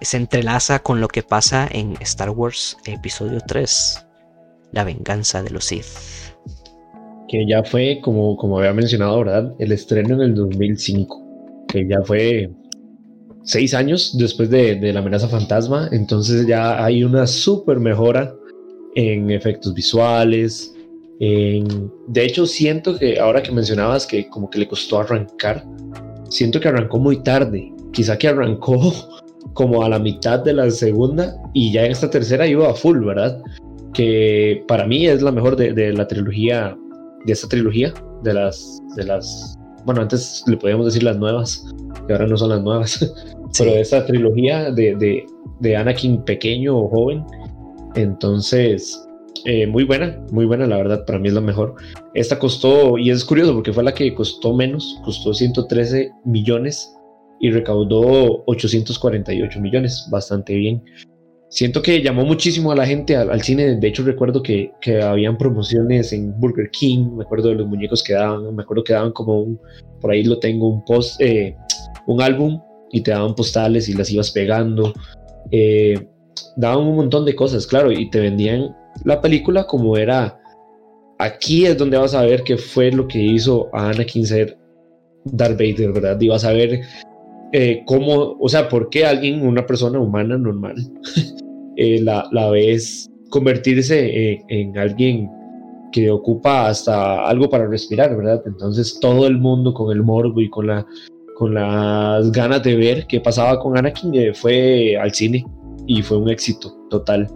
se 0.00 0.16
entrelaza 0.16 0.57
con 0.82 1.00
lo 1.00 1.06
que 1.06 1.22
pasa 1.22 1.68
en 1.70 1.94
Star 2.00 2.30
Wars 2.30 2.76
Episodio 2.84 3.38
3, 3.46 4.06
La 4.72 4.82
venganza 4.82 5.40
de 5.40 5.50
los 5.50 5.66
Sith. 5.66 5.84
Que 7.28 7.46
ya 7.46 7.62
fue, 7.62 8.00
como, 8.02 8.36
como 8.36 8.58
había 8.58 8.72
mencionado, 8.72 9.18
¿verdad? 9.18 9.54
El 9.60 9.70
estreno 9.70 10.16
en 10.16 10.20
el 10.20 10.34
2005, 10.34 11.66
que 11.68 11.86
ya 11.88 11.98
fue 12.04 12.50
seis 13.44 13.72
años 13.72 14.18
después 14.18 14.50
de, 14.50 14.74
de 14.74 14.92
la 14.92 14.98
amenaza 14.98 15.28
fantasma, 15.28 15.88
entonces 15.92 16.44
ya 16.46 16.84
hay 16.84 17.04
una 17.04 17.28
súper 17.28 17.78
mejora 17.78 18.34
en 18.96 19.30
efectos 19.30 19.74
visuales. 19.74 20.74
En... 21.20 21.92
De 22.08 22.24
hecho, 22.24 22.46
siento 22.46 22.98
que 22.98 23.20
ahora 23.20 23.44
que 23.44 23.52
mencionabas 23.52 24.06
que 24.06 24.28
como 24.28 24.50
que 24.50 24.58
le 24.58 24.66
costó 24.66 24.98
arrancar, 24.98 25.64
siento 26.28 26.58
que 26.58 26.66
arrancó 26.66 26.98
muy 26.98 27.22
tarde. 27.22 27.72
Quizá 27.92 28.18
que 28.18 28.26
arrancó 28.26 28.92
como 29.54 29.82
a 29.82 29.88
la 29.88 29.98
mitad 29.98 30.40
de 30.40 30.52
la 30.52 30.70
segunda 30.70 31.36
y 31.52 31.72
ya 31.72 31.84
en 31.84 31.92
esta 31.92 32.10
tercera 32.10 32.46
iba 32.46 32.70
a 32.70 32.74
full, 32.74 33.04
¿verdad? 33.04 33.42
Que 33.94 34.64
para 34.68 34.86
mí 34.86 35.06
es 35.06 35.22
la 35.22 35.32
mejor 35.32 35.56
de, 35.56 35.92
la 35.92 36.06
trilogía, 36.06 36.76
de 37.24 37.32
esta 37.32 37.48
trilogía, 37.48 37.92
de 38.22 38.34
las, 38.34 38.80
de 38.96 39.04
las, 39.04 39.58
bueno, 39.84 40.02
antes 40.02 40.44
le 40.46 40.56
podíamos 40.56 40.86
decir 40.86 41.02
las 41.02 41.16
nuevas, 41.18 41.64
que 42.06 42.12
ahora 42.12 42.26
no 42.26 42.36
son 42.36 42.50
las 42.50 42.62
nuevas, 42.62 43.14
pero 43.58 43.72
de 43.72 43.80
esta 43.80 44.04
trilogía 44.06 44.70
de, 44.70 44.94
de, 44.96 45.26
de, 45.60 45.76
Anakin 45.76 46.22
pequeño 46.24 46.78
o 46.78 46.88
joven, 46.88 47.24
entonces... 47.94 49.04
Eh, 49.44 49.68
muy 49.68 49.84
buena, 49.84 50.20
muy 50.32 50.46
buena, 50.46 50.66
la 50.66 50.76
verdad, 50.76 51.04
para 51.06 51.20
mí 51.20 51.28
es 51.28 51.34
la 51.34 51.40
mejor. 51.40 51.76
Esta 52.12 52.40
costó, 52.40 52.98
y 52.98 53.10
es 53.10 53.24
curioso 53.24 53.54
porque 53.54 53.72
fue 53.72 53.84
la 53.84 53.94
que 53.94 54.12
costó 54.12 54.52
menos, 54.52 55.00
costó 55.04 55.32
113 55.32 56.10
millones 56.24 56.97
y 57.40 57.50
recaudó 57.50 58.44
848 58.46 59.60
millones, 59.60 60.06
bastante 60.10 60.54
bien. 60.54 60.82
Siento 61.50 61.80
que 61.80 62.02
llamó 62.02 62.24
muchísimo 62.24 62.72
a 62.72 62.76
la 62.76 62.86
gente 62.86 63.16
al, 63.16 63.40
cine, 63.40 63.76
de 63.76 63.88
hecho 63.88 64.02
recuerdo 64.02 64.42
que, 64.42 64.70
que, 64.82 65.00
habían 65.00 65.38
promociones 65.38 66.12
en 66.12 66.38
Burger 66.38 66.70
King, 66.70 67.16
me 67.16 67.24
acuerdo 67.24 67.48
de 67.48 67.54
los 67.54 67.66
muñecos 67.66 68.02
que 68.02 68.12
daban, 68.12 68.54
me 68.54 68.62
acuerdo 68.62 68.84
que 68.84 68.92
daban 68.92 69.12
como 69.12 69.40
un, 69.40 69.60
por 70.00 70.10
ahí 70.10 70.24
lo 70.24 70.38
tengo, 70.38 70.68
un 70.68 70.84
post, 70.84 71.18
eh, 71.22 71.56
un 72.06 72.20
álbum 72.20 72.60
y 72.92 73.00
te 73.00 73.12
daban 73.12 73.34
postales 73.34 73.88
y 73.88 73.94
las 73.94 74.10
ibas 74.10 74.30
pegando, 74.30 74.92
eh, 75.50 76.06
daban 76.56 76.86
un 76.86 76.96
montón 76.96 77.24
de 77.24 77.34
cosas, 77.34 77.66
claro, 77.66 77.92
y 77.92 78.10
te 78.10 78.20
vendían 78.20 78.76
la 79.04 79.20
película 79.20 79.66
como 79.66 79.96
era, 79.96 80.38
aquí 81.18 81.64
es 81.64 81.78
donde 81.78 81.96
vas 81.96 82.14
a 82.14 82.22
ver 82.22 82.42
qué 82.42 82.58
fue 82.58 82.90
lo 82.90 83.08
que 83.08 83.18
hizo 83.18 83.68
a 83.72 83.88
Anakin 83.88 84.26
ser 84.26 84.58
Darth 85.24 85.58
Vader, 85.58 85.92
¿verdad? 85.92 86.20
Y 86.20 86.28
vas 86.28 86.44
a 86.44 86.52
ver 86.52 86.80
eh, 87.52 87.82
cómo, 87.86 88.36
o 88.38 88.48
sea, 88.48 88.68
por 88.68 88.90
qué 88.90 89.04
alguien, 89.04 89.46
una 89.46 89.66
persona 89.66 89.98
humana 89.98 90.36
normal, 90.38 90.76
eh, 91.76 92.00
la, 92.00 92.28
la, 92.32 92.50
ves 92.50 93.10
convertirse 93.30 94.42
en 94.48 94.78
alguien 94.78 95.28
que 95.92 96.10
ocupa 96.10 96.68
hasta 96.68 97.26
algo 97.26 97.48
para 97.48 97.66
respirar, 97.66 98.16
¿verdad? 98.16 98.42
Entonces 98.46 98.98
todo 99.00 99.26
el 99.26 99.38
mundo 99.38 99.74
con 99.74 99.90
el 99.92 100.02
morbo 100.02 100.40
y 100.40 100.48
con, 100.48 100.66
la, 100.66 100.86
las 101.40 102.32
ganas 102.32 102.62
de 102.62 102.76
ver 102.76 103.06
qué 103.06 103.20
pasaba 103.20 103.58
con 103.58 103.76
Anakin 103.76 104.14
eh, 104.14 104.34
fue 104.34 104.96
al 104.96 105.12
cine 105.12 105.44
y 105.86 106.02
fue 106.02 106.18
un 106.18 106.28
éxito 106.28 106.74
total. 106.90 107.28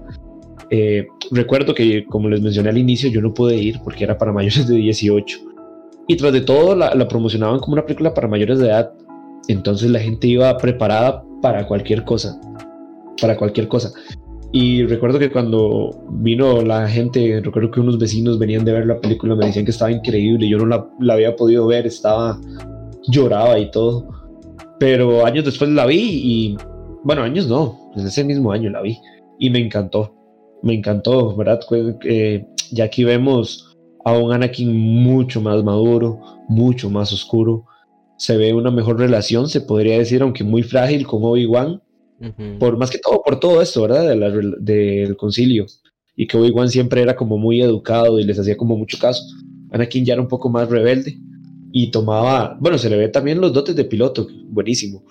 Eh, 0.70 1.06
recuerdo 1.30 1.74
que, 1.74 2.04
como 2.06 2.28
les 2.28 2.40
mencioné 2.40 2.70
al 2.70 2.78
inicio, 2.78 3.10
yo 3.10 3.20
no 3.20 3.34
pude 3.34 3.56
ir 3.56 3.80
porque 3.84 4.04
era 4.04 4.16
para 4.16 4.32
mayores 4.32 4.66
de 4.66 4.76
18. 4.76 5.38
Y 6.08 6.16
tras 6.16 6.32
de 6.32 6.40
todo, 6.40 6.74
la 6.74 7.08
promocionaban 7.08 7.60
como 7.60 7.74
una 7.74 7.84
película 7.84 8.12
para 8.12 8.26
mayores 8.26 8.58
de 8.58 8.66
edad. 8.66 8.92
Entonces 9.48 9.90
la 9.90 9.98
gente 9.98 10.26
iba 10.26 10.56
preparada 10.56 11.24
para 11.40 11.66
cualquier 11.66 12.04
cosa. 12.04 12.40
Para 13.20 13.36
cualquier 13.36 13.68
cosa. 13.68 13.92
Y 14.52 14.84
recuerdo 14.84 15.18
que 15.18 15.30
cuando 15.30 15.90
vino 16.10 16.60
la 16.60 16.86
gente, 16.86 17.40
recuerdo 17.42 17.70
que 17.70 17.80
unos 17.80 17.98
vecinos 17.98 18.38
venían 18.38 18.66
de 18.66 18.72
ver 18.72 18.86
la 18.86 19.00
película, 19.00 19.34
me 19.34 19.46
decían 19.46 19.64
que 19.64 19.70
estaba 19.70 19.90
increíble, 19.90 20.46
yo 20.46 20.58
no 20.58 20.66
la, 21.00 21.14
había 21.14 21.34
podido 21.34 21.66
ver, 21.66 21.86
estaba, 21.86 22.38
lloraba 23.08 23.58
y 23.58 23.70
todo. 23.70 24.06
Pero 24.78 25.24
años 25.24 25.46
después 25.46 25.70
la 25.70 25.86
vi 25.86 26.00
y, 26.00 26.56
bueno, 27.02 27.22
años 27.22 27.48
no, 27.48 27.90
en 27.96 28.06
ese 28.06 28.24
mismo 28.24 28.52
año 28.52 28.68
la 28.68 28.82
vi 28.82 28.98
y 29.38 29.48
me 29.48 29.58
encantó, 29.58 30.14
me 30.62 30.74
encantó, 30.74 31.34
¿verdad? 31.34 31.60
Eh, 32.04 32.46
ya 32.72 32.84
aquí 32.84 33.04
vemos 33.04 33.74
a 34.04 34.12
un 34.18 34.32
Anakin 34.32 34.76
mucho 34.76 35.40
más 35.40 35.64
maduro, 35.64 36.20
mucho 36.48 36.90
más 36.90 37.10
oscuro. 37.12 37.64
Se 38.22 38.36
ve 38.36 38.54
una 38.54 38.70
mejor 38.70 39.00
relación, 39.00 39.48
se 39.48 39.62
podría 39.62 39.98
decir, 39.98 40.22
aunque 40.22 40.44
muy 40.44 40.62
frágil 40.62 41.04
con 41.08 41.24
Obi-Wan, 41.24 41.82
por 42.60 42.76
más 42.76 42.88
que 42.88 42.98
todo, 42.98 43.20
por 43.20 43.40
todo 43.40 43.60
esto, 43.60 43.82
¿verdad? 43.82 44.14
del 44.60 45.16
concilio. 45.16 45.66
Y 46.14 46.28
que 46.28 46.36
Obi-Wan 46.36 46.68
siempre 46.68 47.02
era 47.02 47.16
como 47.16 47.36
muy 47.36 47.60
educado 47.60 48.20
y 48.20 48.22
les 48.22 48.38
hacía 48.38 48.56
como 48.56 48.76
mucho 48.76 48.96
caso. 49.00 49.24
Anakin 49.72 50.04
ya 50.04 50.12
era 50.12 50.22
un 50.22 50.28
poco 50.28 50.48
más 50.48 50.70
rebelde 50.70 51.18
y 51.72 51.90
tomaba, 51.90 52.56
bueno, 52.60 52.78
se 52.78 52.88
le 52.90 52.96
ve 52.96 53.08
también 53.08 53.40
los 53.40 53.52
dotes 53.52 53.74
de 53.74 53.86
piloto, 53.86 54.28
buenísimo. 54.50 55.02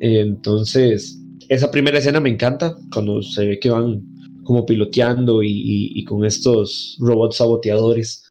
Entonces, 0.00 1.18
esa 1.48 1.70
primera 1.70 1.96
escena 1.96 2.20
me 2.20 2.28
encanta, 2.28 2.76
cuando 2.92 3.22
se 3.22 3.46
ve 3.46 3.58
que 3.58 3.70
van 3.70 4.02
como 4.44 4.66
piloteando 4.66 5.42
y, 5.42 6.04
con 6.04 6.26
estos 6.26 6.98
robots 7.00 7.36
saboteadores. 7.36 8.30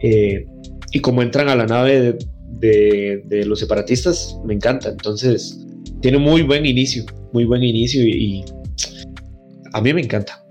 Eh, 0.00 0.46
y 0.90 1.00
como 1.00 1.20
entran 1.20 1.50
a 1.50 1.54
la 1.54 1.66
nave 1.66 2.00
de, 2.00 2.18
de, 2.60 3.44
los 3.46 3.60
separatistas, 3.60 4.38
me 4.44 4.54
encanta. 4.54 4.88
Entonces, 4.90 5.64
tiene 6.00 6.18
muy 6.18 6.42
buen 6.42 6.66
inicio 6.66 7.04
muy 7.32 7.44
buen 7.44 7.62
inicio 7.62 8.04
y, 8.04 8.44
a 9.72 9.80
mí 9.80 9.92
me 9.92 10.00
encanta. 10.00 10.42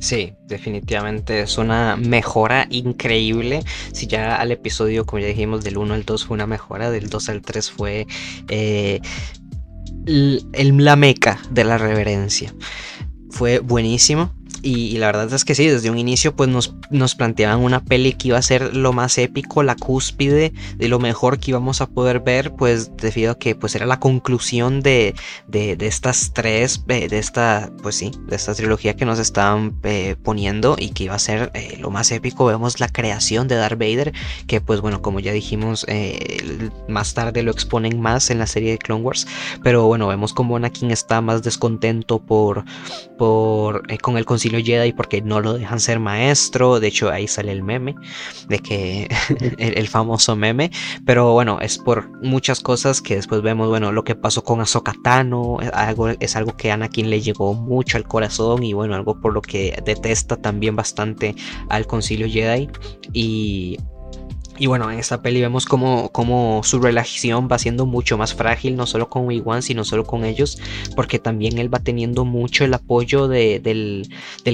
Sí, 0.00 0.34
definitivamente 0.46 1.40
es 1.40 1.58
una 1.58 1.96
mejora 1.96 2.66
increíble. 2.70 3.62
Si 3.92 4.06
ya 4.06 4.36
al 4.36 4.52
episodio, 4.52 5.04
como 5.04 5.20
ya 5.20 5.28
dijimos, 5.28 5.64
del 5.64 5.78
1 5.78 5.94
al 5.94 6.04
2 6.04 6.24
fue 6.26 6.34
una 6.34 6.46
mejora, 6.46 6.90
del 6.90 7.08
2 7.08 7.28
al 7.28 7.42
3 7.42 7.70
fue 7.70 8.06
eh, 8.48 9.00
el, 10.06 10.44
la 10.84 10.96
meca 10.96 11.40
de 11.50 11.64
la 11.64 11.76
reverencia. 11.76 12.54
Fue 13.30 13.58
buenísimo. 13.58 14.32
Y, 14.66 14.98
la 14.98 15.06
verdad 15.06 15.32
es 15.32 15.44
que 15.44 15.54
sí, 15.54 15.68
desde 15.68 15.90
un 15.90 15.98
inicio 15.98 16.34
pues 16.34 16.48
nos, 16.48 16.74
nos, 16.90 17.14
planteaban 17.14 17.60
una 17.60 17.84
peli 17.84 18.14
que 18.14 18.28
iba 18.28 18.38
a 18.38 18.42
ser 18.42 18.74
lo 18.74 18.92
más 18.92 19.16
épico, 19.16 19.62
la 19.62 19.76
cúspide 19.76 20.52
de 20.76 20.88
lo 20.88 20.98
mejor 20.98 21.38
que 21.38 21.52
íbamos 21.52 21.80
a 21.80 21.86
poder 21.86 22.18
ver, 22.18 22.52
pues 22.52 22.90
debido 22.96 23.30
a 23.30 23.38
que 23.38 23.54
pues 23.54 23.76
era 23.76 23.86
la 23.86 24.00
conclusión 24.00 24.80
de, 24.80 25.14
de, 25.46 25.76
estas 25.86 26.32
tres, 26.34 26.82
eh, 26.88 27.06
de 27.06 27.18
esta, 27.18 27.70
pues 27.80 27.94
sí, 27.94 28.10
de 28.26 28.34
esta 28.34 28.54
trilogía 28.54 28.96
que 28.96 29.04
nos 29.04 29.20
estaban 29.20 29.78
eh, 29.84 30.16
poniendo 30.20 30.74
y 30.76 30.88
que 30.88 31.04
iba 31.04 31.14
a 31.14 31.20
ser 31.20 31.52
eh, 31.54 31.78
lo 31.78 31.90
más 31.90 32.10
épico. 32.10 32.44
Vemos 32.46 32.80
la 32.80 32.88
creación 32.88 33.46
de 33.46 33.54
Darth 33.54 33.78
Vader, 33.78 34.12
que 34.48 34.60
pues 34.60 34.80
bueno, 34.80 35.00
como 35.00 35.20
ya 35.20 35.30
dijimos, 35.30 35.86
más 36.88 37.14
tarde 37.14 37.44
lo 37.44 37.52
exponen 37.52 38.00
más 38.00 38.30
en 38.30 38.40
la 38.40 38.48
serie 38.48 38.72
de 38.72 38.78
Clone 38.78 39.04
Wars, 39.04 39.28
pero 39.62 39.86
bueno, 39.86 40.08
vemos 40.08 40.32
como 40.32 40.56
Anakin 40.56 40.90
está 40.90 41.20
más 41.20 41.44
descontento 41.44 42.18
por, 42.18 42.64
por 43.16 43.86
con 43.98 44.16
el 44.16 44.24
concilio 44.24 44.55
Jedi 44.62 44.92
porque 44.92 45.22
no 45.22 45.40
lo 45.40 45.54
dejan 45.54 45.80
ser 45.80 46.00
maestro. 46.00 46.80
De 46.80 46.88
hecho, 46.88 47.10
ahí 47.10 47.28
sale 47.28 47.52
el 47.52 47.62
meme 47.62 47.94
de 48.48 48.58
que 48.58 49.08
el, 49.58 49.88
famoso 49.88 50.36
meme. 50.36 50.70
Pero 51.04 51.32
bueno, 51.32 51.60
es 51.60 51.78
por 51.78 52.10
muchas 52.22 52.60
cosas 52.60 53.00
que 53.00 53.16
después 53.16 53.42
vemos. 53.42 53.68
Bueno, 53.68 53.92
lo 53.92 54.04
que 54.04 54.14
pasó 54.14 54.42
con 54.44 54.60
Ahsoka 54.60 54.94
Tano 55.02 55.58
es 55.60 55.70
algo, 55.72 56.08
es 56.08 56.36
algo 56.36 56.56
que 56.56 56.70
a 56.70 56.74
Anakin 56.74 57.10
le 57.10 57.20
llegó 57.20 57.54
mucho 57.54 57.96
al 57.96 58.04
corazón 58.04 58.62
y 58.62 58.72
bueno, 58.72 58.94
algo 58.94 59.20
por 59.20 59.32
lo 59.32 59.42
que 59.42 59.80
detesta 59.84 60.36
también 60.36 60.76
bastante 60.76 61.34
al 61.68 61.86
Concilio 61.86 62.28
Jedi. 62.28 62.68
Y 63.12 63.78
y 64.58 64.66
bueno, 64.66 64.90
en 64.90 64.98
esta 64.98 65.22
peli 65.22 65.40
vemos 65.40 65.66
como, 65.66 66.60
su 66.64 66.80
relación 66.80 67.48
va 67.50 67.58
siendo 67.58 67.86
mucho 67.86 68.18
más 68.18 68.34
frágil, 68.34 68.76
no 68.76 68.86
solo 68.86 69.08
con 69.08 69.26
Obi-Wan, 69.26 69.62
sino 69.62 69.84
solo 69.84 70.04
con 70.04 70.24
ellos, 70.24 70.58
porque 70.94 71.18
también 71.18 71.58
él 71.58 71.72
va 71.72 71.78
teniendo 71.78 72.24
mucho 72.24 72.64
el 72.64 72.74
apoyo 72.74 73.28
del, 73.28 74.08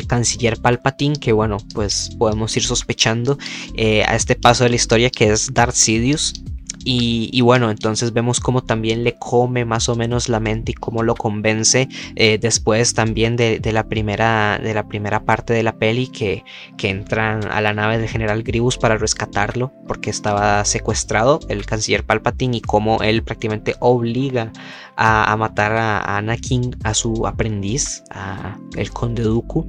canciller 0.06 0.60
Palpatine, 0.60 1.16
que 1.16 1.32
bueno, 1.32 1.58
pues 1.74 2.10
podemos 2.18 2.56
ir 2.56 2.64
sospechando 2.64 3.38
eh, 3.76 4.02
a 4.04 4.16
este 4.16 4.34
paso 4.34 4.64
de 4.64 4.70
la 4.70 4.76
historia 4.76 5.10
que 5.10 5.30
es 5.30 5.52
Darth 5.54 5.74
Sidious, 5.74 6.34
y, 6.84 7.40
bueno, 7.40 7.70
entonces 7.70 8.12
vemos 8.12 8.40
cómo 8.40 8.62
también 8.62 9.04
le 9.04 9.14
come 9.14 9.64
más 9.64 9.88
o 9.88 9.96
menos 9.96 10.28
la 10.28 10.40
mente 10.40 10.72
y 10.72 10.74
cómo 10.74 11.02
lo 11.02 11.14
convence 11.14 11.88
eh, 12.16 12.38
después 12.38 12.94
también 12.94 13.36
de, 13.36 13.60
la 13.72 13.88
primera, 13.88 14.58
de 14.62 14.74
la 14.74 14.86
primera 14.86 15.24
parte 15.24 15.52
de 15.52 15.62
la 15.62 15.76
peli 15.76 16.08
que, 16.08 16.44
que 16.76 16.88
entran 16.90 17.44
a 17.50 17.60
la 17.60 17.72
nave 17.72 17.98
del 17.98 18.08
general 18.08 18.42
Grievous 18.42 18.78
para 18.78 18.96
rescatarlo 18.96 19.72
porque 19.86 20.10
estaba 20.10 20.64
secuestrado 20.64 21.40
el 21.48 21.66
canciller 21.66 22.04
Palpatine 22.04 22.58
y 22.58 22.60
cómo 22.60 23.02
él 23.02 23.22
prácticamente 23.22 23.74
obliga 23.80 24.52
a, 24.96 25.36
matar 25.36 25.72
a, 25.72 26.16
Anakin, 26.16 26.76
a 26.84 26.94
su 26.94 27.26
aprendiz, 27.26 28.02
a 28.10 28.56
el 28.76 28.90
conde 28.90 29.22
Dooku, 29.22 29.68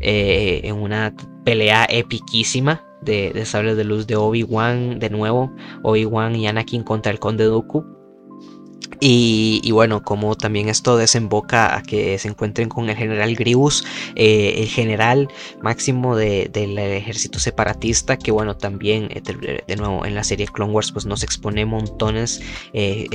eh, 0.00 0.60
en 0.64 0.76
una 0.76 1.14
pelea 1.44 1.86
epiquísima 1.88 2.87
de, 3.00 3.32
de 3.32 3.44
sables 3.44 3.76
de 3.76 3.84
luz 3.84 4.06
de 4.06 4.16
Obi-Wan 4.16 4.98
de 4.98 5.10
nuevo, 5.10 5.52
Obi-Wan 5.82 6.36
y 6.36 6.46
Anakin 6.46 6.82
contra 6.82 7.12
el 7.12 7.18
Conde 7.18 7.44
Dooku. 7.44 7.97
Y, 9.00 9.70
bueno, 9.70 10.02
como 10.02 10.36
también 10.36 10.68
esto 10.68 10.96
desemboca 10.96 11.76
a 11.76 11.82
que 11.82 12.18
se 12.18 12.28
encuentren 12.28 12.68
con 12.68 12.88
el 12.90 12.96
general 12.96 13.34
Grievous, 13.36 13.84
eh, 14.16 14.54
el 14.58 14.66
general 14.66 15.28
máximo 15.62 16.16
del 16.16 16.78
ejército 16.78 17.38
separatista, 17.38 18.16
que 18.16 18.32
bueno, 18.32 18.56
también 18.56 19.08
eh, 19.10 19.22
de, 19.66 19.76
nuevo 19.76 20.04
en 20.04 20.14
la 20.14 20.24
serie 20.24 20.48
Clone 20.48 20.72
Wars 20.72 20.90
pues 20.90 21.06
nos 21.06 21.22
expone 21.22 21.64
montones 21.64 22.40
eh, 22.72 23.06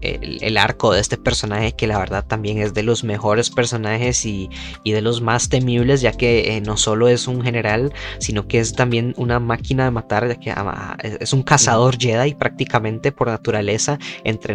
el, 0.00 0.56
arco 0.56 0.92
de 0.92 1.00
este 1.00 1.16
personaje, 1.16 1.72
que 1.72 1.86
la 1.86 1.98
verdad 1.98 2.24
también 2.26 2.58
es 2.58 2.74
de 2.74 2.82
los 2.82 3.04
mejores 3.04 3.50
personajes 3.50 4.24
y, 4.24 4.50
de 4.84 5.02
los 5.02 5.20
más 5.20 5.48
temibles, 5.48 6.00
ya 6.00 6.12
que 6.12 6.60
no 6.66 6.76
solo 6.76 7.08
es 7.08 7.28
un 7.28 7.42
general, 7.42 7.92
sino 8.18 8.48
que 8.48 8.58
es 8.58 8.72
también 8.72 9.14
una 9.16 9.38
máquina 9.38 9.84
de 9.84 9.90
matar, 9.92 10.26
ya 10.26 10.34
que 10.34 10.50
ah, 10.50 10.96
es 11.00 11.32
un 11.32 11.44
cazador 11.44 11.96
Jedi 11.96 12.34
prácticamente 12.34 13.12
por 13.12 13.28
naturaleza, 13.28 13.98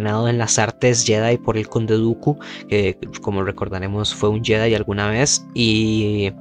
entrenado 0.06 0.28
en 0.28 0.38
las 0.38 0.58
artes 0.58 1.04
Jedi 1.04 1.36
por 1.36 1.56
el 1.56 1.68
Conde 1.68 1.94
Dooku, 1.94 2.38
que 2.68 2.96
como 3.20 3.42
recordaremos 3.42 4.14
fue 4.14 4.28
un 4.28 4.44
Jedi 4.44 4.74
alguna 4.74 5.10
vez, 5.10 5.44
y, 5.52 6.32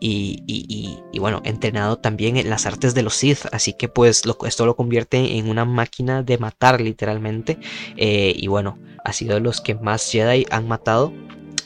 y, 0.00 1.18
bueno, 1.18 1.40
entrenado 1.44 1.98
también 1.98 2.36
en 2.36 2.50
las 2.50 2.66
artes 2.66 2.94
de 2.94 3.02
los 3.02 3.14
Sith, 3.14 3.46
así 3.52 3.72
que 3.72 3.88
pues 3.88 4.22
esto 4.46 4.66
lo 4.66 4.74
convierte 4.74 5.38
en 5.38 5.48
una 5.48 5.64
máquina 5.64 6.24
de 6.24 6.38
matar 6.38 6.80
literalmente, 6.80 7.58
eh, 7.96 8.34
y 8.36 8.48
bueno, 8.48 8.78
ha 9.04 9.12
sido 9.12 9.34
de 9.34 9.40
los 9.40 9.60
que 9.60 9.76
más 9.76 10.10
Jedi 10.10 10.44
han 10.50 10.66
matado, 10.66 11.12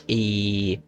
y... 0.07 0.79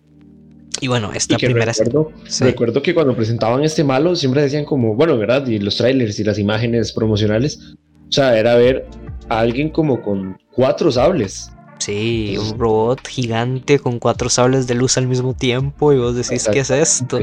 Y 0.81 0.89
bueno, 0.89 1.11
esta 1.13 1.37
primera. 1.37 1.71
Recuerdo, 1.71 2.11
recuerdo 2.41 2.81
que 2.81 2.93
cuando 2.93 3.15
presentaban 3.15 3.63
este 3.63 3.81
malo, 3.85 4.13
siempre 4.13 4.41
decían 4.41 4.65
como, 4.65 4.93
bueno, 4.93 5.17
¿verdad? 5.17 5.47
Y 5.47 5.57
los 5.57 5.77
trailers 5.77 6.19
y 6.19 6.25
las 6.25 6.37
imágenes 6.37 6.91
promocionales. 6.91 7.75
O 8.09 8.11
sea, 8.11 8.37
era 8.37 8.55
ver 8.55 8.87
a 9.29 9.39
alguien 9.39 9.69
como 9.69 10.01
con 10.01 10.37
cuatro 10.51 10.91
sables. 10.91 11.51
Sí, 11.79 12.37
un 12.37 12.57
robot 12.57 13.05
gigante 13.07 13.79
con 13.79 13.99
cuatro 13.99 14.29
sables 14.29 14.67
de 14.67 14.75
luz 14.75 14.97
al 14.97 15.07
mismo 15.07 15.33
tiempo 15.33 15.91
y 15.93 15.97
vos 15.97 16.15
decís, 16.15 16.47
¿qué 16.51 16.59
es 16.59 16.69
esto? 16.69 17.19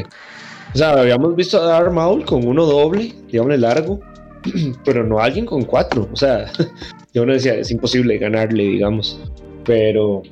O 0.74 0.78
sea, 0.78 0.92
habíamos 0.92 1.34
visto 1.36 1.60
a 1.60 1.66
Darth 1.66 1.92
Maul 1.92 2.24
con 2.24 2.46
uno 2.46 2.64
doble, 2.64 3.14
digamos 3.30 3.58
largo, 3.58 4.00
pero 4.84 5.04
no 5.04 5.18
alguien 5.18 5.46
con 5.46 5.64
cuatro. 5.64 6.08
O 6.12 6.16
sea, 6.16 6.50
yo 7.14 7.26
no 7.26 7.32
decía, 7.32 7.54
es 7.54 7.70
imposible 7.70 8.18
ganarle, 8.18 8.64
digamos. 8.64 9.20
Pero, 9.64 10.22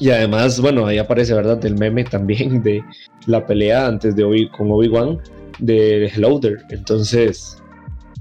y 0.00 0.10
además, 0.10 0.60
bueno, 0.60 0.86
ahí 0.86 0.98
aparece, 0.98 1.34
¿verdad? 1.34 1.64
El 1.64 1.76
meme 1.76 2.04
también 2.04 2.62
de 2.62 2.82
la 3.26 3.46
pelea 3.46 3.86
antes 3.86 4.14
de 4.16 4.24
Obi 4.24 4.48
con 4.50 4.70
Obi-Wan 4.70 5.18
de 5.58 6.06
Hello 6.06 6.40
Entonces, 6.70 7.62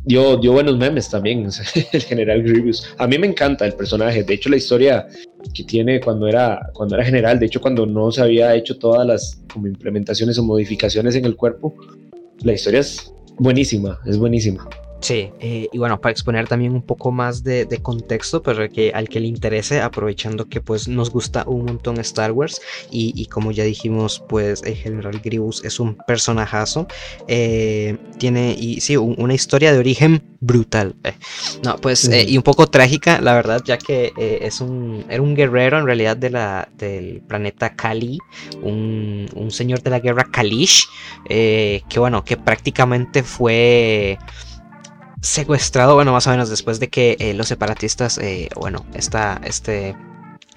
dio, 0.05 0.37
dio 0.37 0.53
buenos 0.53 0.77
memes 0.77 1.09
también, 1.09 1.47
el 1.91 2.01
general 2.01 2.43
Grievous. 2.43 2.93
A 2.97 3.07
mí 3.07 3.17
me 3.17 3.27
encanta 3.27 3.65
el 3.65 3.73
personaje, 3.73 4.23
de 4.23 4.33
hecho 4.33 4.49
la 4.49 4.57
historia 4.57 5.07
que 5.53 5.63
tiene 5.63 5.99
cuando 5.99 6.27
era, 6.27 6.69
cuando 6.73 6.95
era 6.95 7.03
general, 7.03 7.39
de 7.39 7.45
hecho 7.45 7.61
cuando 7.61 7.85
no 7.85 8.11
se 8.11 8.21
había 8.21 8.55
hecho 8.55 8.77
todas 8.77 9.05
las 9.05 9.41
como 9.51 9.67
implementaciones 9.67 10.37
o 10.37 10.43
modificaciones 10.43 11.15
en 11.15 11.25
el 11.25 11.35
cuerpo, 11.35 11.73
la 12.43 12.53
historia 12.53 12.79
es 12.81 13.13
buenísima, 13.37 13.99
es 14.05 14.17
buenísima. 14.17 14.67
Sí, 15.03 15.33
eh, 15.41 15.67
y 15.69 15.77
bueno, 15.77 15.99
para 15.99 16.13
exponer 16.13 16.47
también 16.47 16.73
un 16.73 16.81
poco 16.81 17.11
más 17.11 17.43
de, 17.43 17.67
contexto, 17.81 18.41
pero 18.41 18.69
que 18.69 18.93
al 18.93 19.09
que 19.09 19.19
le 19.19 19.27
interese, 19.27 19.81
aprovechando 19.81 20.45
que 20.45 20.61
pues 20.61 20.87
nos 20.87 21.09
gusta 21.09 21.43
un 21.45 21.65
montón 21.65 21.99
Star 21.99 22.31
Wars 22.31 22.61
y, 22.89 23.25
como 23.25 23.51
ya 23.51 23.65
dijimos, 23.65 24.23
pues 24.29 24.63
el 24.63 24.75
General 24.75 25.19
Grievous 25.21 25.65
es 25.65 25.81
un 25.81 25.97
personajazo, 26.07 26.87
eh, 27.27 27.97
tiene 28.17 28.55
y 28.57 28.79
sí, 28.79 28.95
una 28.95 29.33
historia 29.33 29.73
de 29.73 29.79
origen 29.79 30.23
brutal. 30.39 30.95
Eh. 31.03 31.15
No, 31.65 31.75
pues 31.75 32.09
y 32.09 32.37
un 32.37 32.43
poco 32.43 32.67
trágica, 32.67 33.19
la 33.19 33.33
verdad, 33.33 33.61
ya 33.65 33.77
que 33.77 34.13
es 34.17 34.61
un 34.61 35.03
era 35.09 35.21
un 35.21 35.35
guerrero 35.35 35.79
en 35.79 35.85
realidad 35.85 36.15
de 36.15 36.29
la 36.29 36.69
del 36.77 37.21
planeta 37.27 37.75
Kali, 37.75 38.19
un, 38.61 39.27
un 39.35 39.51
señor 39.51 39.81
de 39.83 39.89
la 39.89 39.99
guerra 39.99 40.29
Kalish, 40.31 40.87
que 41.27 41.97
bueno, 41.97 42.23
que 42.23 42.37
prácticamente 42.37 43.21
fue 43.21 44.17
secuestrado, 45.23 45.95
bueno, 45.95 46.11
más 46.11 46.27
o 46.27 46.31
menos 46.31 46.49
después 46.49 46.79
de 46.81 46.89
que 46.89 47.15
eh, 47.19 47.33
los 47.33 47.47
separatistas, 47.47 48.17
eh, 48.17 48.49
bueno, 48.55 48.85
esta, 48.93 49.39
este 49.45 49.95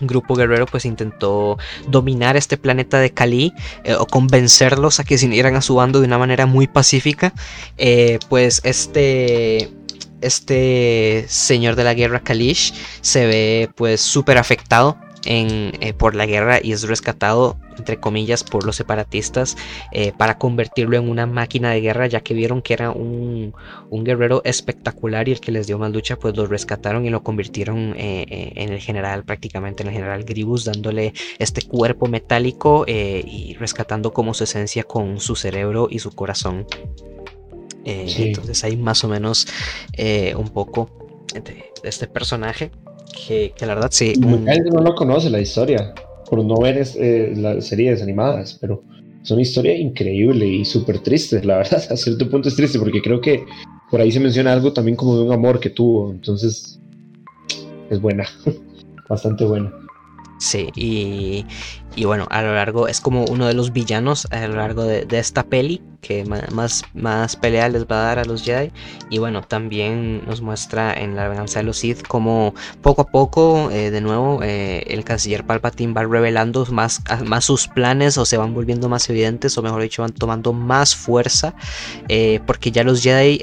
grupo 0.01 0.35
guerrero 0.35 0.67
pues 0.67 0.85
intentó 0.85 1.57
dominar 1.89 2.37
este 2.37 2.59
planeta 2.59 2.99
de 2.99 3.11
Kali 3.11 3.55
eh, 3.85 3.95
o 3.95 4.07
convencerlos 4.07 5.01
a 5.01 5.05
que 5.05 5.17
se 5.17 5.27
unieran 5.27 5.55
a 5.55 5.63
su 5.63 5.77
bando 5.77 6.01
de 6.01 6.07
una 6.07 6.19
manera 6.19 6.47
muy 6.47 6.67
pacífica, 6.67 7.33
pues 8.29 8.61
este 8.65 9.71
este 10.21 11.27
señor 11.29 11.77
de 11.77 11.85
la 11.85 11.95
guerra 11.95 12.21
Kalish 12.21 12.75
se 13.03 13.27
ve 13.27 13.71
pues 13.77 14.01
súper 14.01 14.39
afectado 14.39 14.99
eh, 15.29 15.93
por 15.93 16.15
la 16.15 16.25
guerra 16.25 16.61
y 16.63 16.71
es 16.71 16.85
rescatado, 16.85 17.59
entre 17.77 17.99
comillas, 17.99 18.45
por 18.45 18.65
los 18.65 18.77
separatistas 18.77 19.57
eh, 19.91 20.13
para 20.17 20.39
convertirlo 20.39 20.97
en 20.97 21.09
una 21.09 21.27
máquina 21.27 21.73
de 21.73 21.81
guerra, 21.81 22.07
ya 22.07 22.21
que 22.21 22.33
vieron 22.33 22.63
que 22.63 22.75
era 22.75 22.91
un, 22.91 23.53
guerrero 23.91 24.41
espectacular 24.45 25.29
y 25.29 25.33
el 25.33 25.41
que 25.41 25.51
les 25.51 25.67
dio 25.67 25.79
más 25.79 25.91
lucha, 25.91 26.17
pues 26.17 26.37
lo 26.37 26.47
rescataron 26.47 27.07
y 27.07 27.11
lo 27.11 27.25
convirtieron 27.25 27.95
eh, 27.97 28.53
en 28.55 28.73
el 28.73 28.79
general, 28.79 29.25
prácticamente 29.25 29.83
en 29.83 29.89
el 29.89 29.95
general 29.95 30.23
Gribus, 30.23 30.65
dándole 30.65 31.13
este 31.41 31.63
cuerpo 31.63 32.07
metálico 32.07 32.85
y 32.87 33.55
rescatando 33.59 34.13
como 34.13 34.33
su 34.33 34.45
esencia 34.45 34.85
con 34.85 35.19
su 35.19 35.35
cerebro 35.35 35.89
y 35.91 35.99
su 35.99 36.13
corazón. 36.13 36.67
Entonces 37.85 38.63
hay 38.63 38.77
más 38.77 39.03
o 39.03 39.09
menos 39.09 39.49
un 40.37 40.49
poco 40.51 40.91
de 41.35 41.73
este 41.83 42.07
personaje 42.07 42.71
que, 43.17 43.53
la 43.61 43.75
verdad 43.75 43.91
sí. 43.91 44.15
Mucha 44.21 44.53
gente 44.53 44.71
no 44.71 44.83
lo 44.83 44.95
conoce 44.95 45.31
la 45.31 45.41
historia, 45.41 45.95
por 46.29 46.45
no 46.45 46.57
ver 46.57 46.83
eh, 46.97 47.33
las 47.37 47.67
series 47.67 48.03
animadas, 48.03 48.59
pero 48.61 48.83
es 49.23 49.31
una 49.31 49.43
historia 49.43 49.77
increíble 49.77 50.47
y 50.47 50.65
súper 50.65 51.01
triste, 51.01 51.43
la 51.45 51.59
verdad, 51.59 51.83
a 51.91 51.97
cierto 51.97 52.29
punto 52.29 52.49
es 52.49 52.57
triste, 52.57 52.79
porque 52.79 53.03
creo 53.03 53.21
que 53.21 53.45
por 53.91 54.01
ahí 54.01 54.13
se 54.13 54.21
menciona 54.21 54.53
algo 54.53 54.73
también 54.73 54.97
como 54.97 55.17
de 55.17 55.23
un 55.23 55.33
amor 55.33 55.61
que 55.61 55.71
tuvo, 55.71 56.11
entonces 56.11 56.81
es 57.91 58.01
buena, 58.01 58.27
bastante 59.09 59.45
buena. 59.45 59.73
Sí, 60.39 60.71
y, 60.75 61.47
y, 61.95 62.05
bueno, 62.05 62.27
a 62.31 62.43
lo 62.43 62.55
largo 62.55 62.89
es 62.89 63.01
como 63.01 63.25
uno 63.25 63.47
de 63.47 63.55
los 63.55 63.73
villanos 63.73 64.27
a 64.31 64.47
lo 64.47 64.57
largo 64.57 64.85
de, 64.85 65.07
de 65.07 65.19
esta 65.19 65.45
peli 65.45 65.81
que 66.07 66.25
más, 66.25 66.85
más 66.95 67.35
pelea 67.35 67.69
les 67.69 67.85
va 67.85 68.01
a 68.03 68.05
dar 68.05 68.19
a 68.21 68.25
los 68.25 68.45
Jedi. 68.45 68.71
Y 69.11 69.19
bueno, 69.19 69.43
también 69.43 70.25
nos 70.25 70.41
muestra 70.41 70.95
en 70.95 71.17
la 71.17 71.27
venganza 71.29 71.59
de 71.59 71.65
los 71.65 71.79
Sith 71.79 72.07
como 72.07 72.55
poco 72.81 73.03
a 73.03 73.07
poco, 73.09 73.71
eh, 73.73 73.91
de 73.91 74.01
nuevo, 74.01 74.41
eh, 74.43 74.85
el 74.87 75.03
canciller 75.03 75.45
Palpatine 75.45 75.93
va 75.93 76.05
revelando 76.05 76.65
más, 76.67 77.03
más 77.25 77.45
sus 77.45 77.67
planes 77.67 78.19
o 78.19 78.25
se 78.25 78.37
van 78.37 78.55
volviendo 78.55 78.89
más 78.89 79.11
evidentes 79.11 79.59
o 79.59 79.63
mejor 79.63 79.83
dicho 79.83 80.03
van 80.03 80.13
tomando 80.13 80.53
más 80.53 80.95
fuerza. 80.95 81.55
Eh, 82.09 82.41
porque 82.47 82.71
ya 82.71 82.85
los 82.85 83.03
Jedi, 83.03 83.41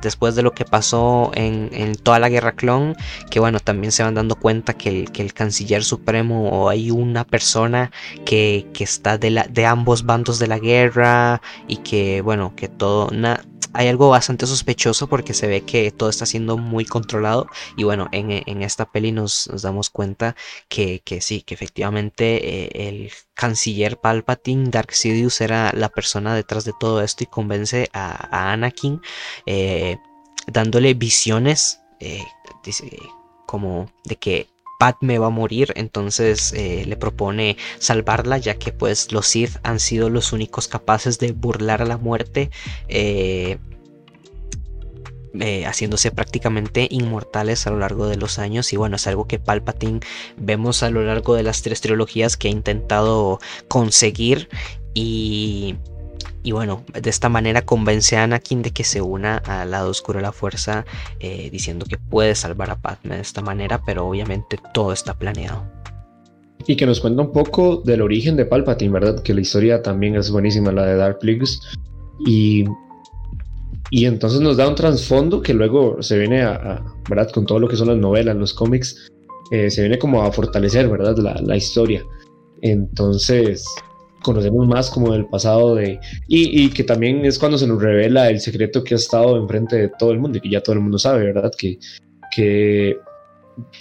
después 0.00 0.34
de 0.34 0.42
lo 0.42 0.52
que 0.52 0.64
pasó 0.64 1.30
en, 1.34 1.94
toda 2.02 2.18
la 2.18 2.30
guerra 2.30 2.52
clon, 2.52 2.96
que 3.30 3.38
bueno, 3.38 3.60
también 3.60 3.92
se 3.92 4.02
van 4.02 4.14
dando 4.14 4.36
cuenta 4.36 4.72
que 4.72 4.88
el, 4.88 5.12
que 5.12 5.20
el 5.20 5.34
canciller 5.34 5.84
o 6.20 6.68
hay 6.68 6.90
una 6.90 7.24
persona 7.24 7.90
que, 8.24 8.66
que 8.72 8.84
está 8.84 9.18
de, 9.18 9.30
la, 9.30 9.44
de 9.44 9.66
ambos 9.66 10.04
bandos 10.04 10.38
de 10.38 10.46
la 10.46 10.58
guerra 10.58 11.40
y 11.68 11.76
que 11.78 12.20
bueno, 12.20 12.54
que 12.56 12.68
todo, 12.68 13.10
hay 13.74 13.88
algo 13.88 14.10
bastante 14.10 14.46
sospechoso 14.46 15.06
porque 15.08 15.34
se 15.34 15.46
ve 15.46 15.62
que 15.62 15.90
todo 15.90 16.10
está 16.10 16.26
siendo 16.26 16.58
muy 16.58 16.84
controlado 16.84 17.46
y 17.76 17.84
bueno, 17.84 18.08
en, 18.12 18.62
esta 18.62 18.90
peli 18.90 19.12
nos, 19.12 19.48
damos 19.62 19.90
cuenta 19.90 20.36
que, 20.68 21.02
sí, 21.20 21.42
que 21.42 21.54
efectivamente 21.54 22.64
eh, 22.64 22.88
el 22.88 23.12
canciller 23.34 23.98
Palpatine, 23.98 24.70
Dark 24.70 24.92
Sidious 24.92 25.40
era 25.40 25.72
la 25.72 25.88
persona 25.88 26.34
detrás 26.34 26.64
de 26.64 26.74
todo 26.78 27.02
esto 27.02 27.24
y 27.24 27.26
convence 27.26 27.88
a, 27.92 28.52
Anakin 28.52 29.00
eh, 29.46 29.96
dándole 30.46 30.94
visiones. 30.94 31.80
Eh, 32.00 32.24
como 33.46 33.86
de 34.04 34.16
que 34.16 34.48
Padme 34.82 35.20
va 35.20 35.28
a 35.28 35.30
morir, 35.30 35.72
entonces 35.76 36.52
eh, 36.54 36.82
le 36.88 36.96
propone 36.96 37.56
salvarla, 37.78 38.38
ya 38.38 38.56
que 38.56 38.72
pues 38.72 39.12
los 39.12 39.28
Sith 39.28 39.58
han 39.62 39.78
sido 39.78 40.10
los 40.10 40.32
únicos 40.32 40.66
capaces 40.66 41.20
de 41.20 41.30
burlar 41.30 41.82
a 41.82 41.84
la 41.84 41.98
muerte. 41.98 42.50
Eh, 42.88 43.58
eh, 45.38 45.66
haciéndose 45.66 46.10
prácticamente 46.10 46.88
inmortales 46.90 47.64
a 47.68 47.70
lo 47.70 47.78
largo 47.78 48.06
de 48.08 48.16
los 48.16 48.40
años 48.40 48.72
y 48.72 48.76
bueno 48.76 48.96
es 48.96 49.06
algo 49.06 49.26
que 49.26 49.38
Palpatine 49.38 50.00
vemos 50.36 50.82
a 50.82 50.90
lo 50.90 51.02
largo 51.02 51.34
de 51.36 51.42
las 51.42 51.62
tres 51.62 51.80
trilogías 51.80 52.36
que 52.36 52.48
ha 52.48 52.50
intentado 52.50 53.40
conseguir 53.68 54.50
y 54.92 55.76
y 56.42 56.52
bueno, 56.52 56.84
de 57.00 57.08
esta 57.08 57.28
manera 57.28 57.62
convence 57.62 58.16
a 58.16 58.24
Anakin 58.24 58.62
de 58.62 58.72
que 58.72 58.84
se 58.84 59.00
una 59.00 59.36
al 59.38 59.70
lado 59.70 59.90
oscuro 59.90 60.18
de 60.18 60.22
la 60.22 60.32
fuerza, 60.32 60.84
eh, 61.20 61.48
diciendo 61.50 61.86
que 61.88 61.98
puede 61.98 62.34
salvar 62.34 62.70
a 62.70 62.76
Padme 62.76 63.16
de 63.16 63.22
esta 63.22 63.42
manera, 63.42 63.80
pero 63.84 64.06
obviamente 64.06 64.58
todo 64.74 64.92
está 64.92 65.14
planeado. 65.14 65.64
Y 66.66 66.76
que 66.76 66.86
nos 66.86 67.00
cuenta 67.00 67.22
un 67.22 67.32
poco 67.32 67.82
del 67.84 68.02
origen 68.02 68.36
de 68.36 68.44
Palpatine, 68.44 68.92
¿verdad? 68.92 69.22
Que 69.22 69.34
la 69.34 69.40
historia 69.40 69.82
también 69.82 70.16
es 70.16 70.30
buenísima, 70.30 70.72
la 70.72 70.86
de 70.86 70.96
Dark 70.96 71.18
Plagueis. 71.18 71.60
Y, 72.26 72.64
y 73.90 74.06
entonces 74.06 74.40
nos 74.40 74.56
da 74.56 74.68
un 74.68 74.74
trasfondo 74.74 75.42
que 75.42 75.54
luego 75.54 76.02
se 76.02 76.18
viene 76.18 76.42
a, 76.42 76.84
¿verdad? 77.08 77.30
Con 77.30 77.46
todo 77.46 77.58
lo 77.58 77.68
que 77.68 77.76
son 77.76 77.88
las 77.88 77.96
novelas, 77.96 78.36
los 78.36 78.54
cómics, 78.54 79.10
eh, 79.50 79.70
se 79.70 79.82
viene 79.82 79.98
como 79.98 80.22
a 80.22 80.32
fortalecer, 80.32 80.88
¿verdad? 80.88 81.16
La, 81.18 81.34
la 81.42 81.56
historia. 81.56 82.04
Entonces, 82.60 83.64
conocemos 84.22 84.66
más 84.66 84.90
como 84.90 85.12
del 85.12 85.26
pasado 85.26 85.74
de... 85.74 86.00
Y, 86.28 86.70
que 86.70 86.84
también 86.84 87.24
es 87.24 87.38
cuando 87.38 87.58
se 87.58 87.66
nos 87.66 87.82
revela 87.82 88.30
el 88.30 88.40
secreto 88.40 88.82
que 88.82 88.94
ha 88.94 88.96
estado 88.96 89.36
enfrente 89.36 89.76
de 89.76 89.90
todo 89.98 90.12
el 90.12 90.20
mundo 90.20 90.38
y 90.38 90.40
que 90.40 90.50
ya 90.50 90.62
todo 90.62 90.74
el 90.74 90.80
mundo 90.80 90.98
sabe, 90.98 91.24
¿verdad? 91.24 91.52
Que, 91.56 91.78
que, 92.34 92.96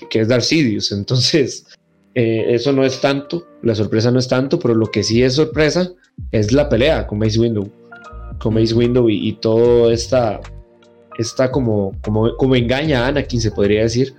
que 0.10 0.20
es 0.20 0.28
Darth 0.28 0.44
Sidious. 0.44 0.92
Entonces, 0.92 1.66
eh, 2.14 2.46
eso 2.50 2.74
no 2.74 2.84
es 2.84 3.00
tanto, 3.00 3.48
la 3.62 3.76
sorpresa 3.76 4.12
no 4.12 4.20
es 4.20 4.28
tanto, 4.28 4.60
pero 4.60 4.76
lo 4.76 4.88
que 4.88 5.04
sí 5.04 5.24
es 5.24 5.36
sorpresa 5.36 5.90
es 6.32 6.52
la 6.52 6.68
pelea 6.68 7.08
con 7.08 7.20
Mace 7.20 7.40
Window. 7.40 7.72
Con 8.40 8.56
Mace 8.56 8.74
Window 8.74 9.10
y, 9.10 9.34
todo 9.34 9.92
esta, 9.92 10.40
esta 11.18 11.52
como, 11.52 11.94
como, 12.02 12.36
como 12.36 12.56
engaña 12.56 13.06
a 13.06 13.08
Anakin, 13.08 13.40
se 13.40 13.52
podría 13.52 13.84
decir, 13.84 14.14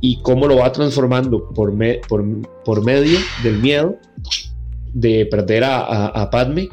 y 0.00 0.20
cómo 0.22 0.48
lo 0.48 0.56
va 0.56 0.72
transformando 0.72 1.48
por, 1.50 1.72
por, 2.08 2.24
por 2.64 2.84
medio 2.84 3.18
del 3.42 3.58
miedo 3.58 3.98
de 4.92 5.26
perder 5.26 5.64
a, 5.64 6.28
Padme, 6.30 6.68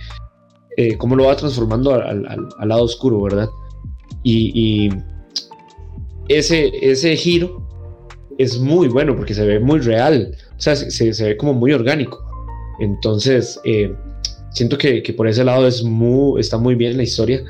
eh, 0.75 0.97
cómo 0.97 1.15
lo 1.15 1.25
va 1.25 1.35
transformando 1.35 1.93
al, 1.93 2.47
lado 2.65 2.83
oscuro, 2.83 3.21
¿verdad? 3.21 3.49
Y, 4.23 4.89
ese, 6.29 6.73
ese 6.81 7.15
giro 7.15 7.65
es 8.37 8.59
muy 8.59 8.89
bueno 8.89 9.15
porque 9.15 9.33
se 9.33 9.45
ve 9.45 9.59
muy 9.59 9.79
real, 9.79 10.35
o 10.57 10.61
sea, 10.61 10.75
se, 10.75 11.23
ve 11.23 11.37
como 11.37 11.53
muy 11.53 11.71
orgánico. 11.71 12.23
Entonces, 12.79 13.59
eh, 13.63 13.93
siento 14.51 14.77
que, 14.77 15.01
por 15.15 15.27
ese 15.27 15.43
lado 15.43 15.67
es 15.67 15.83
muy, 15.83 16.39
está 16.39 16.57
muy 16.57 16.75
bien 16.75 16.97
la 16.97 17.03
historia, 17.03 17.43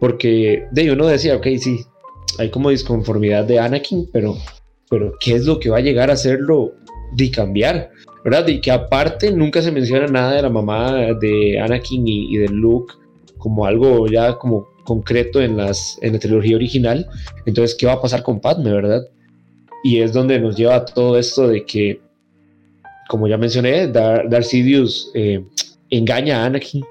porque 0.00 0.66
de 0.72 0.92
uno 0.92 1.06
decía, 1.06 1.36
ok, 1.36 1.46
sí, 1.58 1.80
hay 2.38 2.50
como 2.50 2.70
disconformidad 2.70 3.44
de 3.44 3.58
Anakin, 3.58 4.08
pero, 4.12 4.36
pero 4.90 5.12
¿qué 5.20 5.34
es 5.34 5.46
lo 5.46 5.60
que 5.60 5.70
va 5.70 5.78
a 5.78 5.82
llegar 5.82 6.10
a 6.10 6.14
hacerlo 6.14 6.72
de 7.16 7.30
cambiar? 7.30 7.90
¿Verdad? 8.24 8.48
Y 8.48 8.60
que 8.60 8.70
aparte 8.70 9.30
nunca 9.30 9.60
se 9.60 9.70
menciona 9.70 10.06
nada 10.06 10.32
de 10.32 10.42
la 10.42 10.48
mamá 10.48 10.92
de 11.20 11.60
Anakin 11.60 12.08
y, 12.08 12.36
de 12.38 12.48
Luke 12.48 12.94
como 13.38 13.66
algo 13.66 14.06
ya 14.06 14.38
como 14.38 14.66
concreto 14.84 15.40
en, 15.40 15.56
las, 15.56 15.98
en 16.00 16.14
la 16.14 16.18
trilogía 16.18 16.56
original. 16.56 17.06
Entonces, 17.44 17.76
¿qué 17.76 17.86
va 17.86 17.92
a 17.92 18.00
pasar 18.00 18.22
con 18.22 18.40
Padme, 18.40 18.72
verdad? 18.72 19.06
Y 19.82 20.00
es 20.00 20.14
donde 20.14 20.40
nos 20.40 20.56
lleva 20.56 20.84
todo 20.86 21.18
esto 21.18 21.48
de 21.48 21.64
que, 21.66 22.00
como 23.08 23.28
ya 23.28 23.36
mencioné, 23.36 23.88
Dar 23.88 24.28
Darth 24.30 24.44
Sidious 24.44 25.10
eh, 25.14 25.44
engaña 25.90 26.42
a 26.42 26.46
Anakin 26.46 26.82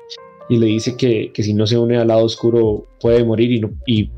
y 0.50 0.58
le 0.58 0.68
dice 0.68 0.96
que, 0.96 1.32
que, 1.34 1.42
si 1.42 1.56
no 1.56 1.66
se 1.66 1.78
une 1.78 1.98
al 1.98 2.10
lado 2.10 2.26
oscuro 2.26 2.86
puede 3.00 3.24
morir 3.24 3.52
y, 3.52 3.60
no, 3.60 3.72
y 3.88 4.12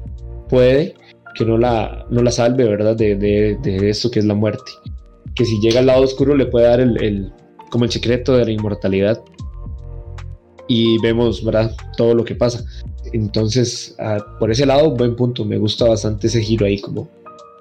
puede 0.50 0.96
que 1.36 1.46
no 1.46 1.58
la, 1.58 2.06
no 2.10 2.22
la 2.22 2.32
salve, 2.32 2.66
¿verdad? 2.66 2.98
De, 2.98 3.16
de, 3.16 3.58
de 3.62 3.90
esto 3.90 4.12
que 4.12 4.20
es 4.20 4.26
la 4.26 4.34
muerte. 4.34 4.72
Que 5.36 5.46
si 5.46 5.60
llega 5.60 5.80
al 5.80 5.88
lado 5.88 6.04
oscuro 6.04 6.36
le 6.36 6.46
puede 6.46 6.66
dar 6.66 6.80
el, 6.80 7.02
el, 7.04 7.32
como 7.70 7.86
el 7.86 7.92
secreto 7.92 8.38
de 8.38 8.46
la 8.46 8.52
inmortalidad. 8.52 9.22
Y 10.68 11.00
vemos, 11.02 11.44
¿verdad? 11.44 11.76
Todo 11.98 12.16
lo 12.16 12.26
que 12.26 12.36
pasa. 12.36 12.64
Entonces, 13.14 13.96
uh, 14.00 14.40
por 14.40 14.50
ese 14.50 14.66
lado, 14.66 14.92
buen 14.92 15.16
punto. 15.16 15.46
Me 15.46 15.58
gusta 15.58 15.88
bastante 15.88 16.28
ese 16.28 16.42
giro 16.42 16.66
ahí, 16.66 16.80
como, 16.80 17.08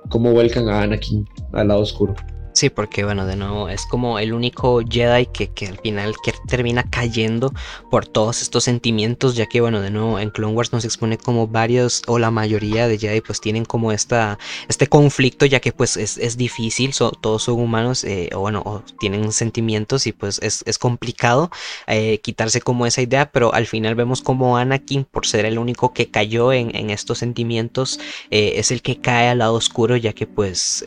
como 0.09 0.33
vuelcan 0.33 0.69
a 0.69 0.83
Anakin 0.83 1.27
al 1.53 1.69
lado 1.69 1.81
oscuro. 1.81 2.15
Sí, 2.55 2.71
porque 2.71 3.03
bueno, 3.03 3.27
de 3.27 3.35
nuevo, 3.35 3.69
es 3.69 3.85
como 3.85 4.21
el 4.21 4.33
único 4.33 4.81
Jedi 4.89 5.27
que, 5.27 5.49
que, 5.51 5.67
al 5.67 5.79
final 5.79 6.15
termina 6.47 6.85
cayendo 6.89 7.53
por 7.91 8.07
todos 8.07 8.43
estos 8.43 8.63
sentimientos, 8.63 9.35
ya 9.35 9.47
que 9.47 9.61
bueno, 9.61 9.81
de 9.81 9.91
nuevo, 9.91 10.21
en 10.21 10.31
Clone 10.31 10.55
Wars 10.55 10.73
nos 10.73 10.85
expone 10.85 11.19
como 11.19 11.49
varios 11.49 12.03
o 12.07 12.21
la 12.21 12.31
mayoría 12.31 12.87
de 12.87 12.97
Jedi 12.97 13.21
pues 13.23 13.41
tienen 13.41 13.65
como 13.65 13.91
esta, 13.91 14.39
este 14.69 14.87
conflicto, 14.87 15.47
ya 15.47 15.59
que 15.59 15.73
pues 15.73 15.97
es, 15.97 16.17
es 16.17 16.37
difícil, 16.37 16.93
so, 16.93 17.11
todos 17.11 17.43
son 17.43 17.59
humanos, 17.59 18.05
eh, 18.05 18.31
o 18.33 18.39
bueno, 18.39 18.63
o 18.65 18.85
tienen 19.01 19.33
sentimientos 19.33 20.07
y 20.07 20.13
pues 20.13 20.39
es, 20.41 20.63
es 20.65 20.79
complicado 20.79 21.51
eh, 21.89 22.21
quitarse 22.21 22.61
como 22.61 22.87
esa 22.87 23.03
idea, 23.03 23.33
pero 23.33 23.53
al 23.53 23.67
final 23.67 23.97
vemos 23.97 24.23
como 24.23 24.57
Anakin, 24.59 25.07
por 25.07 25.27
ser 25.27 25.45
el 25.45 25.59
único 25.59 25.93
que 25.93 26.09
cayó 26.09 26.53
en, 26.53 26.75
en 26.77 26.91
estos 26.91 27.19
sentimientos, 27.19 27.99
eh, 28.31 28.53
es 28.59 28.71
el 28.71 28.81
que 28.81 29.01
cae 29.01 29.29
al 29.29 29.39
lado 29.39 29.55
oscuro, 29.55 29.97
ya 29.97 30.13
que 30.13 30.29
pues 30.29 30.85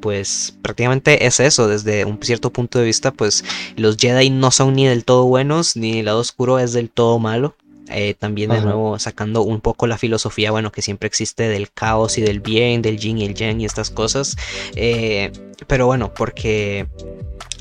pues 0.00 0.54
prácticamente 0.62 1.26
es 1.26 1.40
eso, 1.40 1.68
desde 1.68 2.04
un 2.04 2.18
cierto 2.22 2.50
punto 2.50 2.78
de 2.78 2.86
vista, 2.86 3.12
pues 3.12 3.44
los 3.76 3.96
Jedi 3.96 4.30
no 4.30 4.50
son 4.50 4.74
ni 4.74 4.86
del 4.86 5.04
todo 5.04 5.24
buenos, 5.26 5.76
ni 5.76 6.00
el 6.00 6.06
lado 6.06 6.20
oscuro 6.20 6.58
es 6.58 6.72
del 6.72 6.90
todo 6.90 7.18
malo. 7.18 7.54
Eh, 7.92 8.14
también 8.14 8.50
de 8.50 8.58
Ajá. 8.58 8.66
nuevo 8.66 9.00
sacando 9.00 9.42
un 9.42 9.60
poco 9.60 9.88
la 9.88 9.98
filosofía, 9.98 10.52
bueno, 10.52 10.70
que 10.70 10.80
siempre 10.80 11.08
existe 11.08 11.48
del 11.48 11.72
caos 11.72 12.18
y 12.18 12.20
del 12.20 12.38
bien, 12.38 12.82
del 12.82 12.98
yin 12.98 13.18
y 13.18 13.24
el 13.24 13.34
yang 13.34 13.60
y 13.60 13.64
estas 13.64 13.90
cosas. 13.90 14.36
Eh, 14.76 15.32
pero 15.66 15.86
bueno, 15.86 16.14
porque 16.14 16.86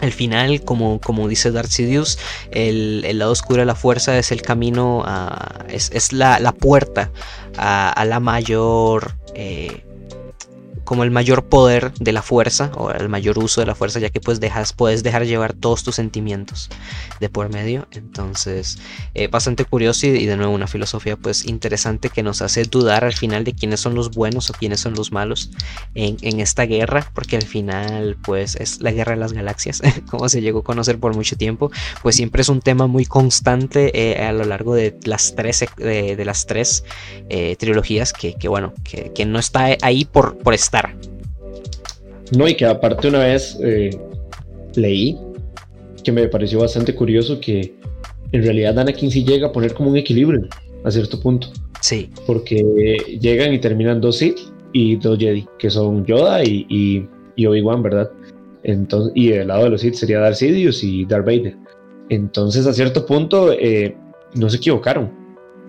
al 0.02 0.11
final, 0.11 0.61
como, 0.61 1.02
como 1.02 1.27
dice 1.27 1.52
Darth 1.52 1.72
Sidious, 1.72 2.19
el, 2.52 3.06
el, 3.07 3.18
lado 3.18 3.31
oscuro 3.31 3.61
de 3.61 3.65
la 3.65 3.73
fuerza 3.73 4.19
es 4.19 4.31
el 4.31 4.44
camino, 4.44 5.02
a, 5.03 5.65
es, 5.68 5.90
es 5.95 6.14
la, 6.14 6.40
la, 6.40 6.52
puerta 6.52 7.11
a, 7.57 7.90
a 7.90 8.06
la 8.06 8.19
mayor... 8.19 9.15
Eh, 9.34 9.84
como 10.90 11.03
el 11.03 11.11
mayor 11.11 11.45
poder 11.45 11.94
de 11.99 12.11
la 12.11 12.24
fuerza 12.24 12.72
o 12.76 12.90
el 12.90 13.10
mayor 13.10 13.38
uso 13.38 13.61
de 13.61 13.68
la 13.68 13.76
fuerza 13.76 13.99
ya 13.99 14.10
que 14.10 14.20
pues 14.20 14.40
dejas 14.40 14.74
puedes 14.74 15.03
dejar 15.03 15.24
llevar 15.24 15.53
todos 15.53 15.84
tus 15.84 15.94
sentimientos 15.94 16.68
de 17.20 17.30
por 17.30 17.49
medio. 17.49 17.88
Entonces 17.91 18.80
eh, 19.14 19.28
bastante 19.28 19.66
curioso 19.66 20.07
y, 20.07 20.26
de 20.26 20.36
nuevo 20.36 20.52
una 20.52 20.66
filosofía 20.66 21.16
pues 21.16 21.45
interesante 21.45 22.10
que 22.10 22.24
nos 22.24 22.41
hace 22.41 22.64
dudar 22.64 23.03
al 23.03 23.14
final 23.14 23.44
de 23.44 23.53
quiénes 23.53 23.82
son 23.82 23.94
los 23.94 24.10
buenos 24.10 24.49
o 24.49 24.53
quiénes 24.53 24.80
son 24.80 24.95
los 24.95 25.11
malos 25.11 25.52
en, 25.94 26.18
en 26.22 26.40
esta 26.40 26.66
guerra 26.66 27.07
porque 27.14 27.36
al 27.36 27.45
final 27.45 28.18
pues 28.24 28.56
es 28.56 28.82
la 28.82 28.91
guerra 28.91 29.11
de 29.11 29.20
las 29.20 29.34
galaxias 29.34 29.84
como 30.10 30.28
se 30.28 30.41
llegó 30.41 30.61
a 30.61 30.64
conocer 30.64 30.98
por 30.98 31.16
mucho 31.16 31.38
tiempo. 31.38 31.72
Pues 32.02 32.16
siempre 32.16 32.41
es 32.41 32.49
un 32.49 32.61
tema 32.61 32.88
muy 32.88 33.06
constante 33.06 33.91
eh, 33.94 34.26
a 34.26 34.32
lo 34.32 34.44
largo 34.44 34.74
de 34.74 34.98
las 35.03 35.36
tres 35.36 35.64
de, 35.78 36.16
de 36.16 36.26
las 36.26 36.48
tres 36.48 36.84
eh, 37.30 37.56
trilogías 37.57 38.11
que, 38.11 38.34
que 38.34 38.48
bueno 38.48 38.74
que, 38.84 39.11
que, 39.14 39.28
no 39.28 39.38
está 39.38 39.68
ahí 39.84 40.06
por, 40.06 40.40
por 40.40 40.56
estar 40.56 40.79
no, 42.38 42.48
y 42.48 42.56
que 42.56 42.66
aparte 42.66 43.08
una 43.08 43.20
vez 43.20 43.58
eh, 43.62 43.90
leí 44.76 45.18
que 46.04 46.12
me 46.12 46.28
pareció 46.28 46.60
bastante 46.60 46.94
curioso 46.96 47.40
que 47.40 47.74
en 48.32 48.44
realidad 48.44 48.78
Anakin 48.78 49.12
sí 49.12 49.24
llega 49.24 49.48
a 49.48 49.52
poner 49.52 49.74
como 49.74 49.90
un 49.90 49.98
equilibrio 49.98 50.48
a 50.84 50.92
cierto 50.92 51.20
punto. 51.20 51.48
Sí. 51.82 52.10
Porque 52.26 52.62
llegan 53.20 53.54
y 53.54 53.60
terminan 53.60 54.02
dos 54.02 54.18
Sith 54.18 54.38
y 54.74 54.98
dos 54.98 55.18
Jedi, 55.18 55.48
que 55.58 55.70
son 55.70 56.06
Yoda 56.06 56.44
y, 56.44 56.66
y, 56.70 57.08
y 57.36 57.46
Obi-Wan, 57.46 57.82
¿verdad? 57.82 58.12
Entonces, 58.64 59.12
y 59.16 59.30
del 59.30 59.48
lado 59.48 59.64
de 59.64 59.70
los 59.72 59.82
Sith 59.82 59.96
sería 59.96 60.20
Darth 60.20 60.36
Sidious 60.36 60.84
y 60.84 61.06
Darth 61.06 61.26
Vader. 61.26 61.56
Entonces, 62.10 62.68
a 62.68 62.74
cierto 62.74 63.06
punto, 63.06 63.52
eh, 63.54 63.96
no 64.36 64.50
se 64.50 64.58
equivocaron. 64.58 65.12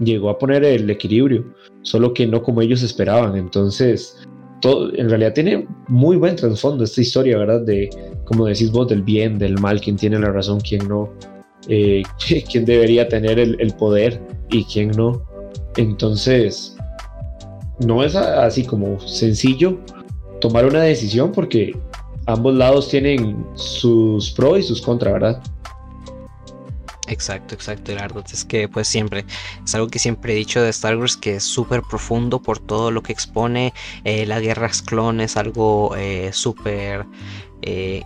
Llegó 0.01 0.31
a 0.31 0.39
poner 0.39 0.65
el 0.65 0.89
equilibrio, 0.91 1.45
solo 1.83 2.13
que 2.13 2.27
no 2.27 2.43
como 2.43 2.63
ellos 2.63 2.83
esperaban. 2.83 3.37
Entonces, 3.37 4.17
en 4.63 5.09
realidad 5.09 5.33
tiene 5.33 5.67
muy 5.89 6.17
buen 6.17 6.37
trasfondo 6.37 6.85
esta 6.85 7.01
historia, 7.01 7.39
¿verdad? 7.39 7.63
De, 7.63 7.91
como 8.25 8.47
decís 8.47 8.71
vos, 8.71 8.89
del 8.89 9.03
bien, 9.03 9.39
del 9.39 9.59
mal, 9.59 9.81
quién 9.81 9.97
tiene 9.97 10.19
la 10.19 10.31
razón, 10.33 10.61
quién 10.61 10.87
no, 10.89 11.11
eh, 11.69 12.03
quién 12.51 12.65
debería 12.65 13.09
tener 13.09 13.39
el, 13.39 13.57
el, 13.61 13.73
poder 13.75 14.21
y 14.51 14.65
quién 14.65 14.91
no. 14.91 15.23
Entonces, 15.77 16.77
no 17.87 18.05
es 18.05 18.15
así 18.15 18.65
como 18.65 19.01
sencillo 19.01 19.79
tomar 20.41 20.67
una 20.67 20.83
decisión 20.83 21.33
porque 21.33 21.75
ambos 22.27 22.55
lados 22.55 22.89
tienen 22.89 23.45
sus 23.55 24.31
pros 24.33 24.59
y 24.61 24.63
sus 24.63 24.81
contras, 24.83 25.15
¿verdad? 25.15 25.43
Exacto, 27.11 27.57
exacto, 27.57 27.93
Gerardo. 27.93 28.23
Es 28.33 28.45
que 28.45 28.69
pues 28.69 28.87
siempre, 28.87 29.25
es 29.65 29.75
algo 29.75 29.89
que 29.89 29.99
siempre 29.99 30.33
he 30.33 30.37
dicho 30.37 30.63
de 30.63 30.71
Star 30.71 30.97
Wars 30.97 31.17
que 31.17 31.37
es 31.37 31.45
súper 31.45 31.83
profundo 31.83 32.41
por 32.41 32.61
todo 32.61 32.93
lo 32.93 33.03
que 33.03 33.13
expone. 33.13 33.75
Eh, 34.05 34.27
la 34.27 34.39
guerra 34.39 34.71
clon 34.87 35.21
es 35.21 35.37
algo 35.37 35.97
eh, 35.97 36.31
súper 36.33 37.07
eh, 37.63 38.05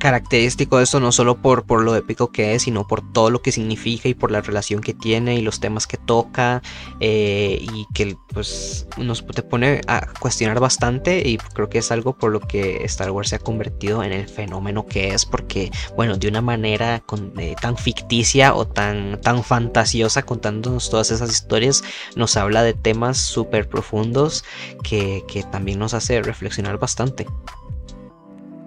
característico 0.00 0.78
de 0.78 0.84
esto 0.84 0.98
no 0.98 1.12
solo 1.12 1.36
por, 1.36 1.64
por 1.64 1.82
lo 1.82 1.94
épico 1.94 2.32
que 2.32 2.54
es, 2.54 2.62
sino 2.62 2.88
por 2.88 3.12
todo 3.12 3.30
lo 3.30 3.42
que 3.42 3.52
significa 3.52 4.08
y 4.08 4.14
por 4.14 4.32
la 4.32 4.40
relación 4.40 4.80
que 4.80 4.94
tiene 4.94 5.36
y 5.36 5.42
los 5.42 5.60
temas 5.60 5.86
que 5.86 5.98
toca 5.98 6.62
eh, 6.98 7.58
y 7.60 7.86
que 7.94 8.16
pues 8.32 8.88
nos 8.96 9.24
te 9.24 9.42
pone 9.42 9.82
a 9.86 10.06
cuestionar 10.18 10.58
bastante 10.58 11.28
y 11.28 11.36
creo 11.36 11.68
que 11.68 11.78
es 11.78 11.92
algo 11.92 12.16
por 12.16 12.32
lo 12.32 12.40
que 12.40 12.82
Star 12.84 13.10
Wars 13.10 13.28
se 13.28 13.36
ha 13.36 13.38
convertido 13.38 14.02
en 14.02 14.12
el 14.12 14.28
fenómeno 14.28 14.86
que 14.86 15.10
es 15.10 15.26
porque 15.26 15.70
bueno 15.94 16.16
de 16.16 16.28
una 16.28 16.40
manera 16.40 17.04
eh, 17.38 17.54
tan 17.60 17.76
ficticia 17.76 18.54
o 18.54 18.66
tan, 18.66 19.20
tan 19.20 19.44
fantasiosa 19.44 20.22
contándonos 20.22 20.90
todas 20.90 21.10
esas 21.10 21.30
historias 21.30 21.84
nos 22.16 22.36
habla 22.36 22.62
de 22.62 22.72
temas 22.72 23.18
súper 23.18 23.68
profundos 23.68 24.44
que, 24.82 25.22
que 25.28 25.42
también 25.42 25.78
nos 25.78 25.92
hace 25.92 26.22
reflexionar 26.22 26.78
bastante. 26.78 27.26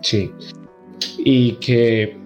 Sí, 0.01 0.31
y 1.17 1.53
que, 1.53 2.17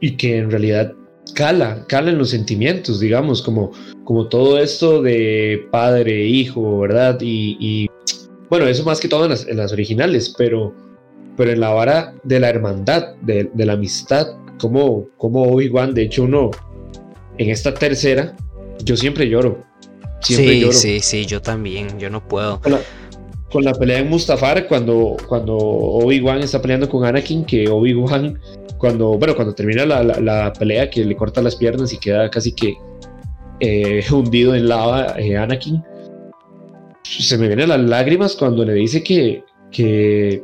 y 0.00 0.16
que 0.16 0.38
en 0.38 0.50
realidad 0.50 0.94
cala, 1.34 1.84
cala 1.88 2.10
en 2.10 2.18
los 2.18 2.30
sentimientos, 2.30 3.00
digamos, 3.00 3.42
como, 3.42 3.72
como 4.04 4.28
todo 4.28 4.58
esto 4.58 5.02
de 5.02 5.66
padre, 5.70 6.24
hijo, 6.26 6.80
¿verdad? 6.80 7.18
Y, 7.20 7.56
y 7.60 7.90
bueno, 8.48 8.66
eso 8.66 8.84
más 8.84 9.00
que 9.00 9.08
todo 9.08 9.24
en 9.24 9.30
las, 9.30 9.46
en 9.46 9.56
las, 9.56 9.72
originales, 9.72 10.34
pero, 10.36 10.74
pero 11.36 11.52
en 11.52 11.60
la 11.60 11.70
vara 11.70 12.14
de 12.24 12.40
la 12.40 12.50
hermandad, 12.50 13.14
de, 13.22 13.50
de 13.52 13.66
la 13.66 13.74
amistad, 13.74 14.26
como, 14.58 15.08
como 15.16 15.42
Obi-Wan, 15.44 15.94
de 15.94 16.02
hecho 16.02 16.24
uno, 16.24 16.50
en 17.38 17.50
esta 17.50 17.74
tercera, 17.74 18.36
yo 18.84 18.96
siempre 18.96 19.28
lloro. 19.28 19.64
Siempre 20.20 20.54
sí, 20.54 20.60
lloro. 20.60 20.72
sí, 20.72 21.00
sí, 21.00 21.26
yo 21.26 21.42
también, 21.42 21.98
yo 21.98 22.10
no 22.10 22.26
puedo. 22.26 22.60
Con 23.52 23.64
la 23.64 23.74
pelea 23.74 23.98
en 23.98 24.08
Mustafar 24.08 24.66
cuando, 24.66 25.16
cuando 25.28 25.56
Obi-Wan 25.56 26.38
está 26.38 26.60
peleando 26.60 26.88
con 26.88 27.04
Anakin, 27.04 27.44
que 27.44 27.68
Obi-Wan, 27.68 28.40
cuando, 28.78 29.18
bueno, 29.18 29.34
cuando 29.36 29.54
termina 29.54 29.84
la, 29.84 30.02
la, 30.02 30.52
pelea, 30.54 30.88
que 30.88 31.04
le 31.04 31.14
corta 31.14 31.42
las 31.42 31.56
piernas 31.56 31.92
y 31.92 31.98
queda 31.98 32.30
casi 32.30 32.52
que 32.52 32.74
eh, 33.60 34.02
hundido 34.10 34.54
en 34.54 34.68
lava 34.68 35.14
eh, 35.18 35.36
Anakin, 35.36 35.82
se 37.04 37.36
me 37.36 37.46
vienen 37.46 37.68
las 37.68 37.80
lágrimas 37.80 38.34
cuando 38.34 38.64
le 38.64 38.72
dice 38.72 39.02
que, 39.02 39.44
que, 39.70 40.42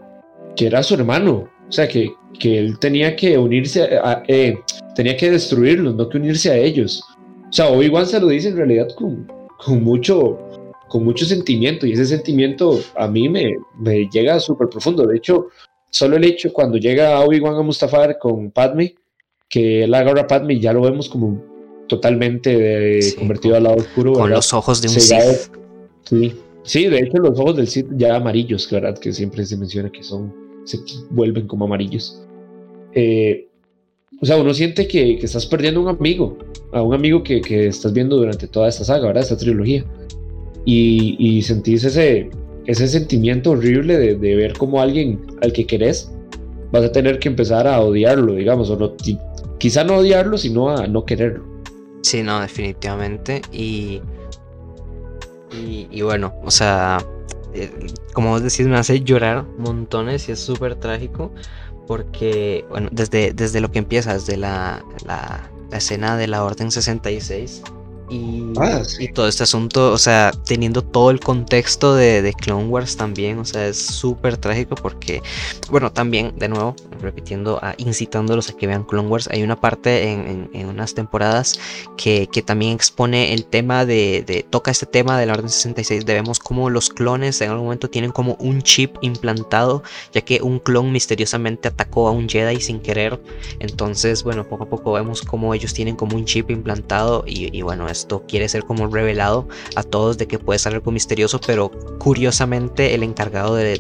que 0.55 0.67
era 0.67 0.83
su 0.83 0.95
hermano, 0.95 1.49
o 1.69 1.73
sea, 1.73 1.89
que, 1.89 2.13
que 2.39 2.59
él 2.59 2.79
tenía 2.79 3.17
que 3.17 3.39
unirse, 3.39 3.89
eh, 4.29 4.59
tenía 4.95 5.17
que 5.17 5.31
destruirlos, 5.31 5.95
no 5.95 6.09
que 6.09 6.19
unirse 6.19 6.51
a 6.51 6.57
ellos. 6.57 7.03
O 7.49 7.53
sea, 7.53 7.69
Obi-Wan 7.69 8.07
se 8.07 8.21
lo 8.21 8.29
dice 8.29 8.49
en 8.49 8.57
realidad 8.59 8.89
con, 8.97 9.27
con 9.65 9.83
mucho 9.83 10.39
con 10.89 11.05
mucho 11.05 11.25
sentimiento 11.25 11.87
y 11.87 11.93
ese 11.93 12.07
sentimiento 12.07 12.81
a 12.97 13.07
mí 13.09 13.29
me, 13.29 13.57
me 13.79 14.09
llega 14.09 14.41
súper 14.41 14.69
profundo. 14.69 15.07
De 15.07 15.17
hecho, 15.17 15.49
solo 15.91 16.17
el 16.17 16.25
hecho 16.25 16.53
cuando 16.53 16.79
llega 16.79 17.21
Obi-Wan 17.21 17.57
a 17.57 17.63
Mustafar 17.63 18.19
con 18.19 18.51
Padme, 18.51 18.95
que 19.49 19.85
él 19.85 19.95
agarra 19.95 20.23
a 20.23 20.27
Padme 20.27 20.55
y 20.55 20.61
ya 20.61 20.73
lo 20.73 20.83
vemos 20.83 21.09
como 21.09 21.43
totalmente 21.89 22.57
de, 22.57 23.03
sí, 23.03 23.17
convertido 23.17 23.57
al 23.57 23.65
lado 23.65 23.77
oscuro. 23.77 24.13
Con 24.13 24.25
¿verdad? 24.25 24.37
los 24.37 24.53
ojos 24.53 24.83
de 24.83 24.89
un 24.89 24.95
Sith. 24.95 25.51
Sí. 26.05 26.35
sí, 26.63 26.87
de 26.87 27.01
hecho 27.01 27.19
los 27.19 27.39
ojos 27.39 27.57
del 27.57 27.69
Sith 27.69 27.87
ya 27.97 28.17
amarillos, 28.17 28.69
¿verdad? 28.71 28.99
Que 28.99 29.13
siempre 29.13 29.45
se 29.45 29.57
menciona 29.57 29.91
que 29.91 30.03
son, 30.03 30.35
se 30.65 30.79
vuelven 31.11 31.47
como 31.47 31.67
amarillos. 31.67 32.23
Eh, 32.95 33.47
o 34.21 34.27
sea, 34.27 34.37
uno 34.37 34.53
siente 34.55 34.89
que, 34.89 35.19
que, 35.19 35.27
estás 35.27 35.47
perdiendo 35.47 35.81
un 35.81 35.89
amigo, 35.89 36.39
a 36.73 36.83
un 36.83 36.95
amigo 36.95 37.23
que, 37.23 37.41
que 37.41 37.69
estás 37.69 37.93
viendo 37.93 38.17
durante 38.17 38.49
toda 38.49 38.69
esta 38.69 38.85
saga, 38.85 39.07
¿verdad? 39.07 39.23
Esta 39.23 39.37
trilogía 39.37 39.85
y, 40.69 41.17
y 41.19 41.41
sentís 41.41 41.83
ese, 41.85 42.29
ese 42.67 42.89
sentimiento 42.89 43.53
horrible 43.53 43.97
de, 43.97 44.37
ver 44.37 44.53
como 44.53 44.83
alguien 44.83 45.19
al 45.41 45.51
que 45.51 45.67
querés 45.67 46.13
vas 46.71 46.85
a 46.85 46.93
tener 46.93 47.19
que 47.19 47.31
empezar 47.31 47.67
a 47.67 47.81
odiarlo, 47.81 48.35
digamos, 48.35 48.69
o 48.69 48.97
quizá 49.57 49.83
no 49.83 49.97
odiarlo, 49.97 50.37
sino 50.37 50.69
a 50.69 50.87
no 50.87 51.07
quererlo. 51.07 51.43
Sí, 52.03 52.23
no, 52.23 52.39
definitivamente. 52.43 53.41
Y 53.51 54.03
Y, 55.51 56.03
bueno, 56.03 56.35
o 56.45 56.51
sea, 56.51 56.99
eh, 57.55 57.71
como 58.13 58.29
vos 58.29 58.43
decís, 58.43 58.67
me 58.67 58.77
hace 58.77 59.01
llorar 59.01 59.47
montones 59.57 60.29
y 60.29 60.33
es 60.33 60.39
súper 60.39 60.75
trágico 60.75 61.33
porque, 61.87 62.67
bueno, 62.69 62.91
desde, 62.93 63.33
desde 63.33 63.63
lo 63.63 63.71
que 63.71 63.79
empieza, 63.79 64.13
desde 64.13 64.37
la, 64.37 64.85
la, 65.07 65.51
la 65.71 65.79
escena 65.79 66.19
de 66.19 66.27
la 66.27 66.45
Orden 66.45 66.71
66 66.71 67.63
Ah, 68.57 68.83
y, 68.99 69.13
todo 69.13 69.29
este 69.29 69.43
asunto, 69.43 69.93
o 69.93 69.99
sea, 69.99 70.33
teniendo 70.47 70.83
todo 70.83 71.11
el 71.11 71.21
contexto 71.21 71.95
de, 71.95 72.23
de 72.23 72.33
Clone 72.33 72.67
Wars 72.67 72.97
también, 72.97 73.39
o 73.39 73.45
sea, 73.45 73.67
es 73.67 73.77
súper 73.77 74.39
trágico 74.39 74.77
porque, 74.77 75.23
bueno, 75.71 75.93
también, 75.93 76.33
de 76.39 76.49
nuevo, 76.49 76.75
repitiendo, 77.03 77.59
a, 77.63 77.75
incitándolos 77.77 78.49
a 78.49 78.55
que 78.55 78.67
vean 78.67 78.85
Clone 78.85 79.09
Wars, 79.09 79.29
hay 79.31 79.43
una 79.43 79.61
parte 79.61 80.11
en, 80.11 80.49
en, 80.55 80.69
unas 80.69 80.95
temporadas 80.95 81.59
que, 81.99 82.29
que, 82.33 82.41
también 82.41 82.73
expone 82.73 83.35
el 83.35 83.45
tema 83.45 83.85
de, 83.85 84.25
de, 84.27 84.43
toca 84.43 84.71
este 84.71 84.87
tema 84.87 85.19
de 85.19 85.27
la 85.27 85.35
Orden 85.35 85.51
66, 85.51 86.07
de 86.07 86.15
vemos 86.15 86.39
como 86.39 86.71
los 86.71 86.89
clones 86.89 87.41
en 87.43 87.51
algún 87.51 87.67
momento 87.67 87.91
tienen 87.91 88.11
como 88.11 88.37
un 88.41 88.63
chip 88.63 88.97
implantado, 89.03 89.83
ya 90.15 90.23
que 90.23 90.41
un 90.41 90.61
clon 90.61 90.93
misteriosamente 90.93 91.69
atacó 91.69 92.09
a 92.09 92.13
un 92.13 92.27
Jedi 92.27 92.61
sin 92.61 92.81
querer, 92.81 93.21
entonces, 93.59 94.25
bueno, 94.25 94.49
poco 94.49 94.65
a 94.65 94.69
poco 94.69 94.93
vemos 94.93 95.21
como 95.21 95.53
ellos 95.53 95.75
tienen 95.75 95.95
como 95.95 96.17
un 96.17 96.25
chip 96.25 96.51
implantado 96.51 97.25
y, 97.27 97.55
y 97.57 97.63
bueno, 97.63 97.87
es 97.89 97.98
esto 97.99 98.25
quiere 98.27 98.49
ser 98.49 98.65
como 98.65 98.87
revelado 98.87 99.49
a 99.77 99.83
todos 99.83 100.19
de 100.19 100.27
que 100.27 100.39
puede 100.39 100.59
ser 100.59 100.75
algo 100.75 100.91
misterioso, 100.91 101.41
pero 101.47 101.71
curiosamente 101.99 102.95
el 102.95 103.03
encargado 103.03 103.55
de, 103.55 103.79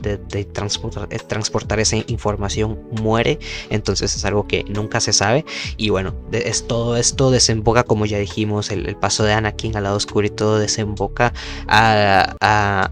transportar, 0.53 1.09
transportar, 1.09 1.81
esa 1.81 1.97
información 2.07 2.79
muere, 3.01 3.39
entonces 3.71 4.15
es 4.15 4.25
algo 4.25 4.47
que 4.47 4.65
nunca 4.65 5.01
se 5.01 5.13
sabe. 5.13 5.45
Y 5.77 5.91
bueno, 5.91 6.15
es, 6.33 6.67
todo 6.67 6.97
esto 6.97 7.31
desemboca, 7.31 7.85
como 7.85 8.07
ya 8.07 8.19
dijimos, 8.19 8.71
el, 8.71 8.97
paso 8.97 9.23
de 9.25 9.33
Anakin 9.33 9.77
al 9.77 9.85
lado 9.85 9.97
oscuro 9.97 10.27
y 10.27 10.31
todo 10.31 10.59
desemboca 10.59 11.33
a 11.69 12.19
a 12.41 12.91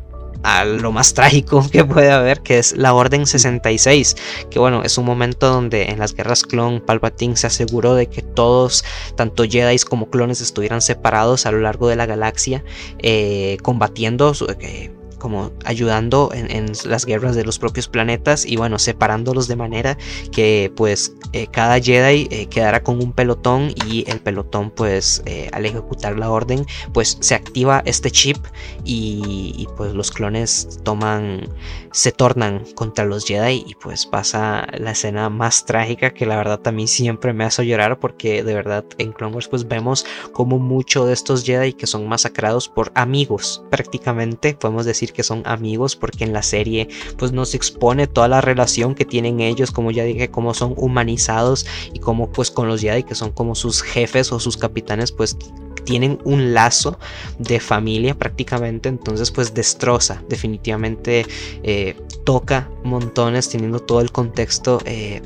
lo 0.65 0.93
más 0.93 1.15
trágico 1.15 1.67
que 1.73 1.85
puede 1.85 2.11
haber, 2.11 2.41
que 2.41 2.59
es 2.59 2.77
la 2.77 2.95
Orden 2.95 3.27
66, 3.27 4.17
que 4.51 4.59
bueno, 4.59 4.83
es 4.83 4.99
un 4.99 5.05
momento 5.05 5.49
donde 5.49 5.85
en 5.85 5.99
las 5.99 6.15
guerras 6.15 6.43
clon 6.43 6.81
Palpatine 6.81 7.37
se 7.37 7.47
aseguró 7.47 7.95
de 7.95 8.07
que 8.07 8.23
todos, 8.23 8.85
tanto 9.17 9.45
Jedi 9.45 9.77
como 9.79 10.09
clones, 10.11 10.41
estuvieran 10.41 10.81
separados 10.81 11.47
a 11.47 11.53
lo 11.53 11.61
largo 11.61 11.89
de 11.89 11.97
la 11.97 12.07
galaxia, 12.07 12.65
eh, 12.99 13.59
combatiendo, 13.63 14.33
eh, 14.61 14.91
como 15.19 15.53
ayudando 15.65 16.31
en, 16.33 16.73
las 16.85 17.07
guerras 17.07 17.37
de 17.37 17.45
los 17.45 17.59
propios 17.59 17.89
planetas 17.89 18.45
y 18.45 18.57
bueno, 18.57 18.79
separándolos 18.79 19.49
de 19.49 19.57
manera 19.57 19.99
que 20.33 20.73
pues 20.77 21.15
eh, 21.33 21.47
cada 21.51 21.81
Jedi 21.81 22.29
eh, 22.31 22.47
quedara 22.47 22.83
con 22.83 23.03
un 23.03 23.13
pelotón 23.13 23.73
y 23.87 24.09
el 24.11 24.21
pelotón 24.21 24.71
pues 24.71 25.23
eh, 25.27 25.49
al 25.53 25.67
ejecutar 25.67 26.19
la 26.19 26.31
orden 26.31 26.67
pues 26.93 27.19
se 27.21 27.35
activa 27.35 27.83
este 27.85 28.11
chip 28.11 28.39
y, 28.85 29.67
pues 29.77 29.95
los 29.95 30.11
clones 30.11 30.81
toman, 30.85 31.49
se 31.93 32.13
tornan 32.13 32.65
contra 32.75 33.05
los 33.05 33.25
Jedi 33.27 33.65
y 33.67 33.75
pues 33.75 34.07
pasa 34.07 34.67
la 34.79 34.93
escena 34.93 35.29
más 35.29 35.67
trágica 35.67 36.13
que 36.15 36.27
la 36.27 36.37
verdad 36.37 36.61
también 36.61 36.89
siempre 36.89 37.33
me 37.33 37.45
hace 37.45 37.67
llorar 37.67 37.99
porque 37.99 38.43
de 38.43 38.55
verdad 38.55 38.85
en 38.99 39.13
Clone 39.13 39.35
Wars 39.35 39.49
pues 39.49 39.67
vemos 39.67 40.07
como 40.33 40.59
muchos 40.59 41.07
de 41.07 41.13
estos 41.13 41.45
Jedi 41.45 41.73
que 41.73 41.87
son 41.87 42.07
masacrados 42.09 42.69
por 42.69 42.93
amigos 42.95 43.63
prácticamente 43.71 44.55
podemos 44.55 44.85
decir 44.85 45.06
que 45.13 45.23
son 45.23 45.43
amigos 45.45 45.97
porque 45.97 46.25
en 46.25 46.33
la 46.33 46.43
serie 46.43 46.89
pues 47.17 47.33
nos 47.33 47.55
expone 47.55 48.07
toda 48.07 48.29
la 48.29 48.41
relación 48.41 48.95
que 48.95 49.05
tienen 49.05 49.41
ellos, 49.41 49.71
como 49.71 49.91
ya 49.91 50.05
dije, 50.05 50.31
cómo 50.31 50.55
son 50.55 50.75
humanizados 50.77 51.67
y 51.93 51.99
cómo 51.99 52.31
pues 52.31 52.51
con 52.51 52.69
los 52.69 52.81
Jedi 52.81 53.03
que 53.03 53.15
son 53.15 53.33
como 53.33 53.55
sus 53.55 53.83
jefes 53.83 54.33
o 54.33 54.41
sus 54.41 54.57
capitanes 54.57 55.13
pues 55.13 55.37
tienen 55.85 56.19
un 56.25 56.53
lazo 56.53 56.99
de 57.39 57.61
familia 57.61 58.19
prácticamente, 58.19 58.89
entonces 58.89 59.31
pues 59.31 59.55
destroza, 59.55 60.23
definitivamente 60.29 61.25
eh, 61.63 61.97
toca 62.25 62.69
montones 62.83 63.49
teniendo 63.49 63.79
todo 63.79 64.01
el 64.01 64.11
contexto, 64.11 64.81
eh, 64.85 65.23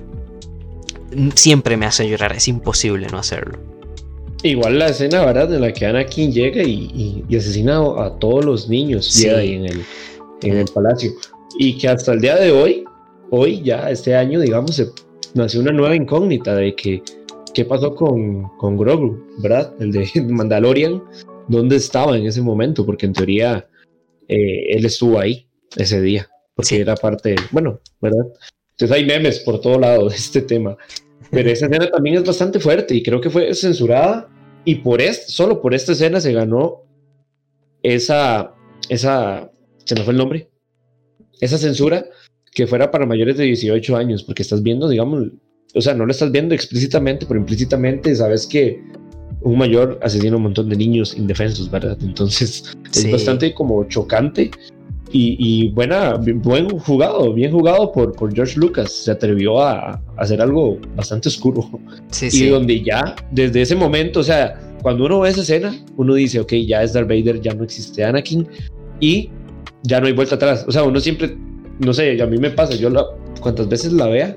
siempre 1.34 1.76
me 1.76 1.86
hace 1.86 2.08
llorar, 2.08 2.34
es 2.34 2.46
imposible 2.46 3.08
no 3.10 3.18
hacerlo. 3.18 3.69
Igual 4.42 4.78
la 4.78 4.88
escena, 4.88 5.24
¿verdad? 5.24 5.52
En 5.54 5.60
la 5.60 5.72
que 5.72 5.84
Anakin 5.84 6.32
llega 6.32 6.62
y, 6.62 7.24
asesina 7.36 7.78
a 7.78 8.18
todos 8.18 8.44
los 8.44 8.68
niños 8.68 9.24
ahí 9.26 9.54
en 9.54 9.66
el, 9.66 9.82
en 10.42 10.56
el 10.56 10.66
palacio. 10.66 11.12
Y 11.58 11.76
que 11.76 11.88
hasta 11.88 12.12
el 12.12 12.20
día 12.20 12.36
de 12.36 12.50
hoy, 12.50 12.84
hoy 13.30 13.62
ya, 13.62 13.90
este 13.90 14.14
año, 14.14 14.40
digamos, 14.40 14.76
se 14.76 14.88
nació 15.34 15.60
una 15.60 15.72
nueva 15.72 15.94
incógnita 15.94 16.54
de 16.54 16.74
que 16.74 17.02
qué 17.52 17.64
pasó 17.64 17.94
con, 17.94 18.48
con 18.56 18.78
Grogu, 18.78 19.26
¿verdad? 19.38 19.74
El 19.78 19.92
de 19.92 20.08
Mandalorian, 20.28 21.02
¿dónde 21.48 21.76
estaba 21.76 22.16
en 22.16 22.26
ese 22.26 22.40
momento? 22.40 22.86
Porque 22.86 23.06
en 23.06 23.12
teoría 23.12 23.68
eh, 24.28 24.76
él 24.76 24.86
estuvo 24.86 25.18
ahí 25.18 25.46
ese 25.76 26.00
día, 26.00 26.28
porque 26.54 26.80
era 26.80 26.94
parte, 26.94 27.36
bueno, 27.50 27.80
¿verdad? 28.00 28.26
Entonces 28.72 28.96
hay 28.96 29.04
memes 29.04 29.40
por 29.40 29.60
todo 29.60 29.78
lado 29.78 30.08
de 30.08 30.16
este 30.16 30.40
tema. 30.40 30.76
Pero 31.30 31.50
esa 31.50 31.66
escena 31.66 31.90
también 31.90 32.16
es 32.16 32.24
bastante 32.24 32.58
fuerte 32.58 32.94
y 32.94 33.02
creo 33.02 33.20
que 33.20 33.30
fue 33.30 33.54
censurada 33.54 34.28
y 34.64 34.76
por 34.76 35.00
este, 35.00 35.30
solo 35.30 35.60
por 35.60 35.74
esta 35.74 35.92
escena 35.92 36.20
se 36.20 36.32
ganó 36.32 36.82
esa, 37.82 38.54
esa, 38.88 39.50
se 39.84 39.94
me 39.94 40.02
fue 40.02 40.12
el 40.12 40.18
nombre, 40.18 40.50
esa 41.40 41.56
censura 41.56 42.04
que 42.52 42.66
fuera 42.66 42.90
para 42.90 43.06
mayores 43.06 43.36
de 43.36 43.44
18 43.44 43.96
años, 43.96 44.22
porque 44.24 44.42
estás 44.42 44.62
viendo, 44.62 44.88
digamos, 44.88 45.28
o 45.74 45.80
sea, 45.80 45.94
no 45.94 46.04
lo 46.04 46.10
estás 46.10 46.32
viendo 46.32 46.54
explícitamente, 46.54 47.26
pero 47.26 47.38
implícitamente 47.38 48.14
sabes 48.14 48.46
que 48.46 48.82
un 49.42 49.56
mayor 49.56 49.98
asesina 50.02 50.36
un 50.36 50.42
montón 50.42 50.68
de 50.68 50.76
niños 50.76 51.16
indefensos, 51.16 51.70
¿verdad? 51.70 51.96
Entonces 52.02 52.64
es 52.92 53.10
bastante 53.10 53.54
como 53.54 53.84
chocante 53.84 54.50
y, 55.12 55.68
buena, 55.70 56.14
buen 56.14 56.68
jugado, 56.78 57.32
bien 57.32 57.50
jugado 57.50 57.90
por, 57.90 58.12
por 58.14 58.32
George 58.34 58.58
Lucas. 58.58 58.92
Se 58.92 59.10
atrevió 59.10 59.60
a, 59.60 60.00
hacer 60.16 60.40
algo 60.40 60.78
bastante 60.96 61.28
oscuro. 61.28 61.68
y 62.20 62.46
donde 62.46 62.82
ya, 62.82 63.16
desde 63.30 63.62
ese 63.62 63.74
momento, 63.74 64.20
o 64.20 64.24
sea, 64.24 64.58
cuando 64.82 65.06
uno 65.06 65.20
ve 65.20 65.30
esa 65.30 65.42
escena, 65.42 65.74
uno 65.96 66.14
dice, 66.14 66.40
ok, 66.40 66.52
ya 66.66 66.82
es 66.82 66.92
Darth 66.92 67.08
Vader, 67.08 67.40
ya 67.40 67.54
no 67.54 67.64
existe 67.64 68.04
Anakin 68.04 68.46
y 69.00 69.30
ya 69.82 70.00
no 70.00 70.06
hay 70.06 70.12
vuelta 70.12 70.36
atrás. 70.36 70.64
O 70.68 70.72
sea, 70.72 70.84
uno 70.84 71.00
siempre, 71.00 71.36
no 71.80 71.92
sé, 71.92 72.20
a 72.22 72.26
mí 72.26 72.38
me 72.38 72.50
pasa, 72.50 72.74
yo 72.76 72.88
la, 72.88 73.04
cuantas 73.40 73.68
veces 73.68 73.92
la 73.92 74.06
vea, 74.06 74.36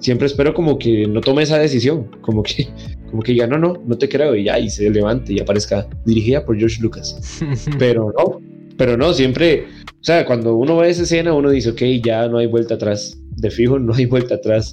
siempre 0.00 0.26
espero 0.26 0.52
como 0.52 0.78
que 0.78 1.06
no 1.06 1.20
tome 1.20 1.44
esa 1.44 1.58
decisión, 1.58 2.10
como 2.22 2.42
que, 2.42 2.68
como 3.10 3.22
que 3.22 3.34
ya 3.34 3.46
no, 3.46 3.58
no, 3.58 3.82
no 3.86 3.96
te 3.96 4.08
creo 4.08 4.34
y 4.34 4.44
ya, 4.44 4.58
y 4.58 4.68
se 4.68 4.90
levante 4.90 5.32
y 5.32 5.40
aparezca 5.40 5.86
dirigida 6.04 6.44
por 6.44 6.58
George 6.58 6.82
Lucas. 6.82 7.40
Pero 7.78 8.12
no, 8.16 8.40
pero 8.78 8.96
no, 8.96 9.12
siempre, 9.12 9.66
o 10.00 10.04
sea, 10.04 10.24
cuando 10.24 10.54
uno 10.56 10.76
ve 10.76 10.90
esa 10.90 11.02
escena, 11.02 11.34
uno 11.34 11.50
dice, 11.50 11.70
ok, 11.70 11.82
ya 12.04 12.28
no 12.28 12.38
hay 12.38 12.46
vuelta 12.46 12.74
atrás. 12.74 13.20
De 13.36 13.50
fijo, 13.50 13.78
no 13.78 13.94
hay 13.94 14.06
vuelta 14.06 14.36
atrás. 14.36 14.72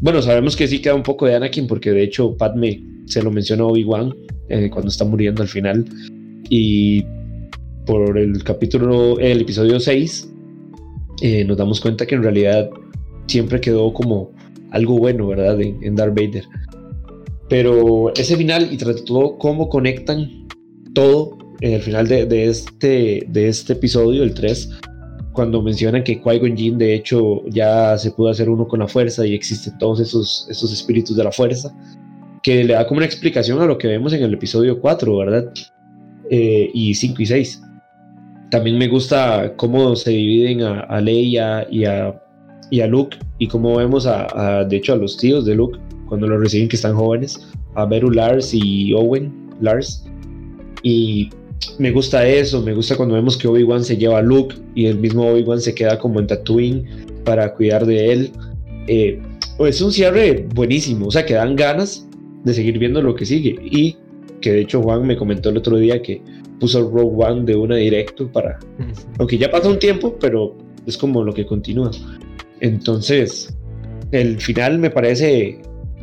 Bueno, 0.00 0.20
sabemos 0.22 0.56
que 0.56 0.66
sí 0.66 0.80
queda 0.80 0.94
un 0.94 1.04
poco 1.04 1.26
de 1.26 1.36
Anakin, 1.36 1.66
porque 1.66 1.92
de 1.92 2.02
hecho 2.02 2.36
Padme 2.36 2.82
se 3.06 3.22
lo 3.22 3.30
mencionó 3.30 3.68
Obi-Wan 3.68 4.14
eh, 4.48 4.68
cuando 4.70 4.88
está 4.88 5.04
muriendo 5.04 5.42
al 5.42 5.48
final. 5.48 5.84
Y 6.50 7.04
por 7.86 8.18
el 8.18 8.42
capítulo, 8.42 9.18
el 9.20 9.42
episodio 9.42 9.78
6, 9.78 10.32
eh, 11.22 11.44
nos 11.44 11.56
damos 11.56 11.80
cuenta 11.80 12.04
que 12.04 12.16
en 12.16 12.24
realidad 12.24 12.68
siempre 13.28 13.60
quedó 13.60 13.92
como 13.92 14.32
algo 14.72 14.98
bueno, 14.98 15.28
¿verdad? 15.28 15.60
En, 15.60 15.78
en 15.82 15.94
Darth 15.94 16.14
Vader. 16.14 16.44
Pero 17.48 18.12
ese 18.14 18.36
final 18.36 18.68
y 18.72 18.76
trató 18.76 19.38
cómo 19.38 19.68
conectan 19.68 20.48
todo 20.92 21.38
en 21.60 21.72
el 21.72 21.82
final 21.82 22.06
de, 22.06 22.48
este, 22.48 23.26
de 23.28 23.48
este 23.48 23.74
episodio, 23.74 24.22
el 24.22 24.34
3, 24.34 24.70
cuando 25.32 25.62
mencionan 25.62 26.02
que 26.02 26.20
Qui-Gon 26.20 26.56
Jinn 26.56 26.78
de 26.78 26.94
hecho 26.94 27.44
ya 27.48 27.96
se 27.98 28.10
pudo 28.10 28.30
hacer 28.30 28.48
uno 28.48 28.66
con 28.66 28.80
la 28.80 28.88
fuerza 28.88 29.26
y 29.26 29.34
existen 29.34 29.76
todos 29.78 30.00
esos, 30.00 30.46
esos 30.50 30.72
espíritus 30.72 31.16
de 31.16 31.24
la 31.24 31.32
fuerza, 31.32 31.74
que 32.42 32.64
le 32.64 32.74
da 32.74 32.86
como 32.86 32.98
una 32.98 33.06
explicación 33.06 33.60
a 33.60 33.66
lo 33.66 33.76
que 33.76 33.88
vemos 33.88 34.12
en 34.12 34.22
el 34.22 34.34
episodio 34.34 34.80
4, 34.80 35.16
¿verdad? 35.16 35.52
Eh, 36.30 36.70
y 36.72 36.94
5 36.94 37.22
y 37.22 37.26
6. 37.26 37.62
También 38.50 38.78
me 38.78 38.88
gusta 38.88 39.54
cómo 39.56 39.96
se 39.96 40.10
dividen 40.10 40.62
a, 40.62 41.00
Leia 41.00 41.66
y 41.70 41.84
a, 41.84 42.22
y 42.70 42.80
a 42.80 42.86
Luke 42.86 43.18
y 43.38 43.48
cómo 43.48 43.76
vemos 43.76 44.06
a, 44.06 44.64
de 44.64 44.76
hecho, 44.76 44.92
a 44.92 44.96
los 44.96 45.16
tíos 45.16 45.44
de 45.44 45.56
Luke 45.56 45.78
cuando 46.08 46.26
lo 46.28 46.38
reciben 46.38 46.68
que 46.68 46.76
están 46.76 46.94
jóvenes, 46.94 47.48
a 47.74 47.84
Beru 47.84 48.10
Lars 48.10 48.54
y 48.54 48.92
Owen 48.92 49.50
Lars. 49.60 50.04
Y 50.82 51.30
me 51.78 51.90
gusta 51.90 52.26
eso, 52.26 52.62
me 52.62 52.74
gusta 52.74 52.96
cuando 52.96 53.14
vemos 53.14 53.36
que 53.36 53.48
Obi-Wan 53.48 53.84
se 53.84 53.96
lleva 53.96 54.18
a 54.18 54.22
Luke 54.22 54.56
y 54.74 54.86
el 54.86 54.98
mismo 54.98 55.26
Obi-Wan 55.28 55.60
se 55.60 55.74
queda 55.74 55.98
como 55.98 56.20
en 56.20 56.26
Tatooine 56.26 56.84
para 57.24 57.52
cuidar 57.54 57.86
de 57.86 58.12
él. 58.12 58.30
Eh, 58.86 59.20
es 59.58 59.80
un 59.80 59.92
cierre 59.92 60.46
buenísimo, 60.54 61.06
o 61.06 61.10
sea, 61.10 61.24
que 61.24 61.34
dan 61.34 61.56
ganas 61.56 62.06
de 62.44 62.54
seguir 62.54 62.78
viendo 62.78 63.02
lo 63.02 63.14
que 63.14 63.26
sigue. 63.26 63.56
Y 63.62 63.96
que 64.40 64.52
de 64.52 64.60
hecho 64.62 64.82
Juan 64.82 65.06
me 65.06 65.16
comentó 65.16 65.50
el 65.50 65.56
otro 65.56 65.76
día 65.76 66.00
que 66.02 66.22
puso 66.60 66.88
Rogue 66.90 67.24
One 67.24 67.44
de 67.44 67.56
una 67.56 67.76
directo 67.76 68.30
para... 68.30 68.58
Aunque 69.18 69.38
ya 69.38 69.50
pasó 69.50 69.70
un 69.70 69.78
tiempo, 69.78 70.16
pero 70.20 70.56
es 70.86 70.96
como 70.96 71.24
lo 71.24 71.32
que 71.32 71.44
continúa. 71.44 71.90
Entonces, 72.60 73.54
el 74.12 74.40
final 74.40 74.78
me 74.78 74.90
parece 74.90 75.58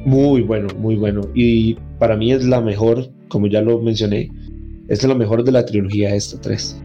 muy 0.05 0.41
bueno, 0.41 0.67
muy 0.77 0.95
bueno. 0.95 1.21
Y 1.33 1.75
para 1.99 2.15
mí 2.15 2.31
es 2.31 2.43
la 2.43 2.61
mejor, 2.61 3.09
como 3.29 3.47
ya 3.47 3.61
lo 3.61 3.79
mencioné, 3.79 4.29
es 4.87 5.03
lo 5.03 5.15
mejor 5.15 5.43
de 5.43 5.51
la 5.51 5.65
trilogía 5.65 6.15
esta 6.15 6.39
3. 6.39 6.81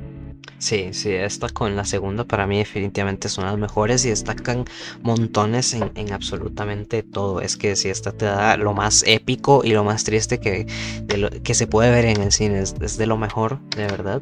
Sí, 0.60 0.88
sí, 0.92 1.12
esta 1.12 1.48
con 1.48 1.76
la 1.76 1.84
segunda 1.84 2.24
para 2.24 2.44
mí 2.48 2.58
definitivamente 2.58 3.28
son 3.28 3.44
las 3.44 3.56
mejores 3.56 4.04
y 4.04 4.08
destacan 4.08 4.64
montones 5.02 5.72
en, 5.72 6.12
absolutamente 6.12 7.04
todo. 7.04 7.40
Es 7.40 7.56
que 7.56 7.76
si 7.76 7.88
esta 7.90 8.10
te 8.10 8.24
da 8.24 8.56
lo 8.56 8.74
más 8.74 9.04
épico 9.06 9.62
y 9.64 9.70
lo 9.70 9.84
más 9.84 10.02
triste 10.02 10.40
que, 10.40 10.66
que 11.44 11.54
se 11.54 11.68
puede 11.68 11.92
ver 11.92 12.06
en 12.06 12.20
el 12.20 12.32
cine, 12.32 12.60
es, 12.60 12.98
de 12.98 13.06
lo 13.06 13.16
mejor, 13.16 13.60
de 13.76 13.86
verdad. 13.86 14.20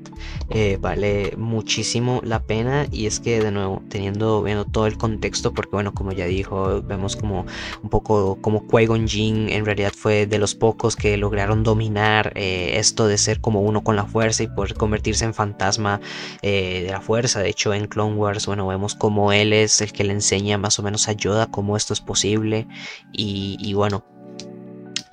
Eh, 0.50 0.76
vale 0.78 1.32
muchísimo 1.38 2.20
la 2.22 2.42
pena 2.42 2.86
y 2.92 3.06
es 3.06 3.18
que 3.18 3.40
de 3.42 3.50
nuevo, 3.50 3.82
teniendo 3.88 4.42
viendo 4.42 4.66
todo 4.66 4.86
el 4.86 4.98
contexto, 4.98 5.54
porque 5.54 5.70
bueno, 5.72 5.94
como 5.94 6.12
ya 6.12 6.26
dijo, 6.26 6.82
vemos 6.82 7.16
como 7.16 7.46
un 7.82 7.88
poco 7.88 8.36
como 8.42 8.66
Qui-Gon 8.66 9.08
Jinn 9.08 9.48
en 9.48 9.64
realidad 9.64 9.92
fue 9.96 10.26
de 10.26 10.38
los 10.38 10.54
pocos 10.54 10.96
que 10.96 11.16
lograron 11.16 11.62
dominar 11.62 12.32
eh, 12.34 12.72
esto 12.74 13.06
de 13.06 13.16
ser 13.16 13.40
como 13.40 13.62
uno 13.62 13.82
con 13.82 13.96
la 13.96 14.04
fuerza 14.04 14.42
y 14.42 14.48
poder 14.48 14.74
convertirse 14.74 15.24
en 15.24 15.32
fantasma 15.32 16.00
eh, 16.42 16.82
de 16.84 16.90
la 16.90 17.00
fuerza. 17.00 17.40
De 17.40 17.48
hecho, 17.48 17.74
en 17.74 17.86
Clone 17.86 18.14
Wars, 18.16 18.46
bueno, 18.46 18.66
vemos 18.66 18.94
como 18.94 19.32
él 19.32 19.52
es 19.52 19.80
el 19.80 19.92
que 19.92 20.04
le 20.04 20.12
enseña 20.12 20.58
más 20.58 20.78
o 20.78 20.82
menos 20.82 21.08
ayuda, 21.08 21.46
cómo 21.46 21.76
esto 21.76 21.92
es 21.92 22.00
posible. 22.00 22.66
Y, 23.12 23.72
bueno, 23.74 24.04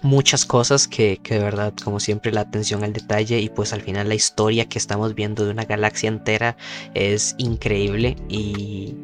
muchas 0.02 0.46
cosas 0.46 0.88
que, 0.88 1.20
que, 1.24 1.36
de 1.36 1.42
verdad, 1.42 1.74
como 1.84 2.00
siempre, 2.00 2.32
la 2.32 2.42
atención 2.42 2.84
al 2.84 2.94
detalle 2.94 3.40
y 3.40 3.50
pues 3.50 3.74
al 3.74 3.82
final 3.82 4.10
la 4.10 4.16
historia 4.16 4.66
que 4.66 4.78
estamos 4.78 5.16
viendo 5.16 5.46
de 5.46 5.52
una 5.52 5.66
galaxia 5.66 6.10
entera 6.10 6.58
es 6.94 7.36
increíble 7.38 8.16
y 8.30 8.96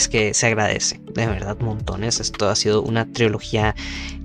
es 0.00 0.08
que 0.08 0.34
se 0.34 0.46
agradece, 0.46 1.00
de 1.12 1.26
verdad, 1.26 1.58
montones. 1.60 2.20
Esto 2.20 2.48
ha 2.48 2.56
sido 2.56 2.82
una 2.82 3.10
trilogía 3.12 3.74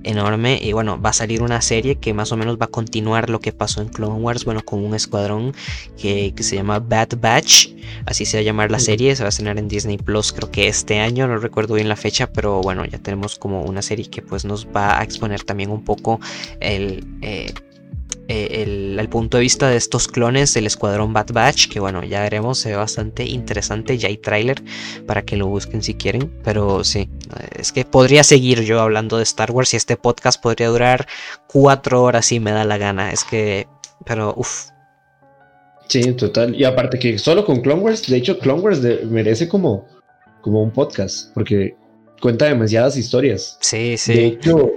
enorme 0.04 0.58
y 0.62 0.72
bueno, 0.72 1.00
va 1.00 1.10
a 1.10 1.12
salir 1.12 1.42
una 1.42 1.60
serie 1.60 1.96
que 1.96 2.14
más 2.14 2.32
o 2.32 2.36
menos 2.36 2.56
va 2.58 2.66
a 2.66 2.68
continuar 2.68 3.28
lo 3.28 3.40
que 3.40 3.52
pasó 3.52 3.82
en 3.82 3.88
Clone 3.88 4.20
Wars, 4.20 4.44
bueno, 4.44 4.64
con 4.64 4.82
un 4.82 4.94
escuadrón 4.94 5.52
que, 6.00 6.32
se 6.38 6.56
llama 6.56 6.78
Bad 6.78 7.18
Batch, 7.18 7.70
así 8.06 8.24
se 8.24 8.38
va 8.38 8.40
a 8.40 8.44
llamar 8.44 8.70
la 8.70 8.78
serie, 8.78 9.14
se 9.16 9.22
va 9.22 9.26
a 9.26 9.30
estrenar 9.30 9.58
en 9.58 9.68
Disney 9.68 9.98
Plus 9.98 10.32
creo 10.32 10.50
que 10.50 10.68
este 10.68 11.00
año, 11.00 11.26
no 11.26 11.38
recuerdo 11.38 11.74
bien 11.74 11.88
la 11.88 11.96
fecha, 11.96 12.26
pero 12.32 12.60
bueno, 12.62 12.84
ya 12.84 12.98
tenemos 12.98 13.36
como 13.36 13.62
una 13.62 13.82
serie 13.82 14.08
que 14.08 14.22
pues 14.22 14.44
nos 14.44 14.66
va 14.66 14.98
a 14.98 15.02
exponer 15.02 15.42
también 15.42 15.70
un 15.70 15.84
poco 15.84 16.20
el... 16.60 17.04
Eh, 17.22 17.52
eh, 18.28 18.64
el, 18.98 19.08
punto 19.08 19.36
de 19.36 19.42
vista 19.42 19.68
de 19.68 19.76
estos 19.76 20.08
clones 20.08 20.52
del 20.52 20.66
escuadrón 20.66 21.12
Bad 21.12 21.32
Batch, 21.32 21.68
que 21.68 21.78
bueno, 21.78 22.02
ya 22.02 22.22
veremos, 22.22 22.58
se 22.58 22.70
ve 22.70 22.76
bastante 22.76 23.24
interesante, 23.24 23.98
ya 23.98 24.08
hay 24.08 24.16
tráiler 24.16 24.62
para 25.06 25.22
que 25.22 25.36
lo 25.36 25.46
busquen 25.46 25.80
si 25.80 25.94
quieren, 25.94 26.32
pero 26.42 26.82
sí, 26.82 27.08
es 27.56 27.70
que 27.70 27.84
podría 27.84 28.24
seguir 28.24 28.62
yo 28.62 28.80
hablando 28.80 29.18
de 29.18 29.22
Star 29.22 29.52
Wars 29.52 29.74
y 29.74 29.76
este 29.76 29.96
podcast 29.96 30.42
podría 30.42 30.68
durar 30.68 31.06
cuatro 31.46 32.02
horas 32.02 32.26
si 32.26 32.40
me 32.40 32.50
da 32.50 32.64
la 32.64 32.78
gana, 32.78 33.12
es 33.12 33.22
que, 33.22 33.68
pero 34.04 34.34
uff. 34.36 34.70
Sí, 35.88 36.12
total, 36.14 36.54
y 36.54 36.64
aparte 36.64 36.98
que 36.98 37.18
solo 37.18 37.44
con 37.44 37.60
Clone 37.60 37.82
Wars, 37.82 38.08
de 38.08 38.16
hecho 38.16 38.40
Clone 38.40 38.60
Wars 38.60 38.80
merece 39.04 39.48
como, 39.48 39.86
como 40.40 40.64
un 40.64 40.72
podcast, 40.72 41.32
porque 41.32 41.76
cuenta 42.20 42.46
demasiadas 42.46 42.96
historias. 42.96 43.56
Sí, 43.60 43.96
sí. 43.96 44.14
De 44.14 44.26
hecho, 44.26 44.72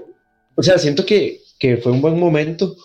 o 0.53 0.61
sea, 0.61 0.77
siento 0.77 1.03
que, 1.03 1.41
que 1.57 1.77
fue 1.77 1.91
un 1.91 2.01
buen 2.01 2.19
momento 2.19 2.75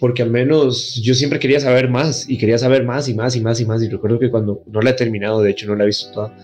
porque 0.00 0.22
al 0.22 0.30
menos 0.30 0.94
yo 0.96 1.14
siempre 1.14 1.38
quería 1.38 1.60
saber 1.60 1.90
más 1.90 2.28
y 2.28 2.38
quería 2.38 2.56
saber 2.56 2.84
más 2.84 3.08
y 3.08 3.14
más 3.14 3.36
y 3.36 3.40
más 3.42 3.60
y 3.60 3.66
más. 3.66 3.82
Y 3.82 3.88
recuerdo 3.88 4.18
que 4.18 4.30
cuando 4.30 4.62
no 4.66 4.80
la 4.80 4.90
he 4.90 4.94
terminado, 4.94 5.42
de 5.42 5.50
hecho 5.50 5.66
no 5.66 5.76
la 5.76 5.84
he 5.84 5.88
visto 5.88 6.10
toda, 6.10 6.34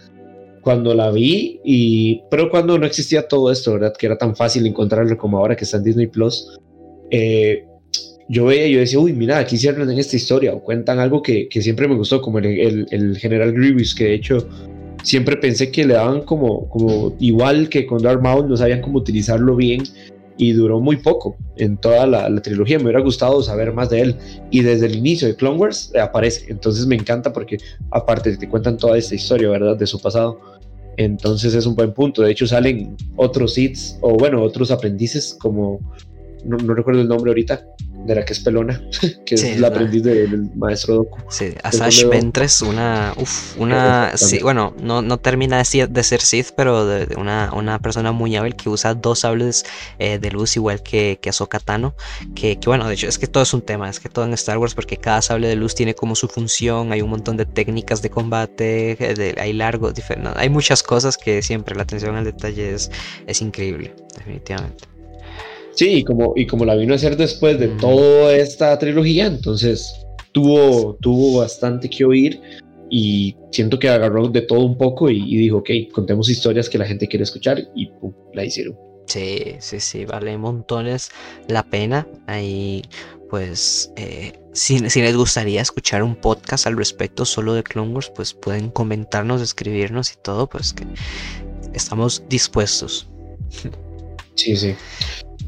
cuando 0.61 0.95
la 0.95 1.11
vi, 1.11 1.61
y, 1.65 2.23
pero 2.31 2.51
cuando 2.51 2.79
no 2.79 2.87
existía 2.87 3.27
todo 3.27 3.51
esto, 3.51 3.73
¿verdad? 3.73 3.95
Que 3.99 4.07
era 4.07 4.19
tan 4.19 4.37
fácil 4.37 4.67
encontrarlo 4.67 5.17
como 5.17 5.39
ahora 5.39 5.57
que 5.57 5.65
está 5.65 5.79
en 5.79 5.85
Disney 5.85 6.07
Plus, 6.07 6.59
eh, 7.11 7.65
yo 8.29 8.45
veía 8.45 8.67
y 8.67 8.73
yo 8.75 8.81
decía, 8.81 8.99
uy, 8.99 9.13
mira, 9.15 9.39
aquí 9.39 9.57
cierran 9.57 9.89
en 9.91 9.99
esta 9.99 10.17
historia 10.17 10.53
o 10.53 10.63
cuentan 10.63 10.99
algo 10.99 11.23
que, 11.23 11.49
que 11.49 11.63
siempre 11.63 11.89
me 11.89 11.95
gustó, 11.95 12.21
como 12.21 12.39
el, 12.41 12.47
el, 12.47 12.87
el, 12.91 13.17
General 13.17 13.53
Grievous, 13.53 13.95
que 13.95 14.05
de 14.05 14.15
hecho 14.15 14.49
siempre 15.03 15.37
pensé 15.37 15.71
que 15.71 15.87
le 15.87 15.95
daban 15.95 16.23
como, 16.23 16.69
como 16.69 17.15
igual 17.21 17.69
que 17.69 17.87
con 17.87 18.03
Darth 18.03 18.21
Maul, 18.21 18.49
no 18.49 18.57
sabían 18.57 18.83
cómo 18.83 18.99
utilizarlo 18.99 19.55
bien 19.57 19.83
y 20.39 20.53
duró 20.53 20.81
muy 20.81 20.97
poco 20.97 21.37
en 21.57 21.77
toda 21.77 22.07
la, 22.07 22.41
trilogía. 22.43 22.79
Me 22.79 22.85
hubiera 22.85 23.01
gustado 23.01 23.43
saber 23.43 23.73
más 23.73 23.91
de 23.91 24.01
él. 24.03 24.17
Y 24.51 24.63
desde 24.63 24.87
el 24.87 24.97
inicio 24.97 25.29
de 25.29 25.37
Clone 25.37 25.59
Wars 25.59 25.91
eh, 25.95 26.01
aparece. 26.01 26.47
Entonces 26.49 26.87
me 26.87 26.95
encanta 26.95 27.33
porque 27.33 27.59
aparte 27.91 28.37
te 28.37 28.49
cuentan 28.49 28.77
toda 28.77 28.99
esta 28.99 29.15
historia, 29.15 29.49
¿verdad? 29.49 29.77
De 29.77 29.87
su 29.87 30.01
pasado. 30.01 30.41
Entonces 30.97 31.55
es 31.55 31.67
un 31.67 31.75
buen 31.75 31.93
punto. 31.93 32.23
De 32.23 32.31
hecho 32.31 32.47
salen 32.47 32.97
otros 33.17 33.57
hits 33.57 33.99
o 34.01 34.17
bueno, 34.17 34.43
otros 34.43 34.71
aprendices 34.71 35.37
como... 35.39 35.81
No, 36.47 36.57
no 36.57 36.75
recuerdo 36.75 37.01
el 37.01 37.09
nombre 37.09 37.31
ahorita, 37.31 37.65
de 38.07 38.15
la 38.15 38.25
que 38.25 38.33
es 38.33 38.41
pelona, 38.41 38.81
que 39.27 39.35
es 39.35 39.61
la 39.61 39.69
aprendiz 39.69 40.03
del 40.03 40.51
maestro 40.55 40.95
Doku. 40.95 41.19
Sí, 41.29 41.55
Asash 41.63 42.05
Ventres, 42.07 42.63
una, 42.63 43.13
uf, 43.17 43.59
una, 43.59 44.17
sí, 44.17 44.39
bueno, 44.43 44.75
no, 44.81 45.03
no 45.03 45.19
termina 45.19 45.59
de 45.59 46.03
ser 46.03 46.21
Sith, 46.21 46.53
pero 46.57 46.87
de, 46.87 47.15
una, 47.17 47.51
una 47.53 47.79
persona 47.81 48.13
muy 48.13 48.37
hábil 48.37 48.55
que 48.55 48.69
usa 48.69 48.95
dos 48.95 49.21
sables 49.21 49.65
eh, 49.99 50.19
de 50.19 50.31
luz 50.31 50.57
igual 50.57 50.83
que, 50.83 51.19
que 51.21 51.31
Ahsoka 51.31 51.59
Tano, 51.59 51.95
que, 52.35 52.59
que, 52.59 52.69
bueno, 52.69 52.87
de 52.87 52.95
hecho 52.95 53.09
es 53.09 53.19
que 53.19 53.27
todo 53.27 53.43
es 53.43 53.53
un 53.53 53.63
tema, 53.63 53.91
es 53.91 54.01
que 54.01 54.09
todo 54.09 54.25
en 54.25 54.33
Star 54.35 54.59
Wars 54.59 54.75
porque 54.75 54.97
cada 54.97 55.21
sable 55.23 55.49
de 55.49 55.57
luz 55.57 55.75
tiene 55.75 55.95
como 55.95 56.15
su 56.15 56.29
función, 56.29 56.93
hay 56.93 57.03
un 57.03 57.11
montón 57.11 57.37
de 57.37 57.47
técnicas 57.47 58.03
de 58.03 58.11
combate, 58.11 58.97
de, 58.97 59.35
hay 59.39 59.53
largo, 59.53 59.93
hay 60.37 60.49
muchas 60.49 60.83
cosas 60.83 61.17
que 61.19 61.43
siempre 61.43 61.75
la 61.75 61.83
atención 61.83 62.15
al 62.15 62.25
detalle 62.25 62.75
es, 62.75 62.91
es 63.27 63.43
increíble, 63.43 63.95
definitivamente. 64.17 64.96
Sí, 65.77 65.97
y 65.97 66.05
como, 66.05 66.33
y 66.37 66.47
como 66.47 66.65
la 66.65 66.75
vino 66.75 66.95
a 66.95 66.97
hacer 66.97 67.17
después 67.17 67.59
de 67.61 67.69
toda 67.69 68.35
esta 68.35 68.79
trilogía, 68.79 69.27
entonces 69.27 70.07
tuvo, 70.33 70.97
tuvo 71.03 71.41
bastante 71.41 71.91
que 71.91 72.05
oír 72.05 72.41
y 72.89 73.37
siento 73.53 73.79
que 73.79 73.91
agarró 73.91 74.29
de 74.29 74.41
todo 74.41 74.61
un 74.61 74.79
poco 74.79 75.11
y, 75.11 75.37
dijo, 75.37 75.59
ok, 75.59 75.71
contemos 75.93 76.31
historias 76.31 76.71
que 76.71 76.79
la 76.79 76.87
gente 76.87 77.07
quiere 77.07 77.25
escuchar 77.25 77.59
y 77.75 77.87
pum, 77.87 78.15
la 78.33 78.45
hicieron. 78.45 78.75
Sí, 79.07 79.57
sí, 79.59 79.79
sí, 79.79 80.07
vale 80.07 80.39
montones 80.39 81.11
la 81.47 81.63
pena. 81.63 82.09
Ahí, 82.27 82.83
pues, 83.29 83.93
eh, 83.97 84.33
si, 84.53 84.79
si, 84.89 85.03
les 85.03 85.15
gustaría 85.15 85.61
escuchar 85.61 86.03
un 86.03 86.17
podcast 86.17 86.67
al 86.67 86.79
respecto 86.79 87.27
solo 87.27 87.53
de 87.53 87.63
Clone 87.63 87.93
Wars, 87.93 88.11
pues 88.15 88.33
pueden 88.33 88.71
comentarnos, 88.71 89.43
escribirnos 89.43 90.11
y 90.13 90.17
todo, 90.23 90.49
pues 90.49 90.73
que 90.73 90.85
estamos 91.75 92.25
dispuestos. 92.29 93.09
Sí, 94.37 94.55
sí. 94.55 94.75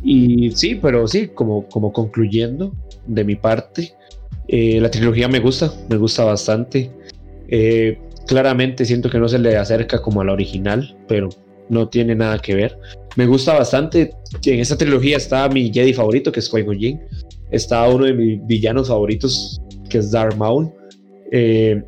Y 0.03 0.51
sí, 0.53 0.77
pero 0.77 1.07
sí, 1.07 1.29
como, 1.29 1.67
como 1.69 1.93
concluyendo 1.93 2.73
de 3.07 3.25
mi 3.25 3.37
parte, 3.37 3.95
eh, 4.49 4.81
la 4.81 4.91
trilogía 4.91 5.29
me 5.29 5.41
gusta, 5.41 5.73
me 5.89 5.97
gusta 5.97 6.25
bastante. 6.25 6.91
Eh, 7.49 7.99
claramente 8.27 8.85
siento 8.85 9.11
que 9.11 9.19
no 9.19 9.29
se 9.29 9.39
le 9.39 9.57
acerca 9.57 10.01
como 10.01 10.21
a 10.21 10.25
la 10.25 10.33
original, 10.33 10.97
pero 11.07 11.29
no 11.69 11.89
tiene 11.89 12.15
nada 12.15 12.39
que 12.39 12.55
ver. 12.55 12.79
Me 13.17 13.27
gusta 13.27 13.55
bastante. 13.55 14.13
En 14.45 14.61
esta 14.61 14.77
trilogía 14.77 15.17
está 15.17 15.49
mi 15.49 15.73
Jedi 15.73 15.93
favorito, 15.93 16.31
que 16.31 16.41
es 16.41 16.51
Qui-Gon 16.51 16.79
Jinn. 16.79 17.01
Está 17.51 17.89
uno 17.89 18.05
de 18.05 18.15
mis 18.15 18.47
villanos 18.47 18.89
favoritos, 18.89 19.61
que 19.89 19.99
es 19.99 20.11
Darth 20.11 20.37
Maul. 20.37 20.71
Eh, 21.33 21.83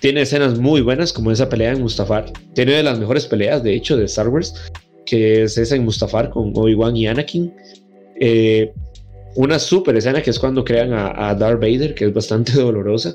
tiene 0.00 0.22
escenas 0.22 0.58
muy 0.58 0.80
buenas, 0.80 1.12
como 1.12 1.30
esa 1.30 1.48
pelea 1.48 1.72
en 1.72 1.82
Mustafar. 1.82 2.32
Tiene 2.54 2.72
de 2.72 2.82
las 2.82 2.98
mejores 2.98 3.26
peleas, 3.26 3.62
de 3.62 3.74
hecho, 3.74 3.96
de 3.96 4.04
Star 4.04 4.28
Wars 4.28 4.72
que 5.06 5.42
es 5.42 5.58
esa 5.58 5.76
en 5.76 5.84
Mustafar 5.84 6.30
con 6.30 6.52
Obi-Wan 6.54 6.96
y 6.96 7.06
Anakin. 7.06 7.52
Eh, 8.20 8.72
una 9.34 9.58
super 9.58 9.96
escena 9.96 10.22
que 10.22 10.30
es 10.30 10.38
cuando 10.38 10.64
crean 10.64 10.92
a, 10.92 11.34
Darth 11.34 11.60
Vader, 11.60 11.94
que 11.94 12.06
es 12.06 12.14
bastante 12.14 12.52
dolorosa. 12.60 13.14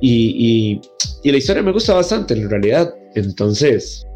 Y, 0.00 0.80
y, 1.22 1.30
la 1.30 1.36
historia 1.36 1.62
me 1.62 1.72
gusta 1.72 1.94
bastante 1.94 2.34
en 2.34 2.48
realidad. 2.48 2.94
Entonces, 3.14 4.06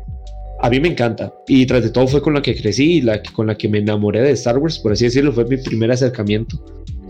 a 0.60 0.70
mí 0.70 0.80
me 0.80 0.88
encanta. 0.88 1.34
Y 1.46 1.66
tras 1.66 1.82
de 1.82 1.90
todo 1.90 2.06
fue 2.06 2.22
con 2.22 2.34
la 2.34 2.42
que 2.42 2.56
crecí 2.56 3.02
la, 3.02 3.22
con 3.22 3.46
la 3.46 3.56
que 3.56 3.68
me 3.68 3.78
enamoré 3.78 4.22
de 4.22 4.30
Star 4.32 4.58
Wars, 4.58 4.78
por 4.78 4.92
así 4.92 5.04
decirlo, 5.04 5.32
fue 5.32 5.44
mi 5.44 5.58
primer 5.58 5.90
acercamiento. 5.90 6.58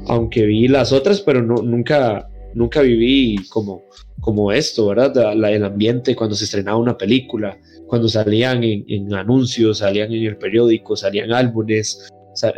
Aunque 0.07 0.45
vi 0.45 0.69
las 0.69 0.93
otras, 0.93 1.21
pero 1.21 1.43
no, 1.43 1.57
nunca, 1.57 2.29
nunca 2.55 2.83
viví 2.83 3.37
como, 3.49 3.85
como 4.21 4.51
esto, 4.53 4.89
¿verdad? 4.89 5.33
el 5.49 5.65
ambiente 5.65 6.17
cuando 6.17 6.35
se 6.35 6.45
estrenaba 6.45 6.79
una 6.79 6.99
película, 6.99 7.57
cuando 7.95 8.09
salían 8.09 8.65
en, 8.65 9.15
anuncios, 9.15 9.79
salían 9.79 10.13
en 10.13 10.25
el 10.25 10.37
periódico, 10.37 10.97
salían 10.97 11.33
álbumes, 11.33 12.09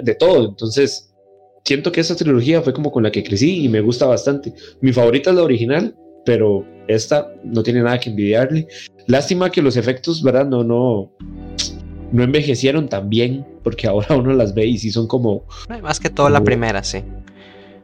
de 0.03 0.15
todo. 0.15 0.49
Entonces, 0.49 1.15
siento 1.63 1.93
que 1.93 2.01
esta 2.01 2.17
trilogía 2.17 2.63
fue 2.63 2.73
como 2.73 2.91
con 2.91 3.03
la 3.03 3.13
que 3.13 3.23
crecí 3.23 3.63
y 3.63 3.69
me 3.69 3.83
gusta 3.83 4.07
bastante. 4.07 4.55
Mi 4.81 4.95
favorita 4.95 5.29
es 5.29 5.37
la 5.37 5.43
original, 5.43 5.95
pero 6.25 6.65
esta 6.89 7.31
no 7.45 7.63
tiene 7.63 7.83
nada 7.83 8.01
que 8.01 8.09
envidiarle. 8.09 8.67
Lástima 9.09 9.51
que 9.51 9.61
los 9.61 9.77
efectos, 9.77 10.23
¿verdad? 10.23 10.47
No, 10.47 10.65
no, 10.65 11.13
no 12.13 12.23
envejecieron 12.23 12.89
tan 12.89 13.11
bien, 13.11 13.47
porque 13.63 13.87
ahora 13.87 14.17
uno 14.17 14.33
las 14.33 14.55
ve 14.55 14.65
y 14.65 14.79
sí 14.79 14.91
son 14.91 15.07
como... 15.07 15.45
Más 15.83 16.01
que 16.01 16.09
todo 16.09 16.31
la 16.31 16.43
primera, 16.43 16.83
sí. 16.83 17.05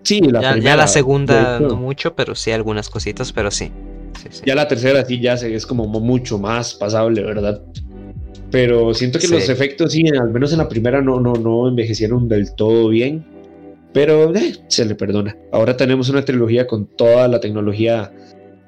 Sí, 0.04 0.22
la 0.22 0.40
ya, 0.40 0.52
primera. 0.52 0.70
Ya 0.72 0.76
la 0.78 0.86
segunda 0.86 1.60
no 1.60 1.76
mucho, 1.76 2.14
pero 2.14 2.34
sí 2.34 2.50
algunas 2.50 2.88
cositas, 2.88 3.30
pero 3.30 3.50
sí. 3.50 3.70
Ya 4.44 4.54
la 4.54 4.68
tercera 4.68 5.04
sí 5.04 5.20
ya 5.20 5.34
es 5.34 5.66
como 5.66 5.86
mucho 5.86 6.38
más 6.38 6.74
pasable, 6.74 7.22
¿verdad? 7.22 7.62
Pero 8.50 8.92
siento 8.92 9.18
que 9.18 9.28
los 9.28 9.48
efectos 9.48 9.92
sí, 9.92 10.04
al 10.08 10.30
menos 10.30 10.52
en 10.52 10.58
la 10.58 10.68
primera 10.68 11.00
no, 11.00 11.20
no, 11.20 11.32
no 11.32 11.68
envejecieron 11.68 12.28
del 12.28 12.54
todo 12.54 12.88
bien. 12.88 13.24
pero 13.92 14.34
eh, 14.34 14.56
se 14.68 14.84
le 14.84 14.94
perdona. 14.94 15.36
Ahora 15.52 15.76
tenemos 15.76 16.08
una 16.08 16.24
trilogía 16.24 16.66
con 16.66 16.86
toda 16.86 17.28
la 17.28 17.40
tecnología 17.40 18.12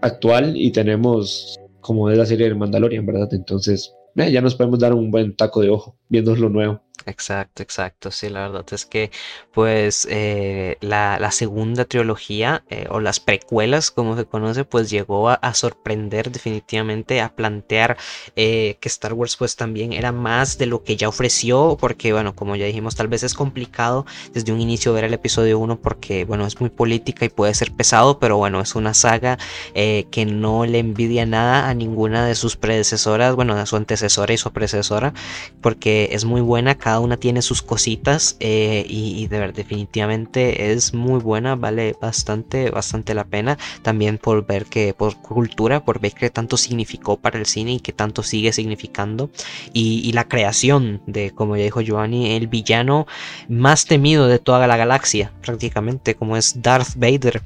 actual 0.01 0.55
y 0.57 0.71
tenemos 0.71 1.59
como 1.81 2.11
es 2.11 2.17
la 2.17 2.27
serie 2.27 2.47
del 2.47 2.57
Mandalorian, 2.57 3.05
¿verdad? 3.05 3.29
Entonces, 3.33 3.95
eh, 4.17 4.31
ya 4.31 4.41
nos 4.41 4.55
podemos 4.55 4.79
dar 4.79 4.95
un 4.95 5.11
buen 5.11 5.37
taco 5.37 5.61
de 5.61 5.71
ojo 5.71 5.97
viendo 6.09 6.35
lo 6.35 6.49
nuevo. 6.49 6.83
Exacto, 7.07 7.63
exacto. 7.63 8.11
Sí, 8.11 8.29
la 8.31 8.49
verdad 8.49 8.65
es 8.73 8.87
que, 8.87 9.11
pues, 9.53 10.07
eh, 10.11 10.79
la, 10.81 11.31
segunda 11.33 11.85
trilogía 11.85 12.65
eh, 12.71 12.87
o 12.91 13.01
las 13.01 13.21
precuelas, 13.21 13.91
como 13.91 14.17
se 14.17 14.25
conoce, 14.25 14.65
pues 14.65 14.89
llegó 14.91 15.29
a, 15.29 15.55
sorprender 15.55 16.31
definitivamente, 16.31 17.21
a 17.21 17.35
plantear 17.35 17.97
eh, 18.37 18.79
que 18.81 18.89
Star 18.89 19.13
Wars, 19.13 19.37
pues, 19.37 19.57
también 19.57 19.93
era 19.93 20.13
más 20.13 20.57
de 20.59 20.67
lo 20.67 20.83
que 20.83 20.97
ya 20.97 21.09
ofreció, 21.09 21.77
porque, 21.79 22.13
bueno, 22.13 22.35
como 22.35 22.57
ya 22.57 22.67
dijimos, 22.67 22.95
tal 22.97 23.09
vez 23.09 23.23
es 23.23 23.35
complicado 23.35 24.07
desde 24.33 24.53
un 24.53 24.61
inicio 24.61 24.93
ver 24.93 25.05
el 25.05 25.15
episodio 25.15 25.59
1 25.59 25.81
porque, 25.81 26.25
bueno, 26.25 26.47
es 26.47 26.61
muy 26.61 26.71
política 26.71 27.25
y 27.25 27.29
puede 27.29 27.55
ser 27.55 27.73
pesado, 27.73 28.19
pero 28.19 28.37
bueno, 28.39 28.61
es 28.61 28.75
una 28.75 28.95
saga 28.95 29.39
que 29.75 30.27
no 30.29 30.65
le 30.67 30.79
envidia 30.79 31.27
nada 31.27 31.69
a 31.69 31.75
ninguna 31.75 32.27
de 32.27 32.35
sus 32.35 32.57
predecesoras, 32.57 33.35
bueno, 33.35 33.55
a 33.55 33.67
su 33.67 33.77
antecesora 33.77 34.33
y 34.33 34.39
su 34.39 34.53
predecesora, 34.53 35.13
porque 35.61 36.11
es 36.13 36.25
muy 36.25 36.41
buena 36.41 36.77
cada 36.77 36.94
una 37.01 37.17
tiene 37.17 37.43
sus 37.43 37.63
cositas 37.63 38.37
eh, 38.41 38.85
y, 38.89 39.27
definitivamente 39.27 40.73
es 40.73 40.95
muy 40.95 41.21
buena, 41.21 41.57
vale 41.57 41.95
bastante, 42.01 42.71
bastante 42.71 43.15
la 43.15 43.25
pena. 43.25 43.59
También 43.83 44.19
por 44.19 44.47
ver 44.47 44.67
que, 44.67 44.95
por 44.95 45.17
cultura, 45.21 45.85
por 45.85 46.01
ver 46.01 46.13
que 46.13 46.31
tanto 46.31 46.57
significó 46.57 47.17
para 47.17 47.39
el 47.39 47.47
cine 47.47 47.75
y 47.75 47.81
que 47.81 47.93
tanto 47.93 48.23
sigue 48.23 48.53
significando. 48.53 49.31
Y, 49.73 50.13
la 50.15 50.29
creación 50.29 51.01
de, 51.07 51.33
como 51.33 51.57
ya 51.57 51.65
dijo 51.65 51.81
Giovanni, 51.81 52.33
el 52.37 52.47
villano 52.47 53.07
más 53.49 53.87
temido 53.87 54.29
de 54.29 54.39
toda 54.39 54.67
la 54.67 54.77
galaxia, 54.77 55.33
prácticamente, 55.43 56.15
como 56.15 56.37
es 56.37 56.63
Darth 56.63 56.95
Vader. 56.97 57.43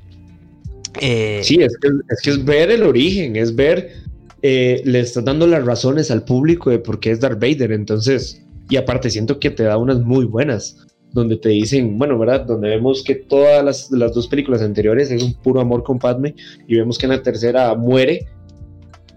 Eh, 1.00 1.40
sí, 1.42 1.56
es 1.62 1.76
que, 1.80 1.88
es 1.88 2.20
que 2.22 2.30
es 2.30 2.44
ver 2.44 2.70
el 2.70 2.82
origen, 2.82 3.36
es 3.36 3.54
ver 3.54 4.08
eh, 4.40 4.82
le 4.84 5.00
estás 5.00 5.24
dando 5.24 5.48
las 5.48 5.64
razones 5.64 6.12
al 6.12 6.24
público 6.24 6.70
de 6.70 6.78
por 6.78 7.00
qué 7.00 7.10
es 7.10 7.20
Darth 7.20 7.40
Vader. 7.40 7.72
Entonces, 7.72 8.40
y 8.68 8.76
aparte 8.76 9.10
siento 9.10 9.38
que 9.38 9.50
te 9.50 9.64
da 9.64 9.78
unas 9.78 10.00
muy 10.00 10.24
buenas, 10.24 10.86
donde 11.12 11.36
te 11.36 11.48
dicen, 11.50 11.98
bueno, 11.98 12.18
¿verdad? 12.18 12.44
Donde 12.46 12.68
vemos 12.68 13.02
que 13.02 13.14
todas 13.14 13.64
las, 13.64 13.90
las 13.90 14.12
dos 14.14 14.28
películas 14.28 14.62
anteriores 14.62 15.10
es 15.10 15.22
un 15.22 15.34
puro 15.34 15.60
amor 15.60 15.82
con 15.82 15.98
Padme 15.98 16.34
y 16.66 16.76
vemos 16.76 16.98
que 16.98 17.06
en 17.06 17.12
la 17.12 17.22
tercera 17.22 17.74
muere 17.74 18.26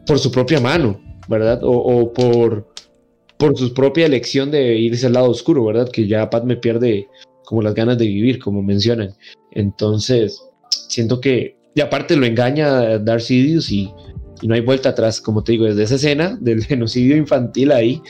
por 0.08 0.20
su 0.20 0.32
propia 0.32 0.60
mano, 0.60 1.00
¿verdad? 1.28 1.60
O, 1.64 2.12
por, 2.14 2.74
por 3.38 3.58
su 3.58 3.74
propia 3.74 4.06
elección 4.06 4.52
de 4.52 4.78
irse 4.78 5.08
al 5.08 5.14
lado 5.14 5.30
oscuro, 5.30 5.66
¿verdad? 5.66 5.90
Que 5.92 6.08
ya 6.08 6.30
Padme 6.30 6.56
pierde 6.56 7.08
como 7.46 7.62
las 7.62 7.74
ganas 7.74 7.98
de 7.98 8.08
vivir, 8.08 8.40
como 8.40 8.62
mencionan. 8.62 9.14
Entonces, 9.52 10.42
siento 10.88 11.20
que, 11.20 11.58
y 11.76 11.82
aparte 11.82 12.16
lo 12.16 12.26
engaña 12.26 13.00
Darth 13.00 13.24
Sidious 13.24 13.70
y, 13.72 13.92
y 14.42 14.48
no 14.48 14.56
hay 14.56 14.62
vuelta 14.62 14.90
atrás, 14.90 15.20
como 15.20 15.44
te 15.44 15.54
digo, 15.54 15.66
desde 15.66 15.84
esa 15.84 15.96
escena 15.96 16.38
del 16.40 16.64
genocidio 16.64 17.18
infantil 17.18 17.72
ahí, 17.72 18.02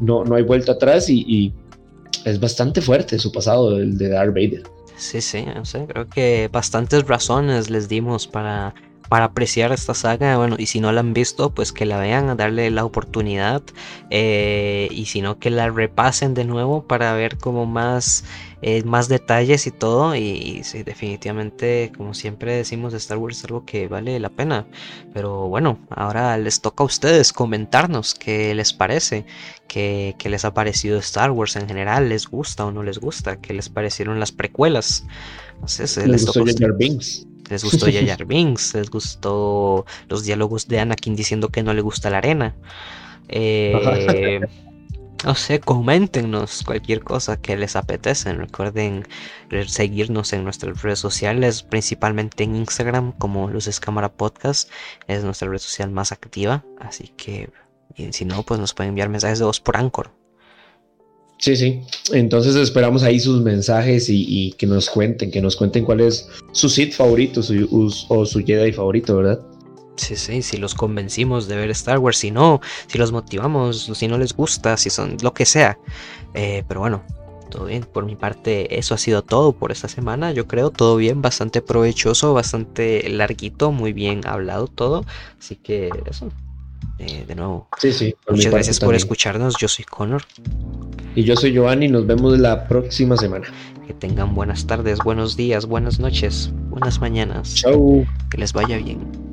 no, 0.00 0.24
no 0.24 0.34
hay 0.36 0.42
vuelta 0.42 0.72
atrás 0.72 1.08
y, 1.08 1.52
es 2.24 2.40
bastante 2.40 2.82
fuerte 2.82 3.18
su 3.18 3.30
pasado, 3.30 3.78
el 3.78 3.96
de 3.96 4.08
Darth 4.08 4.34
Vader. 4.34 4.62
Sí, 4.96 5.20
sí, 5.20 5.46
no 5.54 5.64
sé, 5.64 5.86
creo 5.86 6.08
que 6.08 6.50
bastantes 6.52 7.06
razones 7.06 7.70
les 7.70 7.88
dimos 7.88 8.26
para, 8.26 8.74
para 9.08 9.26
apreciar 9.26 9.72
esta 9.72 9.94
saga. 9.94 10.36
Bueno, 10.36 10.56
y 10.58 10.66
si 10.66 10.80
no 10.80 10.90
la 10.92 11.00
han 11.00 11.14
visto, 11.14 11.50
pues 11.50 11.72
que 11.72 11.86
la 11.86 11.98
vean, 11.98 12.28
a 12.28 12.34
darle 12.34 12.70
la 12.70 12.84
oportunidad. 12.84 13.62
Eh, 14.10 14.88
y 14.90 15.06
si 15.06 15.22
no, 15.22 15.38
que 15.38 15.50
la 15.50 15.70
repasen 15.70 16.34
de 16.34 16.44
nuevo 16.44 16.82
para 16.82 17.14
ver 17.14 17.38
como 17.38 17.64
más 17.64 18.24
eh, 18.62 18.82
más 18.84 19.08
detalles 19.08 19.66
y 19.66 19.70
todo. 19.70 20.14
Y, 20.16 20.62
sí, 20.64 20.82
definitivamente, 20.82 21.92
como 21.96 22.14
siempre 22.14 22.54
decimos, 22.54 22.94
Star 22.94 23.18
Wars 23.18 23.38
es 23.38 23.44
algo 23.44 23.64
que 23.64 23.88
vale 23.88 24.18
la 24.20 24.30
pena. 24.30 24.66
Pero 25.12 25.48
bueno, 25.48 25.78
ahora 25.90 26.36
les 26.38 26.60
toca 26.60 26.82
a 26.82 26.86
ustedes 26.86 27.32
comentarnos 27.32 28.14
qué 28.14 28.54
les 28.54 28.72
parece, 28.72 29.24
qué, 29.68 30.14
les 30.24 30.44
ha 30.44 30.54
parecido 30.54 30.98
Star 30.98 31.30
Wars 31.30 31.56
en 31.56 31.68
general, 31.68 32.08
les 32.08 32.26
gusta 32.26 32.64
o 32.66 32.72
no 32.72 32.82
les 32.82 32.98
gusta, 32.98 33.40
qué 33.40 33.54
les 33.54 33.68
parecieron 33.68 34.20
las 34.20 34.32
precuelas. 34.32 35.04
Sé, 35.66 35.82
les, 35.82 35.96
les 36.08 36.24
gustó 36.24 36.44
Binks. 36.76 37.26
Les 37.50 37.64
gustó 37.64 37.86
Jar 38.06 38.24
Binks, 38.26 38.74
les 38.74 38.90
gustó 38.90 39.86
los 40.08 40.24
diálogos 40.24 40.68
de 40.68 40.80
Anakin 40.80 41.16
diciendo 41.16 41.48
que 41.48 41.62
no 41.62 41.72
le 41.72 41.80
gusta 41.80 42.10
la 42.10 42.18
arena. 42.18 42.54
Eh, 43.28 44.40
no 45.24 45.34
sé, 45.34 45.60
coméntenos 45.60 46.62
cualquier 46.64 47.02
cosa 47.02 47.40
que 47.40 47.56
les 47.56 47.76
apetece. 47.76 48.32
Recuerden 48.32 49.06
seguirnos 49.66 50.32
en 50.32 50.44
nuestras 50.44 50.82
redes 50.82 51.00
sociales, 51.00 51.62
principalmente 51.62 52.44
en 52.44 52.56
Instagram 52.56 53.12
como 53.12 53.48
Luces 53.48 53.80
Cámara 53.80 54.12
Podcast. 54.12 54.70
Es 55.08 55.24
nuestra 55.24 55.48
red 55.48 55.58
social 55.58 55.90
más 55.90 56.12
activa. 56.12 56.64
Así 56.78 57.10
que, 57.16 57.50
si 58.10 58.24
no, 58.24 58.42
pues 58.44 58.60
nos 58.60 58.74
pueden 58.74 58.90
enviar 58.90 59.08
mensajes 59.08 59.40
de 59.40 59.44
voz 59.44 59.60
por 59.60 59.76
Anchor. 59.76 60.10
Sí, 61.38 61.56
sí. 61.56 61.82
Entonces 62.12 62.56
esperamos 62.56 63.02
ahí 63.02 63.20
sus 63.20 63.42
mensajes 63.42 64.08
y, 64.08 64.52
que 64.58 64.66
nos 64.66 64.88
cuenten, 64.90 65.30
que 65.30 65.40
nos 65.40 65.56
cuenten 65.56 65.84
cuál 65.84 66.00
es 66.00 66.28
su 66.52 66.68
Sith 66.68 66.94
favorito 66.94 67.40
o 67.40 68.26
su 68.26 68.44
Jedi 68.44 68.72
favorito, 68.72 69.16
¿verdad? 69.16 69.40
Sí, 69.98 70.16
sí, 70.16 70.42
si 70.42 70.56
los 70.56 70.74
convencimos 70.74 71.48
de 71.48 71.56
ver 71.56 71.70
Star 71.70 71.98
Wars, 71.98 72.18
si 72.18 72.30
no, 72.30 72.60
si 72.86 72.98
los 72.98 73.10
motivamos, 73.12 73.90
si 73.92 74.08
no 74.08 74.16
les 74.16 74.32
gusta, 74.32 74.76
si 74.76 74.90
son 74.90 75.16
lo 75.22 75.34
que 75.34 75.44
sea. 75.44 75.78
Eh, 76.34 76.62
pero 76.68 76.80
bueno, 76.80 77.02
todo 77.50 77.66
bien. 77.66 77.82
Por 77.82 78.04
mi 78.04 78.14
parte, 78.14 78.78
eso 78.78 78.94
ha 78.94 78.98
sido 78.98 79.22
todo 79.22 79.52
por 79.52 79.72
esta 79.72 79.88
semana. 79.88 80.32
Yo 80.32 80.46
creo 80.46 80.70
todo 80.70 80.96
bien, 80.96 81.20
bastante 81.20 81.62
provechoso, 81.62 82.32
bastante 82.32 83.08
larguito, 83.08 83.72
muy 83.72 83.92
bien 83.92 84.26
hablado 84.26 84.68
todo. 84.68 85.04
Así 85.38 85.56
que 85.56 85.90
eso. 86.08 86.30
Eh, 87.00 87.24
de 87.26 87.34
nuevo, 87.36 87.68
sí, 87.78 87.92
sí, 87.92 88.14
muchas 88.28 88.52
gracias 88.52 88.80
por 88.80 88.94
escucharnos. 88.94 89.56
Yo 89.58 89.68
soy 89.68 89.84
Connor. 89.84 90.22
Y 91.14 91.24
yo 91.24 91.36
soy 91.36 91.52
Giovanni. 91.52 91.88
Nos 91.88 92.06
vemos 92.06 92.38
la 92.38 92.66
próxima 92.66 93.16
semana. 93.16 93.46
Que 93.86 93.94
tengan 93.94 94.34
buenas 94.34 94.66
tardes, 94.66 94.98
buenos 94.98 95.36
días, 95.36 95.66
buenas 95.66 95.98
noches, 95.98 96.52
buenas 96.68 97.00
mañanas. 97.00 97.54
Chau. 97.54 98.04
Que 98.30 98.38
les 98.38 98.52
vaya 98.52 98.76
bien. 98.78 99.27